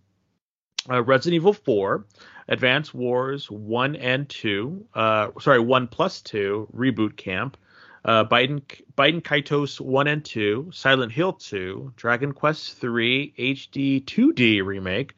uh, 0.90 1.02
Resident 1.02 1.34
Evil 1.36 1.52
4, 1.52 2.04
Advance 2.48 2.92
Wars 2.92 3.50
1 3.50 3.96
and 3.96 4.28
2, 4.28 4.86
uh, 4.94 5.28
sorry, 5.40 5.60
1 5.60 5.88
plus 5.88 6.20
2, 6.22 6.68
Reboot 6.76 7.16
Camp, 7.16 7.56
uh, 8.04 8.24
Baten, 8.24 8.62
Baten 8.96 9.22
Kaitos 9.22 9.80
1 9.80 10.06
and 10.08 10.24
2, 10.24 10.70
Silent 10.72 11.12
Hill 11.12 11.34
2, 11.34 11.94
Dragon 11.96 12.32
Quest 12.32 12.78
3 12.78 13.32
HD 13.38 14.04
2D 14.04 14.64
Remake, 14.64 15.14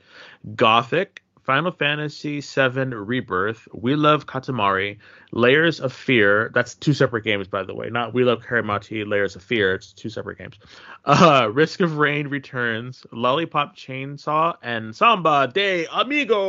Gothic, 0.54 1.23
Final 1.44 1.70
Fantasy 1.72 2.40
VII 2.40 2.94
Rebirth, 2.94 3.68
We 3.72 3.94
Love 3.96 4.26
Katamari, 4.26 4.96
Layers 5.30 5.78
of 5.78 5.92
Fear. 5.92 6.50
That's 6.54 6.74
two 6.74 6.94
separate 6.94 7.24
games, 7.24 7.48
by 7.48 7.62
the 7.62 7.74
way. 7.74 7.90
Not 7.90 8.14
We 8.14 8.24
Love 8.24 8.42
Katamari, 8.42 9.06
Layers 9.06 9.36
of 9.36 9.42
Fear. 9.42 9.74
It's 9.74 9.92
two 9.92 10.08
separate 10.08 10.38
games. 10.38 10.58
Uh, 11.04 11.50
Risk 11.54 11.80
of 11.80 11.98
Rain 11.98 12.28
returns, 12.28 13.04
Lollipop 13.12 13.76
Chainsaw, 13.76 14.56
and 14.62 14.96
Samba 14.96 15.50
de 15.52 15.86
Amigo. 15.86 16.40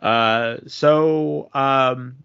Uh, 0.00 0.58
so 0.66 1.48
um, 1.54 2.16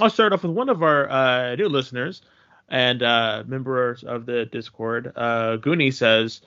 I'll 0.00 0.08
start 0.08 0.32
off 0.32 0.44
with 0.44 0.52
one 0.52 0.70
of 0.70 0.82
our 0.82 1.10
uh, 1.10 1.54
new 1.56 1.68
listeners 1.68 2.22
and 2.70 3.02
uh, 3.02 3.44
members 3.46 4.02
of 4.02 4.24
the 4.24 4.46
Discord. 4.46 5.12
Uh, 5.14 5.58
Goonie 5.58 5.92
says, 5.92 6.40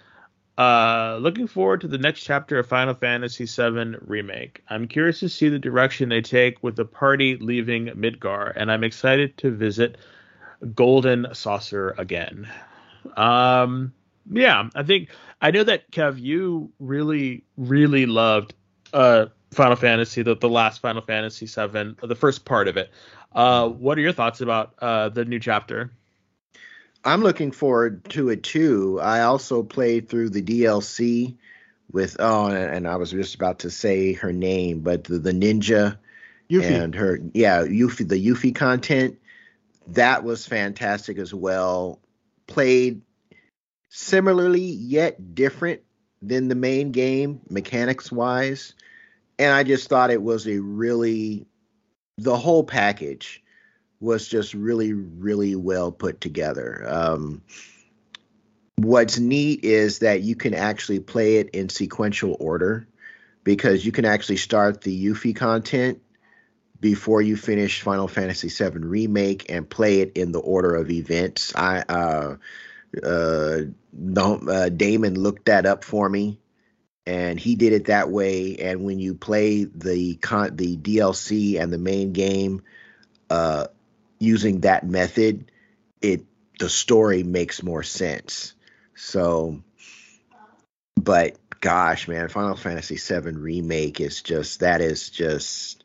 uh, 0.57 1.17
looking 1.21 1.47
forward 1.47 1.81
to 1.81 1.87
the 1.87 1.97
next 1.97 2.21
chapter 2.21 2.59
of 2.59 2.67
Final 2.67 2.93
Fantasy 2.93 3.45
VII 3.45 3.97
Remake. 4.01 4.61
I'm 4.69 4.87
curious 4.87 5.19
to 5.19 5.29
see 5.29 5.49
the 5.49 5.59
direction 5.59 6.09
they 6.09 6.21
take 6.21 6.63
with 6.63 6.75
the 6.75 6.85
party 6.85 7.37
leaving 7.37 7.87
Midgar, 7.87 8.53
and 8.55 8.71
I'm 8.71 8.83
excited 8.83 9.37
to 9.39 9.51
visit 9.51 9.97
Golden 10.73 11.27
Saucer 11.33 11.93
again. 11.97 12.47
Um, 13.17 13.93
yeah, 14.31 14.69
I 14.73 14.83
think 14.83 15.09
I 15.41 15.51
know 15.51 15.63
that 15.63 15.91
Kev, 15.91 16.19
you 16.19 16.71
really, 16.79 17.43
really 17.57 18.05
loved 18.05 18.53
uh, 18.93 19.27
Final 19.51 19.75
Fantasy, 19.75 20.21
the, 20.23 20.35
the 20.35 20.49
last 20.49 20.81
Final 20.81 21.01
Fantasy 21.01 21.45
VII, 21.45 21.95
the 22.01 22.15
first 22.15 22.45
part 22.45 22.67
of 22.67 22.77
it. 22.77 22.91
Uh, 23.33 23.67
what 23.67 23.97
are 23.97 24.01
your 24.01 24.13
thoughts 24.13 24.39
about 24.39 24.73
uh, 24.79 25.09
the 25.09 25.25
new 25.25 25.39
chapter? 25.39 25.91
I'm 27.05 27.21
looking 27.21 27.51
forward 27.51 28.03
to 28.09 28.29
it 28.29 28.41
too. 28.41 28.99
I 29.01 29.21
also 29.21 29.61
played 29.61 30.09
through 30.09 30.29
the 30.29 30.41
DLC 30.41 31.35
with 31.91 32.17
oh, 32.19 32.47
and 32.47 32.87
I 32.87 32.95
was 32.95 33.11
just 33.11 33.35
about 33.35 33.59
to 33.59 33.69
say 33.69 34.13
her 34.13 34.33
name, 34.33 34.79
but 34.79 35.03
the, 35.03 35.19
the 35.19 35.31
ninja 35.31 35.97
Yuffie. 36.49 36.83
and 36.83 36.95
her 36.95 37.19
yeah 37.33 37.63
Yuffie 37.63 38.07
the 38.07 38.23
Yuffie 38.27 38.55
content 38.55 39.17
that 39.87 40.23
was 40.23 40.47
fantastic 40.47 41.17
as 41.17 41.33
well. 41.33 41.99
Played 42.47 43.01
similarly 43.89 44.61
yet 44.61 45.35
different 45.35 45.81
than 46.21 46.47
the 46.47 46.55
main 46.55 46.91
game 46.91 47.41
mechanics 47.49 48.11
wise, 48.11 48.73
and 49.37 49.53
I 49.53 49.63
just 49.63 49.89
thought 49.89 50.09
it 50.09 50.21
was 50.21 50.47
a 50.47 50.59
really 50.59 51.45
the 52.17 52.35
whole 52.35 52.63
package 52.63 53.43
was 54.05 54.27
just 54.27 54.53
really, 54.53 54.93
really 54.93 55.55
well 55.55 55.91
put 55.91 56.21
together. 56.21 56.85
Um, 56.87 57.41
what's 58.77 59.19
neat 59.19 59.63
is 59.63 59.99
that 59.99 60.21
you 60.21 60.35
can 60.35 60.53
actually 60.53 60.99
play 60.99 61.37
it 61.37 61.49
in 61.49 61.69
sequential 61.69 62.37
order 62.39 62.87
because 63.43 63.85
you 63.85 63.91
can 63.91 64.05
actually 64.05 64.37
start 64.37 64.81
the 64.81 65.05
Yuffie 65.05 65.35
content 65.35 66.01
before 66.79 67.21
you 67.21 67.35
finish 67.35 67.81
Final 67.81 68.07
Fantasy 68.07 68.49
VII 68.49 68.79
Remake 68.79 69.49
and 69.49 69.69
play 69.69 70.01
it 70.01 70.13
in 70.15 70.31
the 70.31 70.39
order 70.39 70.75
of 70.75 70.91
events. 70.91 71.53
I 71.55 71.79
uh, 71.79 72.35
uh, 73.03 73.61
uh, 74.17 74.69
Damon 74.69 75.19
looked 75.19 75.45
that 75.45 75.65
up 75.65 75.83
for 75.83 76.07
me, 76.07 76.39
and 77.05 77.39
he 77.39 77.55
did 77.55 77.73
it 77.73 77.85
that 77.85 78.09
way. 78.09 78.57
And 78.57 78.83
when 78.83 78.99
you 78.99 79.15
play 79.15 79.63
the 79.63 80.15
con- 80.15 80.55
the 80.55 80.77
DLC 80.77 81.59
and 81.59 81.71
the 81.71 81.77
main 81.77 82.13
game, 82.13 82.61
uh, 83.29 83.67
using 84.19 84.61
that 84.61 84.85
method, 84.85 85.51
it 86.01 86.25
the 86.59 86.69
story 86.69 87.23
makes 87.23 87.61
more 87.61 87.83
sense. 87.83 88.53
So, 88.95 89.61
but 90.95 91.37
gosh, 91.59 92.07
man, 92.07 92.29
Final 92.29 92.55
Fantasy 92.55 92.97
VII 92.97 93.31
remake 93.31 93.99
is 93.99 94.21
just 94.21 94.61
that 94.61 94.81
is 94.81 95.09
just 95.09 95.83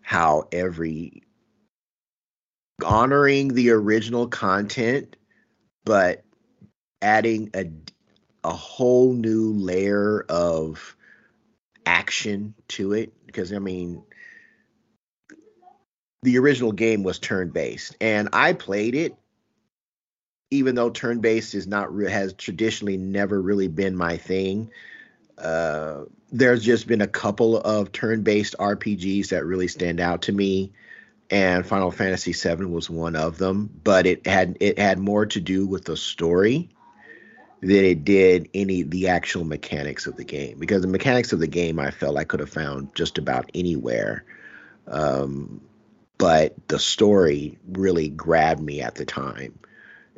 how 0.00 0.48
every 0.52 1.22
honoring 2.84 3.48
the 3.48 3.70
original 3.70 4.28
content, 4.28 5.16
but 5.84 6.24
adding 7.02 7.50
a 7.54 7.70
a 8.42 8.52
whole 8.52 9.14
new 9.14 9.54
layer 9.54 10.24
of 10.28 10.96
action 11.86 12.54
to 12.68 12.92
it. 12.92 13.12
Because 13.26 13.52
I 13.52 13.58
mean, 13.58 14.02
the 16.24 16.38
original 16.38 16.72
game 16.72 17.02
was 17.02 17.18
turn 17.18 17.50
based, 17.50 17.96
and 18.00 18.30
I 18.32 18.54
played 18.54 18.94
it. 18.94 19.14
Even 20.50 20.74
though 20.74 20.88
turn 20.88 21.20
based 21.20 21.54
is 21.54 21.66
not 21.66 21.90
has 22.08 22.32
traditionally 22.32 22.96
never 22.96 23.40
really 23.40 23.68
been 23.68 23.94
my 23.94 24.16
thing, 24.16 24.70
uh, 25.36 26.04
there's 26.32 26.64
just 26.64 26.86
been 26.86 27.02
a 27.02 27.06
couple 27.06 27.58
of 27.58 27.92
turn 27.92 28.22
based 28.22 28.56
RPGs 28.58 29.28
that 29.28 29.44
really 29.44 29.68
stand 29.68 30.00
out 30.00 30.22
to 30.22 30.32
me, 30.32 30.72
and 31.28 31.66
Final 31.66 31.90
Fantasy 31.90 32.32
VII 32.32 32.64
was 32.66 32.88
one 32.88 33.16
of 33.16 33.36
them. 33.36 33.68
But 33.84 34.06
it 34.06 34.26
had 34.26 34.56
it 34.60 34.78
had 34.78 34.98
more 34.98 35.26
to 35.26 35.40
do 35.40 35.66
with 35.66 35.84
the 35.84 35.96
story 35.96 36.70
than 37.60 37.84
it 37.84 38.02
did 38.02 38.48
any 38.54 38.82
the 38.82 39.08
actual 39.08 39.44
mechanics 39.44 40.06
of 40.06 40.16
the 40.16 40.24
game 40.24 40.58
because 40.58 40.80
the 40.80 40.88
mechanics 40.88 41.34
of 41.34 41.38
the 41.40 41.46
game 41.46 41.78
I 41.78 41.90
felt 41.90 42.16
I 42.16 42.24
could 42.24 42.40
have 42.40 42.50
found 42.50 42.94
just 42.94 43.18
about 43.18 43.50
anywhere. 43.54 44.24
Um, 44.86 45.60
but 46.24 46.54
the 46.68 46.78
story 46.78 47.58
really 47.70 48.08
grabbed 48.08 48.62
me 48.62 48.80
at 48.80 48.94
the 48.94 49.04
time 49.04 49.58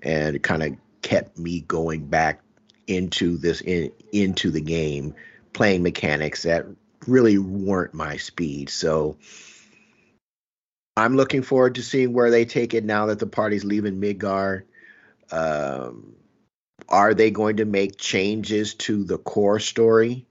and 0.04 0.40
kind 0.40 0.62
of 0.62 0.76
kept 1.02 1.36
me 1.36 1.62
going 1.62 2.06
back 2.06 2.42
into 2.86 3.36
this 3.36 3.60
in, 3.60 3.90
into 4.12 4.52
the 4.52 4.60
game 4.60 5.16
playing 5.52 5.82
mechanics 5.82 6.44
that 6.44 6.64
really 7.08 7.38
weren't 7.38 7.92
my 7.92 8.18
speed. 8.18 8.70
So 8.70 9.16
i'm 10.96 11.16
looking 11.16 11.42
forward 11.42 11.74
to 11.74 11.82
seeing 11.82 12.12
where 12.12 12.30
they 12.30 12.44
take 12.44 12.72
it 12.72 12.84
now 12.84 13.06
that 13.06 13.18
the 13.18 13.26
party's 13.26 13.64
leaving 13.64 14.00
midgar. 14.00 14.62
Um, 15.32 16.14
are 16.88 17.14
they 17.14 17.32
going 17.32 17.56
to 17.56 17.64
make 17.64 17.98
changes 17.98 18.74
to 18.74 19.02
the 19.02 19.18
core 19.18 19.58
story? 19.58 20.24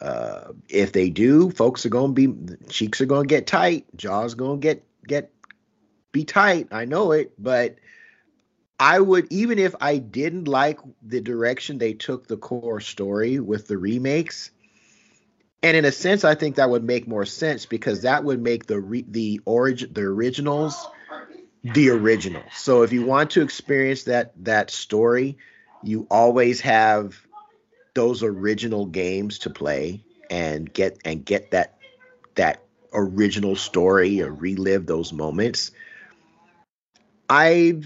Uh, 0.00 0.52
if 0.68 0.92
they 0.92 1.10
do 1.10 1.50
folks 1.50 1.84
are 1.84 1.88
going 1.90 2.14
to 2.14 2.28
be 2.28 2.56
cheeks 2.68 3.00
are 3.00 3.06
going 3.06 3.26
to 3.26 3.34
get 3.34 3.48
tight 3.48 3.84
jaws 3.96 4.34
going 4.34 4.60
to 4.60 4.62
get 4.62 4.84
get 5.06 5.32
be 6.12 6.24
tight. 6.24 6.68
I 6.72 6.84
know 6.84 7.12
it, 7.12 7.32
but 7.38 7.76
I 8.78 8.98
would 8.98 9.26
even 9.30 9.58
if 9.58 9.74
I 9.80 9.98
didn't 9.98 10.48
like 10.48 10.80
the 11.02 11.20
direction 11.20 11.78
they 11.78 11.92
took 11.92 12.26
the 12.26 12.36
core 12.36 12.80
story 12.80 13.38
with 13.38 13.68
the 13.68 13.78
remakes. 13.78 14.50
And 15.62 15.76
in 15.76 15.84
a 15.84 15.92
sense, 15.92 16.24
I 16.24 16.34
think 16.34 16.56
that 16.56 16.70
would 16.70 16.84
make 16.84 17.06
more 17.06 17.26
sense 17.26 17.66
because 17.66 18.02
that 18.02 18.24
would 18.24 18.40
make 18.40 18.66
the 18.66 18.80
re, 18.80 19.04
the 19.06 19.40
origin 19.44 19.92
the 19.92 20.02
originals 20.02 20.86
the 21.62 21.90
original. 21.90 22.42
So 22.56 22.82
if 22.82 22.92
you 22.92 23.04
want 23.04 23.30
to 23.32 23.42
experience 23.42 24.04
that 24.04 24.32
that 24.44 24.70
story, 24.70 25.36
you 25.82 26.06
always 26.10 26.60
have 26.62 27.26
those 27.94 28.22
original 28.22 28.86
games 28.86 29.40
to 29.40 29.50
play 29.50 30.02
and 30.30 30.72
get 30.72 30.98
and 31.04 31.24
get 31.24 31.50
that 31.50 31.76
that 32.36 32.62
original 32.92 33.56
story 33.56 34.22
or 34.22 34.32
relive 34.32 34.86
those 34.86 35.12
moments. 35.12 35.70
I 37.28 37.82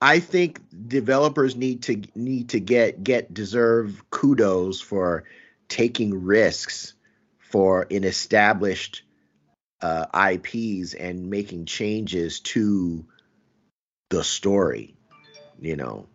I 0.00 0.20
think 0.20 0.60
developers 0.88 1.56
need 1.56 1.82
to 1.84 2.02
need 2.14 2.50
to 2.50 2.60
get 2.60 3.02
get 3.02 3.32
deserve 3.32 4.08
kudos 4.10 4.80
for 4.80 5.24
taking 5.68 6.24
risks 6.24 6.94
for 7.38 7.86
an 7.90 8.04
established 8.04 9.02
uh, 9.80 10.06
IPs 10.32 10.94
and 10.94 11.30
making 11.30 11.64
changes 11.64 12.40
to 12.40 13.04
the 14.10 14.22
story, 14.22 14.94
you 15.60 15.76
know. 15.76 16.06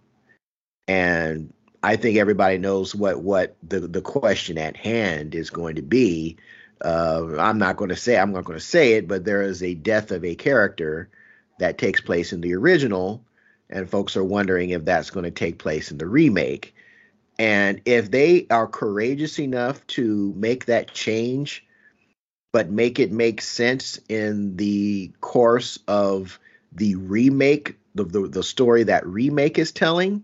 And 0.87 1.53
I 1.83 1.95
think 1.95 2.17
everybody 2.17 2.57
knows 2.57 2.93
what 2.93 3.21
what 3.21 3.55
the 3.63 3.79
the 3.79 4.01
question 4.01 4.57
at 4.57 4.77
hand 4.77 5.35
is 5.35 5.49
going 5.49 5.75
to 5.75 5.81
be 5.81 6.37
uh, 6.84 7.38
I'm 7.38 7.57
not 7.57 7.77
going 7.77 7.89
to 7.89 7.95
say 7.95 8.17
I'm 8.17 8.32
not 8.32 8.45
going 8.45 8.59
to 8.59 8.65
say 8.65 8.93
it, 8.93 9.07
but 9.07 9.25
there 9.25 9.41
is 9.41 9.61
a 9.63 9.73
death 9.73 10.11
of 10.11 10.25
a 10.25 10.36
character 10.36 11.09
that 11.59 11.77
takes 11.77 12.01
place 12.01 12.34
in 12.34 12.41
the 12.41 12.55
original, 12.55 13.23
and 13.69 13.89
folks 13.89 14.17
are 14.17 14.23
wondering 14.23 14.71
if 14.71 14.84
that's 14.84 15.11
going 15.11 15.25
to 15.25 15.32
take 15.32 15.59
place 15.59 15.91
in 15.91 15.97
the 15.97 16.07
remake. 16.07 16.73
And 17.38 17.82
if 17.86 18.11
they 18.11 18.47
are 18.49 18.67
courageous 18.67 19.39
enough 19.39 19.86
to 19.88 20.34
make 20.36 20.65
that 20.65 20.93
change, 20.93 21.65
but 22.51 22.69
make 22.69 22.99
it 22.99 23.11
make 23.11 23.41
sense 23.41 23.99
in 24.09 24.57
the 24.57 25.11
course 25.21 25.79
of 25.88 26.39
the 26.71 26.95
remake, 26.95 27.77
the, 27.95 28.03
the, 28.03 28.27
the 28.27 28.43
story 28.43 28.84
that 28.84 29.05
remake 29.05 29.57
is 29.57 29.71
telling, 29.71 30.23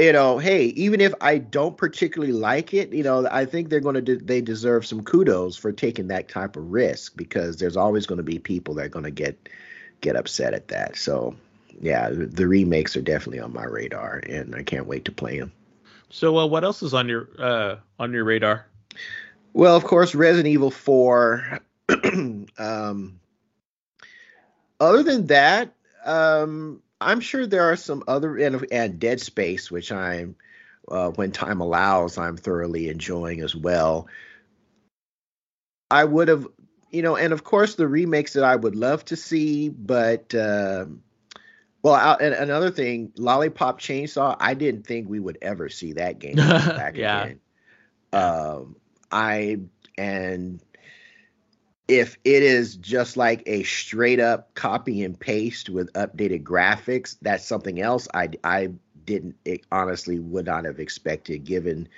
you 0.00 0.14
know, 0.14 0.38
hey, 0.38 0.66
even 0.68 1.00
if 1.00 1.12
I 1.20 1.36
don't 1.36 1.76
particularly 1.76 2.32
like 2.32 2.72
it, 2.72 2.90
you 2.90 3.02
know, 3.02 3.28
I 3.30 3.44
think 3.44 3.68
they're 3.68 3.80
going 3.80 3.96
to 3.96 4.00
de- 4.00 4.16
they 4.16 4.40
deserve 4.40 4.86
some 4.86 5.04
kudos 5.04 5.58
for 5.58 5.72
taking 5.72 6.08
that 6.08 6.28
type 6.28 6.56
of 6.56 6.70
risk 6.70 7.16
because 7.16 7.58
there's 7.58 7.76
always 7.76 8.06
going 8.06 8.16
to 8.16 8.22
be 8.22 8.38
people 8.38 8.74
that 8.74 8.86
are 8.86 8.88
going 8.88 9.04
to 9.04 9.10
get 9.10 9.50
get 10.00 10.16
upset 10.16 10.54
at 10.54 10.68
that. 10.68 10.96
So, 10.96 11.36
yeah, 11.82 12.08
the, 12.10 12.48
remakes 12.48 12.96
are 12.96 13.02
definitely 13.02 13.40
on 13.40 13.52
my 13.52 13.64
radar, 13.64 14.22
and 14.26 14.54
I 14.54 14.62
can't 14.62 14.86
wait 14.86 15.04
to 15.04 15.12
play 15.12 15.38
them. 15.38 15.52
So, 16.08 16.38
uh, 16.38 16.46
what 16.46 16.64
else 16.64 16.82
is 16.82 16.94
on 16.94 17.06
your 17.06 17.28
uh, 17.38 17.76
on 17.98 18.10
your 18.12 18.24
radar? 18.24 18.66
Well, 19.52 19.76
of 19.76 19.84
course, 19.84 20.14
Resident 20.14 20.48
Evil 20.48 20.70
Four. 20.70 21.60
um, 22.58 23.20
other 24.80 25.02
than 25.02 25.26
that, 25.26 25.74
um, 26.06 26.82
I'm 27.00 27.20
sure 27.20 27.46
there 27.46 27.70
are 27.72 27.76
some 27.76 28.04
other 28.06 28.36
and, 28.36 28.66
and 28.70 28.98
Dead 28.98 29.20
Space, 29.20 29.70
which 29.70 29.90
I'm 29.92 30.36
uh, 30.88 31.10
when 31.10 31.32
time 31.32 31.60
allows, 31.60 32.18
I'm 32.18 32.36
thoroughly 32.36 32.88
enjoying 32.88 33.40
as 33.40 33.54
well. 33.54 34.08
I 35.90 36.04
would 36.04 36.28
have, 36.28 36.46
you 36.90 37.02
know, 37.02 37.16
and 37.16 37.32
of 37.32 37.44
course 37.44 37.74
the 37.74 37.88
remakes 37.88 38.34
that 38.34 38.44
I 38.44 38.56
would 38.56 38.76
love 38.76 39.04
to 39.06 39.16
see, 39.16 39.68
but 39.68 40.34
uh, 40.34 40.86
well, 41.82 41.94
I, 41.94 42.14
and 42.20 42.34
another 42.34 42.70
thing, 42.70 43.12
Lollipop 43.16 43.80
Chainsaw, 43.80 44.36
I 44.38 44.54
didn't 44.54 44.86
think 44.86 45.08
we 45.08 45.20
would 45.20 45.38
ever 45.42 45.68
see 45.68 45.94
that 45.94 46.18
game 46.18 46.36
back 46.76 46.96
Yeah. 46.96 47.24
again. 47.24 47.40
Um, 48.12 48.76
I 49.10 49.60
and 49.96 50.60
if 51.90 52.16
it 52.24 52.44
is 52.44 52.76
just 52.76 53.16
like 53.16 53.42
a 53.46 53.64
straight 53.64 54.20
up 54.20 54.54
copy 54.54 55.02
and 55.02 55.18
paste 55.18 55.68
with 55.68 55.92
updated 55.94 56.44
graphics, 56.44 57.16
that's 57.20 57.44
something 57.44 57.80
else. 57.80 58.06
I 58.14 58.30
I 58.44 58.70
didn't 59.04 59.34
it 59.44 59.62
honestly 59.72 60.20
would 60.20 60.46
not 60.46 60.66
have 60.66 60.78
expected 60.78 61.44
given 61.44 61.88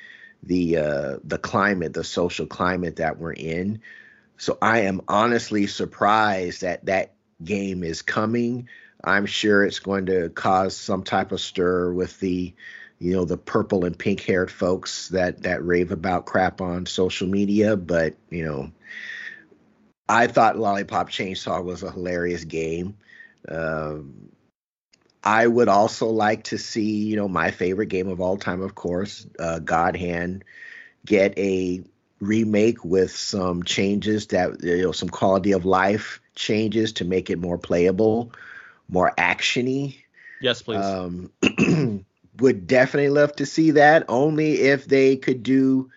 the 0.42 0.78
uh 0.78 1.16
the 1.24 1.36
climate, 1.36 1.92
the 1.92 2.04
social 2.04 2.46
climate 2.46 2.96
that 2.96 3.18
we're 3.18 3.34
in. 3.34 3.82
So 4.38 4.56
I 4.62 4.80
am 4.80 5.02
honestly 5.08 5.66
surprised 5.66 6.62
that 6.62 6.86
that 6.86 7.12
game 7.44 7.84
is 7.84 8.00
coming. 8.00 8.68
I'm 9.04 9.26
sure 9.26 9.62
it's 9.62 9.80
going 9.80 10.06
to 10.06 10.30
cause 10.30 10.74
some 10.74 11.02
type 11.02 11.32
of 11.32 11.40
stir 11.40 11.92
with 11.92 12.18
the 12.18 12.54
you 12.98 13.12
know 13.12 13.26
the 13.26 13.36
purple 13.36 13.84
and 13.84 13.98
pink 13.98 14.20
haired 14.20 14.50
folks 14.50 15.08
that 15.08 15.42
that 15.42 15.62
rave 15.62 15.92
about 15.92 16.24
crap 16.24 16.62
on 16.62 16.86
social 16.86 17.28
media, 17.28 17.76
but 17.76 18.14
you 18.30 18.46
know 18.46 18.72
I 20.12 20.26
thought 20.26 20.58
Lollipop 20.58 21.08
Chainsaw 21.08 21.64
was 21.64 21.82
a 21.82 21.90
hilarious 21.90 22.44
game. 22.44 22.98
Um, 23.48 24.28
I 25.24 25.46
would 25.46 25.68
also 25.68 26.08
like 26.08 26.44
to 26.44 26.58
see, 26.58 27.04
you 27.04 27.16
know, 27.16 27.28
my 27.28 27.50
favorite 27.50 27.86
game 27.86 28.08
of 28.08 28.20
all 28.20 28.36
time, 28.36 28.60
of 28.60 28.74
course, 28.74 29.26
uh, 29.38 29.60
God 29.60 29.96
Hand, 29.96 30.44
get 31.06 31.38
a 31.38 31.82
remake 32.20 32.84
with 32.84 33.10
some 33.10 33.62
changes 33.62 34.26
that, 34.28 34.62
you 34.62 34.82
know, 34.82 34.92
some 34.92 35.08
quality 35.08 35.52
of 35.52 35.64
life 35.64 36.20
changes 36.34 36.92
to 36.94 37.06
make 37.06 37.30
it 37.30 37.38
more 37.38 37.56
playable, 37.56 38.32
more 38.90 39.14
actiony. 39.16 39.96
Yes, 40.42 40.60
please. 40.60 40.84
Um, 40.84 41.32
would 42.38 42.66
definitely 42.66 43.08
love 43.08 43.34
to 43.36 43.46
see 43.46 43.70
that. 43.72 44.04
Only 44.10 44.60
if 44.60 44.84
they 44.84 45.16
could 45.16 45.42
do 45.42 45.90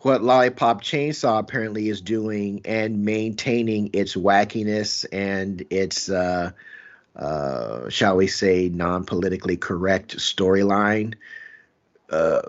what 0.00 0.22
Lollipop 0.22 0.82
Chainsaw 0.82 1.40
apparently 1.40 1.88
is 1.88 2.00
doing 2.00 2.60
and 2.64 3.04
maintaining 3.04 3.90
its 3.92 4.14
wackiness 4.14 5.04
and 5.12 5.64
its, 5.70 6.08
uh, 6.08 6.52
uh, 7.16 7.88
shall 7.88 8.16
we 8.16 8.28
say, 8.28 8.68
non 8.68 9.04
politically 9.04 9.56
correct 9.56 10.16
storyline. 10.16 11.14
Uh, 12.08 12.42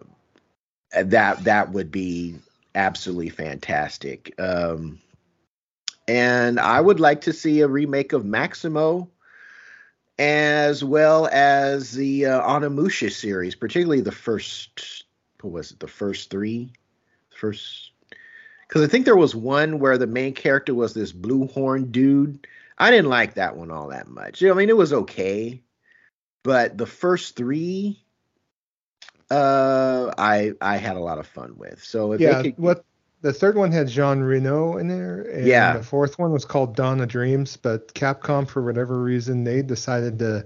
that 1.03 1.43
that 1.43 1.71
would 1.71 1.91
be 1.91 2.35
absolutely 2.75 3.29
fantastic. 3.29 4.33
Um, 4.39 4.99
and 6.07 6.59
I 6.59 6.79
would 6.79 6.99
like 6.99 7.21
to 7.21 7.33
see 7.33 7.61
a 7.61 7.67
remake 7.67 8.13
of 8.13 8.25
Maximo 8.25 9.09
as 10.17 10.83
well 10.83 11.27
as 11.31 11.91
the 11.91 12.25
uh, 12.25 12.41
Onimusha 12.41 13.11
series, 13.11 13.55
particularly 13.55 14.01
the 14.01 14.11
first. 14.11 15.05
What 15.41 15.53
was 15.53 15.71
it? 15.71 15.79
The 15.79 15.87
first 15.87 16.29
three, 16.29 16.73
first. 17.39 17.91
Because 18.67 18.83
I 18.83 18.87
think 18.87 19.05
there 19.05 19.15
was 19.15 19.33
one 19.33 19.79
where 19.79 19.97
the 19.97 20.05
main 20.07 20.33
character 20.33 20.75
was 20.75 20.93
this 20.93 21.11
blue 21.11 21.47
horn 21.47 21.91
dude. 21.91 22.45
I 22.77 22.91
didn't 22.91 23.09
like 23.09 23.33
that 23.33 23.57
one 23.57 23.71
all 23.71 23.89
that 23.89 24.07
much. 24.07 24.43
I 24.43 24.53
mean, 24.53 24.69
it 24.69 24.77
was 24.77 24.93
okay, 24.93 25.61
but 26.43 26.77
the 26.77 26.85
first 26.85 27.35
three, 27.35 28.03
uh, 29.31 30.13
I 30.17 30.53
I 30.61 30.77
had 30.77 30.95
a 30.95 31.01
lot 31.01 31.17
of 31.17 31.27
fun 31.27 31.57
with. 31.57 31.83
So 31.83 32.13
if 32.13 32.21
yeah, 32.21 32.41
could, 32.41 32.57
what 32.57 32.85
the 33.21 33.33
third 33.33 33.57
one 33.57 33.71
had 33.71 33.87
Jean 33.87 34.21
Reno 34.21 34.77
in 34.77 34.87
there, 34.87 35.21
and 35.21 35.45
Yeah. 35.45 35.77
the 35.77 35.83
fourth 35.83 36.17
one 36.17 36.31
was 36.31 36.45
called 36.45 36.75
Dawn 36.75 37.01
of 37.01 37.09
Dreams. 37.09 37.57
But 37.57 37.93
Capcom, 37.93 38.47
for 38.47 38.63
whatever 38.63 39.01
reason, 39.01 39.43
they 39.43 39.61
decided 39.61 40.19
to 40.19 40.45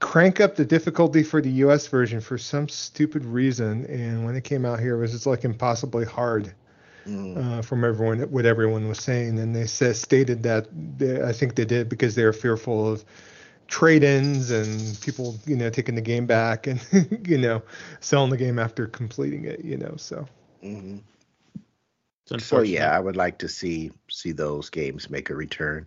crank 0.00 0.40
up 0.40 0.56
the 0.56 0.64
difficulty 0.64 1.22
for 1.22 1.40
the 1.40 1.50
U.S. 1.50 1.86
version 1.86 2.20
for 2.20 2.38
some 2.38 2.68
stupid 2.68 3.24
reason, 3.24 3.84
and 3.86 4.24
when 4.24 4.36
it 4.36 4.44
came 4.44 4.64
out 4.64 4.80
here, 4.80 4.96
it 4.96 5.00
was 5.00 5.12
just 5.12 5.26
like 5.26 5.44
impossibly 5.44 6.04
hard. 6.04 6.54
Mm, 7.06 7.58
uh, 7.58 7.62
from 7.62 7.84
everyone 7.84 8.20
what 8.30 8.44
everyone 8.44 8.86
was 8.88 8.98
saying, 8.98 9.38
and 9.38 9.54
they 9.56 9.66
says 9.66 10.00
stated 10.00 10.42
that 10.42 10.68
they, 10.98 11.22
I 11.22 11.32
think 11.32 11.54
they 11.54 11.64
did 11.64 11.88
because 11.88 12.14
they 12.14 12.24
were 12.24 12.34
fearful 12.34 12.86
of 12.92 13.04
trade-ins 13.66 14.50
and 14.50 15.00
people 15.00 15.38
you 15.46 15.56
know 15.56 15.70
taking 15.70 15.94
the 15.94 16.02
game 16.02 16.26
back 16.26 16.66
and 16.66 16.80
you 17.26 17.38
know 17.38 17.62
selling 18.00 18.30
the 18.30 18.36
game 18.36 18.58
after 18.58 18.86
completing 18.86 19.44
it. 19.44 19.64
You 19.64 19.78
know, 19.78 19.94
so 19.96 20.26
mhm. 20.62 21.02
So 22.38 22.60
yeah, 22.60 22.94
I 22.94 23.00
would 23.00 23.16
like 23.16 23.38
to 23.38 23.48
see 23.48 23.90
see 24.10 24.32
those 24.32 24.68
games 24.68 25.08
make 25.08 25.30
a 25.30 25.34
return. 25.34 25.86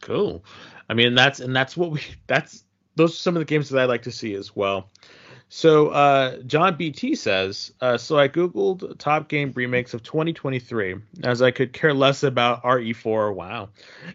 Cool. 0.00 0.44
I 0.88 0.94
mean, 0.94 1.14
that's 1.14 1.40
and 1.40 1.54
that's 1.54 1.76
what 1.76 1.90
we 1.90 2.00
that's 2.26 2.64
those 2.96 3.12
are 3.12 3.18
some 3.18 3.36
of 3.36 3.40
the 3.40 3.46
games 3.46 3.68
that 3.70 3.80
I 3.80 3.84
like 3.84 4.02
to 4.02 4.12
see 4.12 4.34
as 4.34 4.54
well. 4.54 4.88
So 5.48 5.88
uh, 5.88 6.38
John 6.38 6.76
BT 6.76 7.14
says, 7.14 7.72
uh, 7.80 7.98
so 7.98 8.18
I 8.18 8.26
googled 8.26 8.98
top 8.98 9.28
game 9.28 9.52
remakes 9.54 9.94
of 9.94 10.02
2023 10.02 10.96
as 11.22 11.40
I 11.40 11.52
could 11.52 11.72
care 11.72 11.94
less 11.94 12.24
about 12.24 12.64
RE4. 12.64 13.32
Wow, 13.32 13.68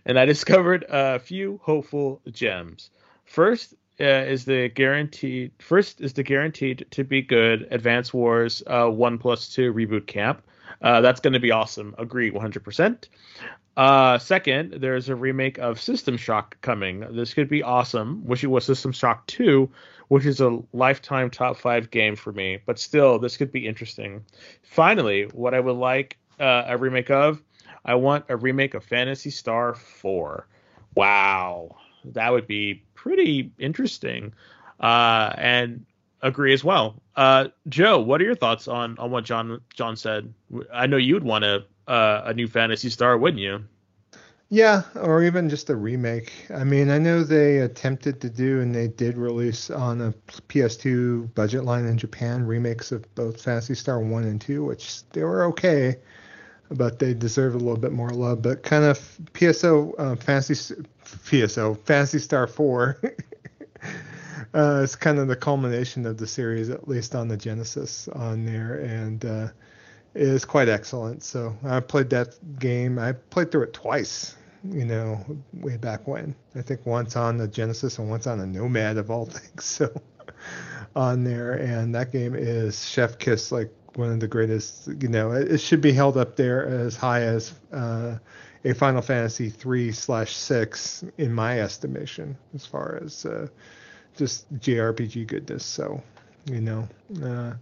and 0.05 0.19
I 0.19 0.25
discovered 0.33 0.85
a 0.89 1.19
few 1.19 1.59
hopeful 1.63 2.21
gems. 2.29 2.89
First 3.23 3.75
uh, 3.99 4.03
is 4.03 4.45
the 4.45 4.67
guaranteed 4.69 5.51
first 5.59 6.01
is 6.01 6.13
the 6.13 6.23
guaranteed 6.23 6.87
to 6.91 7.03
be 7.03 7.21
good 7.21 7.67
Advance 7.71 8.13
Wars 8.13 8.63
uh, 8.67 8.87
one 8.87 9.17
plus 9.17 9.47
two 9.49 9.73
reboot 9.73 10.07
camp. 10.07 10.43
Uh, 10.81 11.01
that's 11.01 11.19
going 11.19 11.33
to 11.33 11.39
be 11.39 11.51
awesome. 11.51 11.95
Agree 11.97 12.31
100%. 12.31 13.07
Uh, 13.77 14.17
second, 14.17 14.73
there's 14.81 15.09
a 15.09 15.15
remake 15.15 15.57
of 15.59 15.79
System 15.79 16.17
Shock 16.17 16.59
coming. 16.61 16.99
This 17.15 17.33
could 17.33 17.49
be 17.49 17.63
awesome. 17.63 18.25
Wish 18.25 18.43
it 18.43 18.47
was 18.47 18.65
System 18.65 18.91
Shock 18.91 19.25
2, 19.27 19.69
which 20.09 20.25
is 20.25 20.41
a 20.41 20.59
lifetime 20.73 21.29
top 21.29 21.57
five 21.57 21.89
game 21.89 22.15
for 22.15 22.33
me. 22.33 22.59
But 22.65 22.79
still, 22.79 23.19
this 23.19 23.37
could 23.37 23.51
be 23.51 23.67
interesting. 23.67 24.25
Finally, 24.63 25.25
what 25.33 25.53
I 25.53 25.59
would 25.59 25.77
like 25.77 26.17
uh, 26.39 26.63
a 26.67 26.77
remake 26.77 27.11
of, 27.11 27.41
I 27.85 27.95
want 27.95 28.25
a 28.29 28.35
remake 28.35 28.73
of 28.73 28.83
Phantasy 28.83 29.29
Star 29.29 29.73
4. 29.73 30.47
Wow, 30.95 31.77
that 32.05 32.31
would 32.31 32.47
be 32.47 32.83
pretty 32.93 33.51
interesting. 33.57 34.33
Uh, 34.79 35.31
and 35.37 35.85
agree 36.21 36.53
as 36.53 36.63
well. 36.63 37.01
Uh, 37.15 37.49
Joe, 37.67 37.99
what 37.99 38.21
are 38.21 38.25
your 38.25 38.35
thoughts 38.35 38.67
on 38.67 38.97
on 38.99 39.11
what 39.11 39.25
John 39.25 39.61
John 39.73 39.95
said? 39.95 40.33
I 40.73 40.87
know 40.87 40.97
you'd 40.97 41.23
want 41.23 41.43
a 41.43 41.65
uh, 41.87 42.23
a 42.25 42.33
new 42.33 42.47
Phantasy 42.47 42.89
Star, 42.89 43.17
wouldn't 43.17 43.41
you? 43.41 43.63
yeah, 44.53 44.83
or 44.95 45.23
even 45.23 45.47
just 45.47 45.69
a 45.69 45.75
remake. 45.77 46.33
I 46.53 46.65
mean, 46.65 46.89
I 46.89 46.97
know 46.97 47.23
they 47.23 47.59
attempted 47.59 48.19
to 48.19 48.29
do 48.29 48.59
and 48.59 48.75
they 48.75 48.89
did 48.89 49.17
release 49.17 49.69
on 49.69 50.01
a 50.01 50.11
PS2 50.49 51.33
budget 51.35 51.63
line 51.63 51.85
in 51.85 51.97
Japan 51.97 52.45
remakes 52.45 52.91
of 52.91 53.15
both 53.15 53.41
Phantasy 53.41 53.75
Star 53.75 54.01
1 54.01 54.23
and 54.25 54.41
2, 54.41 54.65
which 54.65 55.07
they 55.11 55.23
were 55.23 55.45
okay. 55.45 55.95
but 56.69 56.99
they 56.99 57.13
deserve 57.13 57.55
a 57.55 57.57
little 57.57 57.77
bit 57.77 57.93
more 57.93 58.09
love. 58.09 58.41
But 58.41 58.63
kind 58.63 58.83
of 58.83 58.99
PSO 59.33 59.93
uh, 59.97 60.15
Fantasy 60.17 60.75
PSO 61.05 61.77
Phantasy 61.79 62.19
Star 62.19 62.45
Four 62.47 62.99
uh, 64.53 64.81
is 64.83 64.95
kind 64.95 65.19
of 65.19 65.27
the 65.27 65.35
culmination 65.35 66.05
of 66.05 66.17
the 66.17 66.27
series, 66.27 66.69
at 66.69 66.87
least 66.87 67.15
on 67.15 67.27
the 67.27 67.37
Genesis 67.37 68.07
on 68.09 68.45
there, 68.45 68.75
and 68.75 69.25
uh, 69.25 69.47
is 70.13 70.45
quite 70.45 70.69
excellent. 70.69 71.23
So 71.23 71.55
I 71.63 71.79
played 71.79 72.09
that 72.09 72.35
game. 72.59 72.99
I 72.99 73.13
played 73.13 73.51
through 73.51 73.63
it 73.63 73.73
twice. 73.73 74.35
You 74.63 74.85
know, 74.85 75.25
way 75.53 75.77
back 75.77 76.07
when. 76.07 76.35
I 76.55 76.61
think 76.61 76.85
once 76.85 77.15
on 77.15 77.37
the 77.37 77.47
Genesis 77.47 77.97
and 77.97 78.09
once 78.09 78.27
on 78.27 78.37
the 78.37 78.45
Nomad 78.45 78.97
of 78.97 79.09
all 79.09 79.25
things. 79.27 79.65
So 79.65 79.89
on 80.95 81.23
there, 81.23 81.53
and 81.53 81.95
that 81.95 82.11
game 82.11 82.35
is 82.35 82.87
Chef 82.87 83.17
Kiss, 83.17 83.51
like 83.51 83.71
one 83.95 84.11
of 84.11 84.19
the 84.19 84.27
greatest. 84.27 84.87
You 84.99 85.07
know, 85.07 85.31
it, 85.31 85.53
it 85.53 85.57
should 85.59 85.81
be 85.81 85.93
held 85.93 86.17
up 86.17 86.35
there 86.35 86.67
as 86.67 86.95
high 86.95 87.21
as 87.21 87.53
uh, 87.71 88.17
a 88.63 88.73
Final 88.73 89.01
Fantasy 89.01 89.49
three 89.49 89.91
slash 89.91 90.35
six 90.35 91.03
in 91.17 91.33
my 91.33 91.59
estimation, 91.59 92.37
as 92.53 92.65
far 92.65 92.99
as 93.03 93.25
uh, 93.25 93.47
just 94.17 94.51
JRPG 94.59 95.27
goodness. 95.27 95.65
So, 95.65 96.01
you 96.45 96.61
know, 96.61 96.87
uh, 97.23 97.53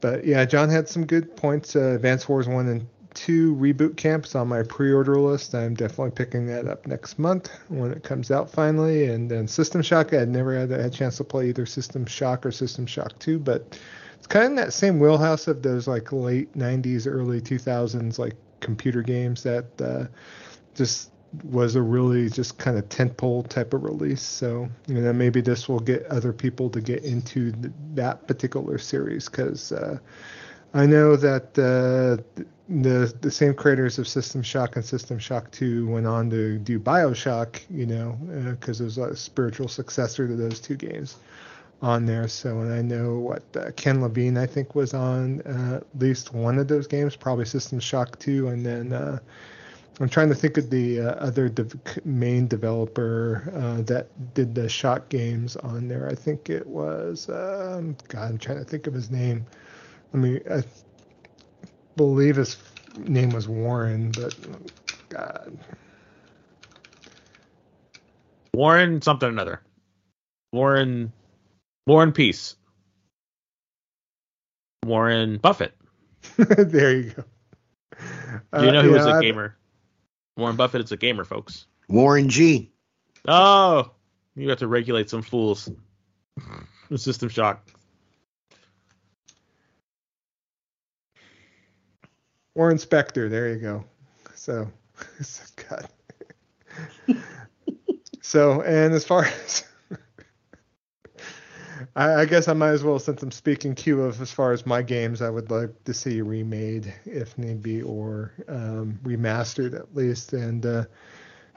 but 0.00 0.24
yeah, 0.24 0.44
John 0.44 0.68
had 0.68 0.88
some 0.88 1.06
good 1.06 1.36
points. 1.36 1.76
Uh, 1.76 1.94
Advance 1.94 2.28
Wars 2.28 2.48
one 2.48 2.68
and 2.68 2.86
two 3.16 3.56
reboot 3.56 3.96
camps 3.96 4.34
on 4.34 4.46
my 4.46 4.62
pre-order 4.62 5.18
list. 5.18 5.54
I'm 5.54 5.74
definitely 5.74 6.10
picking 6.10 6.46
that 6.46 6.68
up 6.68 6.86
next 6.86 7.18
month 7.18 7.50
when 7.68 7.90
it 7.90 8.04
comes 8.04 8.30
out 8.30 8.50
finally. 8.50 9.06
And 9.06 9.30
then 9.30 9.48
System 9.48 9.80
Shock, 9.82 10.12
I 10.12 10.18
had 10.18 10.28
never 10.28 10.56
had 10.56 10.70
a 10.70 10.90
chance 10.90 11.16
to 11.16 11.24
play 11.24 11.48
either 11.48 11.64
System 11.64 12.04
Shock 12.04 12.44
or 12.44 12.52
System 12.52 12.86
Shock 12.86 13.18
2, 13.18 13.38
but 13.38 13.78
it's 14.14 14.26
kind 14.26 14.44
of 14.44 14.50
in 14.50 14.56
that 14.56 14.72
same 14.74 15.00
wheelhouse 15.00 15.48
of 15.48 15.62
those 15.62 15.88
like 15.88 16.12
late 16.12 16.52
90s, 16.56 17.06
early 17.10 17.40
2000s 17.40 18.18
like 18.18 18.34
computer 18.60 19.02
games 19.02 19.42
that 19.42 19.80
uh, 19.80 20.06
just 20.74 21.10
was 21.44 21.74
a 21.74 21.82
really 21.82 22.28
just 22.30 22.58
kind 22.58 22.78
of 22.78 22.88
tentpole 22.88 23.46
type 23.48 23.74
of 23.74 23.82
release. 23.84 24.22
So 24.22 24.68
you 24.86 25.00
know 25.00 25.12
maybe 25.12 25.40
this 25.40 25.68
will 25.68 25.80
get 25.80 26.04
other 26.06 26.32
people 26.32 26.70
to 26.70 26.80
get 26.80 27.04
into 27.04 27.52
th- 27.52 27.72
that 27.94 28.26
particular 28.26 28.78
series 28.78 29.28
because 29.28 29.72
uh, 29.72 29.98
I 30.74 30.86
know 30.86 31.16
that 31.16 31.58
uh, 31.58 32.22
the 32.68 33.14
the 33.20 33.30
same 33.30 33.54
creators 33.54 33.98
of 33.98 34.08
System 34.08 34.42
Shock 34.42 34.76
and 34.76 34.84
System 34.84 35.18
Shock 35.18 35.50
2 35.52 35.88
went 35.88 36.06
on 36.06 36.30
to 36.30 36.58
do 36.58 36.78
BioShock, 36.80 37.60
you 37.70 37.86
know, 37.86 38.18
because 38.50 38.80
uh, 38.80 38.84
it 38.84 38.86
was 38.86 38.98
a 38.98 39.16
spiritual 39.16 39.68
successor 39.68 40.26
to 40.26 40.34
those 40.34 40.60
two 40.60 40.76
games 40.76 41.16
on 41.82 42.06
there. 42.06 42.26
So, 42.28 42.60
and 42.60 42.72
I 42.72 42.82
know 42.82 43.16
what 43.18 43.42
uh, 43.56 43.70
Ken 43.76 44.00
Levine, 44.00 44.36
I 44.36 44.46
think, 44.46 44.74
was 44.74 44.94
on 44.94 45.42
uh, 45.42 45.80
at 45.80 46.00
least 46.00 46.32
one 46.32 46.58
of 46.58 46.68
those 46.68 46.86
games, 46.86 47.16
probably 47.16 47.44
System 47.44 47.80
Shock 47.80 48.18
2, 48.18 48.48
and 48.48 48.64
then 48.64 48.92
uh, 48.92 49.18
I'm 49.98 50.08
trying 50.10 50.28
to 50.28 50.34
think 50.34 50.58
of 50.58 50.68
the 50.68 51.00
uh, 51.00 51.10
other 51.14 51.48
de- 51.48 51.66
main 52.04 52.46
developer 52.48 53.50
uh, 53.54 53.82
that 53.82 54.34
did 54.34 54.54
the 54.54 54.68
shot 54.68 55.08
games 55.08 55.56
on 55.56 55.88
there. 55.88 56.06
I 56.08 56.14
think 56.14 56.50
it 56.50 56.66
was 56.66 57.30
um, 57.30 57.96
God. 58.08 58.30
I'm 58.32 58.38
trying 58.38 58.58
to 58.58 58.64
think 58.64 58.86
of 58.86 58.92
his 58.92 59.10
name. 59.10 59.46
I 60.12 60.18
mean, 60.18 60.40
I 60.50 60.62
believe 61.96 62.36
his 62.36 62.58
name 62.98 63.30
was 63.30 63.48
Warren, 63.48 64.10
but 64.10 64.36
God. 65.08 65.56
Warren 68.54 69.00
something 69.00 69.28
or 69.28 69.32
another. 69.32 69.62
Warren 70.52 71.12
Warren 71.86 72.12
Peace. 72.12 72.56
Warren 74.84 75.38
Buffett. 75.38 75.74
there 76.36 76.92
you 76.92 77.10
go. 77.12 77.24
Do 78.58 78.66
you 78.66 78.72
know 78.72 78.80
uh, 78.80 78.82
who 78.82 78.90
yeah, 78.90 78.94
was 78.94 79.06
a 79.06 79.22
gamer? 79.22 79.56
Warren 80.36 80.56
Buffett 80.56 80.82
is 80.82 80.92
a 80.92 80.96
gamer, 80.96 81.24
folks. 81.24 81.66
Warren 81.88 82.28
G. 82.28 82.70
Oh, 83.26 83.90
you 84.34 84.48
have 84.50 84.58
to 84.58 84.68
regulate 84.68 85.08
some 85.08 85.22
fools. 85.22 85.70
System 86.96 87.28
Shock. 87.28 87.66
Warren 92.54 92.76
Spector. 92.78 93.28
There 93.28 93.48
you 93.48 93.60
go. 93.60 93.84
So, 94.34 94.70
God. 95.68 95.88
so, 98.22 98.62
and 98.62 98.94
as 98.94 99.04
far 99.04 99.24
as 99.24 99.64
I, 101.94 102.14
I, 102.14 102.24
guess 102.24 102.48
I 102.48 102.52
might 102.52 102.70
as 102.70 102.84
well, 102.84 102.98
since 102.98 103.22
I'm 103.22 103.30
speaking 103.30 103.74
Q 103.74 104.02
of 104.02 104.20
as 104.20 104.30
far 104.30 104.52
as 104.52 104.66
my 104.66 104.82
games, 104.82 105.22
I 105.22 105.30
would 105.30 105.50
like 105.50 105.84
to 105.84 105.94
see 105.94 106.20
remade 106.20 106.92
if 107.04 107.36
need 107.38 107.62
be, 107.62 107.82
or 107.82 108.32
um, 108.48 108.98
remastered 109.02 109.74
at 109.74 109.94
least. 109.94 110.32
And 110.32 110.64
uh, 110.64 110.84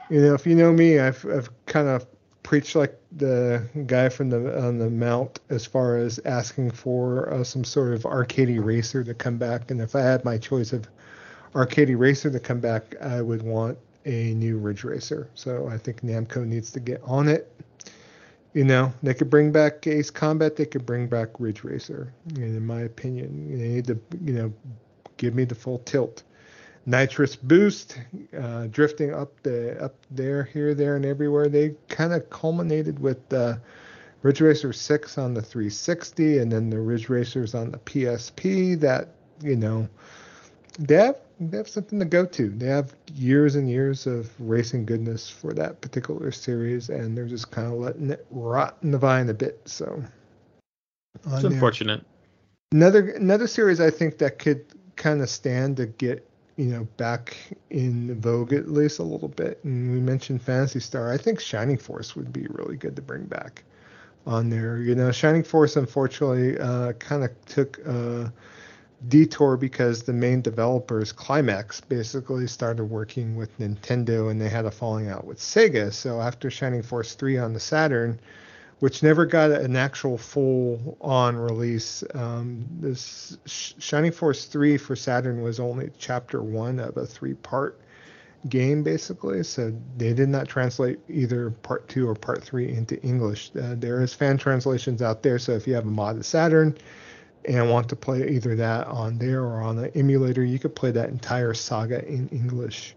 you 0.08 0.20
know, 0.20 0.34
if 0.34 0.46
you 0.46 0.54
know 0.54 0.72
me, 0.72 0.98
I've 0.98 1.24
I've 1.26 1.50
kind 1.66 1.88
of 1.88 2.06
preached 2.42 2.74
like 2.74 2.98
the 3.12 3.62
guy 3.86 4.08
from 4.08 4.30
the 4.30 4.66
on 4.66 4.78
the 4.78 4.90
mount 4.90 5.40
as 5.50 5.66
far 5.66 5.96
as 5.96 6.18
asking 6.24 6.70
for 6.70 7.32
uh, 7.32 7.44
some 7.44 7.64
sort 7.64 7.92
of 7.92 8.06
arcade 8.06 8.58
racer 8.58 9.04
to 9.04 9.14
come 9.14 9.38
back. 9.38 9.70
And 9.70 9.80
if 9.80 9.94
I 9.94 10.00
had 10.00 10.24
my 10.24 10.38
choice 10.38 10.72
of 10.72 10.88
arcade 11.54 11.90
racer 11.90 12.30
to 12.30 12.40
come 12.40 12.60
back, 12.60 12.96
I 13.00 13.22
would 13.22 13.42
want 13.42 13.78
a 14.06 14.34
new 14.34 14.58
Ridge 14.58 14.84
Racer. 14.84 15.28
So 15.34 15.68
I 15.68 15.76
think 15.76 16.00
Namco 16.00 16.46
needs 16.46 16.70
to 16.72 16.80
get 16.80 17.02
on 17.04 17.28
it 17.28 17.52
you 18.52 18.64
know, 18.64 18.92
they 19.02 19.14
could 19.14 19.30
bring 19.30 19.52
back 19.52 19.86
Ace 19.86 20.10
Combat. 20.10 20.56
They 20.56 20.66
could 20.66 20.84
bring 20.84 21.06
back 21.06 21.28
Ridge 21.38 21.62
Racer. 21.62 22.12
And 22.34 22.56
in 22.56 22.66
my 22.66 22.82
opinion, 22.82 23.58
they 23.58 23.68
need 23.68 23.86
to, 23.86 24.00
you 24.22 24.32
know, 24.32 24.52
give 25.16 25.34
me 25.34 25.44
the 25.44 25.54
full 25.54 25.78
tilt. 25.78 26.22
Nitrous 26.86 27.36
boost, 27.36 27.98
uh, 28.36 28.66
drifting 28.68 29.14
up 29.14 29.40
the 29.42 29.80
up 29.82 29.94
there, 30.10 30.44
here, 30.44 30.74
there, 30.74 30.96
and 30.96 31.04
everywhere. 31.04 31.48
They 31.48 31.74
kind 31.88 32.12
of 32.12 32.28
culminated 32.30 32.98
with 32.98 33.32
uh, 33.32 33.56
Ridge 34.22 34.40
Racer 34.40 34.72
6 34.72 35.18
on 35.18 35.34
the 35.34 35.42
360, 35.42 36.38
and 36.38 36.50
then 36.50 36.70
the 36.70 36.80
Ridge 36.80 37.08
Racers 37.08 37.54
on 37.54 37.70
the 37.70 37.78
PSP. 37.78 38.80
That 38.80 39.10
you 39.42 39.56
know, 39.56 39.88
they 40.78 40.96
have 40.96 41.16
they 41.40 41.56
have 41.56 41.68
something 41.68 41.98
to 41.98 42.04
go 42.04 42.26
to. 42.26 42.50
They 42.50 42.66
have 42.66 42.94
years 43.14 43.54
and 43.54 43.68
years 43.68 44.06
of 44.06 44.30
racing 44.38 44.84
goodness 44.84 45.30
for 45.30 45.54
that 45.54 45.80
particular 45.80 46.30
series, 46.32 46.90
and 46.90 47.16
they're 47.16 47.26
just 47.26 47.50
kind 47.50 47.72
of 47.72 47.78
letting 47.78 48.10
it 48.10 48.26
rot 48.30 48.76
in 48.82 48.90
the 48.90 48.98
vine 48.98 49.30
a 49.30 49.34
bit. 49.34 49.60
So 49.64 50.04
it's 51.24 51.44
unfortunate. 51.44 52.04
Another 52.72 53.10
another 53.10 53.46
series 53.46 53.80
I 53.80 53.90
think 53.90 54.18
that 54.18 54.38
could 54.38 54.66
kind 54.96 55.22
of 55.22 55.30
stand 55.30 55.78
to 55.78 55.86
get 55.86 56.28
you 56.56 56.66
know 56.66 56.84
back 56.98 57.36
in 57.70 58.20
vogue 58.20 58.52
at 58.52 58.68
least 58.68 58.98
a 58.98 59.02
little 59.02 59.28
bit. 59.28 59.60
And 59.64 59.92
we 59.92 60.00
mentioned 60.00 60.42
Phantasy 60.42 60.80
Star. 60.80 61.10
I 61.10 61.16
think 61.16 61.40
Shining 61.40 61.78
Force 61.78 62.14
would 62.14 62.34
be 62.34 62.46
really 62.50 62.76
good 62.76 62.96
to 62.96 63.02
bring 63.02 63.24
back 63.24 63.64
on 64.26 64.50
there. 64.50 64.76
You 64.76 64.94
know, 64.94 65.10
Shining 65.10 65.42
Force 65.42 65.76
unfortunately 65.76 66.58
uh, 66.58 66.92
kind 66.92 67.24
of 67.24 67.30
took. 67.46 67.80
Uh, 67.86 68.28
detour 69.08 69.56
because 69.56 70.02
the 70.02 70.12
main 70.12 70.42
developers, 70.42 71.12
Climax, 71.12 71.80
basically 71.80 72.46
started 72.46 72.84
working 72.84 73.36
with 73.36 73.56
Nintendo 73.58 74.30
and 74.30 74.40
they 74.40 74.48
had 74.48 74.66
a 74.66 74.70
falling 74.70 75.08
out 75.08 75.24
with 75.24 75.38
Sega. 75.38 75.92
So 75.92 76.20
after 76.20 76.50
Shining 76.50 76.82
Force 76.82 77.14
3 77.14 77.38
on 77.38 77.52
the 77.52 77.60
Saturn, 77.60 78.20
which 78.80 79.02
never 79.02 79.26
got 79.26 79.50
an 79.50 79.76
actual 79.76 80.18
full 80.18 80.96
on 81.00 81.36
release, 81.36 82.02
um, 82.14 82.64
this 82.80 83.38
Shining 83.46 84.12
Force 84.12 84.46
3 84.46 84.76
for 84.76 84.96
Saturn 84.96 85.42
was 85.42 85.60
only 85.60 85.90
chapter 85.98 86.42
one 86.42 86.78
of 86.78 86.96
a 86.96 87.06
three 87.06 87.34
part 87.34 87.80
game 88.48 88.82
basically. 88.82 89.42
So 89.42 89.72
they 89.96 90.14
did 90.14 90.28
not 90.28 90.48
translate 90.48 90.98
either 91.08 91.50
part 91.50 91.88
two 91.88 92.08
or 92.08 92.14
part 92.14 92.42
three 92.42 92.72
into 92.72 93.00
english. 93.02 93.50
Uh, 93.54 93.74
there 93.76 94.02
is 94.02 94.14
fan 94.14 94.38
translations 94.38 95.02
out 95.02 95.22
there. 95.22 95.38
So 95.38 95.52
if 95.52 95.66
you 95.66 95.74
have 95.74 95.86
a 95.86 95.90
mod 95.90 96.16
of 96.16 96.24
saturn 96.24 96.76
and 97.50 97.68
want 97.68 97.88
to 97.88 97.96
play 97.96 98.28
either 98.28 98.54
that 98.54 98.86
on 98.86 99.18
there 99.18 99.42
or 99.42 99.60
on 99.60 99.76
the 99.76 99.94
emulator, 99.96 100.44
you 100.44 100.58
could 100.58 100.74
play 100.74 100.92
that 100.92 101.08
entire 101.08 101.52
saga 101.52 102.06
in 102.06 102.28
English. 102.28 102.94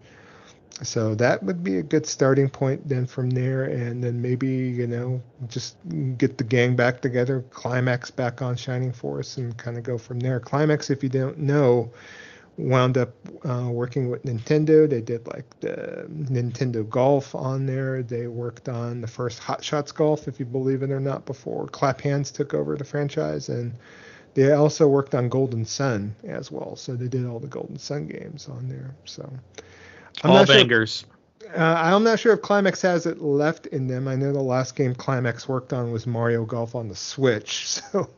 So 0.83 1.15
that 1.15 1.41
would 1.43 1.63
be 1.63 1.77
a 1.77 1.83
good 1.83 2.05
starting 2.05 2.49
point 2.49 2.87
then 2.87 3.05
from 3.05 3.29
there, 3.29 3.65
and 3.65 4.03
then 4.03 4.21
maybe 4.21 4.47
you 4.47 4.87
know 4.87 5.21
just 5.47 5.77
get 6.17 6.37
the 6.37 6.43
gang 6.43 6.75
back 6.75 7.01
together, 7.01 7.43
climax 7.51 8.11
back 8.11 8.41
on 8.41 8.55
Shining 8.55 8.91
Force, 8.91 9.37
and 9.37 9.55
kind 9.57 9.77
of 9.77 9.83
go 9.83 9.97
from 9.97 10.19
there. 10.19 10.39
Climax, 10.39 10.89
if 10.89 11.03
you 11.03 11.09
don't 11.09 11.37
know, 11.37 11.91
wound 12.57 12.97
up 12.97 13.13
uh, 13.45 13.69
working 13.69 14.09
with 14.09 14.23
Nintendo. 14.23 14.89
They 14.89 15.01
did 15.01 15.27
like 15.27 15.45
the 15.59 16.07
Nintendo 16.09 16.87
Golf 16.87 17.35
on 17.35 17.65
there. 17.67 18.01
They 18.01 18.27
worked 18.27 18.67
on 18.67 19.01
the 19.01 19.07
first 19.07 19.39
Hot 19.39 19.63
Shots 19.63 19.91
Golf, 19.91 20.27
if 20.27 20.39
you 20.39 20.45
believe 20.45 20.81
it 20.81 20.91
or 20.91 20.99
not, 20.99 21.25
before 21.25 21.67
Clap 21.67 22.01
Hanz 22.01 22.31
took 22.31 22.53
over 22.53 22.75
the 22.75 22.83
franchise 22.83 23.49
and 23.49 23.73
they 24.33 24.51
also 24.51 24.87
worked 24.87 25.13
on 25.13 25.29
Golden 25.29 25.65
Sun 25.65 26.15
as 26.23 26.51
well, 26.51 26.75
so 26.75 26.95
they 26.95 27.07
did 27.07 27.25
all 27.25 27.39
the 27.39 27.47
Golden 27.47 27.77
Sun 27.77 28.07
games 28.07 28.47
on 28.49 28.67
there. 28.67 28.95
So 29.05 29.31
I'm 30.23 30.31
all 30.31 30.45
bangers. 30.45 31.05
Sure, 31.41 31.59
uh, 31.59 31.95
I'm 31.95 32.03
not 32.03 32.19
sure 32.19 32.33
if 32.33 32.41
Climax 32.41 32.81
has 32.81 33.05
it 33.05 33.21
left 33.21 33.67
in 33.67 33.87
them. 33.87 34.07
I 34.07 34.15
know 34.15 34.33
the 34.33 34.41
last 34.41 34.75
game 34.75 34.95
Climax 34.95 35.47
worked 35.47 35.73
on 35.73 35.91
was 35.91 36.07
Mario 36.07 36.45
Golf 36.45 36.73
on 36.75 36.87
the 36.87 36.95
Switch, 36.95 37.67
so. 37.69 38.09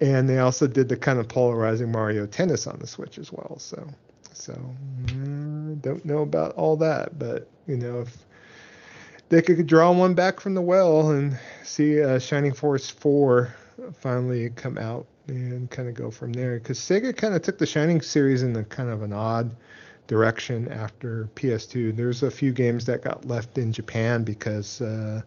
and 0.00 0.28
they 0.28 0.38
also 0.38 0.66
did 0.66 0.88
the 0.88 0.96
kind 0.96 1.18
of 1.18 1.28
polarizing 1.28 1.90
Mario 1.90 2.26
Tennis 2.26 2.66
on 2.66 2.78
the 2.78 2.86
Switch 2.86 3.18
as 3.18 3.32
well. 3.32 3.58
So, 3.58 3.88
so 4.32 4.52
mm, 5.06 5.80
don't 5.80 6.04
know 6.04 6.22
about 6.22 6.54
all 6.54 6.76
that, 6.76 7.18
but 7.18 7.48
you 7.66 7.76
know 7.76 8.00
if 8.00 8.16
they 9.28 9.42
could 9.42 9.66
draw 9.66 9.90
one 9.90 10.14
back 10.14 10.40
from 10.40 10.54
the 10.54 10.60
well 10.60 11.10
and 11.10 11.38
see 11.64 12.02
uh, 12.02 12.18
Shining 12.18 12.52
Force 12.52 12.90
4 12.90 13.54
finally 13.92 14.50
come 14.50 14.78
out 14.78 15.06
and 15.28 15.70
kind 15.70 15.88
of 15.88 15.94
go 15.94 16.10
from 16.10 16.32
there. 16.32 16.58
Because 16.58 16.78
Sega 16.78 17.16
kind 17.16 17.34
of 17.34 17.42
took 17.42 17.58
the 17.58 17.66
Shining 17.66 18.00
series 18.00 18.42
in 18.42 18.54
a 18.56 18.64
kind 18.64 18.90
of 18.90 19.02
an 19.02 19.12
odd 19.12 19.54
direction 20.06 20.70
after 20.70 21.28
PS2. 21.36 21.96
There's 21.96 22.22
a 22.22 22.30
few 22.30 22.52
games 22.52 22.84
that 22.86 23.02
got 23.02 23.24
left 23.24 23.58
in 23.58 23.72
Japan 23.72 24.24
because 24.24 24.80
uh, 24.80 25.22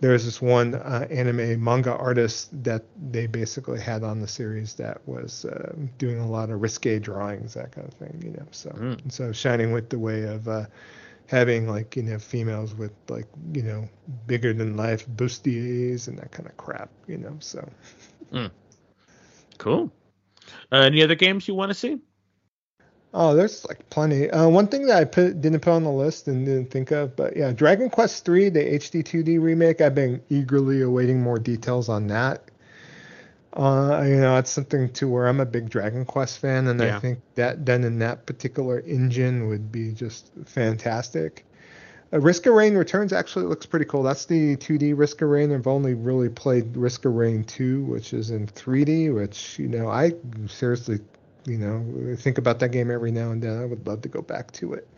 there's 0.00 0.24
this 0.24 0.42
one 0.42 0.74
uh, 0.74 1.06
anime 1.10 1.62
manga 1.62 1.96
artist 1.96 2.50
that 2.64 2.84
they 3.10 3.26
basically 3.26 3.80
had 3.80 4.02
on 4.02 4.20
the 4.20 4.28
series 4.28 4.74
that 4.74 5.00
was 5.06 5.44
uh, 5.44 5.74
doing 5.98 6.18
a 6.18 6.28
lot 6.28 6.50
of 6.50 6.60
risque 6.60 6.98
drawings, 6.98 7.54
that 7.54 7.72
kind 7.72 7.86
of 7.86 7.94
thing, 7.94 8.20
you 8.24 8.32
know. 8.32 8.46
So, 8.50 8.70
mm. 8.70 9.12
so 9.12 9.32
Shining 9.32 9.72
went 9.72 9.90
the 9.90 9.98
way 9.98 10.24
of 10.24 10.48
uh, 10.48 10.66
having 11.26 11.68
like 11.68 11.96
you 11.96 12.02
know 12.02 12.18
females 12.18 12.74
with 12.74 12.92
like 13.08 13.26
you 13.52 13.62
know 13.62 13.88
bigger 14.26 14.52
than 14.52 14.76
life 14.76 15.06
bustiers 15.08 16.08
and 16.08 16.18
that 16.18 16.30
kind 16.30 16.48
of 16.48 16.56
crap 16.56 16.90
you 17.06 17.18
know 17.18 17.36
so. 17.40 17.66
Mm. 18.32 18.50
cool. 19.58 19.92
Uh, 20.70 20.76
any 20.76 21.02
other 21.02 21.14
games 21.14 21.46
you 21.46 21.54
want 21.54 21.70
to 21.70 21.74
see? 21.74 21.98
Oh 23.14 23.34
there's 23.34 23.64
like 23.66 23.88
plenty. 23.90 24.30
Uh, 24.30 24.48
one 24.48 24.66
thing 24.68 24.86
that 24.86 24.96
i 24.96 25.04
put 25.04 25.40
didn't 25.40 25.60
put 25.60 25.72
on 25.72 25.84
the 25.84 25.90
list 25.90 26.28
and 26.28 26.46
didn't 26.46 26.70
think 26.70 26.90
of 26.90 27.14
but 27.16 27.36
yeah 27.36 27.52
dragon 27.52 27.90
quest 27.90 28.24
3 28.24 28.48
the 28.48 28.60
hd 28.60 29.04
2d 29.04 29.42
remake 29.42 29.80
i've 29.80 29.94
been 29.94 30.22
eagerly 30.30 30.82
awaiting 30.82 31.20
more 31.20 31.38
details 31.38 31.88
on 31.88 32.06
that 32.06 32.50
uh, 33.54 34.02
you 34.06 34.16
know, 34.16 34.38
it's 34.38 34.50
something 34.50 34.90
to 34.94 35.08
where 35.08 35.26
I'm 35.26 35.40
a 35.40 35.46
big 35.46 35.68
Dragon 35.68 36.04
Quest 36.04 36.38
fan, 36.38 36.68
and 36.68 36.80
yeah. 36.80 36.96
I 36.96 37.00
think 37.00 37.20
that 37.34 37.64
done 37.64 37.84
in 37.84 37.98
that 37.98 38.24
particular 38.24 38.80
engine 38.80 39.48
would 39.48 39.70
be 39.70 39.92
just 39.92 40.30
fantastic. 40.46 41.44
Uh, 42.12 42.20
Risk 42.20 42.46
of 42.46 42.54
Rain 42.54 42.74
Returns 42.76 43.12
actually 43.12 43.44
looks 43.44 43.66
pretty 43.66 43.84
cool. 43.84 44.02
That's 44.02 44.24
the 44.24 44.56
2D 44.56 44.96
Risk 44.96 45.20
of 45.20 45.28
Rain. 45.28 45.52
I've 45.52 45.66
only 45.66 45.92
really 45.92 46.30
played 46.30 46.76
Risk 46.76 47.04
of 47.04 47.12
Rain 47.14 47.44
2, 47.44 47.84
which 47.84 48.14
is 48.14 48.30
in 48.30 48.46
3D, 48.46 49.14
which, 49.14 49.58
you 49.58 49.68
know, 49.68 49.88
I 49.88 50.12
seriously, 50.48 51.00
you 51.44 51.58
know, 51.58 52.16
think 52.16 52.38
about 52.38 52.58
that 52.60 52.70
game 52.70 52.90
every 52.90 53.12
now 53.12 53.32
and 53.32 53.42
then. 53.42 53.60
I 53.60 53.66
would 53.66 53.86
love 53.86 54.00
to 54.02 54.08
go 54.08 54.22
back 54.22 54.50
to 54.52 54.72
it 54.74 54.88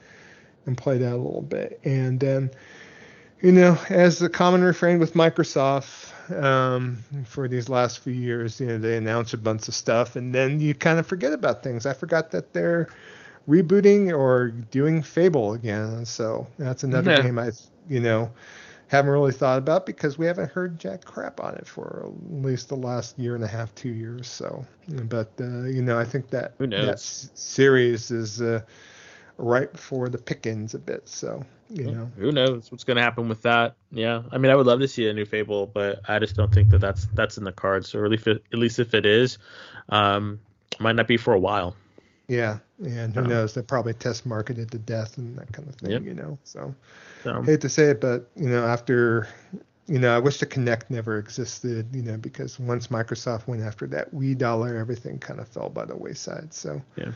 and 0.66 0.78
play 0.78 0.98
that 0.98 1.12
a 1.12 1.16
little 1.16 1.42
bit. 1.42 1.80
And 1.84 2.20
then, 2.20 2.50
you 3.42 3.52
know, 3.52 3.78
as 3.88 4.20
the 4.20 4.28
common 4.28 4.62
refrain 4.62 4.98
with 5.00 5.14
Microsoft 5.14 6.12
um, 6.30 6.98
for 7.26 7.48
these 7.48 7.68
last 7.68 8.00
few 8.00 8.12
years, 8.12 8.60
you 8.60 8.66
know, 8.66 8.78
they 8.78 8.96
announce 8.96 9.34
a 9.34 9.38
bunch 9.38 9.68
of 9.68 9.74
stuff 9.74 10.16
and 10.16 10.34
then 10.34 10.60
you 10.60 10.74
kind 10.74 10.98
of 10.98 11.06
forget 11.06 11.32
about 11.32 11.62
things. 11.62 11.86
I 11.86 11.92
forgot 11.92 12.30
that 12.32 12.52
they're 12.52 12.88
rebooting 13.48 14.16
or 14.16 14.48
doing 14.48 15.02
Fable 15.02 15.54
again. 15.54 16.04
So 16.04 16.46
that's 16.58 16.82
another 16.84 17.12
yeah. 17.12 17.22
game 17.22 17.38
I, 17.38 17.50
you 17.88 18.00
know, 18.00 18.30
haven't 18.88 19.10
really 19.10 19.32
thought 19.32 19.58
about 19.58 19.86
because 19.86 20.18
we 20.18 20.26
haven't 20.26 20.50
heard 20.50 20.78
jack 20.78 21.04
crap 21.04 21.40
on 21.40 21.54
it 21.54 21.66
for 21.66 22.06
at 22.06 22.44
least 22.44 22.68
the 22.68 22.76
last 22.76 23.18
year 23.18 23.34
and 23.34 23.44
a 23.44 23.48
half, 23.48 23.74
two 23.74 23.90
years. 23.90 24.28
So, 24.28 24.64
but 24.88 25.30
uh, 25.40 25.64
you 25.64 25.82
know, 25.82 25.98
I 25.98 26.04
think 26.04 26.30
that 26.30 26.56
that 26.58 27.00
series 27.00 28.10
is 28.10 28.40
uh, 28.40 28.60
ripe 29.36 29.72
before 29.72 30.08
the 30.08 30.18
pickings 30.18 30.74
a 30.74 30.78
bit. 30.78 31.08
So, 31.08 31.44
you 31.70 31.90
know, 31.90 32.10
who 32.16 32.32
knows 32.32 32.70
what's 32.70 32.84
going 32.84 32.96
to 32.96 33.02
happen 33.02 33.28
with 33.28 33.42
that? 33.42 33.74
Yeah, 33.90 34.22
I 34.30 34.38
mean, 34.38 34.52
I 34.52 34.56
would 34.56 34.66
love 34.66 34.80
to 34.80 34.88
see 34.88 35.08
a 35.08 35.12
new 35.12 35.24
Fable, 35.24 35.66
but 35.66 36.00
I 36.08 36.18
just 36.18 36.36
don't 36.36 36.52
think 36.52 36.70
that 36.70 36.80
that's 36.80 37.06
that's 37.14 37.38
in 37.38 37.44
the 37.44 37.52
cards. 37.52 37.94
Or 37.94 38.04
at 38.04 38.10
least, 38.10 38.26
at 38.26 38.40
least 38.52 38.78
if 38.78 38.94
it 38.94 39.06
is, 39.06 39.38
um, 39.88 40.40
might 40.78 40.96
not 40.96 41.08
be 41.08 41.16
for 41.16 41.34
a 41.34 41.38
while. 41.38 41.76
Yeah, 42.28 42.58
and 42.82 43.14
who 43.14 43.20
um, 43.20 43.28
knows? 43.28 43.54
They 43.54 43.62
probably 43.62 43.94
test 43.94 44.24
marketed 44.24 44.70
to 44.70 44.78
death 44.78 45.18
and 45.18 45.36
that 45.36 45.52
kind 45.52 45.68
of 45.68 45.74
thing, 45.76 45.90
yep. 45.90 46.02
you 46.04 46.14
know. 46.14 46.38
So, 46.44 46.74
so, 47.22 47.42
hate 47.42 47.60
to 47.62 47.68
say 47.68 47.84
it, 47.84 48.00
but 48.00 48.30
you 48.36 48.48
know, 48.48 48.64
after 48.64 49.28
you 49.86 49.98
know, 49.98 50.14
I 50.14 50.18
wish 50.18 50.38
the 50.38 50.46
Kinect 50.46 50.84
never 50.88 51.18
existed, 51.18 51.88
you 51.92 52.02
know, 52.02 52.16
because 52.16 52.58
once 52.58 52.86
Microsoft 52.88 53.46
went 53.46 53.62
after 53.62 53.86
that 53.88 54.14
Wii 54.14 54.36
dollar, 54.36 54.76
everything 54.76 55.18
kind 55.18 55.40
of 55.40 55.48
fell 55.48 55.68
by 55.68 55.84
the 55.84 55.96
wayside. 55.96 56.54
So, 56.54 56.80
yeah. 56.96 57.12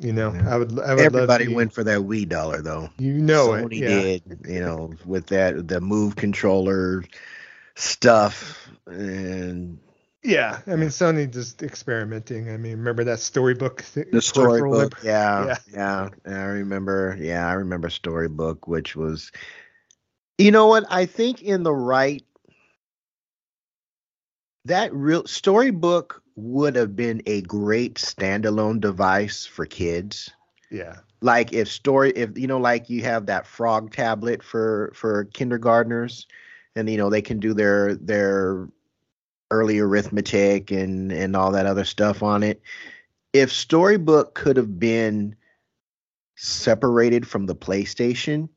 You 0.00 0.14
know, 0.14 0.32
yeah. 0.32 0.54
I 0.54 0.56
would. 0.56 0.80
I 0.80 0.94
would 0.94 1.04
Everybody 1.04 1.48
went 1.48 1.74
for 1.74 1.84
that 1.84 2.00
Wii 2.00 2.28
dollar 2.28 2.62
though. 2.62 2.88
You 2.98 3.12
know 3.12 3.48
Sony 3.48 3.72
it. 3.72 3.78
Yeah. 3.78 3.88
did. 3.88 4.40
You 4.48 4.60
know, 4.60 4.94
with 5.04 5.26
that 5.26 5.68
the 5.68 5.80
Move 5.80 6.16
controller 6.16 7.04
stuff 7.74 8.68
and 8.86 9.78
yeah, 10.22 10.60
I 10.66 10.76
mean 10.76 10.90
Sony 10.90 11.32
just 11.32 11.62
experimenting. 11.62 12.50
I 12.50 12.56
mean, 12.58 12.76
remember 12.78 13.04
that 13.04 13.20
storybook? 13.20 13.84
Th- 13.94 14.06
the 14.10 14.20
storybook, 14.20 15.02
yeah, 15.02 15.56
yeah, 15.72 16.08
yeah. 16.26 16.36
I 16.40 16.44
remember. 16.44 17.16
Yeah, 17.18 17.48
I 17.48 17.52
remember 17.52 17.88
storybook, 17.88 18.68
which 18.68 18.94
was, 18.94 19.32
you 20.36 20.50
know 20.50 20.66
what? 20.66 20.84
I 20.90 21.06
think 21.06 21.42
in 21.42 21.62
the 21.62 21.74
right, 21.74 22.22
that 24.66 24.92
real 24.92 25.26
storybook 25.26 26.22
would 26.40 26.76
have 26.76 26.96
been 26.96 27.22
a 27.26 27.42
great 27.42 27.94
standalone 27.94 28.80
device 28.80 29.46
for 29.46 29.66
kids. 29.66 30.30
Yeah. 30.70 30.96
Like 31.20 31.52
if 31.52 31.68
story, 31.68 32.12
if 32.12 32.36
you 32.38 32.46
know, 32.46 32.58
like 32.58 32.88
you 32.88 33.02
have 33.02 33.26
that 33.26 33.46
frog 33.46 33.92
tablet 33.92 34.42
for 34.42 34.92
for 34.94 35.24
kindergartners, 35.26 36.26
and 36.74 36.88
you 36.88 36.96
know 36.96 37.10
they 37.10 37.22
can 37.22 37.40
do 37.40 37.52
their 37.52 37.94
their 37.94 38.68
early 39.50 39.78
arithmetic 39.78 40.70
and 40.70 41.12
and 41.12 41.36
all 41.36 41.52
that 41.52 41.66
other 41.66 41.84
stuff 41.84 42.22
on 42.22 42.42
it. 42.42 42.62
If 43.32 43.52
Storybook 43.52 44.34
could 44.34 44.56
have 44.56 44.78
been 44.78 45.36
separated 46.36 47.26
from 47.26 47.46
the 47.46 47.54
PlayStation 47.54 48.48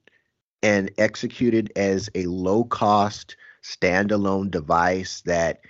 and 0.61 0.89
executed 0.97 1.71
as 1.75 2.09
a 2.15 2.25
low 2.27 2.63
cost 2.63 3.35
standalone 3.63 4.51
device 4.51 5.21
that 5.21 5.61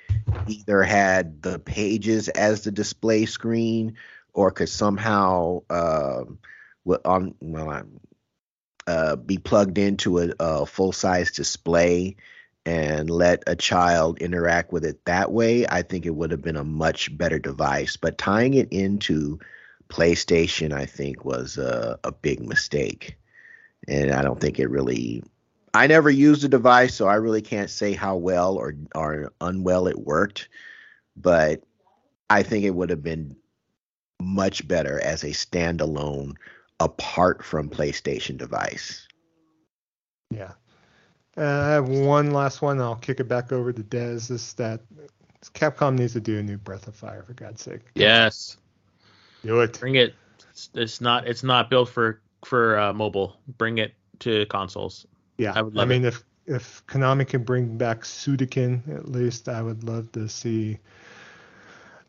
either 0.48 0.84
had 0.84 1.42
the 1.42 1.60
pages 1.60 2.28
as 2.28 2.64
the 2.64 2.72
display 2.72 3.26
screen 3.26 3.96
or 4.34 4.52
could 4.52 4.70
somehow 4.70 5.62
uh, 5.70 6.24
on 7.06 7.36
well 7.40 7.84
uh, 8.88 9.16
be 9.16 9.38
plugged 9.38 9.78
into 9.78 10.20
a, 10.20 10.34
a 10.40 10.66
full 10.66 10.92
size 10.92 11.32
display 11.32 12.16
and 12.66 13.10
let 13.10 13.44
a 13.48 13.56
child 13.56 14.20
interact 14.20 14.72
with 14.72 14.86
it 14.86 15.04
that 15.06 15.32
way, 15.32 15.66
I 15.68 15.82
think 15.82 16.06
it 16.06 16.16
would 16.16 16.32
have 16.32 16.42
been 16.42 16.56
a 16.56 16.64
much 16.64 17.16
better 17.18 17.40
device. 17.40 17.98
But 17.98 18.18
tying 18.18 18.54
it 18.54 18.72
into 18.72 19.40
PlayStation, 19.90 20.72
I 20.72 20.86
think, 20.86 21.26
was 21.26 21.58
a, 21.58 22.00
a 22.04 22.12
big 22.12 22.42
mistake. 22.42 23.18
And 23.88 24.12
I 24.12 24.22
don't 24.22 24.40
think 24.40 24.60
it 24.60 24.70
really. 24.70 25.24
I 25.74 25.88
never 25.88 26.10
used 26.10 26.44
the 26.44 26.50
device, 26.50 26.94
so 26.94 27.08
I 27.08 27.16
really 27.16 27.42
can't 27.42 27.70
say 27.70 27.94
how 27.94 28.16
well 28.16 28.56
or 28.56 28.76
or 28.94 29.34
unwell 29.42 29.88
it 29.88 29.98
worked. 29.98 30.50
But 31.16 31.64
I 32.30 32.44
think 32.44 32.64
it 32.64 32.72
would 32.72 32.90
have 32.90 33.04
been 33.04 33.36
much 34.22 34.68
better 34.68 35.00
as 35.02 35.24
a 35.24 35.30
standalone, 35.30 36.36
apart 36.80 37.44
from 37.44 37.70
PlayStation 37.70 38.38
device. 38.38 39.08
Yeah, 40.30 40.54
uh, 41.38 41.42
I 41.42 41.70
have 41.70 41.90
one 41.90 42.32
last 42.32 42.62
one. 42.62 42.80
I'll 42.80 42.96
kick 42.96 43.20
it 43.20 43.28
back 43.28 43.52
over 43.52 43.74
to 43.74 43.84
Dez. 43.84 44.30
Is 44.30 44.54
that 44.54 44.82
Capcom 45.54 45.98
needs 45.98 46.14
to 46.14 46.22
do 46.22 46.38
a 46.38 46.44
new 46.44 46.58
Breath 46.58 46.88
of 46.88 46.96
Fire 46.96 47.24
for 47.24 47.34
God's 47.34 47.62
sake? 47.64 47.82
Yes. 47.96 48.58
Do 49.44 49.60
it. 49.62 49.80
Bring 49.80 49.96
it. 49.96 50.14
It's, 50.52 50.70
it's 50.76 51.02
not. 51.02 51.28
It's 51.28 51.44
not 51.44 51.72
built 51.72 51.90
for 51.90 52.22
for 52.46 52.78
uh, 52.78 52.94
mobile. 52.94 53.38
Bring 53.58 53.80
it 53.80 53.96
to 54.20 54.46
consoles. 54.46 55.08
Yeah. 55.44 55.54
I, 55.56 55.82
I 55.82 55.86
mean, 55.86 56.06
it. 56.06 56.10
if 56.10 56.24
if 56.46 56.86
Konami 56.88 57.28
can 57.28 57.44
bring 57.44 57.78
back 57.78 58.02
Suikoden, 58.02 58.96
at 58.96 59.10
least 59.10 59.48
I 59.48 59.62
would 59.62 59.84
love 59.84 60.12
to 60.14 60.28
see 60.28 60.80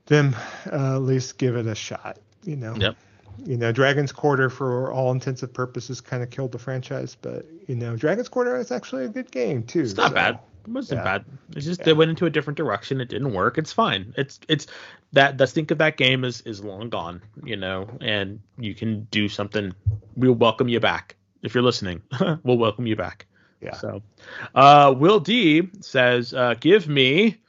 them 0.07 0.35
uh, 0.72 0.97
at 0.97 1.03
least 1.03 1.39
give 1.39 1.57
it 1.57 1.66
a 1.66 1.74
shot. 1.74 2.18
You 2.45 2.57
know. 2.57 2.74
Yep 2.76 2.97
you 3.45 3.57
know, 3.57 3.72
Dragon's 3.72 4.12
Quarter, 4.12 4.51
for 4.51 4.93
all 4.93 5.11
intensive 5.12 5.53
purposes, 5.53 6.01
kind 6.01 6.22
of 6.22 6.30
killed 6.30 6.53
the 6.53 6.59
franchise. 6.59 7.16
But 7.20 7.47
you 7.66 7.74
know, 7.74 7.97
Dragon's 7.97 8.28
Quarter 8.28 8.57
is 8.57 8.70
actually 8.70 9.05
a 9.05 9.09
good 9.09 9.30
game 9.30 9.62
too. 9.62 9.80
It's 9.80 9.97
not 9.97 10.11
so, 10.11 10.14
bad. 10.14 10.39
It 10.66 10.70
wasn't 10.70 11.01
yeah. 11.01 11.05
bad. 11.05 11.24
It's 11.57 11.66
just 11.66 11.80
yeah. 11.80 11.87
they 11.87 11.93
went 11.93 12.11
into 12.11 12.26
a 12.26 12.30
different 12.30 12.57
direction. 12.57 13.01
It 13.01 13.09
didn't 13.09 13.32
work. 13.32 13.59
It's 13.59 13.72
fine. 13.72 14.14
It's 14.16 14.41
it's 14.49 14.66
that 15.12 15.39
the 15.39 15.47
stink 15.47 15.70
of 15.70 15.78
that 15.78 15.97
game 15.97 16.24
is 16.24 16.41
is 16.43 16.62
long 16.62 16.89
gone. 16.89 17.22
You 17.43 17.57
know, 17.57 17.89
and 18.01 18.41
you 18.59 18.74
can 18.74 19.05
do 19.11 19.28
something. 19.28 19.74
We'll 20.16 20.32
welcome 20.32 20.68
you 20.68 20.80
back 20.80 21.16
if 21.45 21.55
you're 21.55 21.63
listening. 21.63 22.03
we'll 22.43 22.59
welcome 22.59 22.89
you 22.89 22.97
back. 22.97 23.27
Yeah. 23.61 23.75
So, 23.75 24.03
uh, 24.55 24.93
Will 24.97 25.21
D 25.21 25.71
says, 25.81 26.35
uh, 26.35 26.55
"Give 26.59 26.89
me 26.89 27.41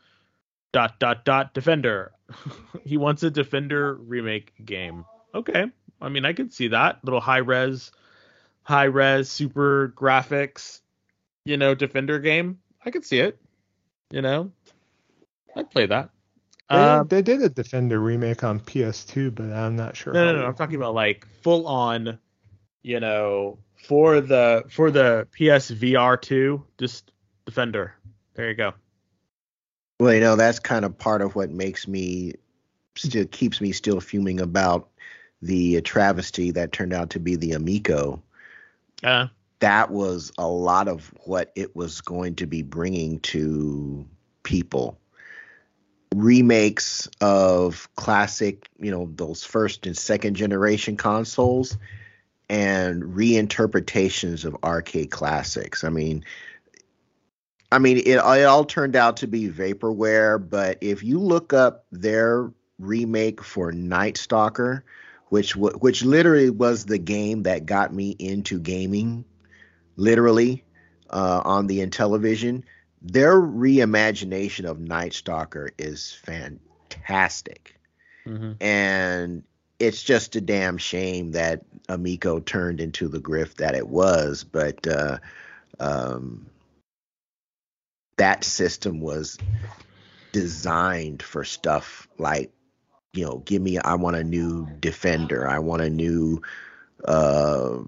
dot 0.71 0.99
dot 0.99 1.25
dot 1.25 1.55
Defender." 1.55 2.11
he 2.85 2.97
wants 2.97 3.23
a 3.23 3.31
Defender 3.31 3.95
remake 3.95 4.53
game 4.63 5.05
okay. 5.35 5.65
I 6.01 6.09
mean, 6.09 6.25
I 6.25 6.33
could 6.33 6.53
see 6.53 6.69
that 6.69 7.03
little 7.03 7.19
high 7.19 7.37
res, 7.37 7.91
high 8.63 8.85
res, 8.85 9.29
super 9.29 9.93
graphics, 9.95 10.81
you 11.45 11.57
know, 11.57 11.75
defender 11.75 12.19
game. 12.19 12.59
I 12.83 12.91
could 12.91 13.05
see 13.05 13.19
it. 13.19 13.37
You 14.11 14.21
know, 14.21 14.51
I'd 15.55 15.69
play 15.69 15.85
that. 15.87 16.09
They, 16.69 16.75
um, 16.75 17.07
they 17.07 17.21
did 17.21 17.41
a 17.43 17.49
Defender 17.49 17.99
remake 17.99 18.43
on 18.43 18.59
PS2, 18.59 19.35
but 19.35 19.51
I'm 19.51 19.75
not 19.75 19.95
sure. 19.95 20.13
No, 20.13 20.33
no, 20.33 20.41
no. 20.41 20.47
I'm 20.47 20.55
talking 20.55 20.75
about 20.75 20.95
like 20.95 21.27
full 21.41 21.67
on, 21.67 22.17
you 22.81 22.99
know, 22.99 23.59
for 23.85 24.21
the 24.21 24.63
for 24.69 24.91
the 24.91 25.27
PSVR 25.37 26.21
2, 26.21 26.63
just 26.77 27.11
Defender. 27.45 27.93
There 28.33 28.49
you 28.49 28.55
go. 28.55 28.73
Well, 29.99 30.13
you 30.13 30.19
know, 30.19 30.35
that's 30.35 30.59
kind 30.59 30.83
of 30.83 30.97
part 30.97 31.21
of 31.21 31.35
what 31.35 31.51
makes 31.51 31.87
me 31.87 32.33
still 32.95 33.25
keeps 33.25 33.61
me 33.61 33.71
still 33.71 34.01
fuming 34.01 34.39
about 34.39 34.89
the 35.41 35.81
travesty 35.81 36.51
that 36.51 36.71
turned 36.71 36.93
out 36.93 37.11
to 37.11 37.19
be 37.19 37.35
the 37.35 37.51
Amico. 37.51 38.21
Uh, 39.03 39.27
that 39.59 39.91
was 39.91 40.31
a 40.37 40.47
lot 40.47 40.87
of 40.87 41.13
what 41.23 41.51
it 41.55 41.75
was 41.75 42.01
going 42.01 42.35
to 42.35 42.47
be 42.47 42.61
bringing 42.61 43.19
to 43.19 44.05
people. 44.43 44.97
Remakes 46.13 47.07
of 47.21 47.89
classic, 47.95 48.69
you 48.79 48.91
know, 48.91 49.09
those 49.15 49.43
first 49.43 49.85
and 49.85 49.97
second 49.97 50.35
generation 50.35 50.97
consoles 50.97 51.77
and 52.49 53.03
reinterpretations 53.03 54.45
of 54.45 54.55
arcade 54.63 55.11
classics. 55.11 55.83
I 55.83 55.89
mean, 55.89 56.23
I 57.71 57.79
mean, 57.79 57.97
it, 57.97 58.07
it 58.07 58.45
all 58.45 58.65
turned 58.65 58.95
out 58.95 59.17
to 59.17 59.27
be 59.27 59.49
vaporware, 59.49 60.37
but 60.49 60.77
if 60.81 61.03
you 61.03 61.19
look 61.19 61.53
up 61.53 61.85
their 61.91 62.51
remake 62.79 63.43
for 63.43 63.71
Night 63.71 64.17
Stalker, 64.17 64.83
which 65.29 65.55
which 65.55 66.03
literally 66.03 66.49
was 66.49 66.85
the 66.85 66.97
game 66.97 67.43
that 67.43 67.65
got 67.65 67.93
me 67.93 68.11
into 68.11 68.59
gaming, 68.59 69.25
literally 69.95 70.63
uh, 71.09 71.41
on 71.43 71.67
the 71.67 71.79
Intellivision. 71.79 72.63
Their 73.01 73.39
reimagination 73.39 74.65
of 74.65 74.79
Night 74.79 75.13
Stalker 75.13 75.69
is 75.77 76.17
fantastic, 76.23 77.79
mm-hmm. 78.25 78.53
and 78.59 79.43
it's 79.79 80.03
just 80.03 80.35
a 80.35 80.41
damn 80.41 80.77
shame 80.77 81.31
that 81.31 81.63
Amico 81.89 82.39
turned 82.39 82.79
into 82.79 83.07
the 83.07 83.19
grift 83.19 83.55
that 83.55 83.75
it 83.75 83.87
was, 83.87 84.43
but 84.43 84.87
uh, 84.87 85.19
um, 85.79 86.47
that 88.17 88.43
system 88.43 89.01
was 89.01 89.37
designed 90.31 91.21
for 91.21 91.43
stuff 91.43 92.07
like, 92.17 92.51
you 93.13 93.25
know, 93.25 93.37
give 93.39 93.61
me, 93.61 93.77
I 93.77 93.95
want 93.95 94.15
a 94.15 94.23
new 94.23 94.67
defender, 94.79 95.47
I 95.47 95.59
want 95.59 95.81
a 95.81 95.89
new, 95.89 96.41
uh, 97.03 97.79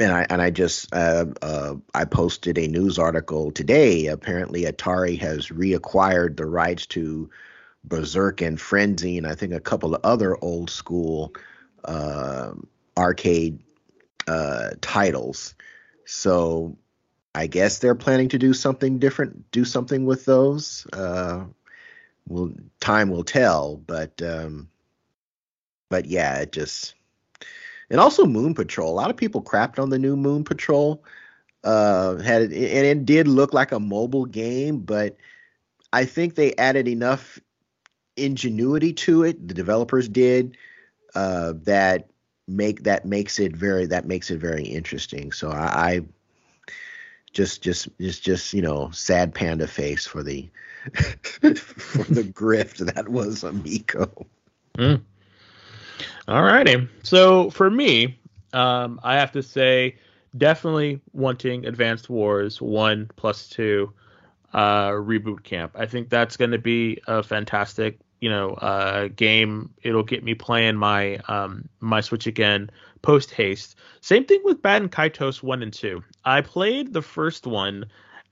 and 0.00 0.12
I 0.12 0.26
and 0.28 0.42
I 0.42 0.50
just 0.50 0.92
uh, 0.92 1.26
uh, 1.40 1.74
I 1.94 2.04
posted 2.04 2.58
a 2.58 2.66
news 2.66 2.98
article 2.98 3.52
today. 3.52 4.06
Apparently, 4.06 4.64
Atari 4.64 5.18
has 5.20 5.48
reacquired 5.48 6.36
the 6.36 6.46
rights 6.46 6.86
to 6.86 7.30
Berzerk 7.86 8.46
and 8.46 8.60
Frenzy, 8.60 9.18
and 9.18 9.26
I 9.26 9.34
think 9.34 9.52
a 9.52 9.60
couple 9.60 9.94
of 9.94 10.00
other 10.04 10.36
old 10.42 10.70
school 10.70 11.34
uh, 11.84 12.52
arcade 12.96 13.62
uh, 14.26 14.70
titles. 14.80 15.54
So 16.06 16.76
I 17.34 17.46
guess 17.46 17.78
they're 17.78 17.94
planning 17.94 18.28
to 18.30 18.38
do 18.38 18.54
something 18.54 18.98
different, 18.98 19.50
do 19.50 19.64
something 19.64 20.06
with 20.06 20.24
those. 20.24 20.86
Uh, 20.92 21.44
well, 22.28 22.52
time 22.80 23.10
will 23.10 23.24
tell, 23.24 23.76
but 23.76 24.20
um, 24.22 24.68
but 25.90 26.06
yeah, 26.06 26.38
it 26.38 26.52
just 26.52 26.94
and 27.90 28.00
also 28.00 28.24
Moon 28.24 28.54
Patrol. 28.54 28.90
A 28.90 28.94
lot 28.94 29.10
of 29.10 29.16
people 29.16 29.42
crapped 29.42 29.78
on 29.78 29.90
the 29.90 29.98
new 29.98 30.16
Moon 30.16 30.44
Patrol. 30.44 31.04
Uh, 31.62 32.18
had 32.18 32.42
it, 32.42 32.52
and 32.52 32.86
it 32.86 33.06
did 33.06 33.26
look 33.26 33.54
like 33.54 33.72
a 33.72 33.80
mobile 33.80 34.26
game, 34.26 34.80
but 34.80 35.16
I 35.94 36.04
think 36.04 36.34
they 36.34 36.54
added 36.56 36.88
enough 36.88 37.40
ingenuity 38.16 38.92
to 38.92 39.24
it. 39.24 39.46
The 39.46 39.54
developers 39.54 40.08
did 40.08 40.56
uh, 41.14 41.54
that 41.62 42.08
make 42.46 42.82
that 42.84 43.04
makes 43.06 43.38
it 43.38 43.56
very 43.56 43.86
that 43.86 44.06
makes 44.06 44.30
it 44.30 44.38
very 44.38 44.64
interesting. 44.64 45.32
So 45.32 45.50
I, 45.50 45.90
I 45.90 46.00
just 47.32 47.62
just 47.62 47.88
just 48.00 48.22
just 48.22 48.54
you 48.54 48.62
know 48.62 48.90
sad 48.90 49.34
panda 49.34 49.66
face 49.66 50.06
for 50.06 50.22
the 50.22 50.48
for 50.92 52.04
the 52.12 52.24
grift 52.24 52.78
that 52.94 53.08
was 53.08 53.44
Amico. 53.44 54.26
Mm. 54.78 55.02
All 56.26 56.42
righty. 56.42 56.88
So 57.02 57.50
for 57.50 57.70
me, 57.70 58.18
um, 58.52 59.00
I 59.02 59.16
have 59.16 59.32
to 59.32 59.42
say 59.42 59.96
definitely 60.36 61.00
wanting 61.12 61.66
Advanced 61.66 62.08
Wars 62.10 62.60
one 62.60 63.10
plus 63.16 63.48
two 63.48 63.92
uh, 64.52 64.90
reboot 64.90 65.42
camp. 65.42 65.72
I 65.74 65.86
think 65.86 66.08
that's 66.08 66.36
going 66.36 66.52
to 66.52 66.58
be 66.58 67.00
a 67.06 67.22
fantastic 67.22 67.98
you 68.24 68.30
know 68.30 68.54
uh, 68.54 69.08
game. 69.08 69.74
It'll 69.82 70.02
get 70.02 70.24
me 70.24 70.34
playing 70.34 70.76
my 70.76 71.16
um, 71.28 71.68
my 71.78 72.00
Switch 72.00 72.26
again 72.26 72.70
post 73.02 73.30
haste. 73.30 73.76
Same 74.00 74.24
thing 74.24 74.40
with 74.44 74.62
Baten 74.62 74.88
Kaitos 74.88 75.42
one 75.42 75.62
and 75.62 75.74
two. 75.74 76.02
I 76.24 76.40
played 76.40 76.94
the 76.94 77.02
first 77.02 77.46
one, 77.46 77.84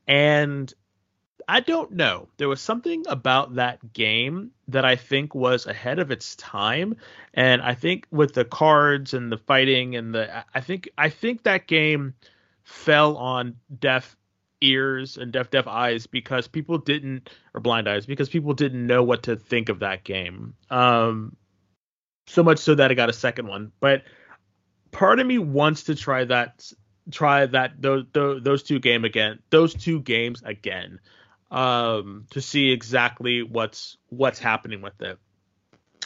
and 0.08 0.72
I 1.46 1.60
don't 1.60 1.92
know. 1.92 2.28
There 2.38 2.48
was 2.48 2.62
something 2.62 3.04
about 3.06 3.56
that 3.56 3.92
game 3.92 4.52
that 4.68 4.86
I 4.86 4.96
think 4.96 5.34
was 5.34 5.66
ahead 5.66 5.98
of 5.98 6.10
its 6.10 6.36
time, 6.36 6.96
and 7.34 7.60
I 7.60 7.74
think 7.74 8.06
with 8.10 8.32
the 8.32 8.46
cards 8.46 9.12
and 9.12 9.30
the 9.30 9.36
fighting 9.36 9.94
and 9.94 10.14
the, 10.14 10.42
I 10.54 10.62
think 10.62 10.88
I 10.96 11.10
think 11.10 11.42
that 11.42 11.66
game 11.66 12.14
fell 12.62 13.18
on 13.18 13.56
deaf 13.78 14.16
ears 14.62 15.16
and 15.18 15.32
deaf 15.32 15.50
deaf 15.50 15.66
eyes 15.66 16.06
because 16.06 16.48
people 16.48 16.78
didn't 16.78 17.30
or 17.54 17.60
blind 17.60 17.88
eyes 17.88 18.06
because 18.06 18.28
people 18.28 18.54
didn't 18.54 18.86
know 18.86 19.02
what 19.02 19.24
to 19.24 19.36
think 19.36 19.68
of 19.68 19.80
that 19.80 20.04
game. 20.04 20.54
Um, 20.70 21.36
so 22.26 22.42
much 22.42 22.58
so 22.58 22.74
that 22.74 22.90
I 22.90 22.94
got 22.94 23.10
a 23.10 23.14
second 23.14 23.48
one, 23.48 23.72
but 23.80 24.04
part 24.90 25.18
of 25.18 25.26
me 25.26 25.38
wants 25.38 25.84
to 25.84 25.94
try 25.94 26.24
that 26.24 26.70
try 27.10 27.46
that 27.46 27.80
those 27.80 28.04
those 28.12 28.62
two 28.62 28.78
game 28.78 29.04
again 29.04 29.40
those 29.50 29.74
two 29.74 30.00
games 30.00 30.40
again 30.44 31.00
um 31.50 32.26
to 32.30 32.40
see 32.40 32.70
exactly 32.70 33.42
what's 33.42 33.96
what's 34.08 34.38
happening 34.38 34.82
with 34.82 35.00
it. 35.02 35.18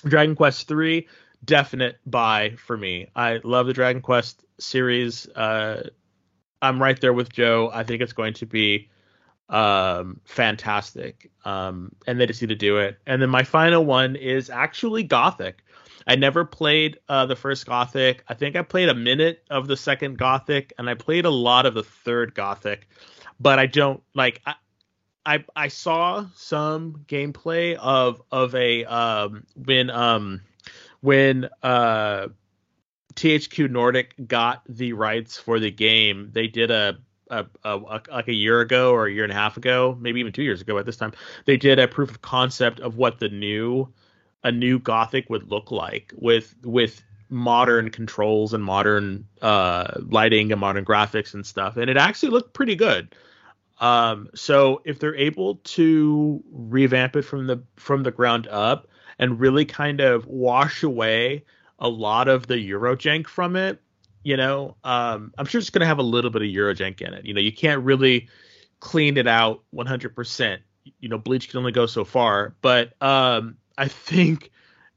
Dragon 0.04 0.34
quest 0.34 0.68
3 0.68 1.06
definite 1.44 1.98
buy 2.06 2.56
for 2.56 2.76
me. 2.76 3.08
I 3.14 3.40
love 3.44 3.66
the 3.66 3.72
dragon 3.72 4.02
quest 4.02 4.44
series. 4.58 5.28
Uh 5.28 5.90
I'm 6.62 6.82
right 6.82 7.00
there 7.00 7.12
with 7.12 7.32
Joe. 7.32 7.70
I 7.72 7.84
think 7.84 8.02
it's 8.02 8.12
going 8.12 8.34
to 8.34 8.46
be 8.46 8.88
um, 9.48 10.20
fantastic. 10.24 11.30
Um, 11.44 11.92
and 12.06 12.20
they 12.20 12.26
just 12.26 12.42
need 12.42 12.48
to 12.48 12.56
do 12.56 12.78
it. 12.78 12.98
And 13.06 13.20
then 13.20 13.30
my 13.30 13.44
final 13.44 13.84
one 13.84 14.16
is 14.16 14.50
actually 14.50 15.02
Gothic. 15.02 15.62
I 16.06 16.16
never 16.16 16.44
played 16.44 16.98
uh, 17.08 17.26
the 17.26 17.36
first 17.36 17.66
Gothic. 17.66 18.24
I 18.28 18.34
think 18.34 18.56
I 18.56 18.62
played 18.62 18.88
a 18.88 18.94
minute 18.94 19.42
of 19.50 19.66
the 19.66 19.76
second 19.76 20.18
Gothic, 20.18 20.72
and 20.78 20.88
I 20.88 20.94
played 20.94 21.24
a 21.24 21.30
lot 21.30 21.66
of 21.66 21.74
the 21.74 21.82
third 21.82 22.34
Gothic. 22.34 22.88
But 23.40 23.58
I 23.58 23.66
don't 23.66 24.02
like. 24.14 24.40
I, 24.46 24.54
I, 25.24 25.44
I 25.56 25.68
saw 25.68 26.26
some 26.36 27.04
gameplay 27.08 27.74
of 27.74 28.22
of 28.30 28.54
a 28.54 28.84
um, 28.84 29.44
when 29.56 29.90
um 29.90 30.42
when 31.00 31.48
uh 31.62 32.28
THQ 33.16 33.70
Nordic 33.70 34.14
got 34.28 34.62
the 34.68 34.92
rights 34.92 35.36
for 35.38 35.58
the 35.58 35.70
game, 35.70 36.30
they 36.32 36.46
did 36.46 36.70
a, 36.70 36.98
a, 37.30 37.46
a, 37.64 37.78
a, 37.78 38.02
like 38.10 38.28
a 38.28 38.34
year 38.34 38.60
ago 38.60 38.92
or 38.92 39.06
a 39.06 39.12
year 39.12 39.24
and 39.24 39.32
a 39.32 39.36
half 39.36 39.56
ago, 39.56 39.96
maybe 40.00 40.20
even 40.20 40.32
two 40.32 40.42
years 40.42 40.60
ago 40.60 40.78
at 40.78 40.86
this 40.86 40.96
time. 40.96 41.12
They 41.46 41.56
did 41.56 41.78
a 41.78 41.88
proof 41.88 42.10
of 42.10 42.22
concept 42.22 42.78
of 42.80 42.96
what 42.96 43.18
the 43.18 43.28
new 43.28 43.92
a 44.44 44.52
new 44.52 44.78
Gothic 44.78 45.28
would 45.28 45.50
look 45.50 45.72
like 45.72 46.12
with 46.16 46.54
with 46.62 47.02
modern 47.28 47.90
controls 47.90 48.54
and 48.54 48.62
modern 48.62 49.26
uh, 49.42 49.92
lighting 50.08 50.52
and 50.52 50.60
modern 50.60 50.84
graphics 50.84 51.34
and 51.34 51.44
stuff, 51.44 51.76
and 51.76 51.90
it 51.90 51.96
actually 51.96 52.28
looked 52.28 52.52
pretty 52.52 52.76
good. 52.76 53.14
Um, 53.80 54.28
so 54.34 54.82
if 54.84 55.00
they're 55.00 55.16
able 55.16 55.56
to 55.56 56.42
revamp 56.50 57.16
it 57.16 57.22
from 57.22 57.46
the 57.46 57.62
from 57.76 58.02
the 58.02 58.10
ground 58.10 58.46
up 58.46 58.88
and 59.18 59.40
really 59.40 59.64
kind 59.64 60.00
of 60.00 60.26
wash 60.26 60.82
away 60.82 61.44
a 61.78 61.88
lot 61.88 62.28
of 62.28 62.46
the 62.46 62.54
Eurojank 62.54 63.26
from 63.26 63.56
it. 63.56 63.80
You 64.22 64.36
know, 64.36 64.76
um, 64.82 65.32
I'm 65.38 65.46
sure 65.46 65.60
it's 65.60 65.70
going 65.70 65.80
to 65.80 65.86
have 65.86 65.98
a 65.98 66.02
little 66.02 66.30
bit 66.30 66.42
of 66.42 66.48
Eurojank 66.48 67.00
in 67.00 67.14
it. 67.14 67.24
You 67.24 67.34
know, 67.34 67.40
you 67.40 67.52
can't 67.52 67.82
really 67.84 68.28
clean 68.80 69.16
it 69.16 69.26
out 69.26 69.62
100%. 69.74 70.58
You 71.00 71.08
know, 71.08 71.18
Bleach 71.18 71.48
can 71.48 71.58
only 71.58 71.72
go 71.72 71.86
so 71.86 72.04
far, 72.04 72.54
but 72.60 73.00
um, 73.02 73.56
I 73.78 73.88
think 73.88 74.50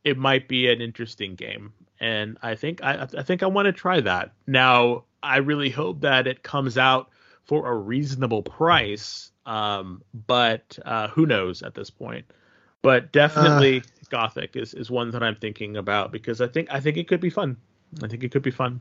it 0.03 0.17
might 0.17 0.47
be 0.47 0.69
an 0.71 0.81
interesting 0.81 1.35
game, 1.35 1.73
and 1.99 2.37
I 2.41 2.55
think 2.55 2.83
I, 2.83 3.07
I 3.17 3.23
think 3.23 3.43
I 3.43 3.47
want 3.47 3.65
to 3.65 3.71
try 3.71 3.99
that. 4.01 4.33
Now, 4.47 5.05
I 5.21 5.37
really 5.37 5.69
hope 5.69 6.01
that 6.01 6.27
it 6.27 6.43
comes 6.43 6.77
out 6.77 7.09
for 7.43 7.67
a 7.67 7.75
reasonable 7.75 8.43
price, 8.43 9.31
um, 9.45 10.03
but 10.27 10.77
uh, 10.85 11.07
who 11.09 11.25
knows 11.25 11.63
at 11.63 11.73
this 11.73 11.89
point. 11.89 12.25
But 12.81 13.11
definitely, 13.11 13.79
uh, 13.79 13.83
Gothic 14.09 14.55
is, 14.55 14.73
is 14.73 14.89
one 14.89 15.11
that 15.11 15.23
I'm 15.23 15.35
thinking 15.35 15.77
about 15.77 16.11
because 16.11 16.41
I 16.41 16.47
think 16.47 16.69
I 16.71 16.79
think 16.79 16.97
it 16.97 17.07
could 17.07 17.21
be 17.21 17.29
fun. 17.29 17.57
I 18.03 18.07
think 18.07 18.23
it 18.23 18.31
could 18.31 18.41
be 18.41 18.51
fun. 18.51 18.79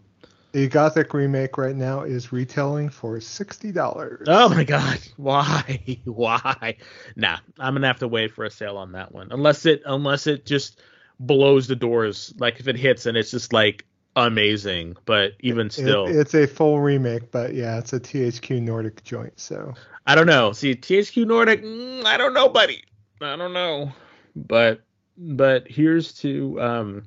The 0.52 0.66
Gothic 0.66 1.12
remake 1.12 1.58
right 1.58 1.76
now 1.76 2.02
is 2.02 2.32
retailing 2.32 2.88
for 2.88 3.20
sixty 3.20 3.70
dollars. 3.72 4.26
Oh 4.30 4.48
my 4.48 4.64
god! 4.64 4.98
Why? 5.16 5.98
Why? 6.04 6.76
Nah, 7.16 7.38
I'm 7.58 7.74
gonna 7.74 7.86
have 7.86 7.98
to 7.98 8.08
wait 8.08 8.32
for 8.32 8.44
a 8.44 8.50
sale 8.50 8.76
on 8.76 8.92
that 8.92 9.12
one. 9.12 9.28
Unless 9.30 9.66
it 9.66 9.82
unless 9.84 10.26
it 10.26 10.46
just 10.46 10.80
blows 11.20 11.66
the 11.66 11.76
doors. 11.76 12.32
Like 12.38 12.60
if 12.60 12.68
it 12.68 12.76
hits 12.76 13.06
and 13.06 13.16
it's 13.16 13.30
just 13.30 13.52
like 13.52 13.84
amazing. 14.16 14.96
But 15.04 15.34
even 15.40 15.70
still, 15.70 16.06
it, 16.06 16.16
it's 16.16 16.34
a 16.34 16.46
full 16.46 16.80
remake. 16.80 17.30
But 17.30 17.54
yeah, 17.54 17.78
it's 17.78 17.92
a 17.92 18.00
THQ 18.00 18.62
Nordic 18.62 19.04
joint. 19.04 19.38
So 19.38 19.74
I 20.06 20.14
don't 20.14 20.26
know. 20.26 20.52
See, 20.52 20.74
THQ 20.74 21.26
Nordic, 21.26 21.62
mm, 21.62 22.04
I 22.04 22.16
don't 22.16 22.32
know, 22.32 22.48
buddy. 22.48 22.82
I 23.20 23.36
don't 23.36 23.52
know. 23.52 23.92
But 24.36 24.82
but 25.16 25.66
here's 25.68 26.12
to 26.20 26.60
um, 26.60 27.02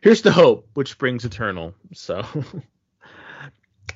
here's 0.00 0.22
to 0.22 0.32
hope, 0.32 0.68
which 0.74 0.98
brings 0.98 1.24
eternal. 1.24 1.74
So. 1.92 2.24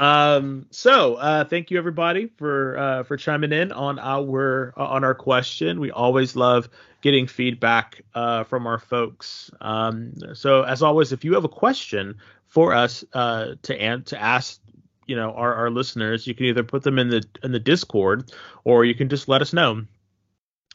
um 0.00 0.66
so 0.70 1.14
uh 1.14 1.44
thank 1.44 1.70
you 1.70 1.78
everybody 1.78 2.26
for 2.36 2.76
uh 2.76 3.02
for 3.04 3.16
chiming 3.16 3.52
in 3.52 3.70
on 3.70 3.98
our 4.00 4.74
uh, 4.76 4.84
on 4.84 5.04
our 5.04 5.14
question 5.14 5.78
we 5.78 5.90
always 5.92 6.34
love 6.34 6.68
getting 7.00 7.28
feedback 7.28 8.02
uh 8.14 8.42
from 8.42 8.66
our 8.66 8.78
folks 8.78 9.52
um 9.60 10.12
so 10.34 10.62
as 10.62 10.82
always 10.82 11.12
if 11.12 11.24
you 11.24 11.34
have 11.34 11.44
a 11.44 11.48
question 11.48 12.16
for 12.48 12.74
us 12.74 13.04
uh 13.12 13.54
to 13.62 13.80
and 13.80 14.04
to 14.04 14.20
ask 14.20 14.60
you 15.06 15.14
know 15.14 15.32
our, 15.32 15.54
our 15.54 15.70
listeners 15.70 16.26
you 16.26 16.34
can 16.34 16.46
either 16.46 16.64
put 16.64 16.82
them 16.82 16.98
in 16.98 17.08
the 17.08 17.24
in 17.44 17.52
the 17.52 17.60
discord 17.60 18.32
or 18.64 18.84
you 18.84 18.96
can 18.96 19.08
just 19.08 19.28
let 19.28 19.42
us 19.42 19.52
know 19.52 19.84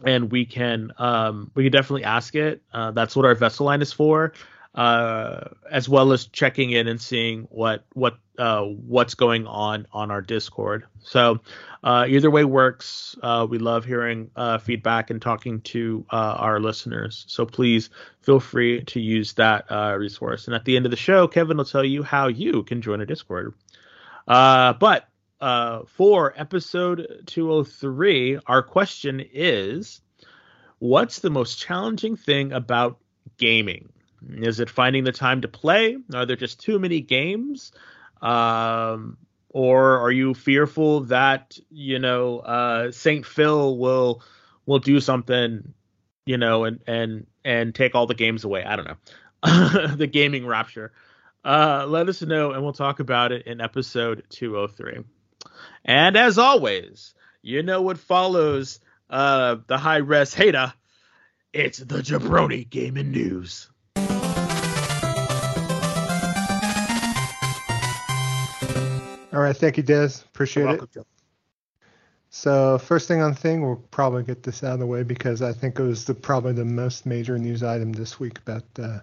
and 0.04 0.32
we 0.32 0.46
can 0.46 0.92
um, 0.98 1.52
we 1.56 1.64
can 1.64 1.72
definitely 1.72 2.04
ask 2.06 2.36
it. 2.36 2.62
Uh, 2.74 2.92
that's 2.92 3.16
what 3.16 3.26
our 3.26 3.36
vessel 3.36 3.66
line 3.66 3.82
is 3.82 3.94
for. 3.94 4.34
uh, 4.76 5.50
as 5.70 5.90
well 5.90 6.14
as 6.14 6.28
checking 6.28 6.72
in 6.72 6.88
and 6.88 7.02
seeing 7.02 7.44
what 7.50 7.84
what 7.94 8.18
uh, 8.38 8.62
what's 8.64 9.16
going 9.16 9.46
on 9.48 9.88
on 9.92 10.12
our 10.12 10.22
Discord. 10.22 10.86
So 11.02 11.42
uh, 11.84 12.06
either 12.08 12.32
way 12.32 12.46
works. 12.46 13.18
Uh, 13.22 13.46
we 13.50 13.58
love 13.58 13.84
hearing 13.84 14.32
uh, 14.36 14.60
feedback 14.60 15.10
and 15.10 15.22
talking 15.22 15.60
to 15.62 16.06
our 16.10 16.60
listeners. 16.62 17.26
So 17.28 17.46
please 17.46 17.90
feel 18.22 18.40
free 18.40 18.84
to 18.86 19.02
use 19.02 19.34
that 19.34 19.66
resource. 19.98 20.46
And 20.46 20.56
at 20.56 20.64
the 20.66 20.78
end 20.78 20.86
of 20.86 20.92
the 20.92 20.98
show, 20.98 21.28
Kevin 21.28 21.58
will 21.58 21.66
tell 21.66 21.84
you 21.84 22.04
how 22.04 22.28
you 22.28 22.64
can 22.64 22.82
join 22.82 23.02
a 23.02 23.06
Discord. 23.06 23.56
but 24.26 25.09
for 25.40 26.34
episode 26.36 27.24
203, 27.28 28.40
our 28.48 28.62
question 28.62 29.24
is, 29.34 30.02
what's 30.80 31.20
the 31.20 31.30
most 31.30 31.60
challenging 31.60 32.16
thing 32.16 32.52
about 32.52 32.98
gaming? 33.38 33.90
Is 34.38 34.60
it 34.60 34.70
finding 34.70 35.04
the 35.04 35.12
time 35.12 35.42
to 35.42 35.48
play? 35.48 35.98
Are 36.14 36.26
there 36.26 36.36
just 36.36 36.60
too 36.60 36.80
many 36.80 37.02
games? 37.02 37.72
Um, 38.22 39.18
or 39.50 40.00
are 40.00 40.12
you 40.12 40.34
fearful 40.34 41.02
that 41.06 41.58
you 41.70 42.00
know 42.00 42.40
uh, 42.40 42.92
Saint 42.92 43.26
Phil 43.26 43.78
will 43.78 44.22
will 44.66 44.80
do 44.80 45.00
something, 45.00 45.74
you 46.26 46.38
know, 46.38 46.66
and 46.66 46.82
and 46.86 47.28
and 47.44 47.74
take 47.74 47.96
all 47.96 48.08
the 48.08 48.14
games 48.14 48.44
away? 48.44 48.64
I 48.64 48.76
don't 48.76 48.88
know. 48.88 49.96
the 49.96 50.08
gaming 50.08 50.46
rapture. 50.46 50.92
Uh, 51.46 51.86
let 51.88 52.10
us 52.10 52.22
know, 52.22 52.52
and 52.52 52.62
we'll 52.62 52.74
talk 52.74 53.00
about 53.00 53.32
it 53.32 53.48
in 53.48 53.62
episode 53.62 54.24
203. 54.30 55.04
And 55.86 56.16
as 56.18 56.38
always, 56.38 57.14
you 57.42 57.64
know 57.64 57.82
what 57.82 57.98
follows 57.98 58.80
uh, 59.10 59.58
the 59.68 59.78
high 59.78 59.98
res 59.98 60.34
hater. 60.34 60.74
It's 61.52 61.80
the 61.80 62.00
Jabroni 62.00 62.70
Gaming 62.70 63.12
News. 63.12 63.70
All 69.32 69.42
right, 69.42 69.56
thank 69.56 69.78
you, 69.78 69.84
Des. 69.84 70.10
Appreciate 70.26 70.66
welcome, 70.66 70.86
it. 70.86 70.94
Joe. 70.94 71.06
So 72.30 72.78
first 72.78 73.08
thing 73.08 73.22
on 73.22 73.34
thing, 73.34 73.66
we'll 73.66 73.84
probably 73.92 74.24
get 74.24 74.44
this 74.44 74.64
out 74.64 74.74
of 74.74 74.80
the 74.80 74.86
way 74.86 75.04
because 75.04 75.42
I 75.42 75.54
think 75.54 75.80
it 75.80 75.84
was 75.84 76.06
the 76.06 76.14
probably 76.14 76.54
the 76.54 76.66
most 76.66 77.06
major 77.06 77.38
news 77.40 77.64
item 77.64 77.92
this 77.92 78.20
week 78.20 78.38
about 78.40 78.64
uh, 78.78 79.00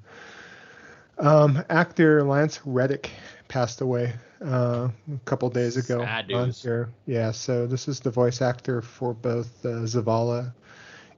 um, 1.18 1.64
actor 1.68 2.22
Lance 2.22 2.60
Reddick 2.64 3.10
passed 3.48 3.80
away 3.80 4.12
uh, 4.44 4.88
a 5.12 5.18
couple 5.24 5.48
days 5.50 5.76
ago. 5.76 6.00
Sad 6.00 6.28
news. 6.28 6.66
Yeah, 7.06 7.30
so 7.30 7.66
this 7.66 7.88
is 7.88 8.00
the 8.00 8.10
voice 8.10 8.42
actor 8.42 8.82
for 8.82 9.14
both 9.14 9.64
uh, 9.64 9.84
Zavala 9.84 10.52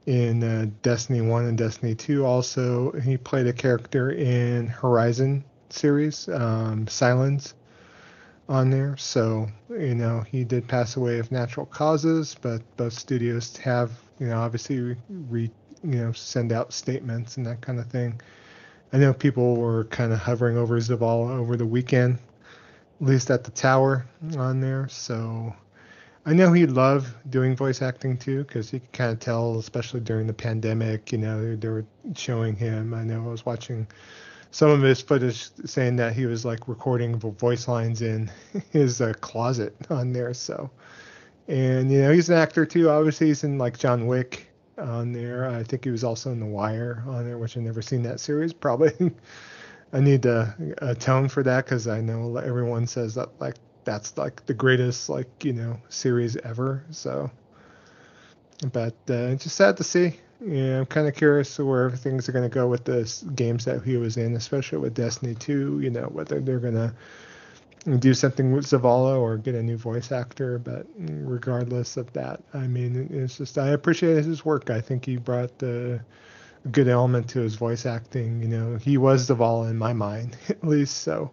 in 0.07 0.43
uh, 0.43 0.67
Destiny 0.83 1.21
1 1.21 1.45
and 1.45 1.59
Destiny 1.59 1.95
2. 1.95 2.25
Also, 2.25 2.93
he 2.93 3.17
played 3.17 3.47
a 3.47 3.53
character 3.53 4.11
in 4.11 4.67
Horizon 4.67 5.45
series, 5.71 6.29
um, 6.29 6.87
Sylens 6.87 7.55
on 8.49 8.71
there. 8.71 8.97
So, 8.97 9.49
you 9.71 9.95
know, 9.95 10.21
he 10.21 10.45
did 10.45 10.67
pass 10.67 10.97
away 10.97 11.19
of 11.19 11.31
natural 11.31 11.67
causes, 11.67 12.35
but 12.41 12.63
both 12.77 12.95
studios 12.95 13.57
have, 13.59 13.93
you 14.19 14.29
know, 14.29 14.41
obviously 14.41 14.81
re, 14.81 14.97
re 15.09 15.51
you 15.85 15.99
know, 16.01 16.13
send 16.13 16.53
out 16.53 16.73
statements 16.73 17.37
and 17.37 17.47
that 17.47 17.61
kind 17.61 17.79
of 17.79 17.87
thing. 17.87 18.21
I 18.93 18.97
know 18.97 19.13
people 19.13 19.57
were 19.57 19.85
kind 19.85 20.13
of 20.13 20.19
hovering 20.19 20.57
over 20.57 20.79
Zavala 20.79 21.39
over 21.39 21.57
the 21.57 21.67
weekend, 21.67 22.19
at 23.01 23.07
least 23.07 23.31
at 23.31 23.45
the 23.45 23.51
tower 23.51 24.07
on 24.37 24.61
there. 24.61 24.89
So 24.89 25.55
I 26.25 26.33
know 26.33 26.53
he 26.53 26.67
loved 26.67 27.15
doing 27.31 27.55
voice 27.55 27.83
acting 27.83 28.17
too, 28.17 28.45
because 28.45 28.73
you 28.73 28.81
can 28.81 28.89
kind 28.93 29.13
of 29.13 29.21
tell, 29.21 29.59
especially 29.59 30.01
during 30.01 30.27
the 30.27 30.33
pandemic, 30.33 31.13
you 31.13 31.19
know, 31.19 31.57
they 31.57 31.69
were 31.69 31.85
showing 32.17 32.57
him. 32.57 32.95
I 32.95 33.05
know 33.05 33.25
I 33.25 33.29
was 33.29 33.45
watching 33.45 33.87
some 34.51 34.71
of 34.71 34.81
his 34.81 35.03
footage 35.03 35.51
saying 35.67 35.97
that 35.97 36.15
he 36.15 36.25
was 36.25 36.45
like 36.45 36.69
recording 36.69 37.19
voice 37.19 37.69
lines 37.69 38.01
in 38.01 38.31
his 38.71 39.01
uh, 39.01 39.13
closet 39.21 39.75
on 39.91 40.13
there. 40.13 40.33
So, 40.33 40.71
and 41.47 41.93
you 41.93 42.01
know, 42.01 42.13
he's 42.13 42.31
an 42.31 42.39
actor 42.39 42.65
too. 42.65 42.89
Obviously, 42.89 43.27
he's 43.27 43.45
in 43.45 43.59
like 43.59 43.79
John 43.79 44.07
Wick 44.07 44.48
on 44.79 45.13
there. 45.13 45.49
I 45.49 45.63
think 45.63 45.85
he 45.85 45.91
was 45.91 46.05
also 46.05 46.31
in 46.31 46.41
The 46.41 46.47
Wire 46.47 47.03
on 47.07 47.25
there, 47.25 47.39
which 47.39 47.57
I've 47.57 47.63
never 47.63 47.83
seen 47.83 48.03
that 48.03 48.21
series. 48.21 48.53
Probably, 48.55 49.13
I 49.93 50.01
need 50.01 50.23
to 50.23 50.55
atone 50.79 51.29
for 51.29 51.43
that 51.43 51.65
because 51.65 51.89
I 51.89 52.01
know 52.01 52.37
everyone 52.37 52.87
says 52.87 53.15
that 53.15 53.29
like 53.41 53.57
that's 53.85 54.17
like 54.19 54.45
the 54.47 54.55
greatest 54.55 55.09
like 55.09 55.45
you 55.45 55.53
know 55.53 55.81
series 55.89 56.37
ever. 56.37 56.85
So, 56.91 57.31
but 58.73 58.95
uh, 59.09 59.35
just 59.35 59.57
sad 59.57 59.77
to 59.79 59.85
see. 59.85 60.19
Yeah, 60.41 60.79
I'm 60.79 60.87
kind 60.87 61.09
of 61.09 61.17
curious 61.17 61.59
where 61.59 61.91
things 61.91 62.29
are 62.29 62.33
going 62.33 62.49
to 62.49 62.55
go 62.55 62.69
with 62.69 62.85
the 62.85 63.13
games 63.35 63.65
that 63.65 63.83
he 63.83 63.97
was 63.97 64.17
in, 64.17 64.37
especially 64.37 64.79
with 64.79 64.95
Destiny 64.95 65.35
2. 65.35 65.81
You 65.81 65.91
know, 65.91 66.05
whether 66.05 66.41
they're 66.41 66.61
going 66.61 66.75
to 66.75 66.95
do 67.99 68.15
something 68.15 68.53
with 68.53 68.67
Zavala 68.67 69.19
or 69.19 69.37
get 69.37 69.55
a 69.55 69.63
new 69.63 69.77
voice 69.77 70.13
actor. 70.13 70.59
But 70.59 70.87
regardless 70.97 71.97
of 71.97 72.13
that, 72.13 72.43
I 72.55 72.67
mean, 72.67 73.09
it's 73.11 73.39
just 73.39 73.59
I 73.59 73.69
appreciate 73.69 74.25
his 74.25 74.45
work. 74.45 74.71
I 74.71 74.81
think 74.81 75.05
he 75.05 75.17
brought 75.17 75.59
the 75.59 76.01
a 76.65 76.69
good 76.69 76.89
element 76.89 77.29
to 77.31 77.41
his 77.41 77.55
voice 77.55 77.87
acting. 77.87 78.43
You 78.43 78.49
know, 78.49 78.77
he 78.77 78.99
was 78.99 79.29
Zavala 79.29 79.71
in 79.71 79.79
my 79.79 79.93
mind, 79.93 80.37
at 80.49 80.65
least. 80.65 80.99
So 80.99 81.31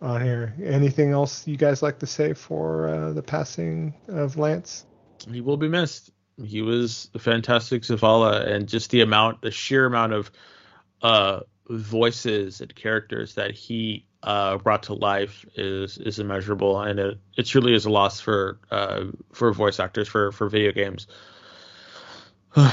on 0.00 0.22
here, 0.22 0.54
anything 0.62 1.10
else 1.10 1.46
you 1.46 1.56
guys 1.56 1.82
like 1.82 1.98
to 2.00 2.06
say 2.06 2.34
for 2.34 2.88
uh, 2.88 3.12
the 3.12 3.22
passing 3.22 3.94
of 4.08 4.36
Lance? 4.36 4.86
He 5.30 5.40
will 5.40 5.56
be 5.56 5.68
missed 5.68 6.10
he 6.42 6.62
was 6.62 7.10
a 7.14 7.18
fantastic 7.18 7.82
Zavala, 7.82 8.46
and 8.46 8.68
just 8.68 8.90
the 8.90 9.02
amount, 9.02 9.42
the 9.42 9.50
sheer 9.50 9.86
amount 9.86 10.12
of 10.12 10.30
uh, 11.02 11.40
voices 11.68 12.60
and 12.60 12.74
characters 12.74 13.34
that 13.34 13.52
he 13.52 14.06
uh, 14.24 14.56
brought 14.58 14.84
to 14.84 14.94
life 14.94 15.44
is 15.54 15.98
is 15.98 16.18
immeasurable, 16.18 16.80
and 16.80 16.98
it, 16.98 17.18
it 17.36 17.44
truly 17.44 17.74
is 17.74 17.84
a 17.84 17.90
loss 17.90 18.20
for 18.20 18.58
uh, 18.70 19.04
for 19.32 19.52
voice 19.52 19.78
actors 19.78 20.08
for 20.08 20.32
for 20.32 20.48
video 20.48 20.72
games. 20.72 21.06
How 22.54 22.72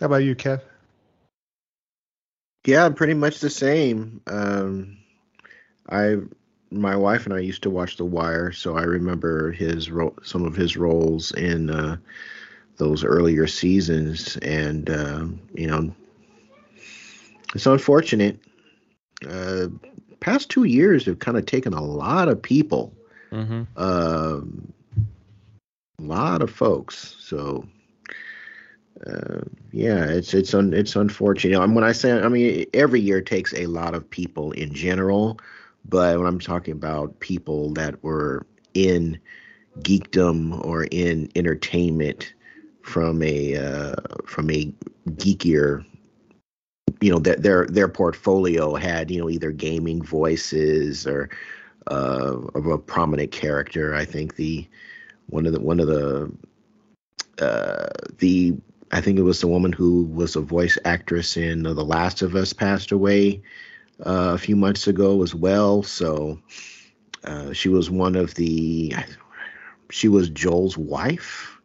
about 0.00 0.24
you, 0.24 0.34
Kev? 0.34 0.60
Yeah, 2.66 2.88
pretty 2.90 3.14
much 3.14 3.40
the 3.40 3.50
same. 3.50 4.20
Um, 4.26 4.98
I 5.88 6.16
my 6.70 6.96
wife 6.96 7.26
and 7.26 7.34
I 7.34 7.38
used 7.38 7.62
to 7.62 7.70
watch 7.70 7.96
The 7.96 8.04
Wire, 8.04 8.50
so 8.50 8.76
I 8.76 8.82
remember 8.82 9.52
his 9.52 9.90
ro- 9.90 10.16
some 10.24 10.44
of 10.44 10.56
his 10.56 10.76
roles 10.76 11.32
in 11.32 11.70
uh, 11.70 11.98
those 12.78 13.04
earlier 13.04 13.46
seasons, 13.46 14.36
and 14.38 14.90
uh, 14.90 15.26
you 15.54 15.68
know, 15.68 15.94
it's 17.54 17.66
unfortunate. 17.66 18.38
Uh, 19.28 19.66
past 20.20 20.50
two 20.50 20.64
years 20.64 21.06
have 21.06 21.18
kind 21.18 21.36
of 21.36 21.46
taken 21.46 21.72
a 21.72 21.82
lot 21.82 22.28
of 22.28 22.40
people, 22.40 22.92
mm-hmm. 23.30 23.62
Um, 23.76 24.72
a 25.98 26.02
lot 26.02 26.42
of 26.42 26.50
folks. 26.50 27.16
So 27.20 27.66
uh, 29.06 29.40
yeah, 29.72 30.04
it's 30.04 30.34
it's 30.34 30.54
un, 30.54 30.72
it's 30.72 30.96
unfortunate. 30.96 31.58
when 31.70 31.84
I 31.84 31.92
say, 31.92 32.12
I 32.12 32.28
mean, 32.28 32.66
every 32.74 33.00
year 33.00 33.20
takes 33.20 33.52
a 33.54 33.66
lot 33.66 33.94
of 33.94 34.08
people 34.08 34.52
in 34.52 34.72
general, 34.72 35.38
but 35.84 36.18
when 36.18 36.26
I'm 36.26 36.40
talking 36.40 36.72
about 36.72 37.20
people 37.20 37.72
that 37.74 38.02
were 38.02 38.46
in 38.72 39.18
geekdom 39.80 40.64
or 40.64 40.84
in 40.84 41.30
entertainment 41.34 42.32
from 42.82 43.22
a 43.22 43.56
uh, 43.56 43.94
from 44.26 44.50
a 44.50 44.72
geekier 45.10 45.84
you 47.04 47.10
know 47.10 47.18
their 47.18 47.36
their 47.36 47.66
their 47.66 47.88
portfolio 47.88 48.74
had 48.74 49.10
you 49.10 49.20
know 49.20 49.28
either 49.28 49.52
gaming 49.52 50.02
voices 50.02 51.06
or 51.06 51.28
uh, 51.90 52.38
of 52.54 52.64
a 52.64 52.78
prominent 52.78 53.30
character. 53.30 53.94
I 53.94 54.06
think 54.06 54.36
the 54.36 54.66
one 55.26 55.44
of 55.44 55.52
the 55.52 55.60
one 55.60 55.80
of 55.80 55.86
the 55.86 56.32
uh, 57.38 57.88
the 58.20 58.54
I 58.90 59.02
think 59.02 59.18
it 59.18 59.22
was 59.22 59.42
the 59.42 59.48
woman 59.48 59.70
who 59.70 60.04
was 60.04 60.34
a 60.34 60.40
voice 60.40 60.78
actress 60.86 61.36
in 61.36 61.64
The 61.64 61.84
Last 61.84 62.22
of 62.22 62.34
Us 62.36 62.54
passed 62.54 62.90
away 62.90 63.42
uh, 64.00 64.32
a 64.34 64.38
few 64.38 64.56
months 64.56 64.86
ago 64.86 65.22
as 65.22 65.34
well. 65.34 65.82
So 65.82 66.40
uh, 67.24 67.52
she 67.52 67.68
was 67.68 67.90
one 67.90 68.16
of 68.16 68.34
the. 68.34 68.94
She 69.90 70.08
was 70.08 70.30
Joel's 70.30 70.78
wife. 70.78 71.60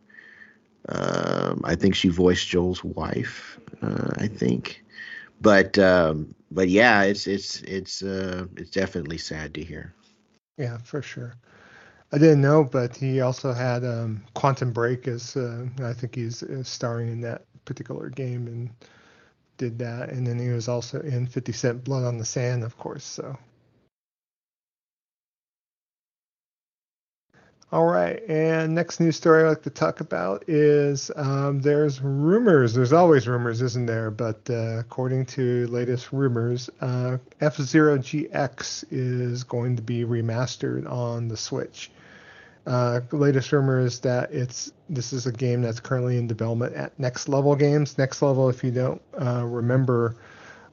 Um, 0.90 1.62
I 1.64 1.76
think 1.76 1.96
she 1.96 2.10
voiced 2.10 2.50
Joel's 2.50 2.84
wife. 2.84 3.58
Uh, 3.82 4.10
I 4.18 4.28
think, 4.28 4.84
but 5.42 5.78
um, 5.80 6.34
but 6.52 6.70
yeah, 6.70 7.04
it's 7.04 7.28
it's 7.28 7.62
it's 7.62 8.04
uh, 8.04 8.46
it's 8.58 8.72
definitely 8.72 9.18
sad 9.18 9.54
to 9.56 9.64
hear. 9.64 9.94
Yeah, 10.58 10.78
for 10.80 11.02
sure. 11.02 11.36
I 12.12 12.18
didn't 12.18 12.42
know, 12.42 12.64
but 12.64 12.96
he 12.96 13.22
also 13.22 13.54
had 13.54 13.86
um, 13.86 14.24
Quantum 14.34 14.72
Break 14.72 15.08
as 15.08 15.38
uh, 15.38 15.68
I 15.84 15.94
think 15.94 16.16
he's 16.16 16.42
uh, 16.42 16.64
starring 16.64 17.10
in 17.10 17.22
that 17.22 17.46
particular 17.66 18.10
game 18.10 18.48
and 18.48 18.70
did 19.58 19.78
that, 19.80 20.10
and 20.10 20.26
then 20.26 20.40
he 20.40 20.50
was 20.50 20.68
also 20.68 21.02
in 21.02 21.28
50 21.28 21.52
Cent 21.52 21.84
Blood 21.84 22.06
on 22.06 22.18
the 22.18 22.26
Sand, 22.26 22.64
of 22.64 22.78
course. 22.78 23.04
So, 23.04 23.38
All 27.72 27.86
right, 27.86 28.20
and 28.28 28.74
next 28.74 29.00
news 29.00 29.16
story 29.16 29.44
I'd 29.44 29.50
like 29.50 29.62
to 29.62 29.70
talk 29.70 30.00
about 30.00 30.44
is 30.48 31.12
um, 31.16 31.62
there's 31.62 32.02
rumors. 32.02 32.74
There's 32.74 32.94
always 32.94 33.28
rumors, 33.28 33.62
isn't 33.62 33.86
there? 33.86 34.10
But 34.10 34.50
uh, 34.50 34.80
according 34.80 35.28
to 35.28 35.68
latest 35.68 36.12
rumors, 36.12 36.72
uh, 36.82 37.20
F 37.42 37.58
Zero 37.58 38.00
GX 38.00 38.86
is 38.90 39.44
going 39.44 39.76
to 39.76 39.84
be 39.84 40.04
remastered 40.04 40.90
on 40.90 41.28
the 41.28 41.38
Switch. 41.38 41.92
Uh, 42.66 43.02
latest 43.12 43.52
rumor 43.52 43.80
is 43.80 44.00
that 44.00 44.34
it's 44.34 44.72
this 44.90 45.14
is 45.14 45.28
a 45.28 45.32
game 45.32 45.62
that's 45.62 45.80
currently 45.80 46.18
in 46.18 46.26
development 46.26 46.74
at 46.76 47.00
Next 47.00 47.30
Level 47.30 47.56
Games. 47.56 48.00
Next 48.00 48.24
Level, 48.24 48.50
if 48.50 48.64
you 48.64 48.72
don't 48.72 49.02
uh, 49.22 49.46
remember, 49.46 50.16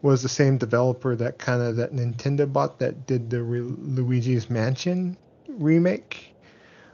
was 0.01 0.23
the 0.23 0.31
same 0.31 0.57
developer 0.57 1.15
that 1.15 1.37
kind 1.37 1.61
of 1.61 1.77
that 1.77 1.93
Nintendo 1.93 2.51
bought 2.51 2.79
that 2.79 3.07
did 3.07 3.29
the 3.29 3.43
Re- 3.43 3.61
Luigi's 3.61 4.49
Mansion 4.49 5.19
remake 5.47 6.33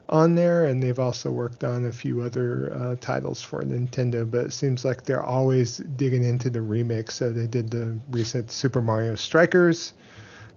on 0.08 0.34
there, 0.34 0.66
and 0.66 0.82
they've 0.82 0.98
also 0.98 1.30
worked 1.30 1.64
on 1.64 1.86
a 1.86 1.92
few 1.92 2.22
other 2.22 2.74
uh, 2.74 2.96
titles 3.00 3.42
for 3.42 3.62
Nintendo. 3.62 4.30
But 4.30 4.46
it 4.46 4.52
seems 4.52 4.84
like 4.84 5.04
they're 5.04 5.22
always 5.22 5.78
digging 5.96 6.24
into 6.24 6.50
the 6.50 6.60
remakes. 6.60 7.14
So 7.16 7.30
they 7.30 7.46
did 7.46 7.70
the 7.70 7.98
recent 8.10 8.50
Super 8.50 8.82
Mario 8.82 9.14
Strikers, 9.14 9.94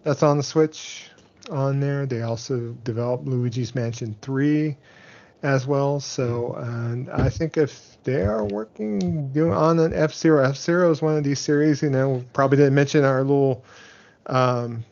that's 0.06 0.22
on 0.22 0.38
the 0.38 0.44
Switch 0.44 1.10
on 1.50 1.80
there. 1.80 2.06
They 2.06 2.22
also 2.22 2.78
developed 2.84 3.26
Luigi's 3.26 3.76
Mansion 3.76 4.16
3 4.22 4.78
as 5.44 5.68
well. 5.68 6.00
So 6.00 6.54
and 6.60 7.10
I 7.10 7.30
think 7.30 7.58
if 7.58 7.98
they 8.04 8.22
are 8.22 8.46
working 8.46 9.32
doing 9.32 9.52
on 9.52 9.80
an 9.80 9.94
F 9.94 10.14
Zero, 10.14 10.44
F 10.44 10.56
Zero 10.56 10.92
is 10.92 11.02
one 11.02 11.18
of 11.18 11.24
these 11.24 11.40
series. 11.40 11.82
You 11.82 11.90
know, 11.90 12.24
probably 12.34 12.58
didn't 12.58 12.76
mention 12.76 13.04
our 13.04 13.22
little, 13.22 13.66
um, 14.28 14.86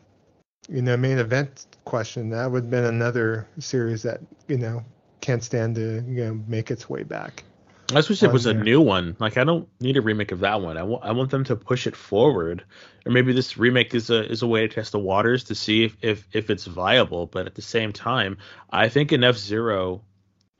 you 0.70 0.82
know, 0.82 0.98
main 0.98 1.18
event 1.18 1.66
question. 1.86 2.30
That 2.30 2.52
would 2.52 2.64
have 2.64 2.72
been 2.72 2.86
another 2.86 3.48
series 3.60 4.04
that 4.04 4.22
you 4.48 4.58
know 4.58 4.84
can't 5.22 5.44
stand 5.44 5.76
to 5.76 6.04
you 6.08 6.26
know 6.26 6.44
make 6.48 6.72
its 6.72 6.90
way 6.90 7.04
back. 7.04 7.44
I 7.92 7.96
just 7.96 8.10
wish 8.10 8.24
it 8.24 8.32
was 8.32 8.46
a 8.46 8.54
new 8.54 8.82
one. 8.82 9.16
Like 9.20 9.38
I 9.38 9.44
don't 9.44 9.68
need 9.80 9.98
a 9.98 10.02
remake 10.02 10.32
of 10.32 10.40
that 10.40 10.62
one. 10.62 10.78
I 10.78 10.84
want 10.84 11.04
I 11.04 11.12
want 11.12 11.32
them 11.32 11.44
to 11.46 11.56
push 11.56 11.86
it 11.86 11.96
forward, 11.96 12.64
or 13.06 13.12
maybe 13.12 13.34
this 13.34 13.58
remake 13.58 13.94
is 13.94 14.10
a 14.10 14.30
is 14.30 14.42
a 14.42 14.48
way 14.48 14.68
to 14.68 14.74
test 14.74 14.94
the 14.94 15.00
waters 15.00 15.44
to 15.46 15.56
see 15.56 15.84
if 15.84 15.98
if, 16.02 16.28
if 16.34 16.50
it's 16.50 16.66
viable. 16.66 17.28
But 17.28 17.46
at 17.46 17.56
the 17.56 17.62
same 17.62 17.92
time, 17.92 18.38
I 18.70 18.90
think 18.90 19.12
an 19.12 19.24
F 19.24 19.38
Zero 19.38 20.02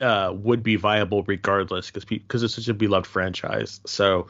uh, 0.00 0.32
would 0.34 0.62
be 0.62 0.76
viable 0.76 1.22
regardless 1.24 1.86
because 1.86 2.04
because 2.04 2.42
it's 2.42 2.54
such 2.54 2.68
a 2.68 2.74
beloved 2.74 3.06
franchise. 3.06 3.80
So, 3.86 4.28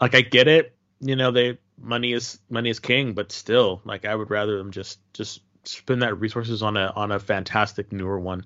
like 0.00 0.14
I 0.14 0.20
get 0.20 0.48
it, 0.48 0.76
you 1.00 1.16
know, 1.16 1.30
they 1.30 1.58
money 1.80 2.12
is 2.12 2.38
money 2.50 2.70
is 2.70 2.80
king, 2.80 3.12
but 3.12 3.32
still, 3.32 3.80
like 3.84 4.04
I 4.04 4.14
would 4.14 4.30
rather 4.30 4.58
them 4.58 4.70
just 4.70 4.98
just 5.12 5.40
spend 5.64 6.02
that 6.02 6.18
resources 6.20 6.62
on 6.62 6.76
a 6.76 6.92
on 6.94 7.12
a 7.12 7.18
fantastic 7.18 7.92
newer 7.92 8.18
one. 8.18 8.44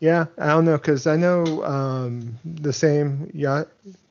Yeah, 0.00 0.26
I 0.38 0.48
don't 0.48 0.64
know 0.64 0.76
because 0.76 1.06
I 1.06 1.16
know 1.16 1.64
um, 1.64 2.38
the 2.44 2.72
same 2.72 3.30
ya- 3.34 3.64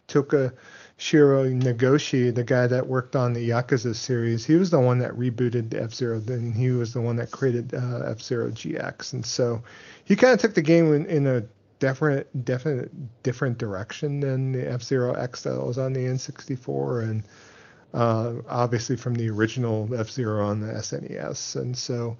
Toka 0.07 0.53
Shiro 0.97 1.45
Nagoshi, 1.45 2.34
the 2.34 2.43
guy 2.43 2.67
that 2.67 2.88
worked 2.88 3.15
on 3.15 3.34
the 3.34 3.49
Yakuza 3.49 3.95
series, 3.95 4.45
he 4.45 4.55
was 4.55 4.69
the 4.69 4.79
one 4.79 4.99
that 4.99 5.11
rebooted 5.11 5.73
F 5.73 5.93
Zero. 5.93 6.19
Then 6.19 6.51
he 6.51 6.71
was 6.71 6.93
the 6.93 7.01
one 7.01 7.15
that 7.17 7.31
created 7.31 7.73
uh, 7.73 8.03
F 8.07 8.21
Zero 8.21 8.49
GX, 8.49 9.13
and 9.13 9.25
so 9.25 9.63
he 10.03 10.15
kind 10.15 10.34
of 10.34 10.39
took 10.39 10.55
the 10.55 10.61
game 10.61 10.93
in, 10.93 11.05
in 11.05 11.27
a 11.27 11.43
different, 11.79 12.45
definite, 12.45 12.91
different 13.23 13.57
direction 13.57 14.19
than 14.19 14.51
the 14.51 14.69
F 14.69 14.83
Zero 14.83 15.13
X 15.13 15.43
that 15.43 15.63
was 15.63 15.77
on 15.77 15.93
the 15.93 16.01
N64, 16.01 17.03
and 17.03 17.23
uh, 17.93 18.33
obviously 18.49 18.95
from 18.95 19.13
the 19.15 19.29
original 19.29 19.89
F 19.95 20.09
Zero 20.09 20.45
on 20.45 20.59
the 20.59 20.73
SNES. 20.73 21.55
And 21.55 21.77
so, 21.77 22.17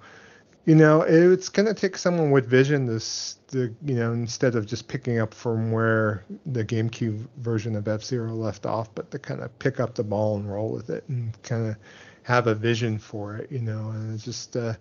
you 0.64 0.74
know, 0.74 1.02
it's 1.02 1.48
going 1.48 1.66
to 1.66 1.74
take 1.74 1.96
someone 1.96 2.30
with 2.30 2.46
vision 2.46 2.86
to, 2.86 3.04
to, 3.48 3.74
you 3.84 3.94
know, 3.94 4.12
instead 4.12 4.54
of 4.54 4.66
just 4.66 4.86
picking 4.88 5.18
up 5.18 5.32
from 5.32 5.72
where 5.72 6.24
the 6.46 6.64
GameCube 6.64 7.26
version 7.38 7.74
of 7.76 7.88
F 7.88 8.02
Zero 8.02 8.34
left 8.34 8.66
off, 8.66 8.94
but 8.94 9.10
to 9.10 9.18
kind 9.18 9.40
of 9.40 9.56
pick 9.58 9.80
up 9.80 9.94
the 9.94 10.04
ball 10.04 10.36
and 10.36 10.50
roll 10.50 10.70
with 10.70 10.90
it 10.90 11.04
and 11.08 11.40
kind 11.42 11.68
of 11.68 11.76
have 12.22 12.46
a 12.46 12.54
vision 12.54 12.98
for 12.98 13.36
it, 13.36 13.50
you 13.50 13.60
know, 13.60 13.90
and 13.90 14.18
just, 14.18 14.56
uh, 14.56 14.74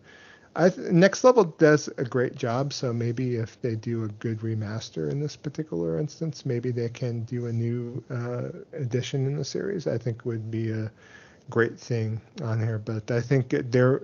I 0.58 0.72
next 0.78 1.24
level 1.24 1.44
does 1.44 1.88
a 1.98 2.04
great 2.04 2.36
job. 2.36 2.74
So 2.74 2.92
maybe 2.92 3.36
if 3.36 3.62
they 3.62 3.76
do 3.76 4.06
a 4.06 4.08
good 4.08 4.40
remaster 4.40 5.12
in 5.12 5.20
this 5.20 5.36
particular 5.36 6.00
instance, 6.00 6.46
maybe 6.48 6.72
they 6.72 6.90
can 6.90 7.22
do 7.26 7.46
a 7.46 7.54
new 7.54 8.04
uh, 8.10 8.50
edition 8.74 9.28
in 9.28 9.38
the 9.38 9.46
series. 9.46 9.86
I 9.86 10.00
think 10.00 10.26
would 10.26 10.50
be 10.50 10.72
a 10.72 10.92
great 11.52 11.80
thing 11.80 12.20
on 12.42 12.60
here. 12.60 12.80
But 12.80 13.12
I 13.12 13.22
think 13.22 13.50
there 13.50 14.00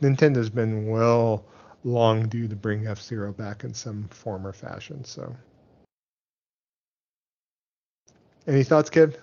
Nintendo's 0.00 0.48
been 0.48 0.88
well 0.88 1.44
long 1.84 2.28
due 2.28 2.48
to 2.48 2.56
bring 2.56 2.86
F 2.86 3.02
Zero 3.02 3.32
back 3.32 3.64
in 3.64 3.74
some 3.74 4.08
form 4.08 4.46
or 4.46 4.54
fashion. 4.54 5.04
So, 5.04 5.36
any 8.46 8.64
thoughts, 8.64 8.88
kid? 8.88 9.18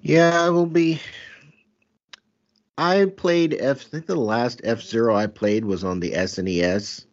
Yeah, 0.00 0.44
I 0.44 0.50
will 0.50 0.66
be 0.66 1.00
I 2.78 3.06
played 3.06 3.56
F. 3.58 3.80
I 3.80 3.88
think 3.88 4.06
the 4.06 4.16
last 4.16 4.60
F 4.64 4.80
Zero 4.80 5.14
I 5.14 5.26
played 5.26 5.64
was 5.64 5.84
on 5.84 6.00
the 6.00 6.12
SNES. 6.12 7.04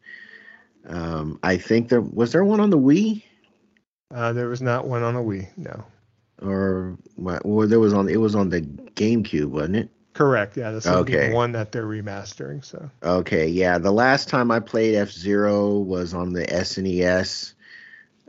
Um, 0.88 1.40
I 1.44 1.58
think 1.58 1.90
there 1.90 2.02
was 2.02 2.32
there 2.32 2.46
one 2.46 2.60
on 2.60 2.70
the 2.70 2.78
Wii. 2.78 3.24
Uh, 4.14 4.34
there 4.34 4.48
was 4.48 4.62
not 4.62 4.88
one 4.88 5.04
on 5.04 5.14
the 5.14 5.20
Wii. 5.20 5.50
No. 5.58 5.84
Or 6.42 6.98
well, 7.18 7.68
there 7.68 7.80
was 7.80 7.94
on 7.94 8.08
it 8.08 8.18
was 8.18 8.36
on 8.36 8.50
the 8.50 8.62
GameCube, 8.62 9.50
wasn't 9.50 9.76
it? 9.76 9.90
Correct. 10.14 10.58
Yeah, 10.58 10.72
this 10.72 10.88
okay. 10.88 11.30
the 11.30 11.36
one 11.36 11.52
that 11.52 11.72
they're 11.72 11.86
remastering. 11.86 12.64
So. 12.64 12.90
Okay. 13.04 13.48
Yeah, 13.48 13.78
the 13.78 13.92
last 13.92 14.30
time 14.30 14.52
I 14.52 14.60
played 14.60 14.96
F 14.96 15.12
Zero 15.12 15.78
was 15.78 16.14
on 16.14 16.34
the 16.34 16.46
SNES. 16.46 17.54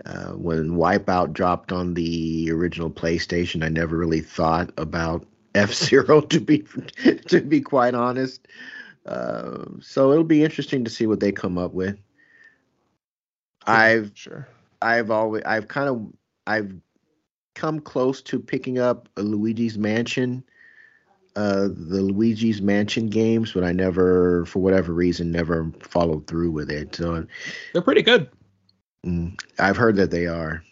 Uh, 0.04 0.30
when 0.30 0.70
Wipeout 0.70 1.32
dropped 1.32 1.72
on 1.72 1.94
the 1.94 2.50
original 2.50 2.90
PlayStation, 2.90 3.62
I 3.62 3.68
never 3.68 3.96
really 3.96 4.22
thought 4.22 4.70
about 4.78 5.26
F 5.54 5.72
Zero 5.72 6.20
to 6.20 6.40
be 6.40 6.64
to 7.28 7.40
be 7.40 7.60
quite 7.60 7.94
honest. 7.94 8.46
Uh, 9.06 9.64
so 9.80 10.12
it'll 10.12 10.24
be 10.24 10.44
interesting 10.44 10.84
to 10.84 10.90
see 10.90 11.06
what 11.06 11.20
they 11.20 11.32
come 11.32 11.58
up 11.58 11.72
with. 11.72 11.98
I've 13.66 14.12
sure. 14.14 14.48
I've 14.82 15.10
always 15.10 15.42
I've 15.44 15.68
kind 15.68 15.88
of 15.88 16.06
I've 16.46 16.74
come 17.54 17.80
close 17.80 18.22
to 18.22 18.38
picking 18.38 18.78
up 18.78 19.08
a 19.16 19.22
Luigi's 19.22 19.76
Mansion, 19.76 20.42
uh, 21.36 21.68
the 21.70 22.00
Luigi's 22.00 22.62
Mansion 22.62 23.08
games, 23.08 23.52
but 23.52 23.64
I 23.64 23.72
never, 23.72 24.46
for 24.46 24.60
whatever 24.60 24.92
reason, 24.92 25.30
never 25.30 25.70
followed 25.80 26.26
through 26.26 26.50
with 26.52 26.70
it. 26.70 26.94
So 26.94 27.26
they're 27.72 27.82
pretty 27.82 28.02
good. 28.02 28.30
Mm, 29.06 29.38
I've 29.58 29.76
heard 29.76 29.96
that 29.96 30.10
they 30.10 30.26
are. 30.26 30.62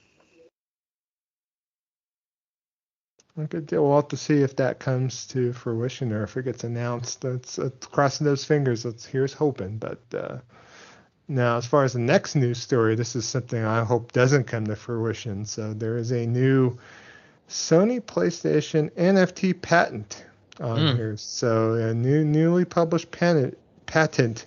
Good 3.47 3.66
deal. 3.66 3.86
We'll 3.86 3.97
have 3.97 4.09
to 4.09 4.16
see 4.16 4.43
if 4.43 4.56
that 4.56 4.81
comes 4.81 5.27
to 5.28 5.52
fruition 5.52 6.12
or 6.12 6.24
if 6.24 6.36
it 6.36 6.44
gets 6.44 6.65
announced. 6.65 7.20
That's, 7.20 7.56
that's 7.56 7.86
crossing 7.86 8.24
those 8.24 8.44
fingers. 8.44 8.85
Let's 8.85 9.06
here's 9.06 9.32
hoping. 9.32 9.78
But 9.78 10.01
uh, 10.12 10.39
now, 11.28 11.56
as 11.56 11.66
far 11.66 11.85
as 11.85 11.93
the 11.93 12.01
next 12.01 12.35
news 12.35 12.59
story, 12.59 12.94
this 12.94 13.15
is 13.15 13.27
something 13.27 13.62
I 13.62 13.85
hope 13.85 14.12
doesn't 14.12 14.44
come 14.44 14.66
to 14.66 14.74
fruition. 14.74 15.44
So 15.44 15.73
there 15.73 15.97
is 15.97 16.10
a 16.10 16.27
new 16.27 16.78
Sony 17.48 18.01
PlayStation 18.01 18.90
NFT 18.93 19.60
patent 19.60 20.24
on 20.60 20.78
mm. 20.78 20.97
here. 20.97 21.16
So 21.16 21.74
a 21.74 21.94
new 21.94 22.24
newly 22.24 22.65
published 22.65 23.10
patent 23.10 23.56
patent 23.86 24.47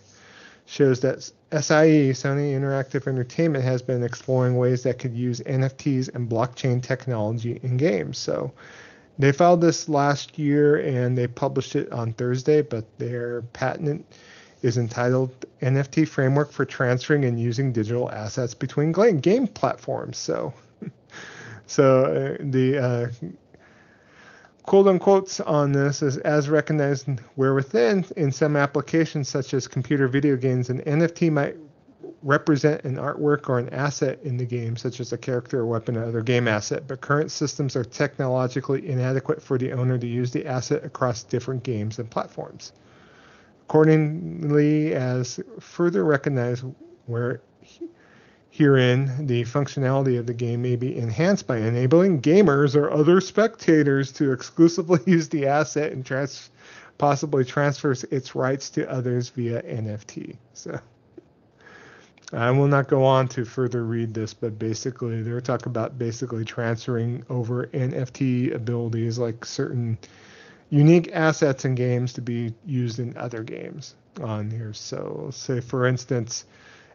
shows 0.65 1.01
that 1.01 1.21
SIE, 1.51 2.11
Sony 2.13 2.53
Interactive 2.53 3.07
Entertainment, 3.07 3.63
has 3.63 3.81
been 3.81 4.03
exploring 4.03 4.55
ways 4.55 4.83
that 4.83 4.99
could 4.99 5.15
use 5.15 5.41
NFTs 5.41 6.13
and 6.15 6.29
blockchain 6.29 6.81
technology 6.81 7.59
in 7.61 7.77
games. 7.77 8.17
So 8.17 8.53
they 9.19 9.31
filed 9.31 9.61
this 9.61 9.89
last 9.89 10.39
year 10.39 10.77
and 10.77 11.17
they 11.17 11.27
published 11.27 11.75
it 11.75 11.91
on 11.91 12.13
Thursday, 12.13 12.61
but 12.61 12.85
their 12.97 13.41
patent 13.53 14.05
is 14.61 14.77
entitled 14.77 15.45
NFT 15.61 16.07
Framework 16.07 16.51
for 16.51 16.65
Transferring 16.65 17.25
and 17.25 17.39
Using 17.39 17.71
Digital 17.73 18.11
Assets 18.11 18.53
Between 18.53 18.91
Game 18.91 19.47
Platforms. 19.47 20.17
So, 20.17 20.53
so 21.65 22.05
uh, 22.05 22.38
the 22.39 22.77
uh, 22.77 23.27
quote 24.63 24.88
unquote 24.88 25.39
on 25.41 25.71
this 25.71 26.01
is 26.01 26.17
as 26.17 26.49
recognized 26.49 27.07
where 27.35 27.53
within 27.53 28.05
in 28.15 28.31
some 28.31 28.55
applications 28.55 29.27
such 29.27 29.53
as 29.53 29.67
computer 29.67 30.07
video 30.07 30.35
games 30.35 30.69
an 30.69 30.81
nft 30.81 31.31
might 31.31 31.55
represent 32.23 32.83
an 32.83 32.97
artwork 32.97 33.49
or 33.49 33.57
an 33.57 33.69
asset 33.69 34.19
in 34.23 34.38
the 34.38 34.45
game 34.45 34.77
such 34.77 34.99
as 34.99 35.11
a 35.11 35.17
character 35.17 35.59
or 35.59 35.65
weapon 35.65 35.97
or 35.97 36.05
other 36.05 36.21
game 36.21 36.47
asset 36.47 36.83
but 36.88 37.01
current 37.01 37.31
systems 37.31 37.75
are 37.75 37.83
technologically 37.83 38.88
inadequate 38.88 39.41
for 39.41 39.57
the 39.57 39.71
owner 39.71 39.97
to 39.97 40.07
use 40.07 40.31
the 40.31 40.45
asset 40.45 40.83
across 40.83 41.23
different 41.23 41.63
games 41.63 41.97
and 41.97 42.09
platforms. 42.11 42.73
Accordingly 43.63 44.93
as 44.93 45.39
further 45.59 46.03
recognized 46.03 46.63
where 47.07 47.41
Herein, 48.61 49.25
the 49.25 49.41
functionality 49.45 50.19
of 50.19 50.27
the 50.27 50.35
game 50.35 50.61
may 50.61 50.75
be 50.75 50.95
enhanced 50.95 51.47
by 51.47 51.57
enabling 51.57 52.21
gamers 52.21 52.75
or 52.75 52.91
other 52.91 53.19
spectators 53.19 54.11
to 54.11 54.31
exclusively 54.31 54.99
use 55.11 55.29
the 55.29 55.47
asset 55.47 55.91
and 55.93 56.05
trans- 56.05 56.51
possibly 56.99 57.43
transfers 57.43 58.03
its 58.11 58.35
rights 58.35 58.69
to 58.69 58.88
others 58.88 59.29
via 59.29 59.63
NFT. 59.63 60.38
So 60.53 60.79
I 62.33 62.51
will 62.51 62.67
not 62.67 62.88
go 62.88 63.03
on 63.03 63.27
to 63.29 63.45
further 63.45 63.83
read 63.83 64.13
this, 64.13 64.35
but 64.35 64.59
basically 64.59 65.23
they're 65.23 65.41
talking 65.41 65.71
about 65.71 65.97
basically 65.97 66.45
transferring 66.45 67.25
over 67.31 67.65
NFT 67.65 68.53
abilities 68.53 69.17
like 69.17 69.43
certain 69.43 69.97
unique 70.69 71.09
assets 71.13 71.65
in 71.65 71.73
games 71.73 72.13
to 72.13 72.21
be 72.21 72.53
used 72.67 72.99
in 72.99 73.17
other 73.17 73.41
games 73.41 73.95
on 74.21 74.51
here. 74.51 74.73
So 74.73 75.29
say 75.33 75.61
for 75.61 75.88
instance, 75.88 76.45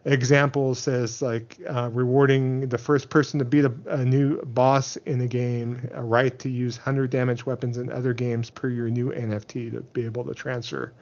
example 0.07 0.73
says 0.73 1.21
like 1.21 1.57
uh, 1.69 1.89
rewarding 1.91 2.69
the 2.69 2.77
first 2.77 3.09
person 3.09 3.37
to 3.39 3.45
beat 3.45 3.65
a, 3.65 3.73
a, 3.87 4.05
new 4.05 4.41
boss 4.43 4.95
in 5.05 5.19
a 5.19 5.27
game 5.27 5.89
a 5.93 6.01
right 6.01 6.39
to 6.39 6.49
use 6.49 6.77
100 6.77 7.09
damage 7.09 7.45
weapons 7.45 7.77
in 7.77 7.91
other 7.91 8.13
games 8.13 8.49
per 8.49 8.69
your 8.69 8.89
new 8.89 9.11
nft 9.11 9.71
to 9.71 9.81
be 9.91 10.05
able 10.05 10.23
to 10.23 10.33
transfer 10.33 10.93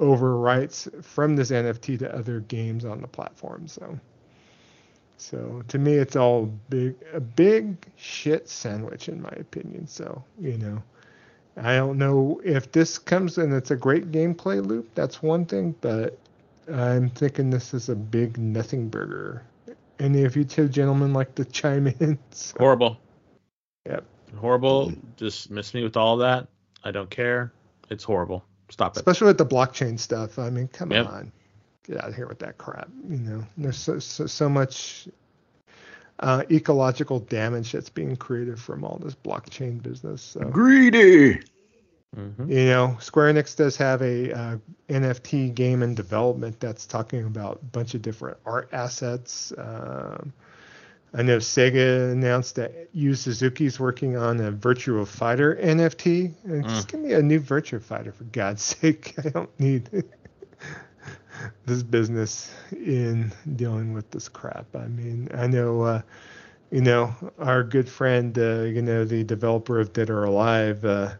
over 0.00 0.36
rights 0.36 0.86
from 1.00 1.34
this 1.34 1.50
nft 1.50 1.98
to 1.98 2.14
other 2.14 2.40
games 2.40 2.84
on 2.84 3.00
the 3.00 3.08
platform 3.08 3.66
so. 3.66 3.98
So 5.16 5.62
to 5.68 5.78
me 5.78 5.94
it's 5.94 6.16
all 6.16 6.46
big 6.68 6.94
a 7.14 7.20
big 7.20 7.76
shit 7.96 8.48
sandwich 8.48 9.08
in 9.08 9.22
my 9.22 9.32
opinion 9.38 9.86
so 9.86 10.22
you 10.38 10.58
know. 10.58 10.82
I 11.54 11.76
don't 11.76 11.98
know 11.98 12.40
if 12.42 12.72
this 12.72 12.98
comes 12.98 13.36
and 13.36 13.52
it's 13.52 13.70
a 13.70 13.76
great 13.76 14.10
gameplay 14.10 14.64
loop 14.64 14.88
that's 14.94 15.22
one 15.22 15.44
thing 15.44 15.74
but 15.80 16.18
I'm 16.70 17.10
thinking 17.10 17.50
this 17.50 17.74
is 17.74 17.88
a 17.88 17.96
big 17.96 18.38
nothing 18.38 18.88
burger. 18.88 19.44
Any 19.98 20.24
of 20.24 20.36
you 20.36 20.44
two 20.44 20.68
gentlemen 20.68 21.12
like 21.12 21.34
to 21.36 21.44
chime 21.44 21.86
in? 21.86 22.18
So. 22.30 22.56
Horrible. 22.58 22.98
Yep. 23.86 24.04
Horrible. 24.36 24.92
Just 25.16 25.50
miss 25.50 25.74
me 25.74 25.82
with 25.82 25.96
all 25.96 26.16
that. 26.18 26.48
I 26.84 26.90
don't 26.90 27.10
care. 27.10 27.52
It's 27.90 28.04
horrible. 28.04 28.44
Stop 28.70 28.96
it. 28.96 29.00
Especially 29.00 29.26
with 29.26 29.38
the 29.38 29.46
blockchain 29.46 29.98
stuff. 29.98 30.38
I 30.38 30.50
mean, 30.50 30.68
come 30.68 30.92
yep. 30.92 31.06
on. 31.06 31.32
Get 31.84 32.02
out 32.02 32.10
of 32.10 32.14
here 32.14 32.28
with 32.28 32.38
that 32.38 32.58
crap. 32.58 32.88
You 33.08 33.18
know, 33.18 33.44
there's 33.56 33.76
so, 33.76 33.98
so, 33.98 34.26
so 34.26 34.48
much 34.48 35.08
uh, 36.20 36.44
ecological 36.50 37.20
damage 37.20 37.72
that's 37.72 37.90
being 37.90 38.16
created 38.16 38.58
from 38.58 38.84
all 38.84 38.98
this 39.02 39.14
blockchain 39.14 39.82
business. 39.82 40.22
So. 40.22 40.40
Greedy. 40.40 41.40
Mm-hmm. 42.16 42.50
You 42.50 42.64
know, 42.66 42.96
Square 43.00 43.32
Enix 43.32 43.56
does 43.56 43.76
have 43.78 44.02
a 44.02 44.32
uh, 44.32 44.56
NFT 44.88 45.54
game 45.54 45.82
in 45.82 45.94
development 45.94 46.60
that's 46.60 46.86
talking 46.86 47.24
about 47.24 47.60
a 47.62 47.64
bunch 47.66 47.94
of 47.94 48.02
different 48.02 48.36
art 48.44 48.68
assets. 48.72 49.52
Um, 49.56 50.32
I 51.14 51.22
know 51.22 51.38
Sega 51.38 52.12
announced 52.12 52.56
that 52.56 52.88
Yu 52.92 53.14
Suzuki's 53.14 53.78
working 53.78 54.16
on 54.16 54.40
a 54.40 54.50
Virtua 54.50 55.06
Fighter 55.06 55.56
NFT. 55.56 56.32
Mm. 56.46 56.64
Just 56.64 56.88
give 56.88 57.00
me 57.00 57.12
a 57.12 57.22
new 57.22 57.40
Virtua 57.40 57.82
Fighter 57.82 58.12
for 58.12 58.24
God's 58.24 58.62
sake. 58.80 59.14
I 59.24 59.28
don't 59.28 59.60
need 59.60 59.88
this 61.66 61.82
business 61.82 62.50
in 62.72 63.32
dealing 63.56 63.92
with 63.94 64.10
this 64.10 64.28
crap. 64.28 64.74
I 64.74 64.86
mean, 64.86 65.28
I 65.34 65.46
know, 65.46 65.82
uh, 65.82 66.02
you 66.70 66.80
know, 66.80 67.14
our 67.38 67.62
good 67.62 67.88
friend, 67.88 68.36
uh, 68.38 68.62
you 68.62 68.82
know, 68.82 69.04
the 69.04 69.24
developer 69.24 69.80
of 69.80 69.92
Dead 69.92 70.08
or 70.08 70.24
Alive. 70.24 70.84
Uh, 70.84 71.12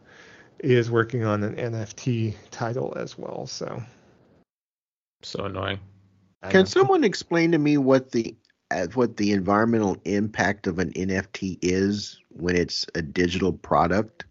is 0.63 0.91
working 0.91 1.25
on 1.25 1.43
an 1.43 1.57
NFT 1.57 2.35
title 2.51 2.95
as 2.97 3.19
well. 3.19 3.47
So 3.47 3.83
so 5.23 5.45
annoying. 5.45 5.81
Can 6.51 6.67
someone 6.67 7.05
explain 7.05 7.53
to 7.53 7.59
me 7.59 7.77
what 7.77 8.11
the 8.11 8.35
uh, 8.71 8.87
what 8.95 9.17
the 9.17 9.33
environmental 9.33 9.97
impact 10.05 10.67
of 10.67 10.79
an 10.79 10.93
NFT 10.93 11.59
is 11.63 12.19
when 12.31 12.57
it's 12.57 12.87
a 12.95 13.03
digital 13.03 13.53
product? 13.53 14.25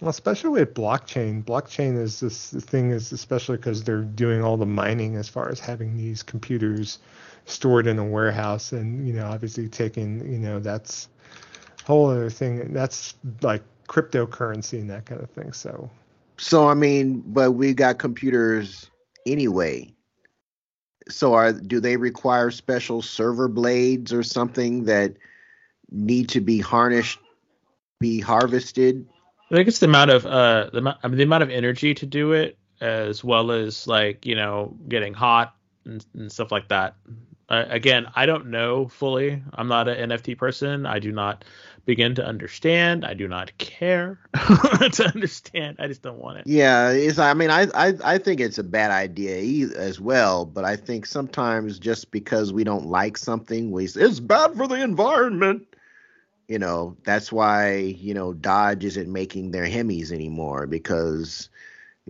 Well, 0.00 0.10
especially 0.10 0.50
with 0.50 0.74
blockchain. 0.74 1.44
Blockchain 1.44 2.00
is 2.00 2.20
this 2.20 2.52
thing 2.52 2.90
is 2.90 3.12
especially 3.12 3.56
because 3.56 3.84
they're 3.84 4.02
doing 4.02 4.42
all 4.42 4.56
the 4.56 4.66
mining 4.66 5.16
as 5.16 5.28
far 5.28 5.48
as 5.48 5.60
having 5.60 5.96
these 5.96 6.22
computers 6.22 6.98
stored 7.44 7.86
in 7.86 7.98
a 7.98 8.04
warehouse, 8.04 8.72
and 8.72 9.06
you 9.06 9.12
know, 9.12 9.26
obviously 9.26 9.68
taking 9.68 10.20
you 10.30 10.38
know 10.38 10.60
that's 10.60 11.08
whole 11.84 12.10
other 12.10 12.30
thing. 12.30 12.72
That's 12.72 13.14
like 13.42 13.62
cryptocurrency 13.88 14.80
and 14.80 14.90
that 14.90 15.06
kind 15.06 15.20
of 15.20 15.30
thing. 15.30 15.52
So, 15.52 15.90
so 16.36 16.68
I 16.68 16.74
mean, 16.74 17.22
but 17.26 17.52
we 17.52 17.74
got 17.74 17.98
computers 17.98 18.90
anyway. 19.26 19.92
So 21.08 21.34
are 21.34 21.52
do 21.52 21.80
they 21.80 21.96
require 21.96 22.50
special 22.50 23.02
server 23.02 23.48
blades 23.48 24.12
or 24.12 24.22
something 24.22 24.84
that 24.84 25.14
need 25.90 26.30
to 26.30 26.40
be 26.40 26.60
harnessed, 26.60 27.18
be 28.00 28.20
harvested? 28.20 29.06
I 29.50 29.54
think 29.54 29.68
it's 29.68 29.80
the 29.80 29.86
amount 29.86 30.10
of 30.10 30.24
uh 30.24 30.70
the, 30.72 30.96
I 31.02 31.08
mean, 31.08 31.18
the 31.18 31.24
amount 31.24 31.42
of 31.42 31.50
energy 31.50 31.94
to 31.94 32.06
do 32.06 32.32
it, 32.32 32.58
as 32.80 33.22
well 33.22 33.50
as 33.52 33.86
like 33.86 34.24
you 34.24 34.34
know 34.34 34.74
getting 34.88 35.12
hot 35.12 35.54
and, 35.84 36.04
and 36.14 36.32
stuff 36.32 36.50
like 36.50 36.68
that. 36.68 36.96
Uh, 37.48 37.64
again, 37.68 38.06
I 38.14 38.24
don't 38.24 38.46
know 38.46 38.88
fully. 38.88 39.42
I'm 39.52 39.68
not 39.68 39.86
an 39.88 40.10
NFT 40.10 40.38
person. 40.38 40.86
I 40.86 40.98
do 40.98 41.12
not 41.12 41.44
begin 41.84 42.14
to 42.16 42.24
understand. 42.24 43.04
I 43.04 43.14
do 43.14 43.28
not 43.28 43.56
care 43.58 44.18
to 44.34 45.10
understand. 45.14 45.76
I 45.78 45.86
just 45.86 46.02
don't 46.02 46.18
want 46.18 46.38
it. 46.38 46.46
Yeah, 46.46 46.90
it's. 46.90 47.18
I 47.18 47.34
mean, 47.34 47.50
I, 47.50 47.66
I 47.74 47.94
I 48.04 48.18
think 48.18 48.40
it's 48.40 48.58
a 48.58 48.64
bad 48.64 48.90
idea 48.90 49.68
as 49.76 50.00
well. 50.00 50.44
But 50.44 50.64
I 50.64 50.76
think 50.76 51.06
sometimes 51.06 51.78
just 51.78 52.10
because 52.10 52.52
we 52.52 52.64
don't 52.64 52.86
like 52.86 53.16
something, 53.16 53.70
we 53.70 53.84
it's 53.84 54.20
bad 54.20 54.54
for 54.54 54.66
the 54.66 54.82
environment. 54.82 55.66
You 56.48 56.58
know, 56.58 56.96
that's 57.04 57.32
why 57.32 57.76
you 57.76 58.14
know 58.14 58.32
Dodge 58.32 58.84
isn't 58.84 59.12
making 59.12 59.50
their 59.50 59.66
Hemis 59.66 60.12
anymore 60.12 60.66
because 60.66 61.48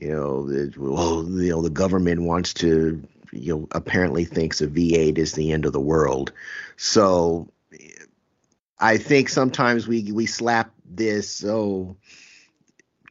you 0.01 0.09
know, 0.09 0.47
the, 0.47 0.73
well, 0.77 1.25
you 1.25 1.51
know, 1.51 1.63
the 1.63 1.71
government 1.71 2.23
wants 2.23 2.53
to, 2.55 3.03
you 3.33 3.55
know, 3.55 3.69
apparently 3.73 4.25
thinks 4.25 4.61
a 4.61 4.67
V8 4.67 5.19
is 5.19 5.33
the 5.33 5.53
end 5.53 5.67
of 5.67 5.73
the 5.73 5.81
world. 5.81 6.33
So 6.77 7.49
I 8.85 8.99
think 8.99 9.31
sometimes 9.31 9.89
we 9.89 10.13
we 10.13 10.27
slap 10.27 10.71
this 10.85 11.31
so 11.31 11.97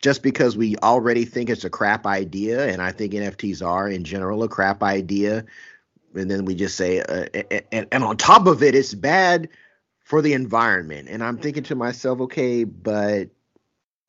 just 0.04 0.22
because 0.22 0.56
we 0.56 0.76
already 0.84 1.26
think 1.26 1.50
it's 1.50 1.64
a 1.64 1.70
crap 1.72 2.06
idea, 2.06 2.68
and 2.68 2.80
I 2.80 2.92
think 2.92 3.14
NFTs 3.14 3.66
are 3.66 3.90
in 3.90 4.04
general 4.04 4.44
a 4.44 4.48
crap 4.48 4.84
idea, 4.84 5.46
and 6.14 6.30
then 6.30 6.46
we 6.46 6.54
just 6.54 6.78
say, 6.78 7.00
uh, 7.00 7.26
and, 7.72 7.88
and 7.92 8.04
on 8.04 8.18
top 8.18 8.46
of 8.46 8.62
it, 8.62 8.76
it's 8.76 8.94
bad 8.94 9.50
for 10.04 10.22
the 10.22 10.34
environment. 10.34 11.08
And 11.10 11.24
I'm 11.24 11.40
thinking 11.40 11.64
to 11.64 11.76
myself, 11.76 12.22
okay, 12.22 12.66
but 12.66 13.30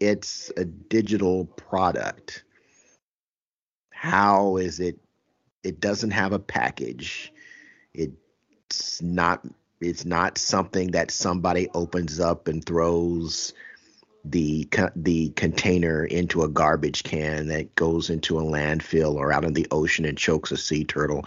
it's 0.01 0.53
a 0.59 0.67
digital 0.67 1.47
product. 1.47 2.45
How 3.89 4.59
is 4.59 4.81
it? 4.81 4.99
It 5.63 5.81
doesn't 5.81 6.11
have 6.11 6.35
a 6.35 6.39
package. 6.39 7.33
It's 7.95 9.01
not 9.01 9.47
it's 9.81 10.05
not 10.05 10.39
something 10.39 10.93
that 10.93 11.11
somebody 11.11 11.69
opens 11.75 12.21
up 12.21 12.49
and 12.49 12.65
throws 12.65 13.53
the 14.25 14.67
the 14.97 15.29
container 15.31 16.05
into 16.05 16.43
a 16.43 16.49
garbage 16.49 17.03
can 17.03 17.49
that 17.49 17.75
goes 17.75 18.09
into 18.09 18.39
a 18.39 18.43
landfill 18.43 19.15
or 19.15 19.33
out 19.33 19.45
in 19.45 19.53
the 19.53 19.67
ocean 19.71 20.05
and 20.07 20.17
chokes 20.17 20.51
a 20.51 20.57
sea 20.57 20.85
turtle. 20.85 21.27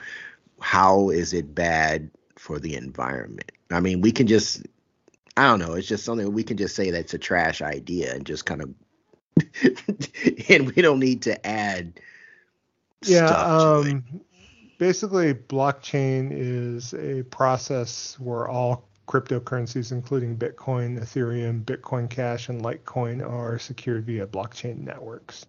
How 0.60 1.10
is 1.10 1.34
it 1.34 1.54
bad 1.54 2.10
for 2.36 2.60
the 2.60 2.76
environment? 2.76 3.52
I 3.70 3.80
mean, 3.80 4.02
we 4.02 4.12
can 4.12 4.26
just 4.26 4.66
I 5.36 5.44
don't 5.44 5.60
know, 5.60 5.74
it's 5.74 5.88
just 5.88 6.06
something 6.06 6.32
we 6.34 6.44
can 6.44 6.58
just 6.58 6.76
say 6.76 6.90
that's 6.90 7.14
a 7.14 7.20
trash 7.20 7.62
idea 7.62 8.14
and 8.14 8.26
just 8.26 8.46
kind 8.46 8.62
of 8.64 8.74
and 10.50 10.72
we 10.76 10.82
don't 10.82 11.00
need 11.00 11.22
to 11.24 11.46
add 11.46 12.00
yeah, 13.06 13.28
um, 13.28 14.04
basically 14.78 15.34
blockchain 15.34 16.30
is 16.32 16.94
a 16.94 17.24
process 17.24 18.18
where 18.20 18.48
all 18.48 18.88
cryptocurrencies 19.08 19.92
including 19.92 20.36
bitcoin 20.36 21.00
ethereum 21.00 21.64
bitcoin 21.64 22.10
cash 22.10 22.50
and 22.50 22.62
litecoin 22.62 23.26
are 23.26 23.58
secured 23.58 24.06
via 24.06 24.28
blockchain 24.28 24.80
networks 24.80 25.46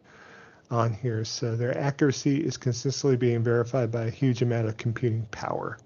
on 0.71 0.93
here. 0.93 1.25
So 1.25 1.57
their 1.57 1.77
accuracy 1.77 2.45
is 2.45 2.57
consistently 2.57 3.17
being 3.17 3.43
verified 3.43 3.91
by 3.91 4.05
a 4.05 4.11
huge 4.11 4.43
amount 4.43 4.69
of 4.69 4.77
computing 4.77 5.27
power 5.31 5.79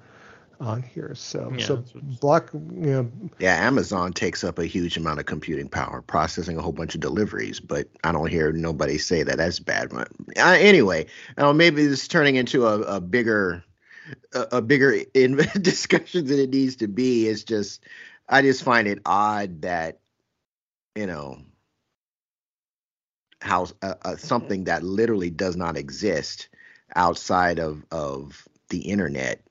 on 0.62 0.82
here. 0.82 1.14
So 1.14 1.52
yeah, 1.56 1.66
so 1.66 1.84
block 2.02 2.50
you 2.54 2.60
know 2.62 3.12
Yeah, 3.38 3.66
Amazon 3.66 4.12
takes 4.12 4.44
up 4.44 4.58
a 4.58 4.66
huge 4.66 4.96
amount 4.96 5.20
of 5.20 5.26
computing 5.26 5.68
power, 5.68 6.02
processing 6.02 6.56
a 6.58 6.62
whole 6.62 6.72
bunch 6.72 6.94
of 6.94 7.00
deliveries, 7.00 7.60
but 7.60 7.88
I 8.04 8.12
don't 8.12 8.30
hear 8.30 8.52
nobody 8.52 8.98
say 8.98 9.24
that 9.24 9.38
that's 9.38 9.58
bad. 9.58 9.92
Uh, 9.92 10.04
anyway, 10.38 11.06
uh, 11.36 11.52
maybe 11.52 11.86
this 11.86 12.02
is 12.02 12.08
turning 12.08 12.36
into 12.36 12.66
a, 12.66 12.80
a 12.82 13.00
bigger 13.00 13.64
a, 14.34 14.46
a 14.52 14.62
bigger 14.62 14.92
in 15.14 15.36
discussion 15.62 16.26
than 16.26 16.38
it 16.38 16.50
needs 16.50 16.76
to 16.76 16.88
be. 16.88 17.28
It's 17.28 17.44
just 17.44 17.84
I 18.28 18.42
just 18.42 18.62
find 18.62 18.88
it 18.88 19.00
odd 19.04 19.62
that 19.62 20.00
you 20.96 21.06
know 21.06 21.38
how 23.40 23.66
uh, 23.82 23.94
uh, 24.02 24.16
something 24.16 24.64
that 24.64 24.82
literally 24.82 25.30
does 25.30 25.56
not 25.56 25.76
exist 25.76 26.48
outside 26.94 27.58
of 27.58 27.84
of 27.90 28.48
the 28.68 28.80
internet 28.80 29.42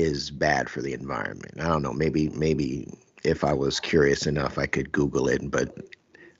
is 0.00 0.30
bad 0.30 0.68
for 0.68 0.82
the 0.82 0.92
environment. 0.94 1.54
I 1.60 1.68
don't 1.68 1.82
know. 1.82 1.92
Maybe 1.92 2.28
maybe 2.30 2.92
if 3.24 3.44
I 3.44 3.52
was 3.52 3.80
curious 3.80 4.26
enough, 4.26 4.58
I 4.58 4.66
could 4.66 4.92
Google 4.92 5.28
it, 5.28 5.50
but 5.50 5.76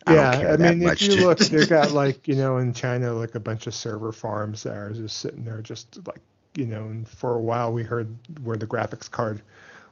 I 0.06 0.14
yeah, 0.14 0.52
I 0.52 0.56
mean, 0.56 0.82
if 0.82 1.00
you 1.02 1.16
to- 1.16 1.16
look, 1.16 1.38
they've 1.50 1.68
got 1.68 1.92
like 1.92 2.26
you 2.26 2.34
know 2.34 2.58
in 2.58 2.72
China 2.72 3.12
like 3.12 3.34
a 3.34 3.40
bunch 3.40 3.66
of 3.66 3.74
server 3.74 4.12
farms 4.12 4.62
that 4.64 4.76
are 4.76 4.92
just 4.92 5.18
sitting 5.18 5.44
there, 5.44 5.60
just 5.62 6.06
like 6.06 6.20
you 6.56 6.66
know. 6.66 6.84
And 6.84 7.06
for 7.08 7.34
a 7.36 7.40
while, 7.40 7.72
we 7.72 7.82
heard 7.82 8.16
where 8.42 8.56
the 8.56 8.66
graphics 8.66 9.10
card 9.10 9.42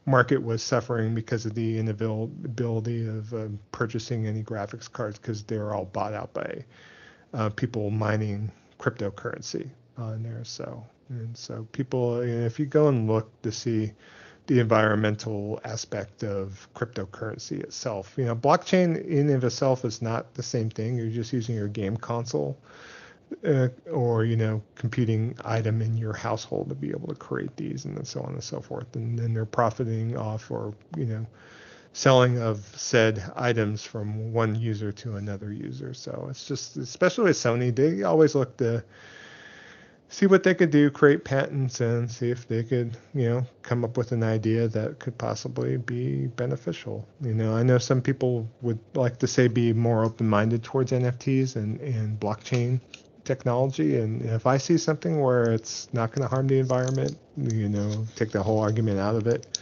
market 0.06 0.42
was 0.42 0.62
suffering 0.62 1.14
because 1.14 1.44
of 1.44 1.54
the 1.54 1.78
inability 1.78 3.06
of 3.06 3.32
um, 3.34 3.58
purchasing 3.72 4.26
any 4.26 4.42
graphics 4.42 4.90
cards 4.90 5.18
because 5.18 5.42
they 5.44 5.58
were 5.58 5.74
all 5.74 5.84
bought 5.84 6.14
out 6.14 6.32
by 6.32 6.64
uh, 7.34 7.50
people 7.50 7.90
mining 7.90 8.50
cryptocurrency 8.78 9.68
on 9.98 10.22
there. 10.22 10.44
So 10.44 10.84
and 11.08 11.36
so 11.36 11.66
people, 11.72 12.20
if 12.20 12.58
you 12.58 12.66
go 12.66 12.88
and 12.88 13.08
look 13.08 13.30
to 13.42 13.52
see 13.52 13.92
the 14.48 14.60
environmental 14.60 15.60
aspect 15.64 16.24
of 16.24 16.68
cryptocurrency 16.74 17.60
itself. 17.62 18.14
You 18.16 18.24
know, 18.24 18.34
blockchain 18.34 19.04
in 19.06 19.28
and 19.28 19.30
of 19.30 19.44
itself 19.44 19.84
is 19.84 20.00
not 20.00 20.34
the 20.34 20.42
same 20.42 20.70
thing. 20.70 20.96
You're 20.96 21.10
just 21.10 21.34
using 21.34 21.54
your 21.54 21.68
game 21.68 21.98
console 21.98 22.58
uh, 23.46 23.68
or 23.92 24.24
you 24.24 24.36
know 24.36 24.62
computing 24.74 25.36
item 25.44 25.82
in 25.82 25.98
your 25.98 26.14
household 26.14 26.70
to 26.70 26.74
be 26.74 26.88
able 26.88 27.08
to 27.08 27.14
create 27.14 27.54
these 27.56 27.84
and 27.84 28.06
so 28.06 28.22
on 28.22 28.32
and 28.32 28.42
so 28.42 28.60
forth. 28.60 28.96
And 28.96 29.18
then 29.18 29.34
they're 29.34 29.44
profiting 29.44 30.16
off 30.16 30.50
or 30.50 30.74
you 30.96 31.04
know 31.04 31.26
selling 31.92 32.38
of 32.38 32.60
said 32.74 33.22
items 33.36 33.84
from 33.84 34.32
one 34.32 34.54
user 34.54 34.92
to 34.92 35.16
another 35.16 35.52
user. 35.52 35.92
So 35.92 36.26
it's 36.30 36.48
just 36.48 36.78
especially 36.78 37.24
with 37.24 37.36
Sony, 37.36 37.74
they 37.74 38.02
always 38.02 38.34
look 38.34 38.56
to 38.58 38.82
see 40.08 40.26
what 40.26 40.42
they 40.42 40.54
could 40.54 40.70
do, 40.70 40.90
create 40.90 41.24
patents, 41.24 41.80
and 41.80 42.10
see 42.10 42.30
if 42.30 42.48
they 42.48 42.62
could, 42.62 42.96
you 43.14 43.28
know, 43.28 43.46
come 43.62 43.84
up 43.84 43.96
with 43.96 44.12
an 44.12 44.22
idea 44.22 44.66
that 44.68 44.98
could 44.98 45.16
possibly 45.18 45.76
be 45.76 46.26
beneficial. 46.28 47.06
You 47.20 47.34
know, 47.34 47.54
I 47.54 47.62
know 47.62 47.78
some 47.78 48.00
people 48.00 48.48
would 48.62 48.78
like 48.94 49.18
to 49.18 49.26
say 49.26 49.48
be 49.48 49.72
more 49.72 50.04
open-minded 50.04 50.62
towards 50.62 50.92
NFTs 50.92 51.56
and, 51.56 51.80
and 51.80 52.18
blockchain 52.18 52.80
technology, 53.24 53.98
and 53.98 54.22
if 54.22 54.46
I 54.46 54.56
see 54.56 54.78
something 54.78 55.20
where 55.20 55.52
it's 55.52 55.92
not 55.92 56.12
going 56.12 56.22
to 56.22 56.28
harm 56.28 56.46
the 56.46 56.58
environment, 56.58 57.18
you 57.36 57.68
know, 57.68 58.06
take 58.16 58.30
the 58.30 58.42
whole 58.42 58.60
argument 58.60 58.98
out 58.98 59.14
of 59.14 59.26
it. 59.26 59.58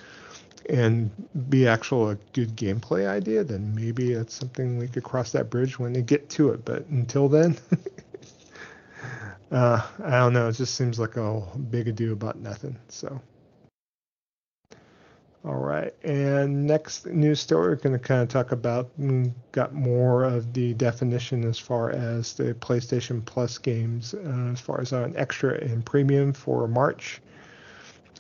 And 0.68 1.12
be 1.48 1.68
actual 1.68 2.10
a 2.10 2.16
good 2.32 2.56
gameplay 2.56 3.06
idea, 3.06 3.44
then 3.44 3.72
maybe 3.72 4.10
it's 4.12 4.34
something 4.34 4.78
we 4.78 4.88
could 4.88 5.04
cross 5.04 5.30
that 5.30 5.48
bridge 5.48 5.78
when 5.78 5.92
they 5.92 6.02
get 6.02 6.28
to 6.30 6.50
it. 6.50 6.64
But 6.64 6.86
until 6.86 7.28
then, 7.28 7.56
uh, 9.50 9.80
I 10.02 10.10
don't 10.10 10.32
know. 10.32 10.48
It 10.48 10.52
just 10.52 10.74
seems 10.74 10.98
like 10.98 11.16
a 11.16 11.40
big 11.70 11.88
ado 11.88 12.12
about 12.12 12.38
nothing. 12.38 12.76
So, 12.88 13.20
all 15.44 15.54
right. 15.54 15.94
And 16.02 16.66
next 16.66 17.06
news 17.06 17.40
story, 17.40 17.68
we're 17.68 17.76
going 17.76 17.92
to 17.92 18.04
kind 18.04 18.22
of 18.22 18.28
talk 18.28 18.50
about 18.50 18.90
mm, 18.98 19.32
got 19.52 19.72
more 19.72 20.24
of 20.24 20.52
the 20.52 20.74
definition 20.74 21.44
as 21.44 21.58
far 21.58 21.90
as 21.90 22.34
the 22.34 22.54
PlayStation 22.54 23.24
Plus 23.24 23.56
games, 23.58 24.14
uh, 24.14 24.50
as 24.52 24.60
far 24.60 24.80
as 24.80 24.92
an 24.92 25.16
extra 25.16 25.54
and 25.60 25.86
premium 25.86 26.32
for 26.32 26.66
March 26.66 27.20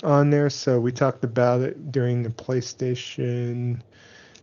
on 0.04 0.30
there. 0.30 0.48
So 0.50 0.78
we 0.78 0.92
talked 0.92 1.24
about 1.24 1.62
it 1.62 1.90
during 1.90 2.22
the 2.22 2.30
PlayStation 2.30 3.80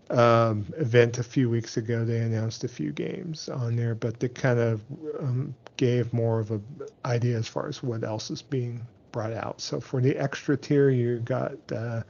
um, 0.10 0.66
event 0.78 1.18
a 1.18 1.24
few 1.24 1.50
weeks 1.50 1.78
ago. 1.78 2.06
They 2.06 2.20
announced 2.20 2.64
a 2.64 2.68
few 2.68 2.92
games 2.92 3.50
on 3.50 3.76
there, 3.76 3.96
but 3.96 4.20
they 4.20 4.30
kind 4.30 4.60
of 4.60 4.82
um, 5.20 5.56
gave 5.78 6.14
more 6.14 6.40
of 6.40 6.52
an 6.52 6.64
idea 7.06 7.38
as 7.38 7.48
far 7.48 7.68
as 7.68 7.82
what 7.82 8.04
else 8.04 8.30
is 8.30 8.42
being 8.42 8.86
brought 9.12 9.34
out. 9.34 9.62
So 9.62 9.80
for 9.80 10.02
the 10.02 10.18
extra 10.18 10.58
tier, 10.58 10.90
you 10.90 11.20
got 11.20 11.54
uh, 11.72 12.04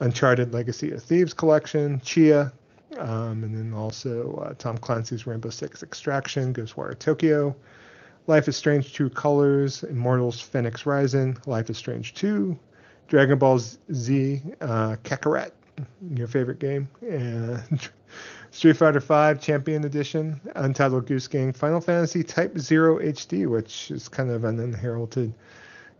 Uncharted 0.00 0.52
Legacy 0.52 0.92
of 0.92 1.02
Thieves 1.02 1.34
collection, 1.34 2.00
Chia, 2.00 2.52
um, 2.98 3.44
and 3.44 3.54
then 3.54 3.72
also 3.74 4.44
uh, 4.44 4.54
Tom 4.54 4.78
Clancy's 4.78 5.26
Rainbow 5.26 5.50
Six 5.50 5.82
Extraction, 5.82 6.52
Ghostwire 6.52 6.98
Tokyo, 6.98 7.54
Life 8.28 8.46
is 8.46 8.56
Strange 8.56 8.92
True 8.92 9.08
Colors, 9.08 9.84
Immortals 9.84 10.46
Fenyx 10.46 10.84
Rising, 10.84 11.38
Life 11.46 11.70
is 11.70 11.78
Strange 11.78 12.12
2, 12.14 12.58
Dragon 13.06 13.38
Ball 13.38 13.58
Z, 13.58 14.42
uh, 14.60 14.96
Kakarot, 15.02 15.52
your 16.14 16.26
favorite 16.26 16.58
game, 16.58 16.88
and 17.02 17.88
Street 18.50 18.76
Fighter 18.76 19.00
V 19.00 19.40
Champion 19.40 19.84
Edition, 19.84 20.40
Untitled 20.54 21.06
Goose 21.06 21.28
Game, 21.28 21.52
Final 21.52 21.80
Fantasy 21.80 22.22
Type 22.22 22.58
0 22.58 22.98
HD, 22.98 23.46
which 23.46 23.90
is 23.90 24.08
kind 24.08 24.30
of 24.30 24.44
an 24.44 24.60
unheralded 24.60 25.32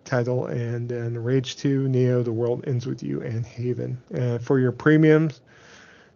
title, 0.04 0.46
and 0.46 0.88
then 0.88 1.22
Rage 1.22 1.56
2, 1.56 1.88
Neo, 1.88 2.22
The 2.22 2.32
World 2.32 2.64
Ends 2.66 2.86
With 2.86 3.02
You, 3.02 3.20
and 3.20 3.44
Haven. 3.44 3.98
And 4.12 4.42
for 4.42 4.58
your 4.58 4.72
premiums 4.72 5.40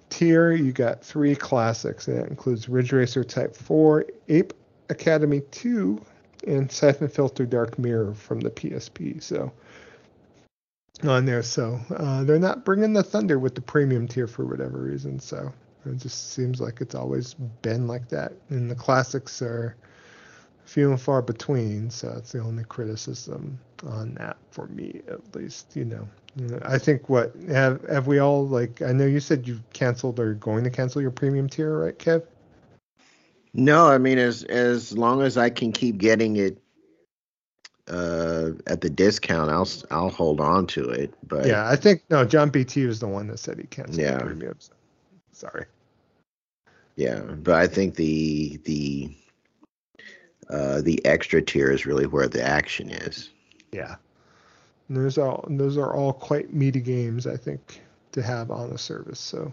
tier, 0.09 0.53
you 0.53 0.73
got 0.73 1.05
three 1.05 1.35
classics, 1.35 2.09
and 2.09 2.19
that 2.19 2.29
includes 2.29 2.69
Ridge 2.69 2.93
Racer 2.93 3.25
Type 3.25 3.55
4, 3.55 4.07
Ape 4.29 4.53
Academy 4.89 5.43
2, 5.51 6.01
and 6.47 6.71
Syphon 6.71 7.09
Filter 7.09 7.47
Dark 7.47 7.79
Mirror 7.79 8.15
from 8.15 8.41
the 8.41 8.51
PSP. 8.51 9.23
So 9.23 9.53
on 11.09 11.25
there, 11.25 11.43
so 11.43 11.81
uh, 11.97 12.25
they're 12.25 12.39
not 12.39 12.65
bringing 12.65 12.93
the 12.93 13.03
thunder 13.03 13.39
with 13.39 13.55
the 13.55 13.61
premium 13.61 14.09
tier 14.09 14.27
for 14.27 14.45
whatever 14.45 14.79
reason. 14.79 15.19
So 15.19 15.53
it 15.87 15.99
just 15.99 16.33
seems 16.33 16.61
like 16.61 16.81
it's 16.81 16.95
always 16.95 17.35
been 17.35 17.87
like 17.87 18.09
that, 18.09 18.33
and 18.51 18.71
the 18.71 18.75
classics 18.75 19.43
are 19.43 19.77
few 20.65 20.91
and 20.91 21.01
far 21.01 21.23
between. 21.23 21.91
So 21.91 22.11
that's 22.11 22.33
the 22.33 22.41
only 22.41 22.65
criticism 22.65 23.59
on 23.87 24.15
that 24.15 24.37
for 24.51 24.67
me, 24.69 25.03
at 25.09 25.35
least. 25.35 25.75
You 25.77 25.85
know, 25.85 26.09
I 26.63 26.79
think 26.79 27.09
what 27.09 27.35
have 27.49 27.83
have 27.89 28.07
we 28.07 28.19
all 28.19 28.47
like? 28.47 28.83
I 28.83 28.93
know 28.93 29.07
you 29.07 29.21
said 29.21 29.47
you 29.47 29.61
canceled 29.73 30.21
or 30.21 30.35
going 30.35 30.65
to 30.65 30.71
cancel 30.71 31.03
your 31.03 31.11
premium 31.11 31.49
tier, 31.49 31.77
right, 31.79 31.99
Kev? 31.99 32.25
No, 33.55 33.87
I 33.87 33.99
mean 33.99 34.19
as 34.19 34.45
as 34.45 34.97
long 34.97 35.23
as 35.23 35.37
I 35.37 35.51
can 35.51 35.73
keep 35.73 35.99
getting 35.99 36.37
it 36.37 36.62
uh 37.89 38.51
at 38.67 38.81
the 38.81 38.91
discount, 38.91 39.51
I'll 39.51 39.69
I'll 39.91 40.11
hold 40.11 40.41
on 40.41 40.67
to 40.69 40.89
it. 40.89 41.13
But 41.27 41.47
Yeah, 41.47 41.69
I 41.69 41.77
think 41.77 42.03
no. 42.11 42.25
John 42.25 42.51
BT 42.51 42.87
was 42.87 43.01
the 43.01 43.09
one 43.09 43.27
that 43.29 43.39
said 43.39 43.59
he 43.59 43.65
canceled 43.67 43.99
Yeah. 43.99 44.19
the 44.19 44.25
premium. 44.25 44.55
So, 44.59 44.73
sorry. 45.33 45.67
yeah, 46.97 47.21
but 47.21 47.55
I 47.55 47.67
think 47.67 47.95
the 47.97 48.61
the 48.65 49.11
uh 50.51 50.81
the 50.83 51.05
extra 51.05 51.43
tier 51.43 51.71
is 51.71 51.87
really 51.87 52.07
where 52.07 52.29
the 52.29 52.43
action 52.43 52.91
is. 52.91 53.31
Yeah. 53.73 53.97
And 54.89 54.97
those 54.99 55.19
are 55.19 55.43
those 55.49 55.77
are 55.79 55.95
all 55.95 56.13
quite 56.13 56.53
meaty 56.53 56.81
games, 56.81 57.27
I 57.27 57.37
think, 57.37 57.81
to 58.13 58.23
have 58.23 58.51
on 58.51 58.71
the 58.71 58.79
service. 58.79 59.19
So, 59.21 59.53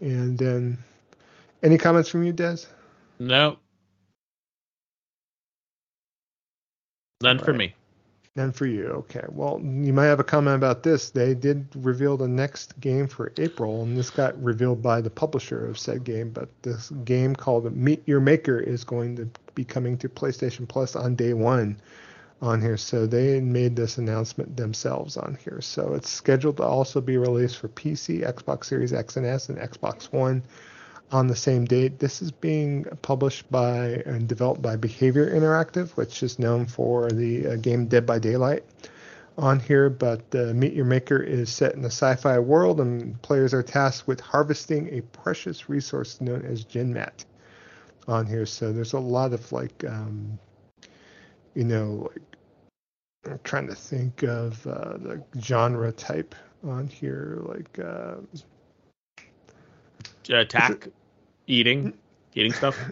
and 0.00 0.38
then, 0.38 0.78
any 1.62 1.76
comments 1.78 2.08
from 2.08 2.22
you, 2.22 2.32
Des? 2.32 2.58
No. 3.18 3.56
None 7.22 7.38
for 7.38 7.52
me. 7.52 7.74
None 8.34 8.52
for 8.52 8.64
you. 8.64 8.86
Okay. 8.86 9.24
Well, 9.28 9.60
you 9.62 9.92
might 9.92 10.06
have 10.06 10.20
a 10.20 10.24
comment 10.24 10.56
about 10.56 10.82
this. 10.82 11.10
They 11.10 11.34
did 11.34 11.66
reveal 11.74 12.16
the 12.16 12.28
next 12.28 12.80
game 12.80 13.06
for 13.06 13.30
April, 13.36 13.82
and 13.82 13.96
this 13.96 14.08
got 14.08 14.42
revealed 14.42 14.80
by 14.80 15.02
the 15.02 15.10
publisher 15.10 15.66
of 15.66 15.78
said 15.78 16.02
game. 16.02 16.30
But 16.30 16.48
this 16.62 16.88
game 17.04 17.36
called 17.36 17.70
Meet 17.76 18.02
Your 18.06 18.20
Maker 18.20 18.58
is 18.58 18.84
going 18.84 19.16
to 19.16 19.28
be 19.54 19.64
coming 19.64 19.98
to 19.98 20.08
PlayStation 20.08 20.66
Plus 20.66 20.96
on 20.96 21.14
day 21.14 21.34
one 21.34 21.78
on 22.40 22.62
here. 22.62 22.78
So 22.78 23.06
they 23.06 23.38
made 23.40 23.76
this 23.76 23.98
announcement 23.98 24.56
themselves 24.56 25.18
on 25.18 25.36
here. 25.44 25.60
So 25.60 25.92
it's 25.92 26.08
scheduled 26.08 26.56
to 26.56 26.64
also 26.64 27.02
be 27.02 27.18
released 27.18 27.58
for 27.58 27.68
PC, 27.68 28.22
Xbox 28.26 28.64
Series 28.64 28.94
X 28.94 29.18
and 29.18 29.26
S, 29.26 29.50
and 29.50 29.58
Xbox 29.58 30.04
One 30.10 30.42
on 31.12 31.26
the 31.26 31.36
same 31.36 31.66
date. 31.66 31.98
This 31.98 32.22
is 32.22 32.32
being 32.32 32.84
published 33.02 33.50
by 33.50 34.02
and 34.06 34.26
developed 34.26 34.62
by 34.62 34.76
Behaviour 34.76 35.30
Interactive, 35.30 35.90
which 35.90 36.22
is 36.22 36.38
known 36.38 36.66
for 36.66 37.10
the 37.10 37.46
uh, 37.46 37.56
game 37.56 37.86
Dead 37.86 38.06
by 38.06 38.18
Daylight 38.18 38.64
on 39.36 39.60
here. 39.60 39.90
But 39.90 40.22
uh, 40.34 40.54
Meet 40.54 40.72
Your 40.72 40.86
Maker 40.86 41.22
is 41.22 41.50
set 41.50 41.74
in 41.74 41.84
a 41.84 41.86
sci 41.86 42.16
fi 42.16 42.38
world, 42.38 42.80
and 42.80 43.20
players 43.20 43.52
are 43.52 43.62
tasked 43.62 44.08
with 44.08 44.20
harvesting 44.20 44.88
a 44.96 45.02
precious 45.02 45.68
resource 45.68 46.20
known 46.20 46.44
as 46.46 46.64
Genmat 46.64 47.26
on 48.08 48.26
here. 48.26 48.46
So 48.46 48.72
there's 48.72 48.94
a 48.94 48.98
lot 48.98 49.34
of 49.34 49.52
like, 49.52 49.84
um, 49.86 50.38
you 51.54 51.64
know, 51.64 52.10
like, 52.10 52.22
I'm 53.26 53.40
trying 53.44 53.68
to 53.68 53.74
think 53.74 54.22
of 54.24 54.66
uh, 54.66 54.96
the 54.96 55.22
genre 55.38 55.92
type 55.92 56.34
on 56.64 56.88
here, 56.88 57.42
like. 57.44 57.78
Uh, 57.78 58.14
attack, 60.30 60.88
eating, 61.46 61.94
eating 62.34 62.52
stuff. 62.52 62.78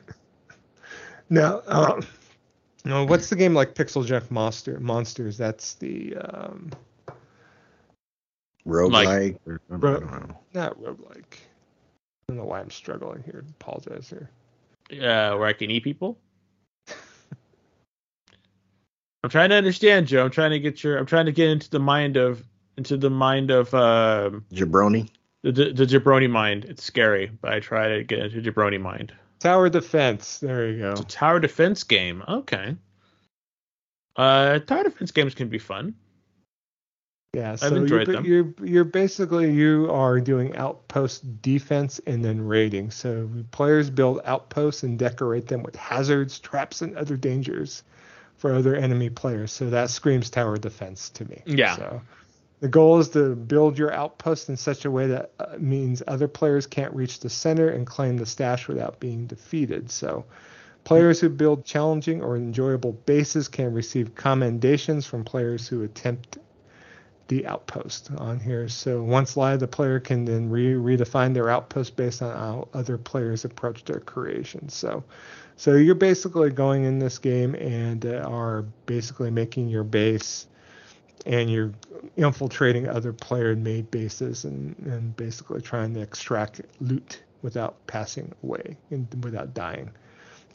No, 1.32 1.62
um, 1.68 2.04
no. 2.84 3.04
What's 3.04 3.30
the 3.30 3.36
game 3.36 3.54
like 3.54 3.76
PixelJunk 3.76 4.32
Monster 4.32 4.80
Monsters? 4.80 5.38
That's 5.38 5.74
the 5.74 6.16
um, 6.16 6.70
Roguelike 8.66 9.38
or 9.46 9.60
I 9.70 9.76
Ro- 9.76 10.00
don't 10.00 10.10
know. 10.10 10.36
not 10.54 10.76
roguelike. 10.80 11.34
I 11.34 12.26
don't 12.28 12.38
know 12.38 12.44
why 12.44 12.58
I'm 12.60 12.70
struggling 12.70 13.22
here. 13.22 13.44
Apologize 13.60 14.10
here. 14.10 14.28
Uh, 14.92 15.36
where 15.36 15.46
I 15.46 15.52
can 15.52 15.70
eat 15.70 15.84
people. 15.84 16.18
I'm 19.22 19.30
trying 19.30 19.50
to 19.50 19.56
understand, 19.56 20.08
Joe. 20.08 20.24
I'm 20.24 20.30
trying 20.32 20.50
to 20.50 20.58
get 20.58 20.82
your. 20.82 20.98
I'm 20.98 21.06
trying 21.06 21.26
to 21.26 21.32
get 21.32 21.48
into 21.48 21.70
the 21.70 21.78
mind 21.78 22.16
of 22.16 22.42
into 22.76 22.96
the 22.96 23.10
mind 23.10 23.52
of 23.52 23.72
um 23.72 24.44
Jabroni. 24.52 25.10
The, 25.42 25.72
the, 25.72 25.86
Jabroni 25.86 26.28
Mind. 26.28 26.66
It's 26.66 26.82
scary, 26.82 27.30
but 27.40 27.52
I 27.52 27.60
try 27.60 27.88
to 27.96 28.04
get 28.04 28.18
into 28.18 28.52
Jabroni 28.52 28.80
Mind. 28.80 29.12
Tower 29.38 29.70
Defense. 29.70 30.38
There 30.38 30.68
you 30.68 30.78
go. 30.78 30.90
It's 30.90 31.00
a 31.00 31.04
tower 31.04 31.40
defense 31.40 31.82
game. 31.84 32.22
Okay. 32.28 32.76
Uh, 34.16 34.58
tower 34.58 34.84
defense 34.84 35.12
games 35.12 35.34
can 35.34 35.48
be 35.48 35.58
fun. 35.58 35.94
Yeah, 37.32 37.52
I've 37.52 37.60
so 37.60 37.74
enjoyed 37.76 38.08
you're, 38.08 38.16
them. 38.16 38.24
you're 38.24 38.54
you're 38.62 38.84
basically 38.84 39.52
you 39.52 39.88
are 39.90 40.18
doing 40.20 40.56
outpost 40.56 41.40
defense 41.40 42.00
and 42.04 42.24
then 42.24 42.44
raiding. 42.44 42.90
So 42.90 43.30
players 43.52 43.88
build 43.88 44.20
outposts 44.24 44.82
and 44.82 44.98
decorate 44.98 45.46
them 45.46 45.62
with 45.62 45.76
hazards, 45.76 46.40
traps, 46.40 46.82
and 46.82 46.96
other 46.96 47.16
dangers 47.16 47.84
for 48.36 48.52
other 48.52 48.74
enemy 48.74 49.10
players. 49.10 49.52
So 49.52 49.70
that 49.70 49.90
screams 49.90 50.28
tower 50.28 50.56
defense 50.56 51.08
to 51.10 51.24
me. 51.24 51.42
Yeah. 51.46 51.76
So 51.76 52.02
the 52.60 52.68
goal 52.68 52.98
is 52.98 53.08
to 53.10 53.34
build 53.34 53.78
your 53.78 53.92
outpost 53.92 54.48
in 54.48 54.56
such 54.56 54.84
a 54.84 54.90
way 54.90 55.06
that 55.06 55.32
uh, 55.38 55.56
means 55.58 56.02
other 56.06 56.28
players 56.28 56.66
can't 56.66 56.94
reach 56.94 57.20
the 57.20 57.30
center 57.30 57.70
and 57.70 57.86
claim 57.86 58.18
the 58.18 58.26
stash 58.26 58.68
without 58.68 59.00
being 59.00 59.26
defeated. 59.26 59.90
So 59.90 60.24
players 60.84 61.20
who 61.20 61.30
build 61.30 61.64
challenging 61.64 62.22
or 62.22 62.36
enjoyable 62.36 62.92
bases 62.92 63.48
can 63.48 63.72
receive 63.72 64.14
commendations 64.14 65.06
from 65.06 65.24
players 65.24 65.66
who 65.66 65.82
attempt 65.82 66.38
the 67.30 67.46
outpost 67.46 68.10
on 68.18 68.40
here. 68.40 68.68
So 68.68 69.02
once 69.02 69.36
live, 69.36 69.60
the 69.60 69.68
player 69.68 70.00
can 70.00 70.24
then 70.24 70.50
re- 70.50 70.74
redefine 70.74 71.32
their 71.32 71.48
outpost 71.48 71.96
based 71.96 72.22
on 72.22 72.36
how 72.36 72.68
other 72.74 72.98
players 72.98 73.44
approach 73.44 73.84
their 73.84 74.00
creation. 74.00 74.68
So, 74.68 75.04
so 75.56 75.74
you're 75.74 75.94
basically 75.94 76.50
going 76.50 76.84
in 76.84 76.98
this 76.98 77.18
game 77.18 77.54
and 77.54 78.04
uh, 78.04 78.26
are 78.28 78.62
basically 78.84 79.30
making 79.30 79.68
your 79.68 79.84
base, 79.84 80.48
and 81.26 81.50
you're 81.50 81.72
infiltrating 82.16 82.88
other 82.88 83.12
player-made 83.12 83.90
bases 83.90 84.44
and 84.44 84.74
and 84.86 85.16
basically 85.16 85.60
trying 85.60 85.94
to 85.94 86.00
extract 86.00 86.60
loot 86.80 87.22
without 87.42 87.86
passing 87.86 88.32
away 88.42 88.76
and 88.90 89.06
without 89.24 89.54
dying 89.54 89.90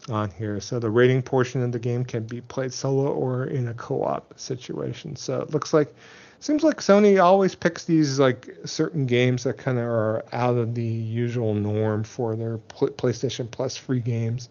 on 0.10 0.30
here. 0.32 0.60
So 0.60 0.80
the 0.80 0.90
rating 0.90 1.22
portion 1.22 1.64
of 1.64 1.72
the 1.72 1.80
game 1.80 2.06
can 2.06 2.26
be 2.26 2.42
played 2.42 2.74
solo 2.74 3.12
or 3.12 3.46
in 3.46 3.68
a 3.68 3.74
co-op 3.74 4.38
situation. 4.40 5.16
So 5.16 5.42
it 5.42 5.52
looks 5.52 5.74
like 5.74 5.94
seems 6.40 6.64
like 6.64 6.78
Sony 6.78 7.24
always 7.24 7.56
picks 7.56 7.86
these 7.86 8.20
like 8.20 8.56
certain 8.66 9.06
games 9.08 9.44
that 9.44 9.58
kind 9.58 9.80
of 9.80 9.86
are 9.86 10.24
out 10.32 10.58
of 10.58 10.76
the 10.76 10.84
usual 10.84 11.56
norm 11.56 12.04
for 12.04 12.36
their 12.36 12.58
PlayStation 12.58 13.50
Plus 13.50 13.76
free 13.76 14.00
games 14.00 14.50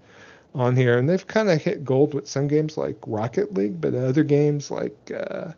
on 0.55 0.77
here, 0.77 0.99
and 0.99 1.09
they've 1.09 1.27
kind 1.27 1.51
of 1.51 1.61
hit 1.61 1.85
gold 1.85 2.15
with 2.15 2.29
some 2.29 2.49
games 2.49 2.77
like 2.77 2.97
Rocket 3.07 3.55
League, 3.55 3.81
but 3.81 3.95
other 3.95 4.25
games 4.25 4.71
like 4.71 5.13
uh, 5.13 5.53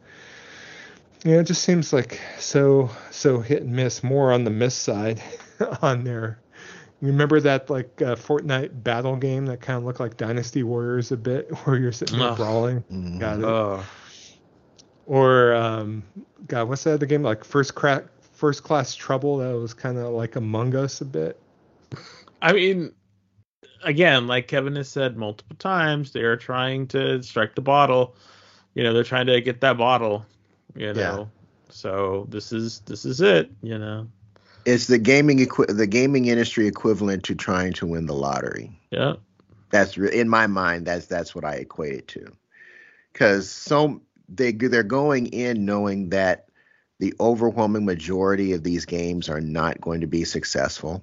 you 1.24 1.32
know, 1.32 1.40
it 1.40 1.46
just 1.46 1.62
seems 1.62 1.92
like 1.92 2.20
so 2.38 2.90
so 3.10 3.40
hit 3.40 3.62
and 3.62 3.72
miss, 3.72 4.02
more 4.02 4.32
on 4.32 4.44
the 4.44 4.50
miss 4.50 4.74
side 4.74 5.22
on 5.82 6.04
there. 6.04 6.40
You 7.00 7.08
remember 7.08 7.40
that 7.40 7.68
like 7.68 8.00
uh, 8.00 8.16
Fortnite 8.16 8.82
battle 8.82 9.16
game 9.16 9.46
that 9.46 9.60
kind 9.60 9.76
of 9.76 9.84
looked 9.84 10.00
like 10.00 10.16
Dynasty 10.16 10.62
Warriors 10.62 11.12
a 11.12 11.16
bit, 11.16 11.50
where 11.64 11.76
you're 11.76 11.92
sitting 11.92 12.18
there 12.18 12.28
Ugh. 12.28 12.36
brawling? 12.36 12.84
Mhm. 12.90 13.20
Got 13.20 13.38
it 13.40 13.44
Oh, 13.44 13.84
or 15.06 15.54
um, 15.54 16.02
God, 16.46 16.68
what's 16.68 16.84
that 16.84 16.94
other 16.94 17.06
game 17.06 17.22
like 17.22 17.44
First 17.44 17.74
Crack, 17.74 18.04
First 18.32 18.62
Class 18.62 18.94
Trouble? 18.94 19.38
That 19.38 19.56
was 19.56 19.72
kind 19.74 19.98
of 19.98 20.12
like 20.12 20.36
Among 20.36 20.74
Us 20.74 21.00
a 21.00 21.04
bit. 21.04 21.40
I 22.42 22.52
mean, 22.52 22.92
again, 23.84 24.26
like 24.26 24.48
Kevin 24.48 24.76
has 24.76 24.88
said 24.88 25.16
multiple 25.16 25.56
times, 25.56 26.12
they 26.12 26.20
are 26.20 26.36
trying 26.36 26.88
to 26.88 27.22
strike 27.22 27.54
the 27.54 27.62
bottle. 27.62 28.16
You 28.74 28.82
know, 28.82 28.92
they're 28.92 29.04
trying 29.04 29.26
to 29.26 29.40
get 29.40 29.60
that 29.62 29.78
bottle. 29.78 30.26
You 30.76 30.92
know, 30.92 31.30
so 31.70 32.26
this 32.28 32.52
is 32.52 32.80
this 32.80 33.04
is 33.04 33.20
it. 33.20 33.50
You 33.62 33.78
know, 33.78 34.08
It's 34.64 34.86
the 34.86 34.98
gaming 34.98 35.40
equi- 35.40 35.72
the 35.72 35.86
gaming 35.86 36.26
industry 36.26 36.66
equivalent 36.66 37.24
to 37.24 37.34
trying 37.34 37.72
to 37.74 37.86
win 37.86 38.06
the 38.06 38.14
lottery. 38.14 38.80
yeah. 38.90 39.14
That's 39.70 39.98
re- 39.98 40.14
in 40.14 40.28
my 40.28 40.46
mind. 40.46 40.86
That's 40.86 41.06
that's 41.06 41.34
what 41.34 41.44
I 41.44 41.54
equate 41.54 41.94
it 41.94 42.08
to. 42.08 42.32
Because 43.12 43.50
so 43.50 44.00
they 44.28 44.52
they're 44.52 44.82
going 44.82 45.26
in 45.26 45.64
knowing 45.64 46.10
that 46.10 46.48
the 46.98 47.14
overwhelming 47.20 47.84
majority 47.84 48.52
of 48.52 48.62
these 48.62 48.84
games 48.86 49.28
are 49.28 49.40
not 49.40 49.80
going 49.80 50.00
to 50.02 50.06
be 50.06 50.24
successful, 50.24 51.02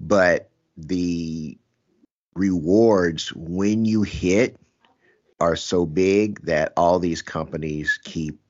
but 0.00 0.50
the 0.76 1.56
rewards 2.34 3.32
when 3.34 3.84
you 3.84 4.02
hit 4.02 4.58
are 5.40 5.56
so 5.56 5.86
big 5.86 6.40
that 6.46 6.72
all 6.76 6.98
these 6.98 7.22
companies 7.22 7.98
keep 8.02 8.40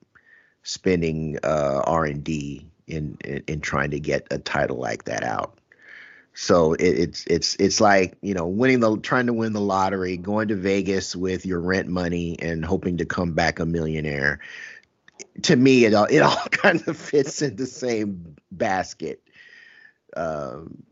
spending 0.65 1.37
uh, 1.43 1.81
R&D 1.85 2.67
in, 2.87 3.17
in 3.23 3.43
in 3.47 3.61
trying 3.61 3.91
to 3.91 3.99
get 3.99 4.27
a 4.31 4.37
title 4.37 4.77
like 4.77 5.05
that 5.05 5.23
out. 5.23 5.57
So 6.33 6.73
it, 6.73 6.83
it's 6.83 7.25
it's 7.27 7.55
it's 7.55 7.79
like 7.79 8.17
you 8.21 8.33
know 8.33 8.45
winning 8.47 8.81
the 8.81 8.97
trying 8.97 9.27
to 9.27 9.33
win 9.33 9.53
the 9.53 9.61
lottery, 9.61 10.17
going 10.17 10.49
to 10.49 10.55
Vegas 10.55 11.15
with 11.15 11.45
your 11.45 11.61
rent 11.61 11.87
money 11.87 12.37
and 12.39 12.65
hoping 12.65 12.97
to 12.97 13.05
come 13.05 13.31
back 13.33 13.59
a 13.59 13.65
millionaire. 13.65 14.39
To 15.43 15.55
me, 15.55 15.85
it 15.85 15.93
all 15.93 16.05
it 16.05 16.19
all 16.21 16.35
kind 16.51 16.85
of 16.87 16.97
fits 16.97 17.41
in 17.41 17.55
the 17.55 17.65
same 17.65 18.35
basket. 18.51 19.21
Um, 20.17 20.83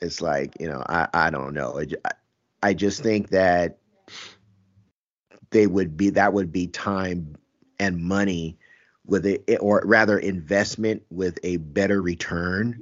it's 0.00 0.20
like 0.20 0.54
you 0.60 0.68
know 0.68 0.82
I 0.88 1.08
I 1.14 1.30
don't 1.30 1.54
know. 1.54 1.78
I, 1.78 1.86
I- 2.04 2.12
I 2.62 2.72
just 2.74 3.02
think 3.02 3.30
that 3.30 3.78
they 5.50 5.66
would 5.66 5.96
be 5.96 6.10
that 6.10 6.32
would 6.32 6.50
be 6.50 6.66
time 6.66 7.36
and 7.78 8.02
money 8.02 8.58
with 9.06 9.26
it 9.26 9.44
or 9.60 9.82
rather 9.84 10.18
investment 10.18 11.02
with 11.10 11.38
a 11.42 11.58
better 11.58 12.02
return 12.02 12.80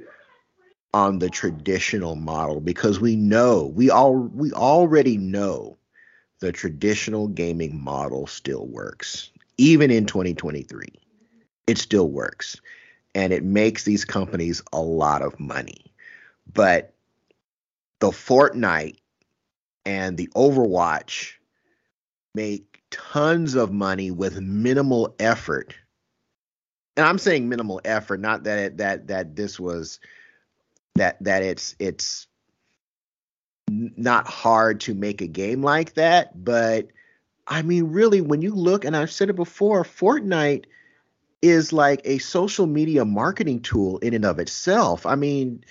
on 0.93 1.19
the 1.19 1.29
traditional 1.29 2.15
model. 2.15 2.61
Because 2.61 3.01
we 3.01 3.17
know 3.17 3.73
we 3.75 3.91
all 3.91 4.15
we 4.15 4.53
already 4.53 5.19
know 5.19 5.77
the 6.41 6.53
traditional 6.53 7.29
gaming 7.29 7.83
model 7.83 8.27
still 8.27 8.67
works. 8.67 9.31
Even 9.57 9.91
in 9.91 10.07
2023 10.07 10.89
it 11.67 11.79
still 11.79 12.09
works. 12.09 12.61
And 13.15 13.33
it 13.33 13.45
makes 13.45 13.85
these 13.85 14.05
companies 14.05 14.63
a 14.73 14.81
lot 14.81 15.23
of 15.23 15.39
money. 15.39 15.93
But 16.53 16.95
the 18.01 18.11
Fortnite 18.11 18.99
and 19.87 20.17
the 20.17 20.29
Overwatch 20.35 21.35
make 22.35 22.74
tons 22.95 23.55
of 23.55 23.73
money 23.73 24.11
with 24.11 24.41
minimal 24.41 25.15
effort. 25.19 25.75
And 26.97 27.05
I'm 27.05 27.19
saying 27.19 27.49
minimal 27.49 27.81
effort 27.85 28.21
not 28.21 28.45
that 28.45 28.59
it, 28.59 28.77
that 28.79 29.09
that 29.09 29.35
this 29.35 29.59
was 29.59 29.99
that 30.95 31.23
that 31.25 31.43
it's 31.43 31.75
it's 31.81 32.29
not 33.69 34.29
hard 34.29 34.81
to 34.81 34.95
make 34.95 35.21
a 35.23 35.27
game 35.27 35.63
like 35.63 35.95
that 35.95 36.45
but 36.45 36.89
i 37.47 37.63
mean 37.63 37.85
really 37.85 38.21
when 38.21 38.43
you 38.43 38.55
look 38.55 38.85
and 38.85 38.95
i've 38.95 39.11
said 39.11 39.31
it 39.31 39.37
before 39.37 39.83
fortnite 39.85 40.67
is 41.45 41.73
like 41.73 42.01
a 42.05 42.19
social 42.19 42.67
media 42.67 43.05
marketing 43.05 43.61
tool 43.61 43.99
in 43.99 44.15
and 44.15 44.25
of 44.25 44.39
itself. 44.39 45.05
I 45.05 45.15
mean 45.15 45.63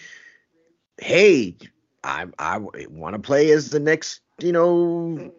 hey 1.00 1.58
i 2.04 2.28
i 2.38 2.60
want 2.60 3.16
to 3.16 3.20
play 3.20 3.50
as 3.50 3.72
the 3.72 3.80
next 3.80 4.22
you 4.40 4.52
know 4.52 5.34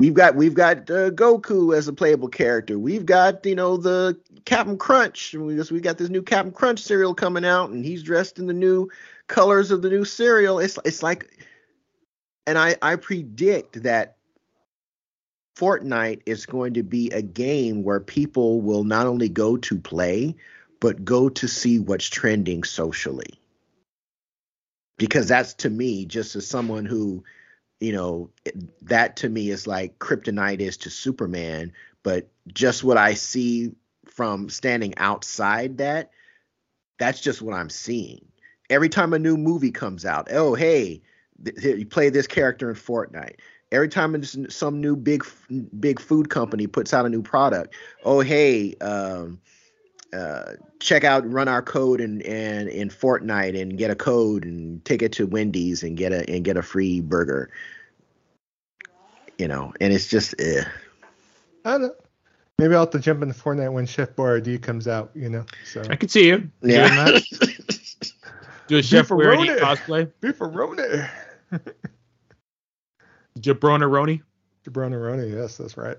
We've 0.00 0.14
got 0.14 0.34
we've 0.34 0.54
got 0.54 0.90
uh, 0.90 1.10
Goku 1.10 1.76
as 1.76 1.86
a 1.86 1.92
playable 1.92 2.28
character. 2.28 2.78
We've 2.78 3.06
got 3.06 3.46
you 3.46 3.54
know 3.54 3.76
the 3.76 4.18
Captain 4.44 4.76
Crunch. 4.76 5.34
We 5.34 5.54
just 5.54 5.70
we 5.70 5.80
got 5.80 5.98
this 5.98 6.08
new 6.08 6.22
Captain 6.22 6.52
Crunch 6.52 6.80
cereal 6.80 7.14
coming 7.14 7.44
out, 7.44 7.70
and 7.70 7.84
he's 7.84 8.02
dressed 8.02 8.38
in 8.38 8.46
the 8.46 8.52
new 8.52 8.90
colors 9.28 9.70
of 9.70 9.82
the 9.82 9.88
new 9.88 10.04
cereal. 10.04 10.58
It's 10.58 10.78
it's 10.84 11.02
like, 11.02 11.46
and 12.46 12.58
I 12.58 12.76
I 12.82 12.96
predict 12.96 13.84
that 13.84 14.16
Fortnite 15.56 16.22
is 16.26 16.44
going 16.44 16.74
to 16.74 16.82
be 16.82 17.10
a 17.10 17.22
game 17.22 17.84
where 17.84 18.00
people 18.00 18.60
will 18.60 18.82
not 18.82 19.06
only 19.06 19.28
go 19.28 19.56
to 19.56 19.78
play, 19.78 20.34
but 20.80 21.04
go 21.04 21.28
to 21.28 21.46
see 21.46 21.78
what's 21.78 22.08
trending 22.08 22.64
socially. 22.64 23.40
Because 24.98 25.28
that's 25.28 25.54
to 25.54 25.70
me, 25.70 26.04
just 26.04 26.34
as 26.34 26.46
someone 26.46 26.84
who 26.84 27.22
you 27.80 27.92
know 27.92 28.30
that 28.82 29.16
to 29.16 29.28
me 29.28 29.50
is 29.50 29.66
like 29.66 29.98
kryptonite 29.98 30.60
is 30.60 30.76
to 30.76 30.90
superman 30.90 31.72
but 32.02 32.28
just 32.48 32.84
what 32.84 32.96
i 32.96 33.14
see 33.14 33.72
from 34.06 34.48
standing 34.48 34.96
outside 34.96 35.78
that 35.78 36.10
that's 36.98 37.20
just 37.20 37.42
what 37.42 37.54
i'm 37.54 37.70
seeing. 37.70 38.24
Every 38.70 38.88
time 38.88 39.12
a 39.12 39.18
new 39.18 39.36
movie 39.36 39.70
comes 39.70 40.04
out 40.04 40.28
oh 40.30 40.54
hey 40.54 41.02
th- 41.44 41.78
you 41.78 41.86
play 41.86 42.08
this 42.10 42.26
character 42.26 42.70
in 42.70 42.76
fortnite. 42.76 43.36
Every 43.72 43.88
time 43.88 44.22
some 44.22 44.80
new 44.80 44.94
big 44.96 45.24
big 45.78 46.00
food 46.00 46.30
company 46.30 46.66
puts 46.66 46.94
out 46.94 47.06
a 47.06 47.08
new 47.08 47.22
product 47.22 47.74
oh 48.04 48.20
hey 48.20 48.74
um 48.76 49.40
uh, 50.14 50.52
check 50.80 51.04
out 51.04 51.30
run 51.30 51.48
our 51.48 51.62
code 51.62 52.00
and 52.00 52.22
and 52.22 52.68
in 52.68 52.88
Fortnite 52.88 53.60
and 53.60 53.76
get 53.76 53.90
a 53.90 53.94
code 53.94 54.44
and 54.44 54.84
take 54.84 55.02
it 55.02 55.12
to 55.12 55.26
Wendy's 55.26 55.82
and 55.82 55.96
get 55.96 56.12
a 56.12 56.28
and 56.30 56.44
get 56.44 56.56
a 56.56 56.62
free 56.62 57.00
burger. 57.00 57.50
You 59.38 59.48
know, 59.48 59.72
and 59.80 59.92
it's 59.92 60.08
just 60.08 60.34
eh. 60.40 60.64
I 61.64 61.70
don't. 61.72 61.82
Know. 61.82 61.94
Maybe 62.58 62.74
I'll 62.74 62.82
have 62.82 62.90
to 62.90 63.00
jump 63.00 63.20
into 63.22 63.34
Fortnite 63.34 63.72
when 63.72 63.84
Chef 63.84 64.14
Boyardee 64.14 64.62
comes 64.62 64.86
out. 64.86 65.10
You 65.14 65.28
know, 65.28 65.46
so 65.64 65.82
I 65.90 65.96
could 65.96 66.10
see 66.10 66.28
you. 66.28 66.48
Yeah. 66.62 66.88
doing 66.88 67.22
that. 67.40 68.12
Do 68.68 68.78
a 68.78 68.82
Chef 68.82 69.08
Boyardee 69.08 69.58
Beefaroni. 69.58 69.58
cosplay. 69.58 70.12
Beefaroni. 70.20 71.10
Jabroneroni. 73.40 74.22
Jabroneroni, 74.64 75.32
yes, 75.32 75.56
that's 75.58 75.76
right. 75.76 75.98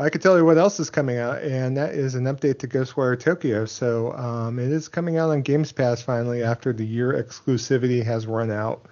I 0.00 0.08
can 0.08 0.22
tell 0.22 0.38
you 0.38 0.46
what 0.46 0.56
else 0.56 0.80
is 0.80 0.88
coming 0.88 1.18
out, 1.18 1.42
and 1.42 1.76
that 1.76 1.94
is 1.94 2.14
an 2.14 2.24
update 2.24 2.60
to 2.60 2.68
Ghostwire 2.68 3.20
Tokyo. 3.20 3.66
So 3.66 4.14
um, 4.14 4.58
it 4.58 4.72
is 4.72 4.88
coming 4.88 5.18
out 5.18 5.28
on 5.28 5.42
Games 5.42 5.72
Pass 5.72 6.00
finally 6.00 6.42
after 6.42 6.72
the 6.72 6.86
year 6.86 7.12
exclusivity 7.12 8.02
has 8.02 8.26
run 8.26 8.50
out 8.50 8.86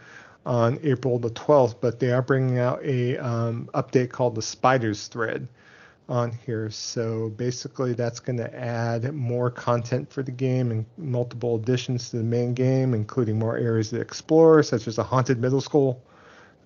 on 0.44 0.78
April 0.82 1.18
the 1.18 1.30
12th. 1.30 1.76
But 1.80 1.98
they 1.98 2.12
are 2.12 2.20
bringing 2.20 2.58
out 2.58 2.84
a 2.84 3.16
um, 3.16 3.70
update 3.72 4.10
called 4.10 4.34
the 4.34 4.42
Spiders 4.42 5.06
Thread 5.06 5.48
on 6.10 6.30
here. 6.44 6.68
So 6.68 7.30
basically, 7.30 7.94
that's 7.94 8.20
going 8.20 8.36
to 8.36 8.54
add 8.54 9.14
more 9.14 9.50
content 9.50 10.12
for 10.12 10.22
the 10.22 10.30
game 10.30 10.70
and 10.70 10.84
multiple 10.98 11.56
additions 11.56 12.10
to 12.10 12.18
the 12.18 12.22
main 12.22 12.52
game, 12.52 12.92
including 12.92 13.38
more 13.38 13.56
areas 13.56 13.88
to 13.90 14.00
explore, 14.00 14.62
such 14.62 14.86
as 14.86 14.98
a 14.98 15.04
haunted 15.04 15.40
middle 15.40 15.62
school. 15.62 16.02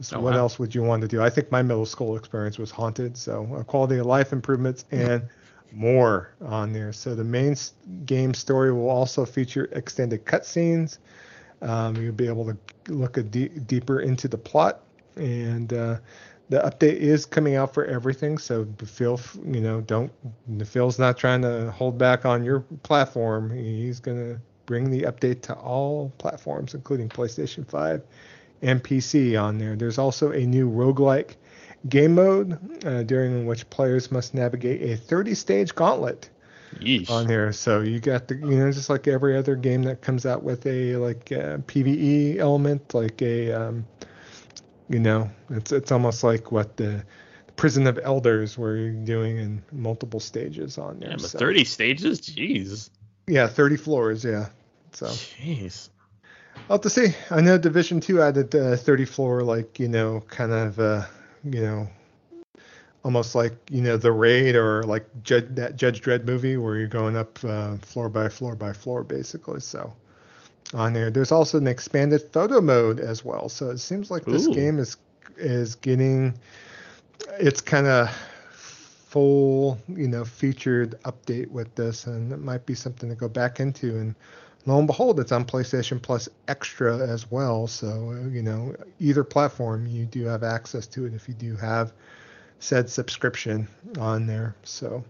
So 0.02 0.18
Oh, 0.18 0.20
what 0.20 0.34
wow. 0.34 0.36
else 0.36 0.58
would 0.58 0.74
you 0.74 0.82
want 0.82 1.02
to 1.02 1.08
do? 1.08 1.22
I 1.22 1.30
think 1.30 1.50
my 1.50 1.62
middle 1.62 1.86
school 1.86 2.16
experience 2.16 2.58
was 2.58 2.70
haunted, 2.70 3.16
so 3.16 3.48
uh, 3.56 3.62
quality 3.64 3.98
of 3.98 4.06
life 4.06 4.32
improvements 4.32 4.84
and 4.90 5.24
more 5.72 6.34
on 6.44 6.72
there. 6.72 6.92
So 6.92 7.14
the 7.14 7.24
main 7.24 7.56
game 8.06 8.34
story 8.34 8.72
will 8.72 8.90
also 8.90 9.24
feature 9.24 9.68
extended 9.72 10.24
cutscenes. 10.26 10.98
Um, 11.62 12.00
you'll 12.00 12.12
be 12.12 12.28
able 12.28 12.46
to 12.46 12.56
look 12.92 13.16
a 13.16 13.22
de- 13.22 13.48
deeper 13.48 14.00
into 14.00 14.28
the 14.28 14.38
plot, 14.38 14.82
and 15.16 15.72
uh, 15.72 15.96
the 16.48 16.58
update 16.58 16.96
is 16.96 17.24
coming 17.26 17.54
out 17.56 17.72
for 17.74 17.84
everything. 17.84 18.38
So 18.38 18.66
Phil, 18.84 19.20
you 19.44 19.60
know, 19.60 19.80
don't 19.80 20.12
Phil's 20.64 20.98
not 20.98 21.16
trying 21.16 21.42
to 21.42 21.70
hold 21.70 21.98
back 21.98 22.24
on 22.26 22.44
your 22.44 22.60
platform. 22.82 23.50
He's 23.50 24.00
gonna 24.00 24.40
bring 24.66 24.90
the 24.90 25.02
update 25.02 25.42
to 25.42 25.54
all 25.54 26.12
platforms, 26.18 26.74
including 26.74 27.08
PlayStation 27.08 27.66
5 27.66 28.02
and 28.62 28.82
PC 28.82 29.40
on 29.40 29.59
there. 29.59 29.76
There's 29.76 29.98
also 29.98 30.30
a 30.32 30.47
new 30.47 30.70
roguelike 30.70 31.34
game 31.89 32.14
mode 32.14 32.84
uh, 32.86 33.02
during 33.02 33.44
which 33.47 33.68
players 33.70 34.10
must 34.12 34.34
navigate 34.34 34.82
a 34.82 34.97
30 34.97 35.34
stage 35.34 35.74
gauntlet 35.74 36.30
Yeesh. 36.78 37.10
on 37.10 37.26
here. 37.28 37.52
So 37.52 37.80
you 37.80 37.98
got 38.01 38.28
the 38.28 38.36
you 38.36 38.56
know 38.59 38.70
just 38.72 38.89
like 38.89 39.09
every 39.09 39.36
other 39.36 39.56
game 39.56 39.82
that 39.82 40.01
comes 40.01 40.24
out 40.24 40.43
with 40.43 40.64
a 40.66 40.97
like 40.97 41.30
uh 41.32 41.59
PVE 41.59 42.39
element, 42.39 42.94
like 42.94 43.20
a 43.20 43.52
um, 43.52 43.84
you 44.89 45.01
know 45.01 45.30
it's 45.51 45.72
it's 45.72 45.90
almost 45.93 46.22
like 46.24 46.52
what 46.52 46.76
the 46.76 47.05
Prison 47.56 47.86
of 47.86 47.98
Elders 48.02 48.56
you're 48.56 48.90
doing 48.90 49.36
in 49.36 49.62
multiple 49.72 50.20
stages 50.20 50.78
on 50.78 50.98
there. 51.01 51.10
Yeah, 51.10 51.16
but 51.16 51.30
So- 51.30 51.39
30 51.39 51.64
stages? 51.64 52.20
Jeez. 52.20 52.90
Yeah, 53.28 53.47
30 53.47 53.76
floors. 53.76 54.24
Yeah. 54.24 54.48
So. 54.93 55.06
Jeez. 55.06 55.90
I'll 56.68 56.76
have 56.76 56.80
to 56.82 56.90
see. 56.90 57.14
I 57.30 57.40
know 57.40 57.59
Division 57.59 58.01
Two 58.01 58.22
added 58.22 58.55
uh, 58.55 58.76
30 58.76 59.05
floor, 59.05 59.43
like 59.43 59.78
you 59.78 59.89
know, 59.89 60.22
kind 60.28 60.52
of, 60.52 60.78
uh, 60.78 61.05
you 61.44 61.60
know, 61.60 61.89
almost 63.05 63.34
like 63.34 63.55
you 63.70 63.82
know 63.82 63.97
the 63.97 64.12
raid 64.12 64.55
or 64.55 64.82
like 64.84 65.06
Judge, 65.22 65.47
that 65.51 65.76
Judge 65.76 66.01
Dredd 66.01 66.24
movie 66.24 66.56
where 66.56 66.76
you're 66.76 66.86
going 66.86 67.16
up 67.16 67.39
uh, 67.44 67.76
floor 67.78 68.09
by 68.09 68.28
floor 68.28 68.55
by 68.55 68.72
floor, 68.72 69.02
basically. 69.02 69.60
So 69.60 69.93
on 70.72 70.93
there, 70.93 71.10
there's 71.10 71.32
also 71.32 71.59
an 71.59 71.66
expanded 71.66 72.22
photo 72.32 72.60
mode 72.60 73.01
as 73.01 73.24
well. 73.24 73.48
So 73.48 73.70
it 73.70 73.78
seems 73.78 74.10
like 74.10 74.24
this 74.24 74.47
Ooh. 74.47 74.55
game 74.55 74.78
is 74.78 74.97
is 75.36 75.74
getting 75.74 76.34
its 77.39 77.60
kind 77.60 77.86
of 77.86 78.10
full, 78.52 79.78
you 79.89 80.09
know, 80.09 80.24
featured 80.24 80.98
update 81.02 81.51
with 81.51 81.74
this, 81.74 82.06
and 82.06 82.32
it 82.32 82.39
might 82.39 82.64
be 82.66 82.74
something 82.74 83.09
to 83.09 83.14
go 83.14 83.28
back 83.28 83.60
into 83.60 83.98
and 83.98 84.14
lo 84.66 84.78
and 84.78 84.86
behold, 84.86 85.20
it's 85.20 85.32
on 85.32 85.44
PlayStation 85.44 86.01
Plus 86.01 86.28
Extra 86.48 86.98
as 86.98 87.30
well. 87.30 87.66
So, 87.66 88.12
you 88.30 88.43
know, 88.43 88.74
either 89.01 89.24
platform, 89.24 89.86
you 89.86 90.06
do 90.06 90.24
have 90.24 90.43
access 90.43 90.86
to 90.89 91.06
it 91.06 91.14
if 91.14 91.28
you 91.28 91.34
do 91.34 91.56
have 91.56 91.93
said 92.59 92.89
subscription 92.89 93.66
on 93.98 94.26
there. 94.26 94.55
So, 94.62 95.05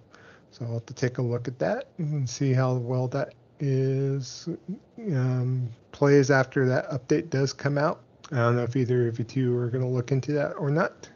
so 0.50 0.64
I'll 0.64 0.74
have 0.74 0.86
to 0.86 0.94
take 0.94 1.18
a 1.18 1.22
look 1.22 1.48
at 1.48 1.58
that 1.58 1.88
and 1.98 2.28
see 2.28 2.52
how 2.52 2.74
well 2.74 3.08
that 3.08 3.34
is 3.60 4.48
um, 4.98 5.68
plays 5.92 6.30
after 6.30 6.66
that 6.66 6.90
update 6.90 7.30
does 7.30 7.52
come 7.52 7.78
out. 7.78 8.00
I 8.32 8.36
don't 8.36 8.56
know 8.56 8.62
if 8.62 8.74
either 8.74 9.08
of 9.08 9.18
you 9.18 9.24
two 9.24 9.56
are 9.58 9.68
going 9.68 9.84
to 9.84 9.90
look 9.90 10.10
into 10.10 10.32
that 10.32 10.54
or 10.54 10.70
not. 10.70 11.08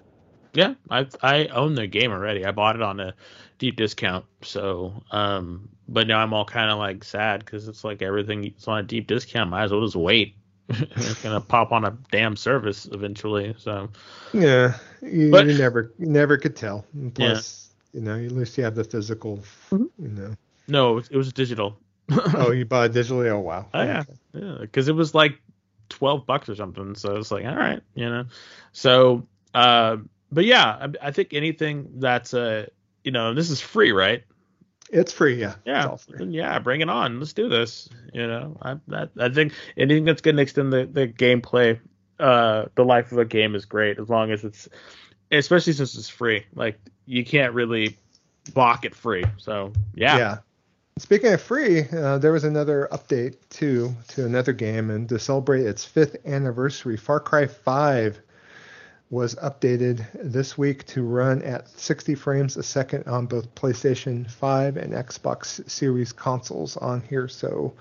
Yeah, 0.52 0.74
I 0.90 1.06
I 1.22 1.46
own 1.46 1.74
the 1.74 1.86
game 1.86 2.12
already. 2.12 2.44
I 2.44 2.50
bought 2.50 2.76
it 2.76 2.82
on 2.82 2.98
a 3.00 3.14
deep 3.58 3.76
discount. 3.76 4.24
So, 4.42 5.02
um, 5.10 5.68
but 5.88 6.06
now 6.06 6.18
I'm 6.18 6.32
all 6.32 6.44
kind 6.44 6.70
of 6.70 6.78
like 6.78 7.04
sad 7.04 7.44
because 7.44 7.68
it's 7.68 7.84
like 7.84 8.02
everything 8.02 8.44
is 8.44 8.66
on 8.68 8.78
a 8.78 8.82
deep 8.82 9.06
discount. 9.06 9.50
Might 9.50 9.64
as 9.64 9.72
well 9.72 9.84
just 9.84 9.96
wait. 9.96 10.34
it's 10.68 11.22
gonna 11.22 11.40
pop 11.40 11.70
on 11.70 11.84
a 11.84 11.96
damn 12.10 12.34
service 12.36 12.86
eventually. 12.90 13.54
So, 13.58 13.88
Yeah, 14.32 14.76
you, 15.00 15.30
But- 15.30 15.46
you 15.46 15.56
never 15.58 15.92
you 15.98 16.06
never 16.06 16.36
could 16.36 16.56
tell. 16.56 16.84
And 16.94 17.14
Plus, 17.14 17.70
you 17.92 18.00
know, 18.00 18.16
at 18.16 18.32
least 18.32 18.58
you 18.58 18.64
have 18.64 18.74
the 18.74 18.84
physical. 18.84 19.42
Mhm. 19.70 19.88
You 19.98 20.08
know. 20.08 20.34
no, 20.68 20.98
it 20.98 21.16
was, 21.16 21.32
digital. 21.32 21.78
Oh, 22.34 22.50
you 22.52 22.64
bought 22.64 22.90
it 22.90 22.92
digitally? 22.92 23.28
Oh, 23.30 23.40
wow. 23.40 23.66
Oh, 23.74 23.82
yeah. 23.82 24.02
Yeah, 24.32 24.56
because 24.60 24.88
it 24.88 24.94
was 24.94 25.14
like 25.14 25.40
twelve 25.88 26.26
bucks 26.26 26.48
or 26.48 26.56
something. 26.56 26.94
So 26.96 27.16
it's 27.16 27.30
like, 27.30 27.44
all 27.44 27.54
right, 27.56 27.80
you 27.94 28.08
know. 28.08 28.24
So, 28.72 29.26
uh, 29.54 29.98
but 30.32 30.44
yeah, 30.44 30.64
I, 31.02 31.08
I 31.08 31.10
think 31.12 31.32
anything 31.32 31.88
that's 31.94 32.34
uh, 32.34 32.66
you 33.04 33.12
know, 33.12 33.34
this 33.34 33.50
is 33.50 33.60
free, 33.60 33.92
right? 33.92 34.24
It's 34.90 35.12
free, 35.12 35.40
yeah. 35.40 35.54
Yeah, 35.64 35.96
free. 35.96 36.26
yeah, 36.26 36.58
bring 36.58 36.80
it 36.80 36.88
on. 36.88 37.18
Let's 37.18 37.32
do 37.32 37.48
this. 37.48 37.88
You 38.12 38.26
know, 38.26 38.56
I 38.62 38.76
I, 38.92 39.08
I 39.18 39.28
think 39.28 39.52
anything 39.76 40.04
that's 40.04 40.20
going 40.22 40.36
to 40.36 40.42
extend 40.42 40.72
the 40.72 40.86
the 40.86 41.08
gameplay, 41.08 41.78
uh, 42.20 42.66
the 42.74 42.84
life 42.84 43.12
of 43.12 43.18
a 43.18 43.24
game 43.24 43.54
is 43.54 43.64
great 43.64 43.98
as 43.98 44.08
long 44.08 44.30
as 44.30 44.44
it's, 44.44 44.68
especially 45.32 45.72
since 45.72 45.96
it's 45.96 46.08
free. 46.08 46.46
Like 46.54 46.78
you 47.04 47.24
can't 47.24 47.52
really 47.52 47.96
balk 48.54 48.84
it 48.84 48.94
free. 48.94 49.24
So 49.38 49.72
yeah, 49.94 50.18
Yeah. 50.18 50.38
Speaking 50.98 51.34
of 51.34 51.42
free, 51.42 51.82
uh, 51.90 52.16
there 52.16 52.32
was 52.32 52.44
another 52.44 52.88
update 52.90 53.36
too 53.50 53.94
to 54.08 54.24
another 54.24 54.54
game, 54.54 54.88
and 54.90 55.06
to 55.10 55.18
celebrate 55.18 55.66
its 55.66 55.84
fifth 55.84 56.16
anniversary, 56.24 56.96
Far 56.96 57.20
Cry 57.20 57.46
5 57.46 58.18
was 59.10 59.36
updated 59.36 60.04
this 60.14 60.58
week 60.58 60.84
to 60.86 61.02
run 61.02 61.42
at 61.42 61.68
60 61.68 62.14
frames 62.16 62.56
a 62.56 62.62
second 62.62 63.06
on 63.06 63.26
both 63.26 63.54
PlayStation 63.54 64.28
5 64.28 64.76
and 64.76 64.92
Xbox 64.92 65.68
Series 65.70 66.12
consoles 66.12 66.76
on 66.76 67.00
here. 67.02 67.28
So 67.28 67.74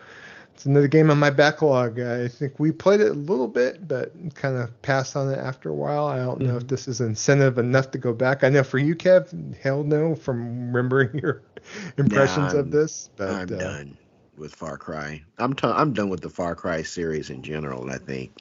it's 0.53 0.65
another 0.65 0.87
game 0.87 1.09
on 1.09 1.17
my 1.17 1.31
backlog. 1.31 1.99
I 1.99 2.27
think 2.27 2.59
we 2.59 2.71
played 2.71 3.01
it 3.01 3.09
a 3.09 3.13
little 3.13 3.47
bit, 3.47 3.87
but 3.87 4.13
kind 4.35 4.55
of 4.55 4.81
passed 4.83 5.15
on 5.15 5.31
it 5.31 5.39
after 5.39 5.69
a 5.69 5.73
while. 5.73 6.05
I 6.05 6.19
don't 6.19 6.41
know 6.41 6.57
if 6.57 6.67
this 6.67 6.87
is 6.87 7.01
incentive 7.01 7.57
enough 7.57 7.91
to 7.91 7.97
go 7.97 8.13
back. 8.13 8.43
I 8.43 8.49
know 8.49 8.63
for 8.63 8.77
you, 8.77 8.95
Kev, 8.95 9.57
hell 9.57 9.83
no, 9.83 10.15
from 10.15 10.67
remembering 10.67 11.17
your 11.19 11.41
impressions 11.97 12.53
of 12.53 12.71
this. 12.71 13.09
But 13.15 13.31
I'm 13.31 13.53
uh, 13.53 13.57
done 13.57 13.97
with 14.37 14.55
Far 14.55 14.77
Cry. 14.77 15.23
I'm 15.39 15.53
t- 15.55 15.67
I'm 15.67 15.91
done 15.91 16.09
with 16.09 16.21
the 16.21 16.29
Far 16.29 16.55
Cry 16.55 16.83
series 16.83 17.31
in 17.31 17.41
general. 17.41 17.89
I 17.89 17.97
think. 17.97 18.31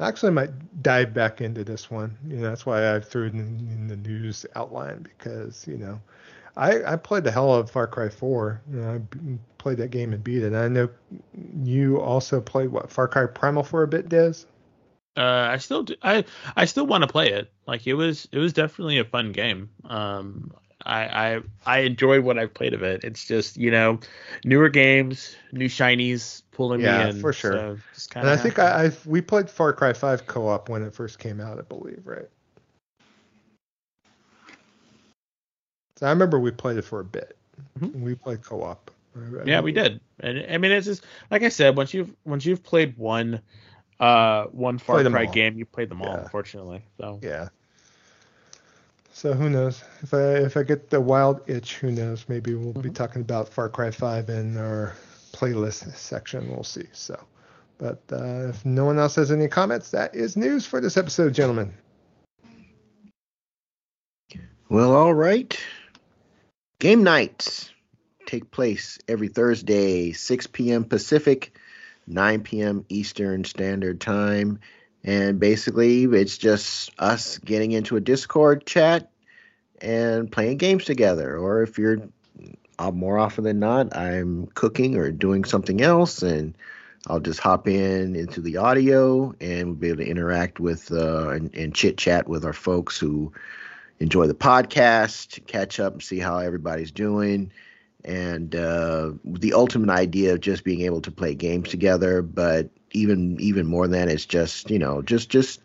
I 0.00 0.08
actually 0.08 0.32
might 0.32 0.82
dive 0.82 1.12
back 1.14 1.40
into 1.40 1.62
this 1.64 1.90
one. 1.90 2.16
You 2.26 2.38
know, 2.38 2.48
that's 2.48 2.64
why 2.66 2.94
I 2.94 3.00
threw 3.00 3.26
it 3.26 3.34
in, 3.34 3.40
in 3.70 3.86
the 3.88 3.96
news 3.96 4.46
outline 4.56 5.02
because 5.02 5.66
you 5.68 5.76
know, 5.78 6.00
I 6.56 6.94
I 6.94 6.96
played 6.96 7.24
the 7.24 7.30
hell 7.30 7.54
of 7.54 7.70
Far 7.70 7.86
Cry 7.86 8.08
4. 8.08 8.62
You 8.72 8.80
know, 8.80 9.06
played 9.58 9.78
that 9.78 9.90
game 9.90 10.12
and 10.12 10.24
beat 10.24 10.42
it. 10.42 10.46
And 10.46 10.56
I 10.56 10.68
know 10.68 10.88
you 11.62 12.00
also 12.00 12.40
played 12.40 12.70
what 12.70 12.90
Far 12.90 13.08
Cry 13.08 13.26
Primal 13.26 13.62
for 13.62 13.82
a 13.82 13.88
bit, 13.88 14.08
Des. 14.08 14.44
uh, 15.16 15.22
I 15.52 15.58
still 15.58 15.84
do, 15.84 15.96
I 16.02 16.24
I 16.56 16.64
still 16.64 16.86
want 16.86 17.02
to 17.02 17.08
play 17.08 17.30
it. 17.32 17.52
Like 17.66 17.86
it 17.86 17.94
was 17.94 18.28
it 18.32 18.38
was 18.38 18.52
definitely 18.52 18.98
a 18.98 19.04
fun 19.04 19.32
game. 19.32 19.70
Um, 19.84 20.52
I 20.84 21.34
I 21.36 21.40
I 21.66 21.78
enjoyed 21.80 22.24
what 22.24 22.38
I've 22.38 22.54
played 22.54 22.74
of 22.74 22.82
it. 22.82 23.04
It's 23.04 23.26
just 23.26 23.58
you 23.58 23.70
know, 23.70 24.00
newer 24.44 24.70
games, 24.70 25.36
new 25.52 25.68
shinies 25.68 26.42
pulling 26.60 26.82
Yeah, 26.82 27.06
me 27.06 27.08
in. 27.08 27.22
for 27.22 27.32
sure. 27.32 27.54
So 27.54 27.80
just 27.94 28.10
kind 28.10 28.26
And 28.26 28.30
I 28.30 28.36
think 28.42 28.58
I, 28.58 28.86
I 28.86 28.90
we 29.06 29.20
played 29.22 29.48
Far 29.48 29.72
Cry 29.72 29.92
5 29.94 30.26
co-op 30.26 30.68
when 30.68 30.82
it 30.82 30.94
first 30.94 31.18
came 31.18 31.40
out, 31.40 31.58
I 31.58 31.62
believe, 31.62 32.02
right? 32.04 32.28
So 35.96 36.06
I 36.06 36.10
remember 36.10 36.38
we 36.38 36.50
played 36.50 36.76
it 36.76 36.82
for 36.82 37.00
a 37.00 37.04
bit. 37.04 37.36
Mhm. 37.78 37.94
We 38.02 38.14
played 38.14 38.42
co-op. 38.42 38.90
I- 39.16 39.20
I 39.42 39.44
Yeah, 39.44 39.60
we 39.60 39.72
did. 39.72 40.00
And 40.20 40.46
I 40.50 40.58
mean, 40.58 40.72
it's 40.72 40.86
just 40.86 41.04
like 41.30 41.42
I 41.42 41.48
said, 41.48 41.76
once 41.76 41.94
you've 41.94 42.14
once 42.24 42.44
you've 42.44 42.62
played 42.62 42.96
one, 42.98 43.40
uh, 44.00 44.44
one 44.46 44.78
Far 44.78 45.02
Cry 45.04 45.26
all. 45.26 45.32
game, 45.32 45.56
you 45.56 45.64
played 45.66 45.88
them 45.90 46.02
all. 46.02 46.14
Yeah. 46.14 46.24
Unfortunately, 46.24 46.84
so 46.98 47.22
Yeah. 47.22 47.48
So 49.12 49.32
who 49.34 49.50
knows? 49.50 49.82
If 50.02 50.14
I 50.14 50.34
if 50.36 50.56
I 50.56 50.62
get 50.62 50.90
the 50.90 51.00
wild 51.00 51.42
itch, 51.48 51.76
who 51.78 51.90
knows? 51.90 52.28
Maybe 52.28 52.54
we'll 52.54 52.72
be 52.72 52.90
Mhm. 52.90 52.94
talking 52.94 53.22
about 53.22 53.48
Far 53.48 53.68
Cry 53.68 53.90
5 53.90 54.28
in 54.30 54.56
our 54.56 54.94
playlist 55.40 55.94
section. 55.96 56.50
We'll 56.50 56.64
see. 56.64 56.86
So, 56.92 57.18
but 57.78 58.02
uh, 58.12 58.48
if 58.48 58.64
no 58.66 58.84
one 58.84 58.98
else 58.98 59.14
has 59.14 59.32
any 59.32 59.48
comments, 59.48 59.90
that 59.92 60.14
is 60.14 60.36
news 60.36 60.66
for 60.66 60.80
this 60.80 60.98
episode, 60.98 61.32
gentlemen. 61.32 61.72
Well, 64.68 64.94
all 64.94 65.14
right. 65.14 65.58
Game 66.78 67.02
nights 67.02 67.70
take 68.26 68.50
place 68.50 68.98
every 69.08 69.28
Thursday, 69.28 70.12
6 70.12 70.46
p.m. 70.48 70.84
Pacific, 70.84 71.58
9 72.06 72.42
p.m. 72.42 72.84
Eastern 72.88 73.44
Standard 73.44 74.00
Time. 74.00 74.60
And 75.02 75.40
basically, 75.40 76.04
it's 76.04 76.36
just 76.38 76.92
us 76.98 77.38
getting 77.38 77.72
into 77.72 77.96
a 77.96 78.00
Discord 78.00 78.66
chat 78.66 79.10
and 79.80 80.30
playing 80.30 80.58
games 80.58 80.84
together. 80.84 81.38
Or 81.38 81.62
if 81.62 81.78
you're 81.78 82.10
uh, 82.80 82.90
more 82.90 83.18
often 83.18 83.44
than 83.44 83.60
not, 83.60 83.94
I'm 83.94 84.46
cooking 84.54 84.96
or 84.96 85.12
doing 85.12 85.44
something 85.44 85.82
else, 85.82 86.22
and 86.22 86.56
I'll 87.08 87.20
just 87.20 87.38
hop 87.38 87.68
in 87.68 88.16
into 88.16 88.40
the 88.40 88.56
audio 88.56 89.34
and 89.40 89.66
we'll 89.66 89.74
be 89.74 89.88
able 89.88 89.98
to 89.98 90.08
interact 90.08 90.60
with 90.60 90.90
uh, 90.90 91.28
and, 91.28 91.54
and 91.54 91.74
chit 91.74 91.98
chat 91.98 92.26
with 92.26 92.44
our 92.44 92.54
folks 92.54 92.98
who 92.98 93.32
enjoy 93.98 94.26
the 94.26 94.34
podcast, 94.34 95.46
catch 95.46 95.78
up 95.78 95.92
and 95.92 96.02
see 96.02 96.18
how 96.18 96.38
everybody's 96.38 96.90
doing. 96.90 97.52
And 98.02 98.54
uh, 98.54 99.12
the 99.24 99.52
ultimate 99.52 99.90
idea 99.90 100.32
of 100.32 100.40
just 100.40 100.64
being 100.64 100.80
able 100.80 101.02
to 101.02 101.10
play 101.10 101.34
games 101.34 101.68
together, 101.68 102.22
but 102.22 102.70
even 102.92 103.38
even 103.40 103.66
more 103.66 103.86
than 103.86 104.06
that, 104.06 104.12
it's 104.12 104.24
just 104.24 104.70
you 104.70 104.78
know 104.78 105.02
just 105.02 105.28
just 105.28 105.60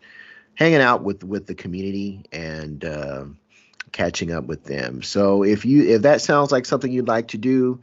hanging 0.54 0.82
out 0.82 1.02
with 1.02 1.24
with 1.24 1.46
the 1.46 1.54
community 1.54 2.26
and 2.30 2.84
uh, 2.84 3.24
catching 3.92 4.32
up 4.32 4.44
with 4.44 4.64
them. 4.64 5.02
So 5.02 5.42
if 5.42 5.64
you 5.64 5.94
if 5.94 6.02
that 6.02 6.20
sounds 6.20 6.52
like 6.52 6.66
something 6.66 6.90
you'd 6.90 7.08
like 7.08 7.28
to 7.28 7.38
do, 7.38 7.80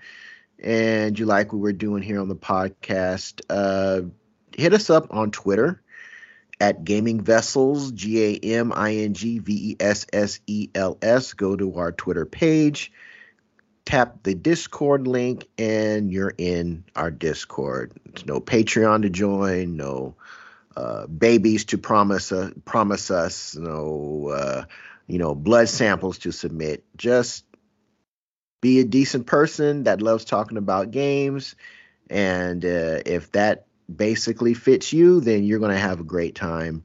and 0.63 1.17
you 1.17 1.25
like 1.25 1.51
what 1.51 1.61
we're 1.61 1.73
doing 1.73 2.03
here 2.03 2.19
on 2.19 2.29
the 2.29 2.35
podcast, 2.35 3.41
uh, 3.49 4.07
hit 4.55 4.73
us 4.73 4.89
up 4.89 5.07
on 5.13 5.31
Twitter 5.31 5.81
at 6.59 6.83
Gaming 6.85 7.21
Vessels, 7.21 7.91
G 7.91 8.23
A 8.23 8.55
M 8.55 8.71
I 8.73 8.95
N 8.95 9.13
G 9.13 9.39
V 9.39 9.71
E 9.71 9.75
S 9.79 10.05
S 10.13 10.39
E 10.47 10.69
L 10.73 10.97
S. 11.01 11.33
Go 11.33 11.55
to 11.55 11.75
our 11.75 11.91
Twitter 11.91 12.25
page, 12.25 12.91
tap 13.85 14.23
the 14.23 14.33
Discord 14.33 15.07
link, 15.07 15.47
and 15.57 16.11
you're 16.11 16.33
in 16.37 16.85
our 16.95 17.11
Discord. 17.11 17.93
There's 18.05 18.25
no 18.25 18.39
Patreon 18.39 19.01
to 19.01 19.09
join, 19.09 19.75
no 19.75 20.15
uh, 20.77 21.07
babies 21.07 21.65
to 21.65 21.77
promise 21.77 22.31
uh, 22.31 22.51
promise 22.65 23.11
us, 23.11 23.55
no 23.55 24.29
uh, 24.33 24.63
you 25.07 25.19
know 25.19 25.35
blood 25.35 25.69
samples 25.69 26.19
to 26.19 26.31
submit. 26.31 26.83
Just 26.95 27.45
be 28.61 28.79
a 28.79 28.85
decent 28.85 29.27
person 29.27 29.83
that 29.83 30.01
loves 30.01 30.25
talking 30.25 30.57
about 30.57 30.91
games, 30.91 31.55
and 32.09 32.63
uh, 32.63 32.99
if 33.05 33.31
that 33.33 33.65
basically 33.93 34.53
fits 34.53 34.93
you, 34.93 35.19
then 35.19 35.43
you're 35.43 35.59
going 35.59 35.71
to 35.71 35.77
have 35.77 35.99
a 35.99 36.05
great 36.05 36.35
time 36.35 36.83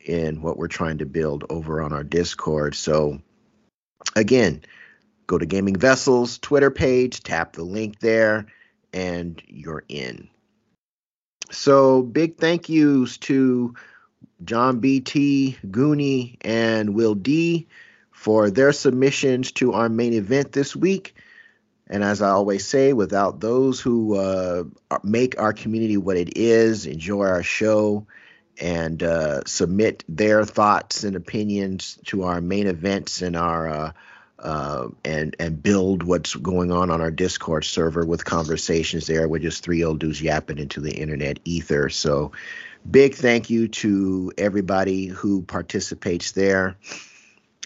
in 0.00 0.42
what 0.42 0.56
we're 0.56 0.68
trying 0.68 0.98
to 0.98 1.06
build 1.06 1.44
over 1.50 1.82
on 1.82 1.92
our 1.92 2.04
Discord. 2.04 2.74
So, 2.74 3.20
again, 4.16 4.62
go 5.26 5.38
to 5.38 5.46
Gaming 5.46 5.76
Vessels 5.76 6.38
Twitter 6.38 6.70
page, 6.70 7.22
tap 7.22 7.52
the 7.52 7.62
link 7.62 8.00
there, 8.00 8.46
and 8.92 9.40
you're 9.46 9.84
in. 9.88 10.28
So, 11.50 12.02
big 12.02 12.38
thank 12.38 12.68
yous 12.68 13.18
to 13.18 13.74
John 14.44 14.80
BT, 14.80 15.56
Goonie, 15.66 16.36
and 16.40 16.94
Will 16.94 17.14
D 17.14 17.66
for 18.10 18.50
their 18.50 18.72
submissions 18.72 19.52
to 19.52 19.72
our 19.72 19.88
main 19.88 20.12
event 20.12 20.52
this 20.52 20.74
week. 20.76 21.14
And 21.88 22.04
as 22.04 22.22
I 22.22 22.30
always 22.30 22.66
say, 22.66 22.92
without 22.92 23.40
those 23.40 23.80
who 23.80 24.16
uh, 24.16 24.64
make 25.02 25.40
our 25.40 25.52
community 25.52 25.96
what 25.96 26.16
it 26.16 26.36
is, 26.36 26.86
enjoy 26.86 27.26
our 27.26 27.42
show, 27.42 28.06
and 28.60 29.02
uh, 29.02 29.42
submit 29.46 30.04
their 30.08 30.44
thoughts 30.44 31.02
and 31.02 31.16
opinions 31.16 31.98
to 32.06 32.24
our 32.24 32.40
main 32.40 32.66
events 32.66 33.22
and 33.22 33.36
our 33.36 33.68
uh, 33.68 33.92
uh, 34.38 34.88
and 35.04 35.36
and 35.38 35.62
build 35.62 36.02
what's 36.02 36.34
going 36.34 36.70
on 36.70 36.90
on 36.90 37.00
our 37.00 37.10
Discord 37.10 37.64
server 37.64 38.04
with 38.04 38.24
conversations 38.24 39.06
there. 39.06 39.28
We're 39.28 39.38
just 39.38 39.62
three 39.62 39.84
old 39.84 40.00
dudes 40.00 40.22
yapping 40.22 40.58
into 40.58 40.80
the 40.80 40.92
internet 40.92 41.40
ether. 41.44 41.88
So, 41.88 42.32
big 42.88 43.14
thank 43.14 43.50
you 43.50 43.68
to 43.68 44.32
everybody 44.38 45.06
who 45.06 45.42
participates 45.42 46.32
there. 46.32 46.76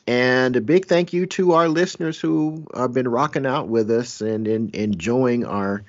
And 0.07 0.55
a 0.57 0.61
big 0.61 0.87
thank 0.87 1.13
you 1.13 1.27
to 1.27 1.53
our 1.53 1.69
listeners 1.69 2.21
who 2.21 2.67
have 2.77 2.93
been 2.93 3.09
rocking 3.09 3.47
out 3.47 3.69
with 3.69 3.91
us 3.91 4.21
and, 4.21 4.47
and 4.47 4.75
enjoying 4.75 5.47
our, 5.47 5.85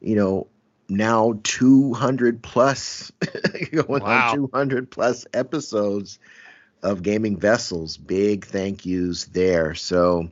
you 0.00 0.16
know, 0.16 0.48
now 0.88 1.38
200 1.44 2.42
plus, 2.42 3.12
going 3.72 4.02
wow. 4.02 4.30
on 4.30 4.36
200 4.36 4.90
plus 4.90 5.24
episodes 5.32 6.18
of 6.82 7.02
Gaming 7.02 7.38
Vessels. 7.38 7.96
Big 7.96 8.44
thank 8.44 8.84
yous 8.84 9.26
there. 9.26 9.74
So, 9.74 10.30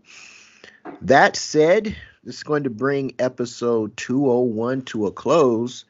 that 1.02 1.36
said, 1.36 1.96
this 2.24 2.36
is 2.36 2.42
going 2.42 2.64
to 2.64 2.70
bring 2.70 3.14
episode 3.18 3.96
201 3.96 4.82
to 4.82 5.06
a 5.06 5.12
close. 5.12 5.84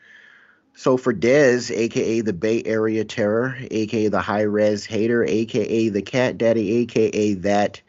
So 0.78 0.96
for 0.96 1.12
Dez, 1.12 1.76
aka 1.76 2.20
the 2.20 2.32
Bay 2.32 2.62
Area 2.64 3.04
Terror, 3.04 3.56
aka 3.68 4.06
the 4.06 4.20
High 4.20 4.42
Res 4.42 4.84
Hater, 4.84 5.24
aka 5.24 5.88
the 5.88 6.02
Cat 6.02 6.38
Daddy, 6.38 6.76
aka 6.76 7.34
that 7.34 7.80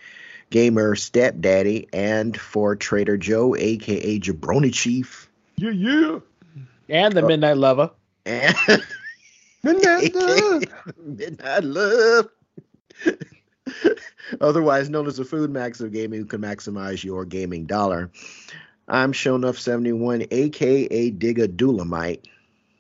gamer 0.49 0.95
stepdaddy, 0.95 1.87
and 1.93 2.35
for 2.35 2.75
Trader 2.75 3.15
Joe, 3.15 3.55
aka 3.55 4.19
Jabroni 4.19 4.73
Chief. 4.73 5.29
Yeah, 5.57 5.69
yeah. 5.69 6.19
And 6.89 7.13
the 7.13 7.23
uh, 7.23 7.27
Midnight 7.27 7.57
Lover. 7.57 7.91
And 8.25 8.55
Midnight 9.63 10.15
Love. 10.15 10.63
Midnight 10.97 11.63
Love. 11.63 12.29
Otherwise 14.41 14.89
known 14.89 15.05
as 15.05 15.17
the 15.17 15.25
Food 15.25 15.51
Max 15.51 15.79
of 15.79 15.93
gaming, 15.93 16.21
who 16.21 16.25
can 16.25 16.41
maximize 16.41 17.03
your 17.03 17.23
gaming 17.23 17.67
dollar. 17.67 18.09
I'm 18.87 19.13
Shonuff71, 19.13 20.27
aka 20.31 21.11
Digga 21.11 21.55
Dulamite. 21.55 22.25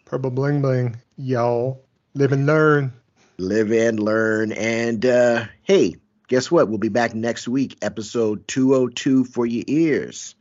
Purple 0.09 0.31
Bling 0.31 0.63
Bling. 0.63 0.95
Y'all 1.17 1.85
live 2.15 2.31
and 2.31 2.47
learn. 2.47 2.93
Live 3.37 3.71
and 3.71 3.99
learn. 3.99 4.51
And 4.51 5.05
uh, 5.05 5.45
hey, 5.61 5.97
guess 6.27 6.49
what? 6.49 6.67
We'll 6.67 6.79
be 6.79 6.89
back 6.89 7.13
next 7.13 7.47
week, 7.47 7.77
episode 7.83 8.47
202 8.47 9.25
for 9.25 9.45
your 9.45 9.63
ears. 9.67 10.33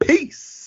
Peace. 0.00 0.57